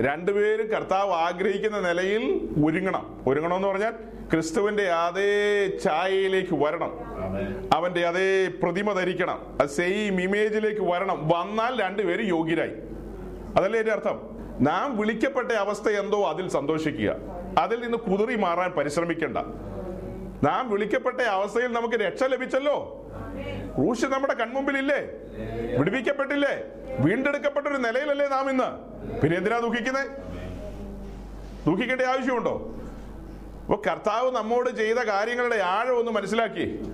രണ്ടുപേരും 0.02 0.68
കർത്താവ് 0.68 1.12
ആഗ്രഹിക്കുന്ന 1.12 1.80
നിലയിൽ 1.80 2.50
ഒരുങ്ങണം. 2.66 3.24
ഒരുങ്ങണം 3.28 3.56
എന്ന് 3.56 3.68
പറഞ്ഞാൽ 3.68 3.92
ക്രിസ്തുവിന്റെ 4.34 4.84
അതേ 4.84 5.68
ഛായയിലേക്ക് 5.84 6.54
വരണം. 6.54 6.92
അവന്റെ 7.74 8.08
അതേ 8.08 8.48
പ്രതിമ 8.64 8.94
ധരിക്കണം. 8.94 9.58
സെയിം 9.66 10.22
ഇമേജിലേക്ക് 10.22 10.82
വരണം. 10.82 11.28
വന്നാൽ 11.28 11.82
രണ്ടുപേരും 11.82 12.26
യോഗ്യരായി. 12.26 12.72
അതല്ലേ 13.58 13.80
എന്റെ 13.80 13.92
അർത്ഥം? 13.92 14.18
നാം 14.60 14.98
വിളിക്കപ്പെട്ട 14.98 15.52
അവസ്ഥ 15.52 15.90
എന്തോ 15.90 16.30
അതിൽ 16.30 16.50
സന്തോഷിക്കുക. 16.50 17.16
അതിൽ 17.58 17.82
നിന്ന് 17.82 17.98
കുതിറി 17.98 18.36
മാറാൻ 18.36 18.72
പരിശ്രമിക്കേണ്ട. 18.72 19.38
നാം 20.44 20.70
വിളിക്കപ്പെട്ട 20.70 21.22
അവസ്ഥയിൽ 21.22 21.68
നമുക്ക് 21.68 21.96
രക്ഷ 21.96 22.24
ലഭിച്ചല്ലോ. 22.24 23.06
ക്രൂശ് 23.76 24.06
നമ്മുടെ 24.06 24.34
കൺമുമ്പിലില്ലേ? 24.34 25.00
വിടുവിക്കപ്പെട്ടില്ലേ? 25.78 26.64
വീണ്ടെടുക്കപ്പെട്ട 27.00 27.68
ഒരു 27.68 27.76
നിലയിലല്ലേ 27.76 28.28
നാം 28.28 28.50
ഇന്ന്. 28.50 28.70
പിന്നെ 29.22 29.38
എന്തിനാ 29.38 29.60
ദുഃഖിക്കുന്നത് 29.60 30.08
ദുഃഖിക്കേണ്ട 31.68 32.02
ആവശ്യമുണ്ടോ? 32.02 32.76
അപ്പൊ 33.62 33.82
കർത്താവ് 33.88 34.32
നമ്മോട് 34.32 34.70
ചെയ്ത 34.70 34.98
കാര്യങ്ങളുടെ 34.98 35.56
ആഴം 35.56 36.00
ഒന്ന് 36.00 36.12
മനസ്സിലാക്കി. 36.12 36.94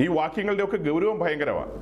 ഈ 0.00 0.06
വാക്യങ്ങളുടെ 0.06 0.64
ഒക്കെ 0.64 0.76
ഗൗരവം 0.76 1.18
ഭയങ്കരമാണ് 1.18 1.72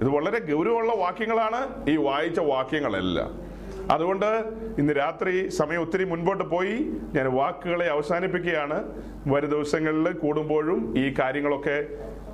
ഇത് 0.00 0.08
വളരെ 0.08 0.38
ഗൗരവമുള്ള 0.38 0.94
വാക്യങ്ങളാണ്. 0.94 1.90
ഈ 1.90 1.96
വായിച്ച 1.96 2.40
വാക്യങ്ങളെല്ലാം. 2.40 3.50
അതുകൊണ്ട് 3.90 4.44
ഇന്ന് 4.78 4.92
രാത്രി 4.92 5.48
സമയം 5.48 5.80
ഒത്തിരി 5.80 6.04
മുൻപോട്ട് 6.04 6.44
പോയി. 6.44 6.90
ഞാൻ 7.14 7.26
വാക്കുകളെ 7.34 7.86
അവസാനിപ്പിക്കുകയാണ്. 7.86 8.84
വരും 9.26 9.50
ദിവസങ്ങളിൽ 9.50 10.12
കൂടുമ്പോഴും 10.12 10.98
ഈ 10.98 11.14
കാര്യങ്ങളൊക്കെ 11.18 11.84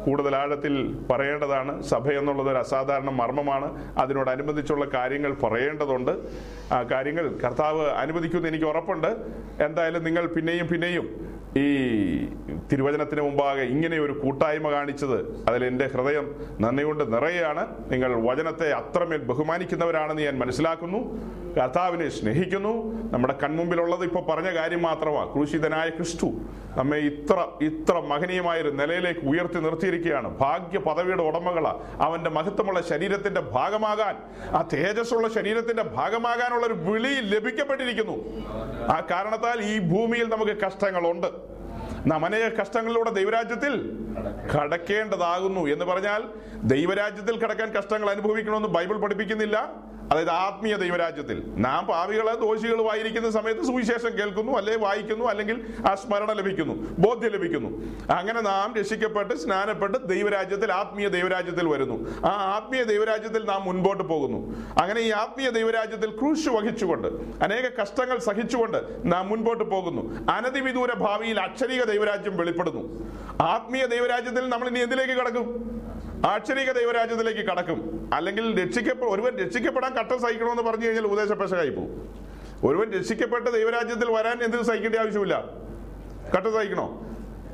കൂടുതൽ 0.04 0.36
ആഴത്തിൽ 0.36 0.98
പറയേണ്ടതാണ്. 1.10 1.82
സഭ 1.82 2.08
എന്നുള്ളത് 2.08 2.50
ഒരു 2.50 2.58
അസാധാരണ 2.58 3.10
മർമ്മമാണ്. 3.10 3.98
അതിനോടനുബന്ധിച്ചുള്ള 3.98 4.84
കാര്യങ്ങൾ 4.84 5.34
പറയേണ്ടതുണ്ട്. 5.34 6.12
ആ 6.72 6.82
കാര്യങ്ങൾ 6.82 7.38
കർത്താവ് 7.44 7.86
അനുവദിക്കുമെന്ന് 7.86 8.48
എനിക്ക് 8.48 8.64
ഉറപ്പുണ്ട്. 8.64 9.16
എന്തായാലും 9.64 10.04
നിങ്ങൾ 10.04 10.26
പിന്നെയും 10.26 10.66
പിന്നെയും 10.66 11.35
ഈ 11.56 12.28
തിരുവചനത്തിന് 12.72 13.20
മുമ്പാകെ 13.20 13.62
ഇങ്ങനെ 13.62 13.98
ഒരു 13.98 14.12
കൂട്ടായ്മ 14.12 14.70
കാണിച്ചത് 14.70 15.44
അതിൽ 15.48 15.64
എന്റെ 15.64 15.86
ഹൃദയം 15.86 16.34
നന്ദി 16.60 16.84
കൊണ്ട് 16.84 17.12
നിറയാണ് 17.12 17.92
നിങ്ങൾ 17.92 18.30
വചനത്തെ 18.30 18.72
അത്രമേൽ 18.72 19.18
ബഹുമാനിക്കുന്നവരാണെന്ന് 19.18 20.22
ഞാൻ 20.22 20.38
മനസ്സിലാക്കുന്നു. 20.38 20.98
കർത്താവിനെ 21.56 22.08
സ്നേഹിക്കുന്നു. 22.08 23.02
നമ്മുടെ 23.12 23.38
കൺമുമ്പിലുള്ളത് 23.42 24.04
ഇപ്പോൾ 24.04 24.26
പറഞ്ഞ 24.26 24.54
കാര്യം 24.54 24.82
മാത്രമാണ് 24.82 25.32
ക്രൂശിതനായ 25.32 25.88
ക്രിസ്തു 25.88 26.26
നമ്മെ 26.76 26.96
ഇത്ര 26.96 27.46
ഇത്ര 27.62 28.00
മഹനീയമായ 28.00 28.62
ഒരു 28.62 28.68
നിലയിലേക്ക് 28.68 29.20
ഉയർത്തി 29.20 29.54
നിർത്തിയിരിക്കുകയാണ്. 29.54 30.38
ഭാഗ്യ 30.38 30.78
പദവിയുടെ 30.78 31.22
ഉടമകളാ. 31.22 31.80
അവന്റെ 32.00 32.30
മഹത്വമുള്ള 32.30 32.80
ശരീരത്തിന്റെ 32.80 33.40
ഭാഗമാകാൻ 33.40 34.16
ആ 34.56 34.68
തേജസ്സുള്ള 34.72 35.28
ശരീരത്തിന്റെ 35.28 35.82
ഭാഗമാകാനുള്ള 35.82 36.66
ഒരു 36.66 36.74
വിളി 36.74 37.20
ലഭിക്കപ്പെട്ടിരിക്കുന്നു. 37.20 38.46
ആ 38.92 39.02
കാരണത്താൽ 39.10 39.60
ഈ 39.62 39.78
ഭൂമിയിൽ 39.78 40.28
നമുക്ക് 40.28 40.52
കഷ്ടങ്ങളുണ്ട്. 40.52 41.45
നാം 42.06 42.24
അനേക 42.24 42.44
കഷ്ടങ്ങളിലൂടെ 42.60 43.10
ദൈവരാജ്യത്തിൽ 43.10 43.72
കടക്കേണ്ടതാകുന്നു 44.54 45.62
എന്ന് 45.66 45.84
പറഞ്ഞാൽ 45.84 46.22
ദൈവരാജ്യത്തിൽ 46.62 47.44
കടക്കാൻ 47.44 47.68
കഷ്ടങ്ങൾ 47.74 48.10
അനുഭവിക്കണമെന്ന് 48.10 48.68
ബൈബിൾ 48.68 48.96
പഠിപ്പിക്കുന്നില്ല. 48.98 49.56
അതായത് 50.12 50.30
ആത്മീയ 50.30 50.76
ദൈവരാജ്യത്തിൽ. 50.76 51.42
നാം 51.56 51.86
പാവികളെ 51.86 52.34
ദോഷികളുമായിരിക്കുന്ന 52.34 53.30
സമയത്ത് 53.30 53.60
സുവിശേഷം 53.60 54.18
കേൾക്കുന്നു 54.18 54.52
അല്ലെ 54.52 54.76
വായിക്കുന്നു 54.76 55.24
അല്ലെങ്കിൽ 55.24 55.66
ആ 55.90 55.94
സ്മരണ 55.94 56.32
ലഭിക്കുന്നു 56.32 56.74
ബോധ്യം 56.98 57.32
ലഭിക്കുന്നു. 57.32 57.70
അങ്ങനെ 58.12 58.40
നാം 58.40 58.74
രക്ഷിക്കപ്പെട്ട് 58.74 59.34
സ്നാനപ്പെട്ട് 59.34 60.08
ദൈവരാജ്യത്തിൽ 60.08 60.72
ആത്മീയ 60.72 61.08
ദൈവരാജ്യത്തിൽ 61.08 61.68
വരുന്നു. 61.68 62.26
ആ 62.26 62.28
ആത്മീയ 62.28 62.82
ദൈവരാജ്യത്തിൽ 62.82 63.44
നാം 63.44 63.64
മുൻപോട്ട് 63.64 64.02
പോകുന്നു. 64.02 64.40
അങ്ങനെ 64.82 65.00
ഈ 65.00 65.10
ആത്മീയ 65.10 65.50
ദൈവരാജ്യത്തിൽ 65.50 66.10
ക്രൂശ് 66.10 66.48
വഹിച്ചുകൊണ്ട് 66.48 67.08
അനേക 67.44 67.80
കഷ്ടങ്ങൾ 67.82 68.18
സഹിച്ചുകൊണ്ട് 68.18 68.78
നാം 69.04 69.28
മുൻപോട്ട് 69.28 69.64
പോകുന്നു. 69.64 70.30
അനധിവിദൂര 70.30 70.92
ഭാവിയിൽ 70.94 71.40
അക്ഷരീക 71.40 71.84
ദൈവരാജ്യം 71.84 72.36
വെളിപ്പെടുന്നു. 72.36 72.82
ആത്മീയ 73.42 73.86
ദൈവരാജ്യത്തിൽ 73.86 74.48
നമ്മൾ 74.48 74.68
ഇനി 74.68 74.80
എന്തിലേക്ക് 74.80 75.12
കടക്കും? 75.12 75.76
ആക്ഷരിക 76.24 76.72
ദൈവരാജ്യത്തിലേക്ക് 76.72 77.40
കടക്കും. 77.40 78.10
അല്ലെങ്കിൽ 78.14 78.64
രക്ഷിക്കപ്പെ 78.64 79.04
ഒരുവൻ 79.04 79.36
രക്ഷിക്കപ്പെടാൻ 79.36 79.94
കട്ടം 79.94 80.20
സഹിക്കണമെന്ന് 80.20 80.62
പറഞ്ഞു 80.62 80.86
കഴിഞ്ഞാൽ 80.86 81.04
ഉപദേശപേക്ഷകായി 81.04 81.70
പോകും. 81.70 82.14
ഒരുവൻ 82.64 82.92
രക്ഷിക്കപ്പെട്ട 82.92 83.48
ദൈവരാജ്യത്തിൽ 83.48 84.10
വരാൻ 84.10 84.42
എന്ത് 84.42 84.62
സഹിക്കേണ്ട 84.62 84.96
ആവശ്യമില്ല. 84.96 85.44
കട്ട 86.36 86.46
സഹിക്കണോ? 86.46 87.02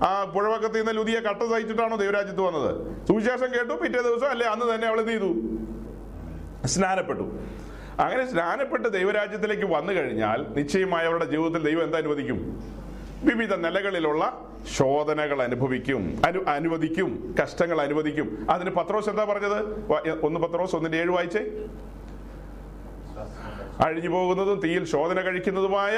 ആ 0.03 0.25
പുഴവക്കത്തിൽ 0.25 0.79
നിന്ന് 0.79 0.93
ലുതിയെ 0.93 1.21
കട്ട 1.21 1.43
സഹിച്ചിട്ടാണോ 1.43 1.97
ദൈവരാജ്യത്ത് 1.97 2.41
വന്നത്? 2.41 3.07
സുവിശേഷം 3.07 3.55
കേട്ടു 3.55 3.75
പിറ്റേ 3.75 4.03
ദിവസം 4.03 4.31
അല്ലെ 4.31 4.47
അന്ന് 4.47 4.75
തന്നെ 4.75 4.89
അവൾ 4.89 5.01
എന്ത് 5.01 5.13
ചെയ്തു? 5.13 5.35
സ്നാനപ്പെട്ടു. 6.67 7.23
അങ്ങനെ 8.03 8.31
സ്നാനപ്പെട്ട് 8.31 8.89
ദൈവരാജ്യത്തിലേക്ക് 8.89 9.75
വന്നു 9.75 9.93
കഴിഞ്ഞാൽ 9.93 10.47
നിശ്ചയമായി 10.49 11.07
അവരുടെ 11.07 11.25
ജീവിതത്തിൽ 11.25 11.65
ദൈവം 11.65 11.85
എന്താ 11.85 11.99
അനുവദിക്കും? 11.99 12.63
വിവിധ 13.23 13.55
നിലകളിലുള്ള 13.55 14.23
ശോധനകൾ 14.77 15.43
അനുഭവിക്കും 15.43 16.23
അനു 16.27 16.41
അനുവദിക്കും 16.49 17.35
കഷ്ടങ്ങൾ 17.43 17.81
അനുവദിക്കും. 17.81 18.47
അതിന് 18.51 18.71
പത്രോസ് 18.71 19.11
എന്താ 19.11 19.25
പറഞ്ഞത്? 19.25 19.59
ഒന്ന് 20.23 20.41
പത്രോസ് 20.41 20.77
ഒന്നിന്റെ 20.77 20.99
ഏഴ് 20.99 21.09
വായിച്ചേ. 21.09 21.43
അഴിഞ്ഞു 23.81 24.09
പോകുന്നതും 24.09 24.61
തീയിൽ 24.61 24.85
ശോധന 24.85 25.21
കഴിക്കുന്നതുമായ 25.21 25.97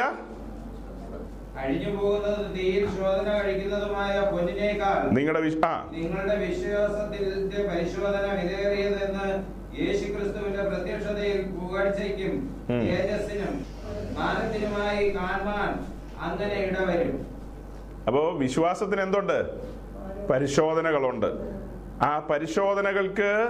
നിങ്ങളുടെ 5.12 5.40
നിങ്ങളുടെ 5.92 6.36
വിശ്വാസത്തിന്റെ 6.36 7.68
പരിശോധന 7.68 8.26
വിലയേറിയതെന്ന് 8.32 9.28
യേശുക്രിസ്തുവിന്റെ 9.80 10.62
പ്രത്യക്ഷതയിൽ 10.62 11.42
പുകഴ്ചയ്ക്കും 11.42 12.34
ഉം. 12.70 12.80
തേജസ്സിനും 12.80 13.54
മാനത്തിനുമായി 14.18 15.10
കാണാൻ 15.10 15.93
അങ്ങനെ 16.20 16.54
ഇടവരും 16.54 17.26
അപ്പോ 18.06 18.30
വിശ്വാസത്തിന് 18.38 19.00
എന്തുണ്ട്? 19.00 19.38
പരിശോധനകളുണ്ട്. 20.30 21.26
ആ 22.02 22.18
പരിശോധനകൾക്ക് 22.18 23.48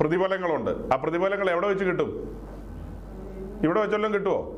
പ്രതിഫലങ്ങളുണ്ട്. 0.00 0.70
ആ 0.70 0.96
പ്രതിഫലങ്ങൾ 0.96 1.50
എവിടെ 1.50 1.66
വെച്ച് 1.66 1.84
കിട്ടും? 1.84 2.38
ഇവിടെ 3.64 3.80
വെച്ചെല്ലാം 3.80 4.14
കിട്ടുമോ 4.14 4.52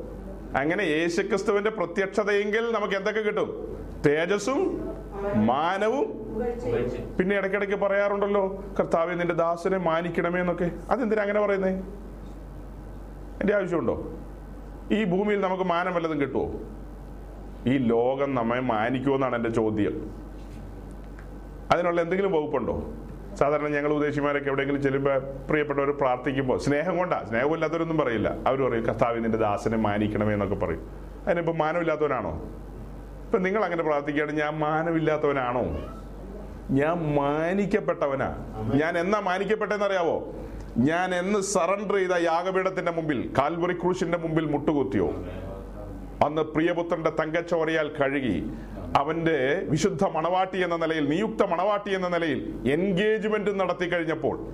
അങ്ങനെ 0.57 0.83
യേശുക്രിസ്തുവിന്റെ 0.83 1.69
പ്രത്യക്ഷതയെങ്കിൽ 1.69 2.71
നമുക്ക് 2.71 2.93
എന്തൊക്കെ 2.93 3.21
കിട്ടും? 3.21 3.77
തേജസ്സും 4.05 4.91
മാനവും. 5.35 6.07
പിന്നെ 7.19 7.35
ഇടയ്ക്കിടയ്ക്ക് 7.35 7.75
പറയാറുണ്ടല്ലോ 7.75 8.63
കർത്താവ് 8.79 9.19
നിന്റെ 9.19 9.33
ദാസനെ 9.33 9.77
മാനിക്കണമേ 9.77 10.39
എന്നൊക്കെ. 10.39 10.71
അതെന്തിനാ 10.89 11.21
അങ്ങനെ 11.21 11.41
പറയുന്നേ? 11.41 11.71
എന്റെ 13.41 13.55
ആവശ്യമുണ്ടോ? 13.55 14.13
ഈ 14.91 15.03
ഭൂമിയിൽ 15.03 15.41
നമുക്ക് 15.41 15.63
മാനം 15.63 15.93
വല്ലതും 15.93 16.21
കിട്ടുമോ 16.21 16.59
ഈ 17.67 17.77
ലോകം 17.77 18.35
നമ്മെ 18.35 18.59
മാനിക്കുമെന്നാണ് 18.59 19.35
എന്റെ 19.35 19.49
ചോദ്യം. 19.49 20.11
അതിനുള്ള 21.71 22.01
എന്തെങ്കിലും 22.01 22.31
വകുപ്പുണ്ടോ? 22.31 22.93
സാധാരണ 23.35 23.67
ഞങ്ങൾ 23.67 23.93
ഉദ്ദേശിമാരൊക്കെ 23.93 24.47
എവിടെയെങ്കിലും 24.47 24.81
ചെല്ലുമ്പോൾ 24.81 25.19
പ്രിയപ്പെട്ടവർ 25.49 25.91
പ്രാർത്ഥിക്കുമ്പോൾ 25.91 26.57
സ്നേഹം 26.57 26.97
കൊണ്ടാ? 26.97 27.25
സ്നേഹമില്ലാത്തവരൊന്നും 27.29 27.97
പറയില്ല. 27.97 28.35
അവർ 28.47 28.69
പറയും 28.69 28.85
കർത്താവ് 28.85 29.23
നിന്റെ 29.23 29.37
ദാസനെ 29.37 29.77
മാനിക്കണമേ 29.77 30.33
എന്നൊക്കെ 30.33 30.55
പറയും. 30.55 30.89
അതിനിപ്പോൾ 31.27 31.55
മാനമില്ലാത്തവനാണോ 31.55 32.43
ഇപ്പം 33.25 33.43
നിങ്ങൾ 33.43 33.65
അങ്ങനെ 33.65 33.83
പ്രാർത്ഥിക്കുകയാണ് 33.83 34.31
ഞാൻ 34.31 34.59
മാനമില്ലാത്തവനാണോ 34.59 35.61
ഞാൻ 36.69 37.15
മാനിക്കപ്പെട്ടവനാ. 37.15 38.35
ഞാൻ 38.75 38.97
എന്നാ 38.97 39.19
മാനിക്കപ്പെട്ടെന്നറിയാവോ? 39.19 40.33
ഞാൻ 40.77 41.15
എന്ന് 41.15 41.39
സറണ്ടർ 41.39 41.95
ചെയ്ത 41.95 42.11
യാഗപീഠത്തിന്റെ 42.11 42.91
മുമ്പിൽ 42.91 43.33
കാൽവറി 43.37 43.73
ക്രൂശിന്റെ 43.73 44.17
മുമ്പിൽ 44.17 44.45
മുട്ടുകുത്തിയോ? 44.45 45.09
അന്ന് 46.25 46.41
പ്രിയപുത്രന്റെ 46.41 47.09
തങ്കച്ചോരയാൽ 47.09 47.91
കഴുകി 48.01 48.51
അവന്റെ 48.97 49.65
വിശുദ്ധ 49.69 50.03
മണവാട്ടി 50.03 50.63
എന്ന 50.63 50.75
നിലയിൽ 50.75 51.09
നിയുക്ത 51.09 51.43
മണവാട്ടി 51.43 51.95
എന്ന 51.95 52.07
നിലയിൽ 52.07 52.69
എൻഗേജ്മെന്റ് 52.71 53.59
നടത്തി 53.59 53.85
കഴിഞ്ഞപ്പോൾ 53.85 54.53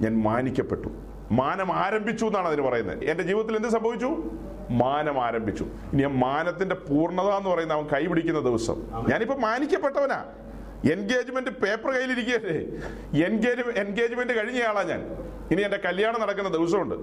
ഞാൻ 0.00 0.22
മാനിക്കപ്പെട്ടു. 0.22 0.88
മാനം 1.30 1.72
ആരംഭിച്ചു 1.72 2.24
എന്നാണ് 2.24 2.48
അതിന് 2.48 2.62
പറയുന്നത്. 2.62 3.04
എന്റെ 3.04 3.22
ജീവിതത്തിൽ 3.22 3.56
എന്ത് 3.56 3.68
സംഭവിച്ചു? 3.68 4.30
മാനം 4.70 5.24
ആരംഭിച്ചു. 5.24 5.64
ഇനി 5.92 6.02
മാനത്തിന്റെ 6.02 6.74
പൂർണത 6.74 7.24
എന്ന് 7.24 7.50
പറയുന്ന 7.50 7.72
അവൻ 7.72 7.86
കൈപിടിക്കുന്ന 7.86 8.40
ദിവസം. 8.40 8.82
ഞാനിപ്പോ 9.08 9.34
മാനിക്കപ്പെട്ടവനാ. 9.34 10.24
എൻഗേജ്മെന്റ് 10.92 11.50
പേപ്പർ 11.50 11.90
കയ്യിലിരിക്കുകയല്ലേ? 11.90 12.60
എൻഗേജ് 13.26 13.78
എൻഗേജ്മെന്റ് 13.78 14.32
കഴിഞ്ഞയാളാ 14.38 14.82
ഞാൻ. 14.82 15.00
ഇനി 15.50 15.62
എന്റെ 15.62 15.78
കല്യാണം 15.84 16.20
നടക്കുന്ന 16.20 16.48
ദിവസമുണ്ട്. 16.48 16.94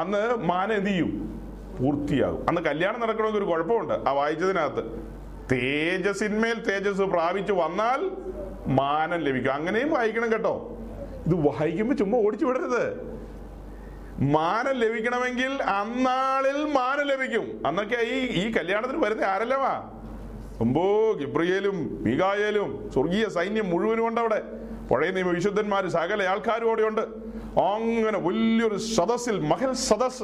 അന്ന് 0.00 0.34
മാനം 0.34 0.72
എന്ത് 0.72 0.90
ചെയ്യും? 0.90 1.31
പൂർത്തിയാകും. 1.80 2.46
അന്ന് 2.48 2.60
കല്യാണം 2.60 3.00
നടക്കണമെങ്കിൽ 3.00 3.38
ഒരു 3.38 3.44
കുഴപ്പമുണ്ട്. 3.44 4.08
ആ 4.08 4.12
വായിച്ചതിനകത്ത് 4.12 5.12
തേജസ്സിന്മേൽ 5.52 6.62
തേജസ് 6.64 7.02
പ്രാപിച്ചു 7.02 7.52
വന്നാൽ 7.52 8.10
മാനം 8.66 9.18
ലഭിക്കും. 9.18 9.52
അങ്ങനെയും 9.52 9.90
വായിക്കണം 9.90 10.32
കേട്ടോ. 10.32 10.78
ഇത് 11.26 11.34
വായിക്കുമ്പോ 11.34 11.94
ചുമ്മാ 11.94 12.18
ഓടിച്ചു 12.18 12.46
വിടരുത്. 12.46 13.12
മാനം 14.20 14.72
ലഭിക്കണമെങ്കിൽ 14.72 15.62
അന്നാളിൽ 15.62 16.64
മാനം 16.64 17.02
ലഭിക്കും. 17.02 17.62
അന്നൊക്കെ 17.66 17.96
ഈ 18.02 18.18
ഈ 18.26 18.52
കല്യാണത്തിന് 18.52 19.02
വരുന്ന 19.04 19.24
ആരല്ലവാ? 19.24 19.90
ഒമ്പോ 20.60 21.12
ഗിബ്രിയേലും 21.20 21.98
മികായേലും 22.02 22.90
സ്വർഗീയ 22.92 23.28
സൈന്യം 23.28 23.70
മുഴുവനും 23.70 24.08
ഉണ്ട് 24.08 24.20
അവിടെ. 24.20 24.42
പഴയ 24.90 25.10
നിയമ 25.10 25.30
വിശുദ്ധന്മാർ 25.30 25.88
സകല 25.88 26.22
ആൾക്കാരും 26.22 26.66
അവിടെ 26.66 26.82
ഉണ്ട് 26.82 27.00
അങ്ങനെ 27.60 28.18
വലിയൊരു 28.18 28.76
സദസ്സിൽ 28.76 29.40
മഹൽ 29.40 29.72
സദസ്. 29.72 30.22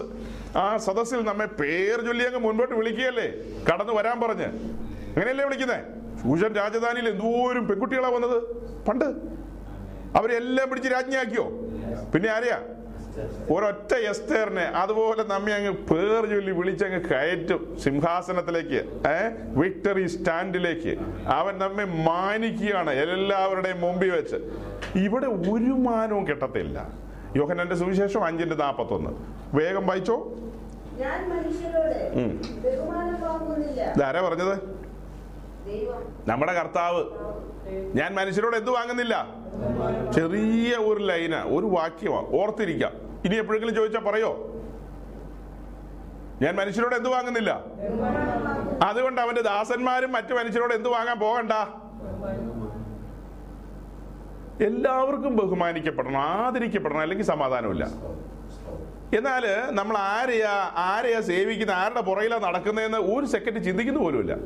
ആ 0.57 0.77
സദസ്സിൽ 0.77 1.25
നമ്മെ 1.25 1.47
പേര് 1.47 2.07
ചൊല്ലി 2.07 2.25
അങ്ങ് 2.25 2.41
മുൻപോട്ട് 2.41 2.75
വിളിക്കുകയല്ലേ? 2.75 3.33
കടന്നു 3.73 3.93
വരാൻ 3.93 4.21
പറഞ്ഞ്. 4.21 4.45
അങ്ങനെയല്ലേ 4.45 5.45
വിളിക്കുന്നേ? 5.45 5.81
ഭൂഷൻ 6.25 6.55
രാജധാനിയിൽ 6.55 7.09
എന്തോരും 7.09 7.69
പെൺകുട്ടികളാ 7.69 8.09
വന്നത്? 8.09 8.43
പണ്ട്. 8.85 9.05
അവരെല്ലാം 10.19 10.69
പിടിച്ച് 10.69 10.91
രാജ്ഞിയാക്കിയോ? 10.91 11.45
പിന്നെ 12.15 12.31
ആരെയാ? 12.31 12.59
ഒരൊറ്റ 13.51 13.95
എസ്തേറിനെ. 13.95 14.63
അതുപോലെ 14.63 15.23
നമ്മെ 15.23 15.53
അങ്ങ് 15.53 15.73
പേർ 15.73 16.27
ചൊല്ലി 16.27 16.51
വിളിച്ചങ്ങ് 16.51 17.01
കയറ്റും 17.01 17.79
സിംഹാസനത്തിലേക്ക് 17.85 18.81
വിക്ടറി 19.57 20.07
സ്റ്റാൻഡിലേക്ക്. 20.07 20.99
അവൻ 21.27 21.59
നമ്മെ 21.59 21.85
മാനിക്കുകയാണ് 21.85 22.91
എല്ലാവരുടെയും 22.91 23.81
മുമ്പിൽ 23.81 24.11
വെച്ച്. 24.11 24.37
ഇവിടെ 24.99 25.27
ഒരു 25.27 25.73
മാനവും 25.89 26.29
കിട്ടത്തില്ല. 26.29 27.08
യോഹനന്റെ 27.37 27.75
സുവിശേഷം 27.75 28.25
അഞ്ചിന്റെ 28.25 28.55
നാപ്പത്തൊന്ന്. 28.55 29.11
വേഗം 29.57 29.87
വായിച്ചോ. 29.87 30.33
ഇതാരാ 33.97 34.23
പറഞ്ഞത്? 34.23 34.79
നമ്മുടെ 36.29 36.53
കർത്താവ്. 36.53 37.05
ഞാൻ 37.95 38.15
മനുഷ്യരോട് 38.15 38.57
എന്ത് 38.57 38.71
വാങ്ങുന്നില്ല? 38.71 39.27
ചെറിയ 40.15 40.77
ഒരു 40.77 41.05
ലൈന 41.05 41.43
ഒരു 41.43 41.67
വാക്യമാ. 41.67 42.27
ഓർത്തിരിക്കാം. 42.41 42.93
ഇനി 43.25 43.37
എപ്പോഴെങ്കിലും 43.37 43.75
ചോദിച്ചാൽ 43.75 44.01
പറയോ? 44.01 44.55
ഞാൻ 46.43 46.57
മനുഷ്യരോട് 46.57 46.95
എന്ത് 46.95 47.09
വാങ്ങുന്നില്ല. 47.09 47.65
അതുകൊണ്ട് 48.83 49.21
അവന്റെ 49.21 49.43
ദാസന്മാരും 49.43 50.13
മറ്റു 50.13 50.35
മനുഷ്യരോട് 50.35 50.75
എന്ത് 50.75 50.89
വാങ്ങാൻ 50.89 51.19
പോകണ്ട? 51.19 51.53
എല്ലാവർക്കും 54.61 55.37
ബഹുമാനിക്കപ്പെടണം 55.37 56.21
ആദരിക്കപ്പെടണം 56.21 56.99
അല്ലെങ്കിൽ 56.99 57.25
സമാധാനമില്ല. 57.25 57.85
എന്നാൽ 59.17 59.45
നമ്മൾ 59.71 59.97
ആരെയാ 59.97 60.71
ആരെയാ 60.77 61.21
സേവിക്കുന്ന 61.21 61.71
ആരുടെ 61.71 62.01
പുറകിലാ 62.01 62.39
നടക്കുന്നതെന്ന് 62.39 62.99
ഒരു 62.99 63.27
സെക്കൻഡ് 63.27 63.65
ചിന്തിക്കുന്ന 63.65 64.01
പോലുമില്ല. 64.01 64.37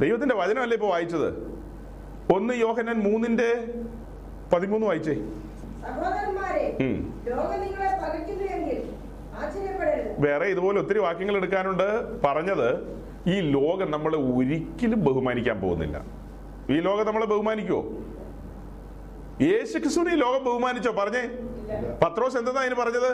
ദൈവത്തിന്റെ 0.00 0.34
വചനമല്ലേ 0.34 0.74
ഇപ്പൊ 0.74 0.88
വായിച്ചത്? 0.88 1.28
ഒന്ന് 2.32 2.54
യോഹനൻ 2.54 3.10
മൂന്നിന്റെ 3.10 3.74
പതിമൂന്ന് 4.52 4.86
വായിച്ചേ. 4.86 5.14
വേറെ 10.18 10.46
ഇതുപോലെ 10.46 10.80
ഒത്തിരി 10.80 10.98
വാക്യങ്ങൾ 10.98 11.36
എടുക്കാനുണ്ട്. 11.36 12.20
പറഞ്ഞത് 12.22 12.68
ഈ 13.26 13.40
ലോകം 13.40 13.90
നമ്മളെ 13.90 14.16
ഒരിക്കലും 14.16 15.04
ബഹുമാനിക്കാൻ 15.04 15.60
പോകുന്നില്ല. 15.60 16.04
ഈ 16.70 16.80
ലോകം 16.80 17.06
നമ്മളെ 17.06 17.26
ബഹുമാനിക്കുവോ? 17.26 17.82
യേശു 19.42 19.78
ക്രിസ്തുവിനെ 19.78 20.14
ഈ 20.14 20.18
ലോകം 20.18 20.44
ബഹുമാനിച്ചോ? 20.44 20.92
പറഞ്ഞേ. 20.92 21.28
പത്രോസ് 22.02 22.36
എന്താ 22.36 22.52
അതിന് 22.52 22.74
പറഞ്ഞത്? 22.74 23.10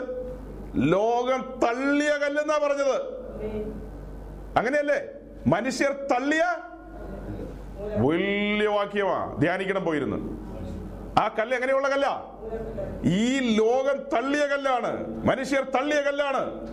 ലോകം 0.75 1.59
തള്ളിയ 1.63 2.09
കല്ലെന്നാ 2.09 2.59
പറഞ്ഞത്. 2.63 3.01
അങ്ങനെയല്ലേ? 4.57 5.01
മനുഷ്യർ 5.47 5.91
തള്ളിയ 5.91 6.43
വലിയ 7.97 8.67
വാക്യമാ. 8.67 9.35
ധ്യാനിക്കണം 9.39 9.85
പോയിരുന്നു. 9.85 10.17
ആ 11.19 11.27
കല്ല് 11.39 11.55
എങ്ങനെയുള്ള 11.55 11.89
കല്ല? 11.89 12.25
ഈ 13.05 13.55
ലോകം 13.57 13.97
തള്ളിയ 14.13 14.45
കല്ലാണ്. 14.45 15.23
മനുഷ്യർ 15.25 15.63
തള്ളിയ 15.63 16.01
കല്ലാണ്. 16.01 16.67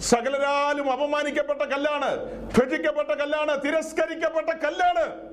സകലരാലും 0.00 0.92
അപമാനിക്കപ്പെട്ട 0.92 1.62
കല്ലാണ്. 1.62 2.42
ഭജിക്കപ്പെട്ട 2.58 3.08
കല്ലാണ്. 3.08 3.62
തിരസ്കരിക്കപ്പെട്ട 3.64 4.46
കല്ലാണ്. 4.46 5.32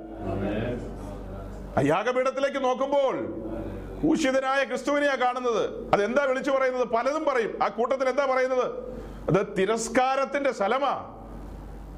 യാഗപീഠത്തിലേക്ക് 1.85 2.63
നോക്കുമ്പോൾ 2.63 3.43
ഊഷിതനായ 4.05 4.63
ക്രിസ്തുവിനെയാ 4.63 5.15
കാണുന്നത്. 5.15 5.93
അതെന്താ 5.93 6.23
വിളിച്ചു 6.23 6.51
പറയുന്നത്? 6.51 6.87
പലതും 6.87 7.25
പറയും. 7.25 7.59
ആ 7.63 7.67
കൂട്ടത്തിൽ 7.67 8.09
എന്താ 8.09 8.25
പറയുന്നത്? 8.25 8.65
അത് 9.29 9.47
തിരസ്കാരത്തിന്റെ 9.57 10.51
സ്ഥലമാ. 10.51 11.15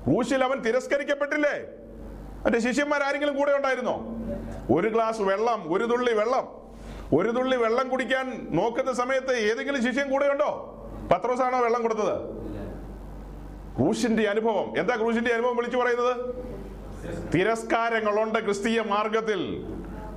ക്രൂശിൽ 0.08 0.44
അവൻ 0.44 0.60
തിരസ്കരിക്കപ്പെട്ടില്ലേ? 0.60 1.62
അവന്റെ 2.41 2.60
ശിഷ്യന്മാർ 2.60 3.03
ആരെങ്കിലും 3.03 3.40
കൂടെ 3.40 3.52
ഉണ്ടായിരുന്നോ? 3.56 4.06
ഒരു 4.76 4.88
ഗ്ലാസ് 4.88 5.22
വെള്ളം 5.22 5.74
ഒരു 5.74 5.84
തുള്ളി 5.84 6.14
വെള്ളം. 6.14 6.62
ഒരു 7.20 7.30
തുള്ളി 7.30 7.58
വെള്ളം 7.58 7.90
കുടിക്കാൻ 7.90 8.48
നോക്കുന്ന 8.49 8.94
സമയത്ത് 8.94 9.38
ഏതെങ്കിലും 9.38 9.84
ശിഷ്യൻ 9.84 10.12
കൂടെ 10.12 10.28
ഉണ്ടോ? 10.28 10.78
പത്രോസാണോ 11.14 11.60
വെള്ളം 11.60 11.82
കൊടുത്തത്? 11.82 12.41
ക്രൂശിന്റെ 13.78 14.30
അനുഭവം. 14.30 14.80
എന്താ 14.80 14.95
ക്രൂശിന്റെ 14.95 15.34
അനുഭവം 15.34 15.56
വിളിച്ചു 15.56 15.78
പറയുന്നത്? 15.78 16.18
തിരസ്കാരങ്ങളുണ്ട് 17.34 18.40
ക്രിസ്തീയ 18.40 18.82
മാർഗത്തിൽ. 18.82 19.41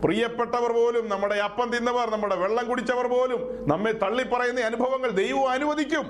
പ്രിയപ്പെട്ടവർ 0.04 0.72
പോലും 0.72 1.08
നമ്മുടെ 1.08 1.34
അപ്പം 1.34 1.70
തിന്നവർ 1.70 2.10
നമ്മുടെ 2.10 2.36
വെള്ളം 2.36 2.68
കുടിച്ചവർ 2.68 3.06
പോലും 3.06 3.68
നമ്മെ 3.68 3.92
തള്ളിപ്പറയുന്ന 3.92 4.60
അനുഭവങ്ങൾ 4.60 5.10
ദൈവം 5.10 5.50
അനുവദിക്കും. 5.50 6.06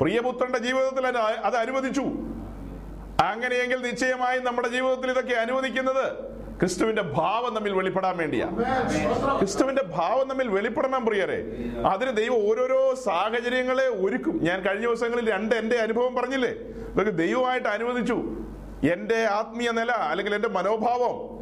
പ്രിയപുത്രന്റെ 0.00 0.58
ജീവിതത്തിൽ 0.58 1.06
അത് 1.06 1.56
അനുവദിച്ചു. 1.56 2.04
അങ്ങനെയെങ്കിൽ 3.22 3.82
നിശ്ചയമായും 3.82 4.44
നമ്മുടെ 4.44 4.68
ജീവിതത്തിൽ 4.68 5.10
ഇതൊക്കെ 5.10 5.34
അനുവദിക്കുന്നത് 5.34 6.32
ക്രിസ്തുവിന്റെ 6.60 7.02
ഭാവം 7.02 7.54
തമ്മിൽ 7.54 7.72
വെളിപ്പെടാൻ 7.72 8.16
വേണ്ടിയാ. 8.16 8.46
ക്രിസ്തുവിന്റെ 9.38 9.82
ഭാവം 9.82 10.28
തമ്മിൽ 10.28 10.48
വെളിപ്പെടണം 10.48 11.06
പ്രിയരെ. 11.06 11.38
അതിന് 11.86 12.16
ദൈവം 12.16 12.48
ഓരോരോ 12.48 12.94
സാഹചര്യങ്ങളെ 12.94 13.88
ഒരുക്കും. 13.88 14.44
ഞാൻ 14.44 14.62
കഴിഞ്ഞ 14.62 14.86
ദിവസങ്ങളിൽ 14.86 15.30
രണ്ട് 15.30 15.54
എന്റെ 15.54 15.76
അനുഭവം 15.76 16.14
പറഞ്ഞില്ലേ? 16.14 16.50
ഇതൊക്കെ 16.92 17.10
ദൈവമായിട്ട് 17.10 17.68
അനുവദിച്ചു. 17.68 18.41
എന്റെ 18.86 19.24
ആത്മീയ 19.24 19.70
നില 19.70 19.90
അല്ലെങ്കിൽ 19.90 20.34
എന്റെ 20.34 20.48
മനോഭാവം 20.48 21.32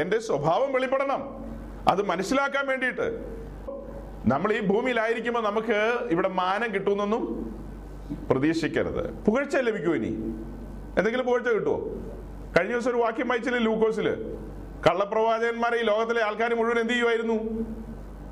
എന്റെ 0.00 0.18
സ്വഭാവം 0.18 0.72
വെളിപ്പെടണം. 0.72 1.22
അത് 1.88 2.02
മനസ്സിലാക്കാൻ 2.02 2.66
വേണ്ടിയിട്ട്. 2.66 3.06
നമ്മൾ 4.26 4.52
ഈ 4.52 4.60
ഭൂമിയിലായിരിക്കുമ്പോൾ 4.60 5.42
നമുക്ക് 5.42 5.98
ഇവിടെ 6.10 6.28
മാനം 6.28 6.74
കിട്ടുമെന്നൊന്നും 6.74 7.24
പ്രതീക്ഷിക്കരുത്. 8.30 9.24
പുകഴ്ച 9.24 9.56
ലഭിക്കുമോ 9.56 9.94
ഇനി? 9.94 10.12
എന്തെങ്കിലും 10.98 11.26
പുകഴ്ച 11.26 11.48
കിട്ടുമോ 11.48 11.80
കഴിഞ്ഞ 12.58 12.72
ദിവസം 12.72 12.90
ഒരു 12.90 12.96
വാക്യം 12.96 13.28
വായിച്ചില്ലേ 13.28 13.60
ലൂക്കോസിൽ? 13.60 14.36
കള്ളപ്രവാചകന്മാരെ 14.86 15.76
ഈ 15.76 15.82
ലോകത്തിലെ 15.82 16.24
ആൾക്കാർ 16.24 16.54
മുഴുവൻ 16.54 16.78
എന്ത് 16.78 16.92
ചെയ്യുമായിരുന്നു 16.92 17.34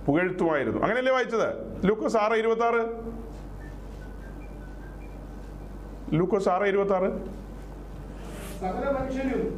പുകഴ്ത്തുമായിരുന്നു. 0.06 0.80
അങ്ങനെയല്ലേ 0.82 1.12
വായിച്ചത്? 1.12 1.48
ലൂക്കോസ് 1.86 2.16
ആറ് 2.16 2.32
ഇരുപത്തി 2.32 2.62
ആറ് 2.62 2.80
ലൂക്കോസ് 6.14 6.48
ആറ് 6.48 6.62
ഇരുപത്തി 6.62 6.92
ആറ് 6.92 7.39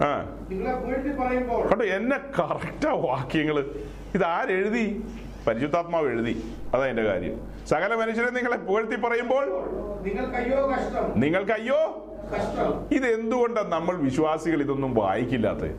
ആ. 0.04 0.12
കണ്ടോ 1.70 1.84
എന്നെ 1.84 2.18
കറക്റ്റാ 2.38 2.92
വാക്യങ്ങൾ. 2.92 3.56
ഇത് 4.14 4.24
ആരെഴുതി 4.24 5.04
പരിശുദ്ധാത്മാവ് 5.46 6.06
എഴുതി. 6.06 6.54
അതാ 6.74 6.86
എന്റെ 6.86 7.02
കാര്യം. 7.02 7.50
സകല 7.66 7.94
മനുഷ്യരെ 7.94 8.30
നിങ്ങളെ 8.30 8.56
പുകഴ്ത്തി 8.56 8.96
പറയുമ്പോൾ 8.96 9.44
നിങ്ങൾക്ക് 11.16 11.52
അയ്യോ 11.52 11.80
ഇത് 12.92 13.06
എന്തുകൊണ്ടാണ് 13.06 13.72
നമ്മൾ 13.72 13.96
വിശ്വാസികൾ 13.96 14.62
ഇതൊന്നും 14.62 14.94
വായിക്കില്ലാത്തത്? 14.94 15.70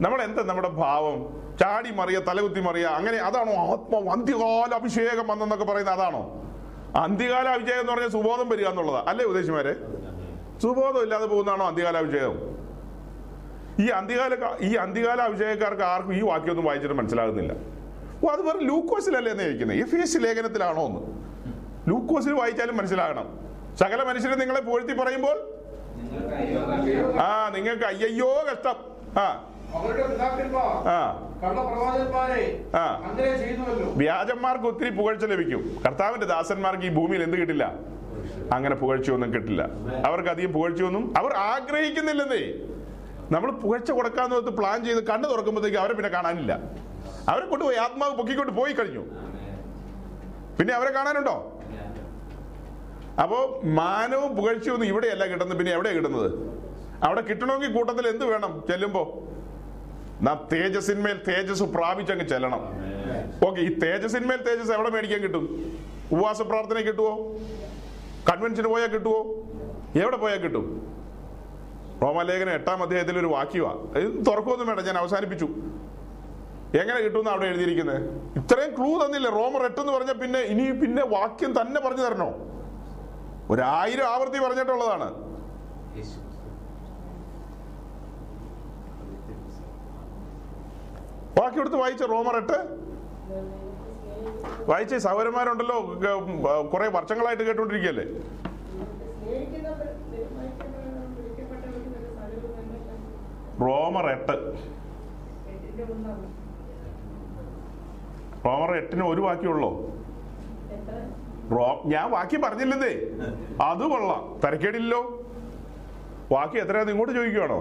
നമ്മൾ 0.00 0.22
എന്താ 0.22 0.42
നമ്മുടെ 0.42 0.68
ഭാവം? 0.68 1.18
ചാടി 1.60 1.90
മറിയ 1.90 2.18
തലകുത്തി 2.18 2.60
മറിയ 2.60 2.84
അങ്ങനെ 2.86 3.16
അതാണോ 3.16 3.52
ആത്മാവ് 3.72 4.08
അന്ത്യകാല 4.08 4.74
അഭിഷേകം 4.74 5.26
വന്നെന്നൊക്കെ 5.28 5.64
പറയുന്നത് 5.64 5.94
അതാണോ? 5.94 6.22
അന്ത്യകാല 6.96 7.48
അഭിഷേകം 7.48 7.80
എന്ന് 7.80 7.92
പറഞ്ഞാൽ 7.92 8.08
സുബോധം 8.08 8.48
വരിക 8.48 8.66
എന്നുള്ളതാ. 8.66 9.04
അല്ലേ 9.08 9.24
ഉദ്ദേശിമാരെ 9.24 9.74
സുബോധം 10.62 11.02
ഇല്ലാതെ 11.02 11.26
പോകുന്നതാണോ 11.26 11.66
അന്ത്യകാല 11.66 11.96
അഭിഷേകം? 11.96 12.62
ഈ 13.84 13.88
അന്ത്യകാല 13.88 14.36
ഈ 14.60 14.74
അന്ത്യകാല 14.74 15.20
അഭിഷേകക്കാർക്ക് 15.20 15.82
ആർക്കും 15.82 16.14
ഈ 16.14 16.20
വാക്യമൊന്നും 16.20 16.64
വായിച്ചിട്ട് 16.64 16.94
മനസ്സിലാകുന്നില്ല. 16.94 17.52
ഓ 18.26 18.32
അത് 18.32 18.42
വെറും 18.42 18.66
ലൂക്കോസിലല്ലേ 18.66 19.32
എന്ന് 19.32 19.44
ചോദിക്കുന്നത് 19.44 19.78
എഫ് 19.78 19.94
എസ് 19.94 20.18
ലേഖനത്തിലാണോ 20.18 20.86
എന്ന്. 20.86 21.00
ലൂക്കോസിൽ 21.88 22.32
വായിച്ചാലും 22.32 22.76
മനസ്സിലാകണം. 22.76 23.38
സകല 23.80 24.02
മനുഷ്യരെ 24.02 24.34
നിങ്ങളെ 24.34 24.60
പൂഴ്ത്തി 24.60 24.92
പറയുമ്പോൾ? 24.92 25.36
അയ്യോ. 26.34 27.12
ആ 27.12 27.48
നിങ്ങൾക്ക് 27.54 27.84
അയ്യയ്യോ 27.84 28.34
കഷ്ടം. 28.52 28.74
ആ. 29.18 29.48
വ്യാജന്മാർക്ക് 33.96 34.66
ഒത്തിരി 34.66 34.90
പുകഴ്ച 34.90 35.24
ലഭിക്കും. 35.24 35.82
കർത്താവിന്റെ 35.86 36.26
ദാസന്മാർക്ക് 36.26 36.84
ഈ 36.84 36.88
ഭൂമിയിൽ 36.88 37.22
എന്ത് 37.22 37.36
കിട്ടില്ല? 37.36 37.74
അങ്ങനെ 38.52 38.74
പുകഴ്ചയൊന്നും 38.76 39.34
കിട്ടില്ല. 39.34 39.62
അവർക്ക് 40.06 40.28
അധികം 40.28 40.52
പുകഴ്ചയൊന്നും 40.52 41.14
അവർ 41.18 41.32
ആഗ്രഹിക്കുന്നില്ലെന്നേ. 41.34 42.42
നമ്മൾ 43.32 43.50
പുകഴ്ച 43.50 43.90
കൊടുക്കാന്ന് 43.90 44.36
ഓർത്ത് 44.36 44.50
പ്ലാൻ 44.50 44.84
ചെയ്ത് 44.84 45.06
കണ്ണു 45.06 45.28
തുറക്കുമ്പോഴത്തേക്ക് 45.28 45.78
അവരെ 45.78 45.94
പിന്നെ 45.94 46.10
കാണാനില്ല. 46.10 46.52
അവരെ 47.28 47.46
കൊണ്ടുപോയി 47.46 47.76
ആത്മാവ് 47.76 48.16
പൊക്കിക്കൊണ്ട് 48.16 48.52
പോയി 48.52 48.72
കഴിഞ്ഞു. 48.72 49.04
പിന്നെ 50.58 50.74
അവരെ 50.74 50.90
കാണാനുണ്ടോ? 50.90 51.36
അപ്പോ 53.22 53.60
മാനവും 53.64 54.36
പുകഴ്ചയും 54.36 54.74
ഒന്നും 54.74 54.88
ഇവിടെയല്ല 54.88 55.26
കിട്ടുന്നത് 55.26 55.58
പിന്നെ 55.58 55.72
എവിടെയാ 55.72 55.94
കിട്ടുന്നത്? 55.94 56.28
അവിടെ 57.04 57.20
കിട്ടണമെങ്കിൽ 57.20 57.72
കൂട്ടത്തിൽ 57.72 58.08
എന്ത് 58.08 58.24
വേണം? 58.24 58.64
ചെല്ലുമ്പോ. 58.68 59.28
നാം 60.22 60.48
തേജസ്സിന്മേൽ 60.52 61.20
തേജസ് 61.28 61.62
പ്രാപിച്ചങ്ങ് 61.62 62.28
ചെല്ലണം. 62.28 62.62
ഓക്കെ 63.46 63.60
ഈ 63.60 63.78
തേജസ്സിന്മേൽ 63.78 64.36
തേജസ് 64.36 64.72
എവിടെ 64.72 64.90
മേടിക്കാൻ 64.90 65.20
കിട്ടും? 65.20 65.44
ഉപവാസ 66.12 66.42
പ്രാർത്ഥന 66.42 66.78
കിട്ടുവോ? 66.78 67.12
കൺവെൻഷന് 68.28 68.68
പോയാൽ 68.72 68.90
കിട്ടുമോ 68.94 69.20
എവിടെ 70.02 70.16
പോയാൽ 70.22 70.38
കിട്ടും? 70.44 70.66
റോമാലേഖന 72.02 72.50
എട്ടാം 72.58 72.78
അധ്യായത്തിൽ 72.84 73.16
ഒരു 73.22 73.28
വാക്യുവാ. 73.36 73.72
ഇത് 74.02 74.14
തുറക്കൊന്നും 74.28 74.66
വേണ്ട 74.70 74.80
ഞാൻ 74.88 74.96
അവസാനിപ്പിച്ചു. 75.02 75.48
എങ്ങനെ 76.80 76.98
കിട്ടുമെന്ന് 77.04 77.30
അവിടെ 77.30 77.46
എഴുതിയിരിക്കുന്നത് 77.50 77.98
ഇത്രയും 78.40 78.70
ക്ലൂ 78.76 78.90
തന്നില്ല? 79.02 79.28
റോമർ 79.38 79.62
എട്ട് 79.68 79.80
എന്ന് 79.82 79.92
പറഞ്ഞ 79.96 80.12
പിന്നെ 80.22 80.40
ഇനി 80.52 80.64
പിന്നെ 80.82 81.02
വാക്യം 81.16 81.50
തന്നെ 81.60 81.80
പറഞ്ഞു 81.86 82.04
തരണോ? 82.06 82.28
ഒരായിരം 83.52 84.06
ആവർത്തി 84.14 84.38
പറഞ്ഞിട്ടുള്ളതാണ്. 84.46 85.08
വാക്യം 91.38 91.60
എടുത്ത് 91.60 91.78
വായിച്ച 91.82 92.04
റോമർ 92.14 92.36
എട്ട്? 92.42 92.58
വായിച്ചേ 94.70 94.98
സഹോദരന്മാരുണ്ടല്ലോ 94.98 95.78
കുറെ 96.72 96.88
വർഷങ്ങളായിട്ട് 96.88 97.42
കേട്ടോണ്ടിരിക്കുകയല്ലേ? 97.42 98.06
റോമർ 103.60 104.06
എട്ട്. 104.10 104.36
റോമർ 108.44 108.70
എട്ടിന് 108.76 109.04
ഒരു 109.04 109.20
വാക്യമുള്ളോ 109.20 109.70
റോ 111.52 111.82
ഞാൻ 111.86 112.10
വാക്യം 112.10 112.42
പറഞ്ഞില്ലെന്നേ. 112.42 112.92
അത് 113.64 113.84
കൊള്ളാം. 113.92 114.40
തരക്കേടില്ലോ 114.44 115.00
വാക്യം 116.32 116.62
എത്രയാന്ന് 116.64 116.92
ഇങ്ങോട്ട് 116.92 117.14
ചോദിക്കുകയാണോ 117.14 117.60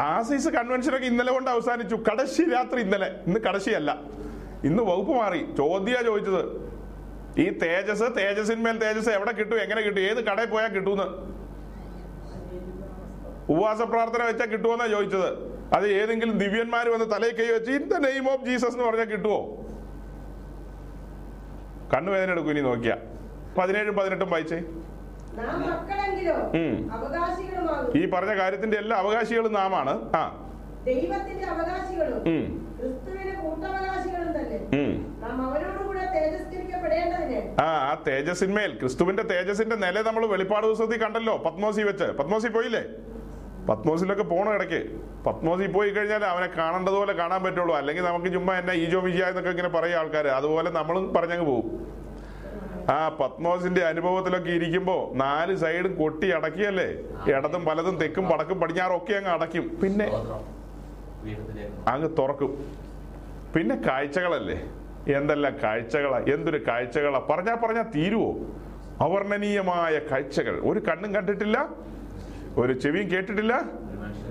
ആസീസ് 0.00 0.48
കൺവെൻഷനൊക്കെ 0.48 1.06
ഇന്നലെ 1.06 1.32
കൊണ്ട് 1.32 1.50
അവസാനിച്ചു. 1.50 1.96
കടശി 2.10 2.42
രാത്രി 2.42 2.80
ഇന്നലെ. 2.80 3.08
ഇന്ന് 3.26 3.40
കടശിയല്ല 3.40 3.90
ഇന്ന് 4.64 4.82
വകുപ്പ് 4.82 5.12
മാറി. 5.12 5.54
ചോദ്യ 5.58 6.02
ചോദിച്ചത്. 6.06 6.42
ഈ 7.40 7.58
തേജസ് 7.58 8.16
തേജസ്സിന്മേൽ 8.16 8.78
തേജസ് 8.78 9.08
എവിടെ 9.08 9.32
കിട്ടും? 9.32 9.60
എങ്ങനെ 9.60 9.80
കിട്ടും? 9.80 10.00
ഏത് 10.00 10.24
കടയിൽ 10.24 10.46
പോയാൽ 10.46 10.68
കിട്ടൂന്ന്? 10.68 11.04
ഉപവാസ 13.52 13.82
പ്രാർത്ഥന 13.82 14.22
വെച്ചാൽ 14.22 14.46
കിട്ടുമെന്നാ 14.46 14.86
ചോദിച്ചത്. 14.86 15.54
അത് 15.74 15.88
ഏതെങ്കിലും 15.88 16.38
ദിവ്യന്മാർ 16.38 16.88
വന്ന് 16.88 17.10
തലയിൽ 17.10 17.34
കൈ 17.34 17.46
വെച്ച് 17.46 17.70
in 17.70 17.88
the 17.88 17.96
name 17.96 18.32
of 18.32 18.44
Jesus 18.44 18.72
എന്ന് 18.72 18.84
പറഞ്ഞാൽ 18.84 19.04
കിട്ടുമോ 19.04 19.40
കണ്ണുവേദന 21.96 22.30
എടുക്കും 22.30 22.50
ഇനി 22.50 22.60
നോക്കിയാ. 22.60 22.96
പതിനേഴും 23.58 23.96
പതിനെട്ടും 23.96 24.30
വായിച്ചേ. 24.30 24.62
ഈ 27.98 28.10
പറഞ്ഞ 28.10 28.38
കാര്യത്തിന്റെ 28.40 28.76
എല്ലാ 28.76 28.96
അവകാശികളും 28.96 29.52
നാമാണ്. 29.52 30.16
ആ. 30.16 30.43
ദൈവത്തിന്റെ 30.86 31.44
അവകാശികളും 31.46 32.20
ക്രിസ്തുവിന്റെ 32.78 33.34
കൂട്ടവകാശികളും 33.34 34.30
തന്നെ. 34.38 34.58
ഉം. 34.78 34.92
നാം 35.20 35.46
അവരോടുകൂടെ 35.46 36.04
തേജസ്കരിക്കപ്പെടേണ്ടതിന് 36.14 37.40
ആ 37.60 37.70
ആ 37.88 38.02
തേജസ്സിന്മേൽ 38.06 38.78
ക്രിസ്തുവിന്റെ 38.78 39.22
തേജസ്സിന്റെ 39.22 39.76
നില 39.76 40.02
നമ്മൾ 40.02 40.26
വെളിപ്പാട് 40.26 40.66
ദിവസത്തിൽ 40.66 41.02
കണ്ടല്ലോ 41.02 41.36
പത്മോസി 41.38 41.82
വെച്ച്. 41.82 42.04
പത്മോസി 42.18 42.48
പോയില്ലേ? 42.48 42.82
പത്മോസിലൊക്കെ 43.68 44.22
പോണ 44.22 44.50
ഇടയ്ക്ക്. 44.50 44.80
പത്മോസി 45.26 45.66
പോയി 45.66 45.90
കഴിഞ്ഞാൽ 45.90 46.24
അവനെ 46.24 46.46
കാണേണ്ടതുപോലെ 46.58 47.12
കാണാൻ 47.12 47.42
പറ്റുള്ളൂ. 47.42 47.74
അല്ലെങ്കിൽ 47.74 48.04
നമുക്ക് 48.04 48.32
ചുമ്മാ 48.32 48.58
എന്നെ 48.58 48.72
ഈജോ 48.74 49.00
വിജയ 49.00 49.24
എന്നൊക്കെ 49.24 49.50
ഇങ്ങനെ 49.50 49.68
പറയും 49.68 49.98
ആൾക്കാർ 49.98 50.28
അതുപോലെ 50.28 50.70
നമ്മളും 50.70 51.14
പറഞ്ഞങ്ങ് 51.14 51.46
പോകും 51.46 51.68
ആ 52.90 53.08
പത്മോസിന്റെ 53.20 53.84
അനുഭവത്തിലൊക്കെ 53.84 54.50
ഇരിക്കുമ്പോ 54.50 55.12
നാല് 55.14 55.56
സൈഡും 55.56 55.96
കൊട്ടി 55.96 56.30
അടക്കിയല്ലേ? 56.30 56.88
ഇടതും 57.32 57.64
വലതും 57.64 57.96
തെക്കും 57.96 58.28
പടക്കും 58.28 58.60
പടിഞ്ഞാറും 58.60 58.96
ഒക്കെ 58.96 59.12
അങ്ങ് 59.12 59.30
അടയ്ക്കും. 59.30 59.64
പിന്നെ 59.82 60.06
അങ്ങ് 61.88 62.08
തുറക്കും. 62.18 62.52
പിന്നെ 63.54 63.76
കാഴ്ചകളല്ലേ? 63.76 64.70
എന്തെല്ലാം 65.16 65.56
കാഴ്ചകളാ? 65.62 66.18
എന്തൊരു 66.18 66.66
കാഴ്ചകളാ? 66.68 67.18
പറഞ്ഞാ 67.30 67.54
പറഞ്ഞാ 67.54 67.82
തീരുവോ? 67.82 68.32
അവർണനീയമായ 69.00 69.98
കാഴ്ചകൾ. 69.98 70.60
ഒരു 70.60 70.80
കണ്ണും 70.80 71.14
കണ്ടിട്ടില്ല 71.14 71.68
ഒരു 72.56 72.72
ചെവിയും 72.72 73.10
കേട്ടിട്ടില്ല 73.10 73.62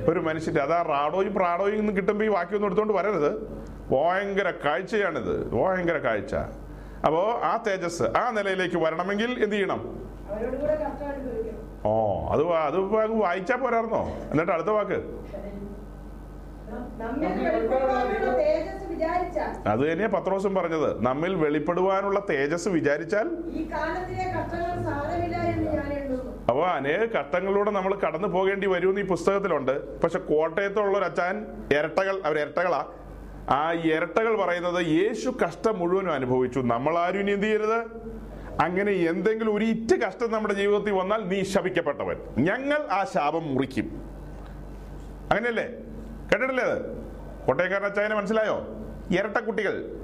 ഒരു 0.08 0.20
മനുഷ്യന്റെ 0.20 0.62
അതാ 0.62 0.82
റാഡോയും 0.82 1.34
പ്രാഡോയും 1.34 1.80
ഒന്നും 1.80 1.98
കിട്ടുമ്പോ 1.98 2.26
ഈ 2.26 2.28
വാക്യൊന്നും 2.28 2.68
എടുത്തോണ്ട് 2.68 2.94
വരരുത്. 2.94 3.32
ഭയങ്കര 3.94 4.54
കാഴ്ചയാണിത്. 4.66 5.52
ഭയങ്കര 5.54 5.98
കാഴ്ച. 5.98 6.36
അപ്പോ 7.06 7.40
ആ 7.44 7.64
തേജസ് 7.68 8.04
ആ 8.04 8.32
നിലയിലേക്ക് 8.32 8.76
വരണമെങ്കിൽ 8.76 9.44
എന്ത് 9.44 9.56
ചെയ്യണം? 9.56 9.82
ഓ 11.86 11.94
അത് 12.30 12.44
അത് 12.48 12.78
വായിച്ചാ 13.22 13.56
പോരായിരുന്നോ? 13.56 14.04
എന്നിട്ട് 14.32 14.52
അടുത്ത 14.52 14.68
വാക്ക് 14.68 14.94
നമ്മിൽ 14.94 15.00
വെളിപ്പെടുവാനുള്ള 15.00 15.02
തേജസ് 15.04 15.22
വിചാരിച്ചാൽ 15.34 16.53
അത് 19.68 19.92
തന്നെയാ 19.92 20.08
പത്രോസും 20.08 20.56
പറഞ്ഞത്. 20.56 21.02
നമ്മിൽ 21.02 21.36
വെളിപ്പെടുവാനുള്ള 21.36 22.20
തേജസ് 22.30 22.68
വിചാരിച്ചാൽ 22.68 23.28
ഈ 23.54 23.72
കാലത്തിലെ 23.72 24.26
കഷ്ടങ്ങൾ 24.36 24.84
സാരമില്ല 24.84 25.38
എന്ന് 25.38 25.72
ഞാൻ 25.72 25.94
എണ്ണുന്നു. 25.94 26.32
അപ്പോൾ 26.50 26.68
അനേക 26.68 27.00
ഘട്ടങ്ങളിലൂടെ 27.20 27.72
നമ്മൾ 27.72 27.96
കടന്നു 27.96 28.28
പോകേണ്ടി 28.28 28.68
വരുമെന്ന് 28.68 29.02
ഈ 29.02 29.06
പുസ്തകത്തിലുണ്ട്. 29.06 30.00
പക്ഷെ 30.00 30.20
കോട്ടയത്തുള്ള 30.20 30.98
ഒരു 30.98 31.06
അച്ചാൻ 31.06 31.46
ഇരട്ടകൾ 31.80 32.22
അവർ 32.26 32.40
ഇരട്ടകളാ. 32.40 32.86
ആ 33.50 33.72
ഇരട്ടകൾ 33.72 34.36
പറയുന്നത് 34.42 34.86
യേശു 34.86 35.30
കഷ്ടം 35.46 35.80
മുഴുവനും 35.80 36.12
അനുഭവിച്ചു. 36.12 36.60
നമ്മൾ 36.60 36.98
ആരും 36.98 37.20
ഇനി 37.20 37.32
എന്ത് 37.32 37.46
ചെയ്യരുത്? 37.46 37.80
അങ്ങനെ 38.62 38.92
എന്തെങ്കിലും 38.92 39.56
ഒരു 39.56 39.66
ഇറ്റ 39.66 39.94
കഷ്ടം 40.06 40.32
നമ്മുടെ 40.32 40.54
ജീവിതത്തിൽ 40.54 40.92
വന്നാൽ 40.92 41.22
നീ 41.24 41.44
ശപിക്കപ്പെട്ടവൻ. 41.44 42.18
ഞങ്ങൾ 42.38 42.82
ആ 42.92 43.04
ശാപം 43.04 43.54
മുറിക്കും. 43.54 43.88
അങ്ങനെയല്ലേ? 45.32 45.68
കേട്ടിട്ടില്ലേ 46.32 46.66
അത്? 46.66 46.82
കോട്ടയക്കാരൻ 47.46 47.86
അച്ചായനെ 47.86 48.16
മനസ്സിലായോ? 48.16 48.68
ഇരട്ട 49.12 49.38
കുട്ടികൾ. 49.38 49.96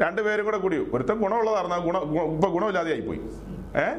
രണ്ടുപേരും 0.00 0.44
കൂടെ 0.44 0.58
കൂടി. 0.58 0.90
ഒരുത്തൻ 0.92 1.14
ഗുണമുള്ളതായിരുന്നു 1.14 1.76
ഗുണ 1.76 1.98
ഗുണ- 1.98 2.34
ഇപ്പൊ 2.34 2.48
ഗുണമില്ലാതെ 2.48 2.92
ആയിപ്പോയി 2.92 3.20
ഏ? 3.76 3.94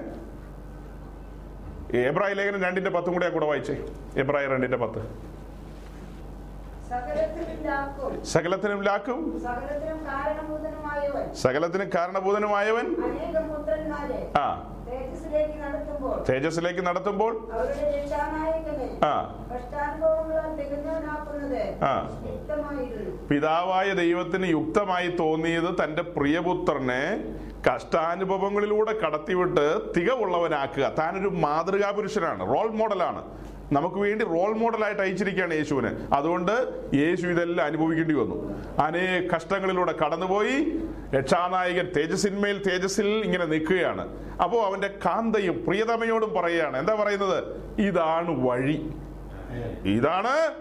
എബ്രായ 2.07 2.34
ലേഖനം 2.34 2.61
രണ്ടിന്റെ 2.61 2.89
പത്തും 2.89 3.14
കൂടെ 3.14 3.30
കൂടെ 3.30 3.45
വായിച്ചേ. 3.45 3.85
എബ്രായ 4.18 4.47
രണ്ടിന്റെ 4.47 4.77
പത്ത്. 4.77 5.30
സകലത്തിനും 8.26 8.84
ലാക്കും 8.84 9.41
സകലത്തിനും 11.35 11.89
കാരണഭൂതനുമായവൻ. 11.95 12.95
ആ. 14.38 14.76
തേജസ്സിലേക്ക് 16.30 16.86
നടത്തുമ്പോൾ 16.86 17.34
ആ. 19.03 19.14
പിതാവായ 23.30 23.94
ദൈവത്തിന് 23.94 24.48
യുക്തമായി 24.48 25.07
തോന്നിയത് 25.20 25.84
തന്റെ 25.84 26.02
പ്രിയപുത്രനെ 26.02 27.03
കഷ്ടാനുഭവങ്ങളിലൂടെ 27.70 28.94
കടത്തിവിട്ട് 28.94 29.80
തികവുള്ളവനാക്കുക. 29.98 30.94
താനൊരു 30.99 31.28
മാതൃകാ 31.28 31.91
പുരുഷനാണ് 31.91 32.40
റോൾ 32.56 32.70
മോഡലാണ്. 32.70 33.24
നമുക്ക് 33.72 33.96
വേണ്ടി 33.96 34.26
റോൾ 34.26 34.54
മോഡലായിട്ട് 34.54 35.02
അയച്ചിരിക്കുകയാണ് 35.02 35.54
യേശുവിന്. 35.54 36.14
അതുകൊണ്ട് 36.14 36.74
യേശു 36.94 37.28
ഇതെല്ലാം 37.28 37.66
അനുഭവിക്കേണ്ടി 37.66 38.14
വന്നു. 38.14 38.64
അനേക 38.82 39.32
കഷ്ടങ്ങളിലൂടെ 39.36 39.91
കടന്നുപോയി. 39.91 40.80
രക്ഷാനായകൻ 41.16 41.91
തേജസ്സിന്മേൽ 41.98 42.70
തേജസ്സിൽ 42.70 43.08
ഇങ്ങനെ 43.08 43.46
നിൽക്കുകയാണ്. 43.46 44.34
അപ്പോൾ 44.41 44.66
അവന്റെ 44.66 44.88
കാന്തയും 44.88 45.66
പ്രിയതമയോടും 45.68 46.34
പറയുകയാണ്. 46.34 46.78
എന്താ 46.78 46.94
പറയുന്നത്? 46.94 47.44
ഇതാണ് 47.82 48.50
വഴി. 48.50 48.90
ഇതാണ് 49.86 50.56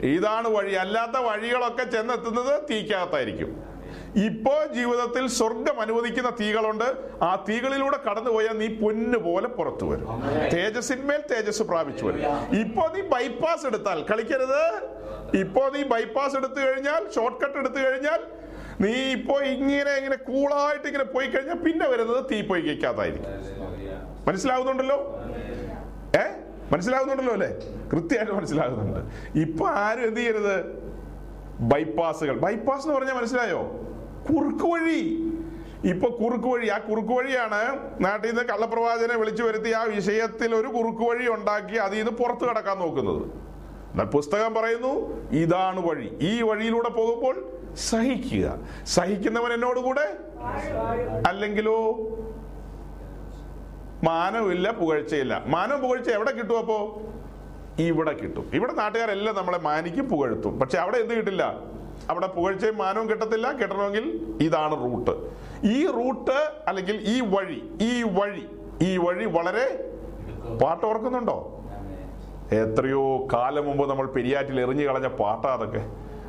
ഇതാണ് 0.00 0.48
വഴി. 0.48 0.74
അല്ലാത്ത 0.74 1.18
വഴികളൊക്കെ 1.18 1.84
ചെന്നെത്തുന്നത് 1.84 2.62
തീക്കകത്തായിരിക്കും. 2.70 3.73
ഇപ്പോ 4.16 4.64
ജീവിതത്തിൽ 4.74 5.28
സ്വർഗം 5.28 5.80
അനുവദിക്കുന്ന 5.80 6.30
തീകളുണ്ട്. 6.40 6.84
ആ 7.22 7.44
തീകളിലൂടെ 7.48 7.98
കടന്നുപോയാൽ 8.06 8.58
നീ 8.58 8.68
പൊന്നു 8.68 9.18
പോലെ 9.18 9.48
പുറത്തു 9.48 9.84
വരും. 9.84 10.08
തേജസ്സിന്മേൽ 10.52 11.20
തേജസ് 11.30 11.62
പ്രാപിച്ചു 11.62 12.04
വരും. 12.04 12.20
ഇപ്പോ 12.56 12.88
നീ 12.94 13.00
ബൈപ്പാസ് 13.00 13.66
എടുത്താൽ 13.66 14.04
കളിക്കരുത്. 14.10 14.62
ഇപ്പോ 15.34 15.68
നീ 15.68 15.82
ബൈപ്പാസ് 15.82 16.36
എടുത്തു 16.36 16.60
കഴിഞ്ഞാൽ 16.60 17.10
ഷോർട്ട് 17.14 17.44
കട്ട് 17.44 17.58
എടുത്തു 17.58 17.78
കഴിഞ്ഞാൽ 17.78 18.20
നീ 18.80 18.92
ഇപ്പോ 19.10 19.40
ഇങ്ങനെ 19.40 19.90
ഇങ്ങനെ 19.90 20.16
കൂളായിട്ട് 20.16 20.86
ഇങ്ങനെ 20.86 21.04
പോയി 21.04 21.26
കഴിഞ്ഞാൽ 21.26 21.54
പിന്നെ 21.56 21.88
വരുന്നത് 21.88 22.30
തീ 22.30 22.42
പോയി 22.42 22.62
കേൾക്കാത്തായിരിക്കും 22.62 23.30
മനസ്സിലാവുന്നുണ്ടല്ലോ? 24.26 24.98
ഏ? 26.16 26.24
മനസ്സിലാവുന്നുണ്ടല്ലോ 26.72 27.32
അല്ലേ? 27.32 27.48
കൃത്യമായിട്ട് 27.92 28.32
മനസ്സിലാകുന്നുണ്ട് 28.32 29.00
ഇപ്പൊ 29.38 29.68
ആരും 29.68 30.04
എന്ത് 30.04 30.20
ചെയ്യരുത്? 30.20 30.56
ബൈപ്പാസുകൾ 31.60 32.38
ബൈപ്പാസ് 32.38 32.86
എന്ന് 32.86 32.98
പറഞ്ഞാൽ 32.98 33.14
മനസ്സിലായോ? 33.14 33.60
കുറുക്ക് 34.30 34.64
വഴി. 34.64 35.30
ഇപ്പൊ 35.84 36.08
കുറുക്ക് 36.08 36.48
വഴി 36.48 36.68
ആ 36.68 36.78
കുറുക്ക് 36.78 37.08
വഴിയാണ് 37.08 37.90
നാട്ടിൽ 38.04 38.28
നിന്ന് 38.28 38.42
കള്ളപ്രവാചനെ 38.42 39.16
വിളിച്ചു 39.16 39.42
വരുത്തി 39.42 39.72
ആ 39.72 39.82
വിഷയത്തിൽ 39.82 40.54
ഒരു 40.54 40.68
കുറുക്ക് 40.68 41.02
വഴി 41.10 41.28
ഉണ്ടാക്കി 41.28 41.74
അതിൽ 41.74 41.96
നിന്ന് 41.96 42.12
പുറത്തു 42.12 42.44
കടക്കാൻ 42.44 42.78
നോക്കുന്നത്. 42.78 43.22
എന്നാൽ 43.90 44.04
പുസ്തകം 44.04 44.54
പറയുന്നു 44.54 44.92
ഇതാണ് 45.30 45.88
വഴി. 45.88 46.18
ഈ 46.20 46.42
വഴിയിലൂടെ 46.42 46.88
പോകുമ്പോൾ 46.88 47.58
സഹിക്കുക. 47.74 48.54
സഹിക്കുന്നവൻ 48.86 49.52
എന്നോടുകൂടെ 49.52 50.16
അല്ലെങ്കിലോ? 51.28 51.92
മാനവില്ല 54.04 54.70
പുകഴ്ചയില്ല. 54.70 55.42
മാനവും 55.46 55.82
പുകഴ്ച 55.82 56.08
എവിടെ 56.08 56.30
കിട്ടും 56.30 56.58
അപ്പോ? 56.58 57.02
ഇവിടെ 57.78 58.12
കിട്ടും. 58.12 58.50
ഇവിടെ 58.54 58.72
നാട്ടുകാരെല്ലാം 58.72 59.36
നമ്മളെ 59.36 59.58
മാനിക്കും 59.58 60.08
പുകഴ്ത്തും. 60.08 60.58
പക്ഷെ 60.58 60.78
അവിടെ 60.78 60.96
എന്ത് 60.96 61.14
കിട്ടില്ല? 61.14 61.54
അവിടെ 62.10 62.26
പുകഴ്ചയും 62.26 62.76
മാനവും 62.78 63.10
കിട്ടത്തില്ല. 63.10 63.52
കിട്ടണമെങ്കിൽ 63.52 64.06
ഇതാണ് 64.40 64.74
റൂട്ട്. 64.84 65.14
ഈ 65.66 65.86
റൂട്ട് 65.86 66.38
അല്ലെങ്കിൽ 66.68 66.96
ഈ 67.14 67.20
വഴി 67.34 67.60
ഈ 67.80 68.02
വഴി 68.02 68.46
ഈ 68.82 68.96
വഴി 68.96 69.24
വളരെ 69.24 69.66
പാട്ട് 70.62 70.86
ഓർക്കുന്നുണ്ടോ? 70.86 71.36
എത്രയോ 72.52 73.26
കാലം 73.32 73.66
മുമ്പ് 73.66 73.90
നമ്മൾ 73.90 74.06
പെരിയാറ്റിൽ 74.06 74.60
എറിഞ്ഞു 74.60 74.84
കളഞ്ഞ 74.88 75.06
പാട്ടാ 75.06 75.48
അതൊക്കെ. 75.48 75.82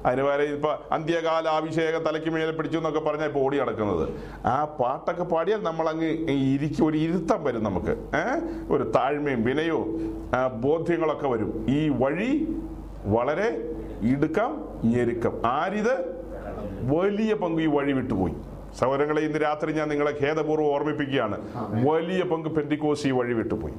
അതിന് 0.06 0.24
പകരം 0.24 0.44
ഇപ്പൊ 0.44 0.72
അന്ത്യകാല 0.92 1.48
അഭിഷേകം 1.48 2.04
തലയ്ക്ക് 2.04 2.30
മേലെ 2.30 2.52
പിടിച്ചു 2.52 2.78
എന്നൊക്കെ 2.78 3.00
പറഞ്ഞാൽ 3.00 3.28
ഇപ്പൊ 3.28 3.42
ഓടി 3.42 3.58
നടക്കുന്നത്. 3.60 4.04
ആ 4.46 4.66
പാട്ടൊക്കെ 4.80 5.24
പാടിയാൽ 5.24 5.62
നമ്മൾ 5.64 5.90
അങ്ങ് 5.90 6.10
ഇരിക്കും 6.32 6.86
ഒരു 6.86 6.98
ഇരുത്തം 6.98 7.44
വരും 7.44 7.64
നമുക്ക്. 7.64 7.94
ഏഹ് 8.20 8.40
ഒരു 8.74 8.84
താഴ്മയും 8.96 9.44
വിനയവും 9.44 9.90
ബോധ്യങ്ങളൊക്കെ 10.62 11.28
വരും. 11.28 11.66
ഈ 11.70 11.90
വഴി 11.90 12.48
വളരെ 13.06 13.75
ഇടുക്കം 14.02 14.66
ഞെരുക്കം. 14.84 15.46
ആരിത്? 15.46 16.26
വലിയ 16.96 17.34
പങ്ക് 17.34 17.62
ഈ 17.62 17.66
വഴി 17.66 17.92
വിട്ടുപോയി. 17.92 18.34
സൗരങ്ങളെ 18.80 19.22
ഇന്ന് 19.22 19.38
രാത്രി 19.38 19.72
ഞാൻ 19.72 19.90
നിങ്ങളെ 19.90 20.18
ഖേദപൂർവം 20.22 20.68
ഓർമ്മിപ്പിക്കുകയാണ്. 20.68 21.42
വലിയ 21.86 22.24
പങ്ക് 22.24 22.50
പെന്തിക്കോസ് 22.50 23.08
ഈ 23.08 23.12
വഴി 23.12 23.34
വിട്ടുപോയി. 23.34 23.74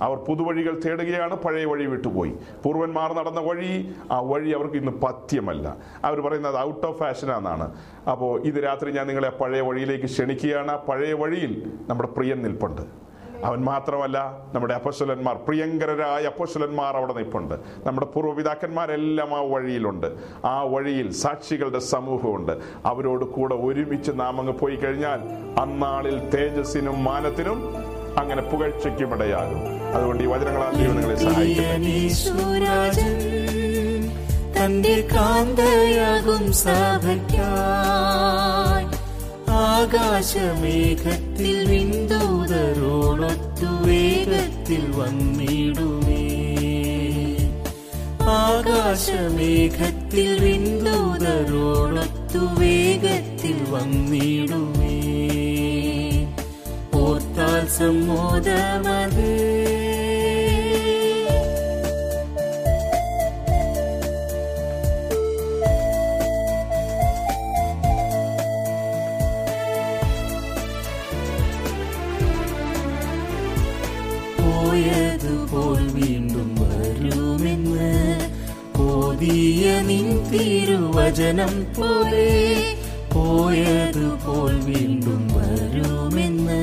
അവർ 0.00 0.16
പുതുവഴികൾ 0.16 0.80
തേടുകയാണ് 0.86 1.36
പഴയ 1.36 1.64
വഴി 1.64 1.86
വിട്ടുപോയി. 1.86 2.32
പൂർവന്മാർ 2.64 3.12
നടന്ന 3.12 3.40
വഴി 3.40 3.94
ആ 4.10 4.20
വഴി 4.20 4.50
അവർക്ക് 4.50 4.76
ഇന്ന് 4.76 4.92
പഥ്യമല്ല. 4.92 5.76
അവർ 6.04 6.20
പറയുന്നത് 6.20 6.58
ഔട്ട് 6.58 6.86
ഓഫ് 6.86 6.98
ഫാഷനാണെന്നാണ് 6.98 7.74
അപ്പോൾ 8.10 8.42
ഇത് 8.42 8.64
രാത്രി 8.64 8.92
ഞാൻ 8.92 9.06
നിങ്ങളെ 9.06 9.30
പഴയ 9.30 9.60
വഴിയിലേക്ക് 9.60 10.04
ക്ഷണിക്കുകയാണ്. 10.04 10.70
ആ 10.70 10.76
പഴയ 10.76 11.12
വഴിയിൽ 11.12 11.72
നമ്മുടെ 11.88 12.08
പ്രിയൻ 12.08 12.42
നിൽപ്പുണ്ട്. 12.42 13.01
അവൻ 13.44 13.64
മാത്രമല്ല 13.64 14.40
നമ്മുടെ 14.54 14.74
അപ്പസ്വലന്മാർ 14.74 15.36
പ്രിയങ്കരരായ 15.36 16.26
അപ്പസ്വലന്മാർ 16.26 16.96
അവിടെ 16.96 17.12
നിൽപ്പുണ്ട്. 17.12 17.54
നമ്മുടെ 17.86 18.06
പൂർവപിതാക്കന്മാരെല്ലാം 18.06 19.34
ആ 19.34 19.52
വഴിയിലുണ്ട്. 19.52 20.12
ആ 20.44 20.62
വഴിയിൽ 20.62 21.12
സാക്ഷികളുടെ 21.12 21.78
സമൂഹമുണ്ട്. 21.78 22.58
അവരോട് 22.86 23.24
കൂടെ 23.24 23.54
ഒരുമിച്ച് 23.54 24.12
നാം 24.14 24.40
അങ്ങ് 24.40 24.52
പോയി 24.52 24.76
കഴിഞ്ഞാൽ 24.76 25.20
അന്നാളിൽ 25.60 26.30
തേജസ്സിനും 26.34 27.04
മാനത്തിനും 27.04 27.76
അങ്ങനെ 28.18 28.42
പുകഴ്ചയ്ക്കും 28.42 29.14
ഇടയാകും 29.14 29.96
അതുകൊണ്ട് 29.96 30.24
ഈ 30.24 30.26
വചനങ്ങളാൽ 30.26 30.80
ദൈവം 30.80 30.96
നിങ്ങളെ 30.96 31.16
സഹായിക്കും 31.16 31.62
തന്റെ 34.56 35.08
കാന്തയാകും 35.12 36.52
സഭയ്ക്കായി 36.52 38.61
ആകാശമേഘത്തിൽ 39.62 41.70
വിന്തൂതരോടൊത്തു 41.70 43.86
വേഗത്തിൽ 43.86 44.94
വന്നിടുമേ. 44.94 46.28
ആകാശമേഘത്തിൽ 48.22 50.44
വിന്തൂതരോടൊത്തു 50.44 52.60
വേഗത്തിൽ 52.60 53.56
വന്നിടുമേ. 53.70 54.98
ഓർത്താൽ 56.94 57.68
സമ്മോദമത് 57.68 59.71
ഓതിയ 79.24 79.66
നിൻ 79.80 80.06
തിരുവചനം 80.30 81.52
പോലെ 81.74 82.30
പോയതുപോൽ 83.12 84.54
വീണ്ടും 84.66 85.20
വരുമെന്ന്. 85.34 86.62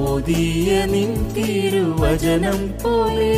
ഓതിയ 0.00 0.70
നിൻ 0.92 1.10
തിരുവചനം 1.34 2.58
പോലെ 2.82 3.36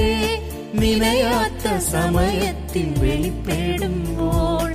നിനയാത്ത 0.74 1.64
സമയത്തിൽ 1.90 2.88
വെളിപ്പെടുമ്പോൾ 3.02 4.66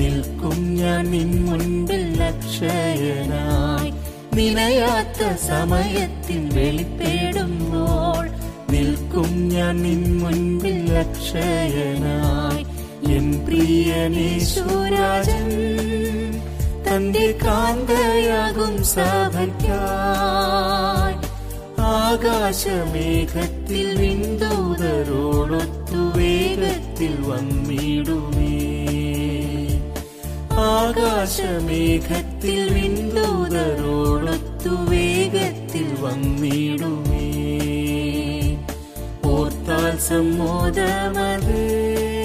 നിൽക്കും 0.00 0.58
ഞാൻ 0.80 1.04
നിൻ 1.12 1.30
മുൻപിൽ 1.46 2.04
അക്ഷയനായി 2.22 3.92
നിനയാത്ത 4.36 5.20
സമയത്തിൽ 5.46 6.42
വെളിപ്പെടുമ്പോൾ 6.56 8.24
നിൽക്കും 8.72 9.30
ഞാൻ 9.54 9.76
നിൻ 9.82 10.02
മുൻപിൽ 10.18 10.80
അക്ഷയനായി 10.96 12.64
എൻ 13.12 13.46
പ്രിയനീശ്വരാജൻ 13.46 15.48
തന്റെ 16.88 17.38
കാന്തയാകും 17.44 18.84
സഭയ്ക്കായി 18.84 21.28
ആകാശമേഘത്തിൽ 21.80 24.00
വിന്തൂതരോടൊത്തു 24.00 26.18
വേഗത്തിൽ 26.18 27.20
വന്നിടുമേ. 27.20 28.58
ആകാശമേഘത്തിൽ 30.52 32.72
വിന്തൂതരോടൊത്തു 32.72 34.68
വേഗത്തിൽ 34.68 35.96
വന്നിടുമേ. 36.00 37.30
ഓർത്താൽ 39.24 39.98
സമ്മോദമത്. 39.98 42.17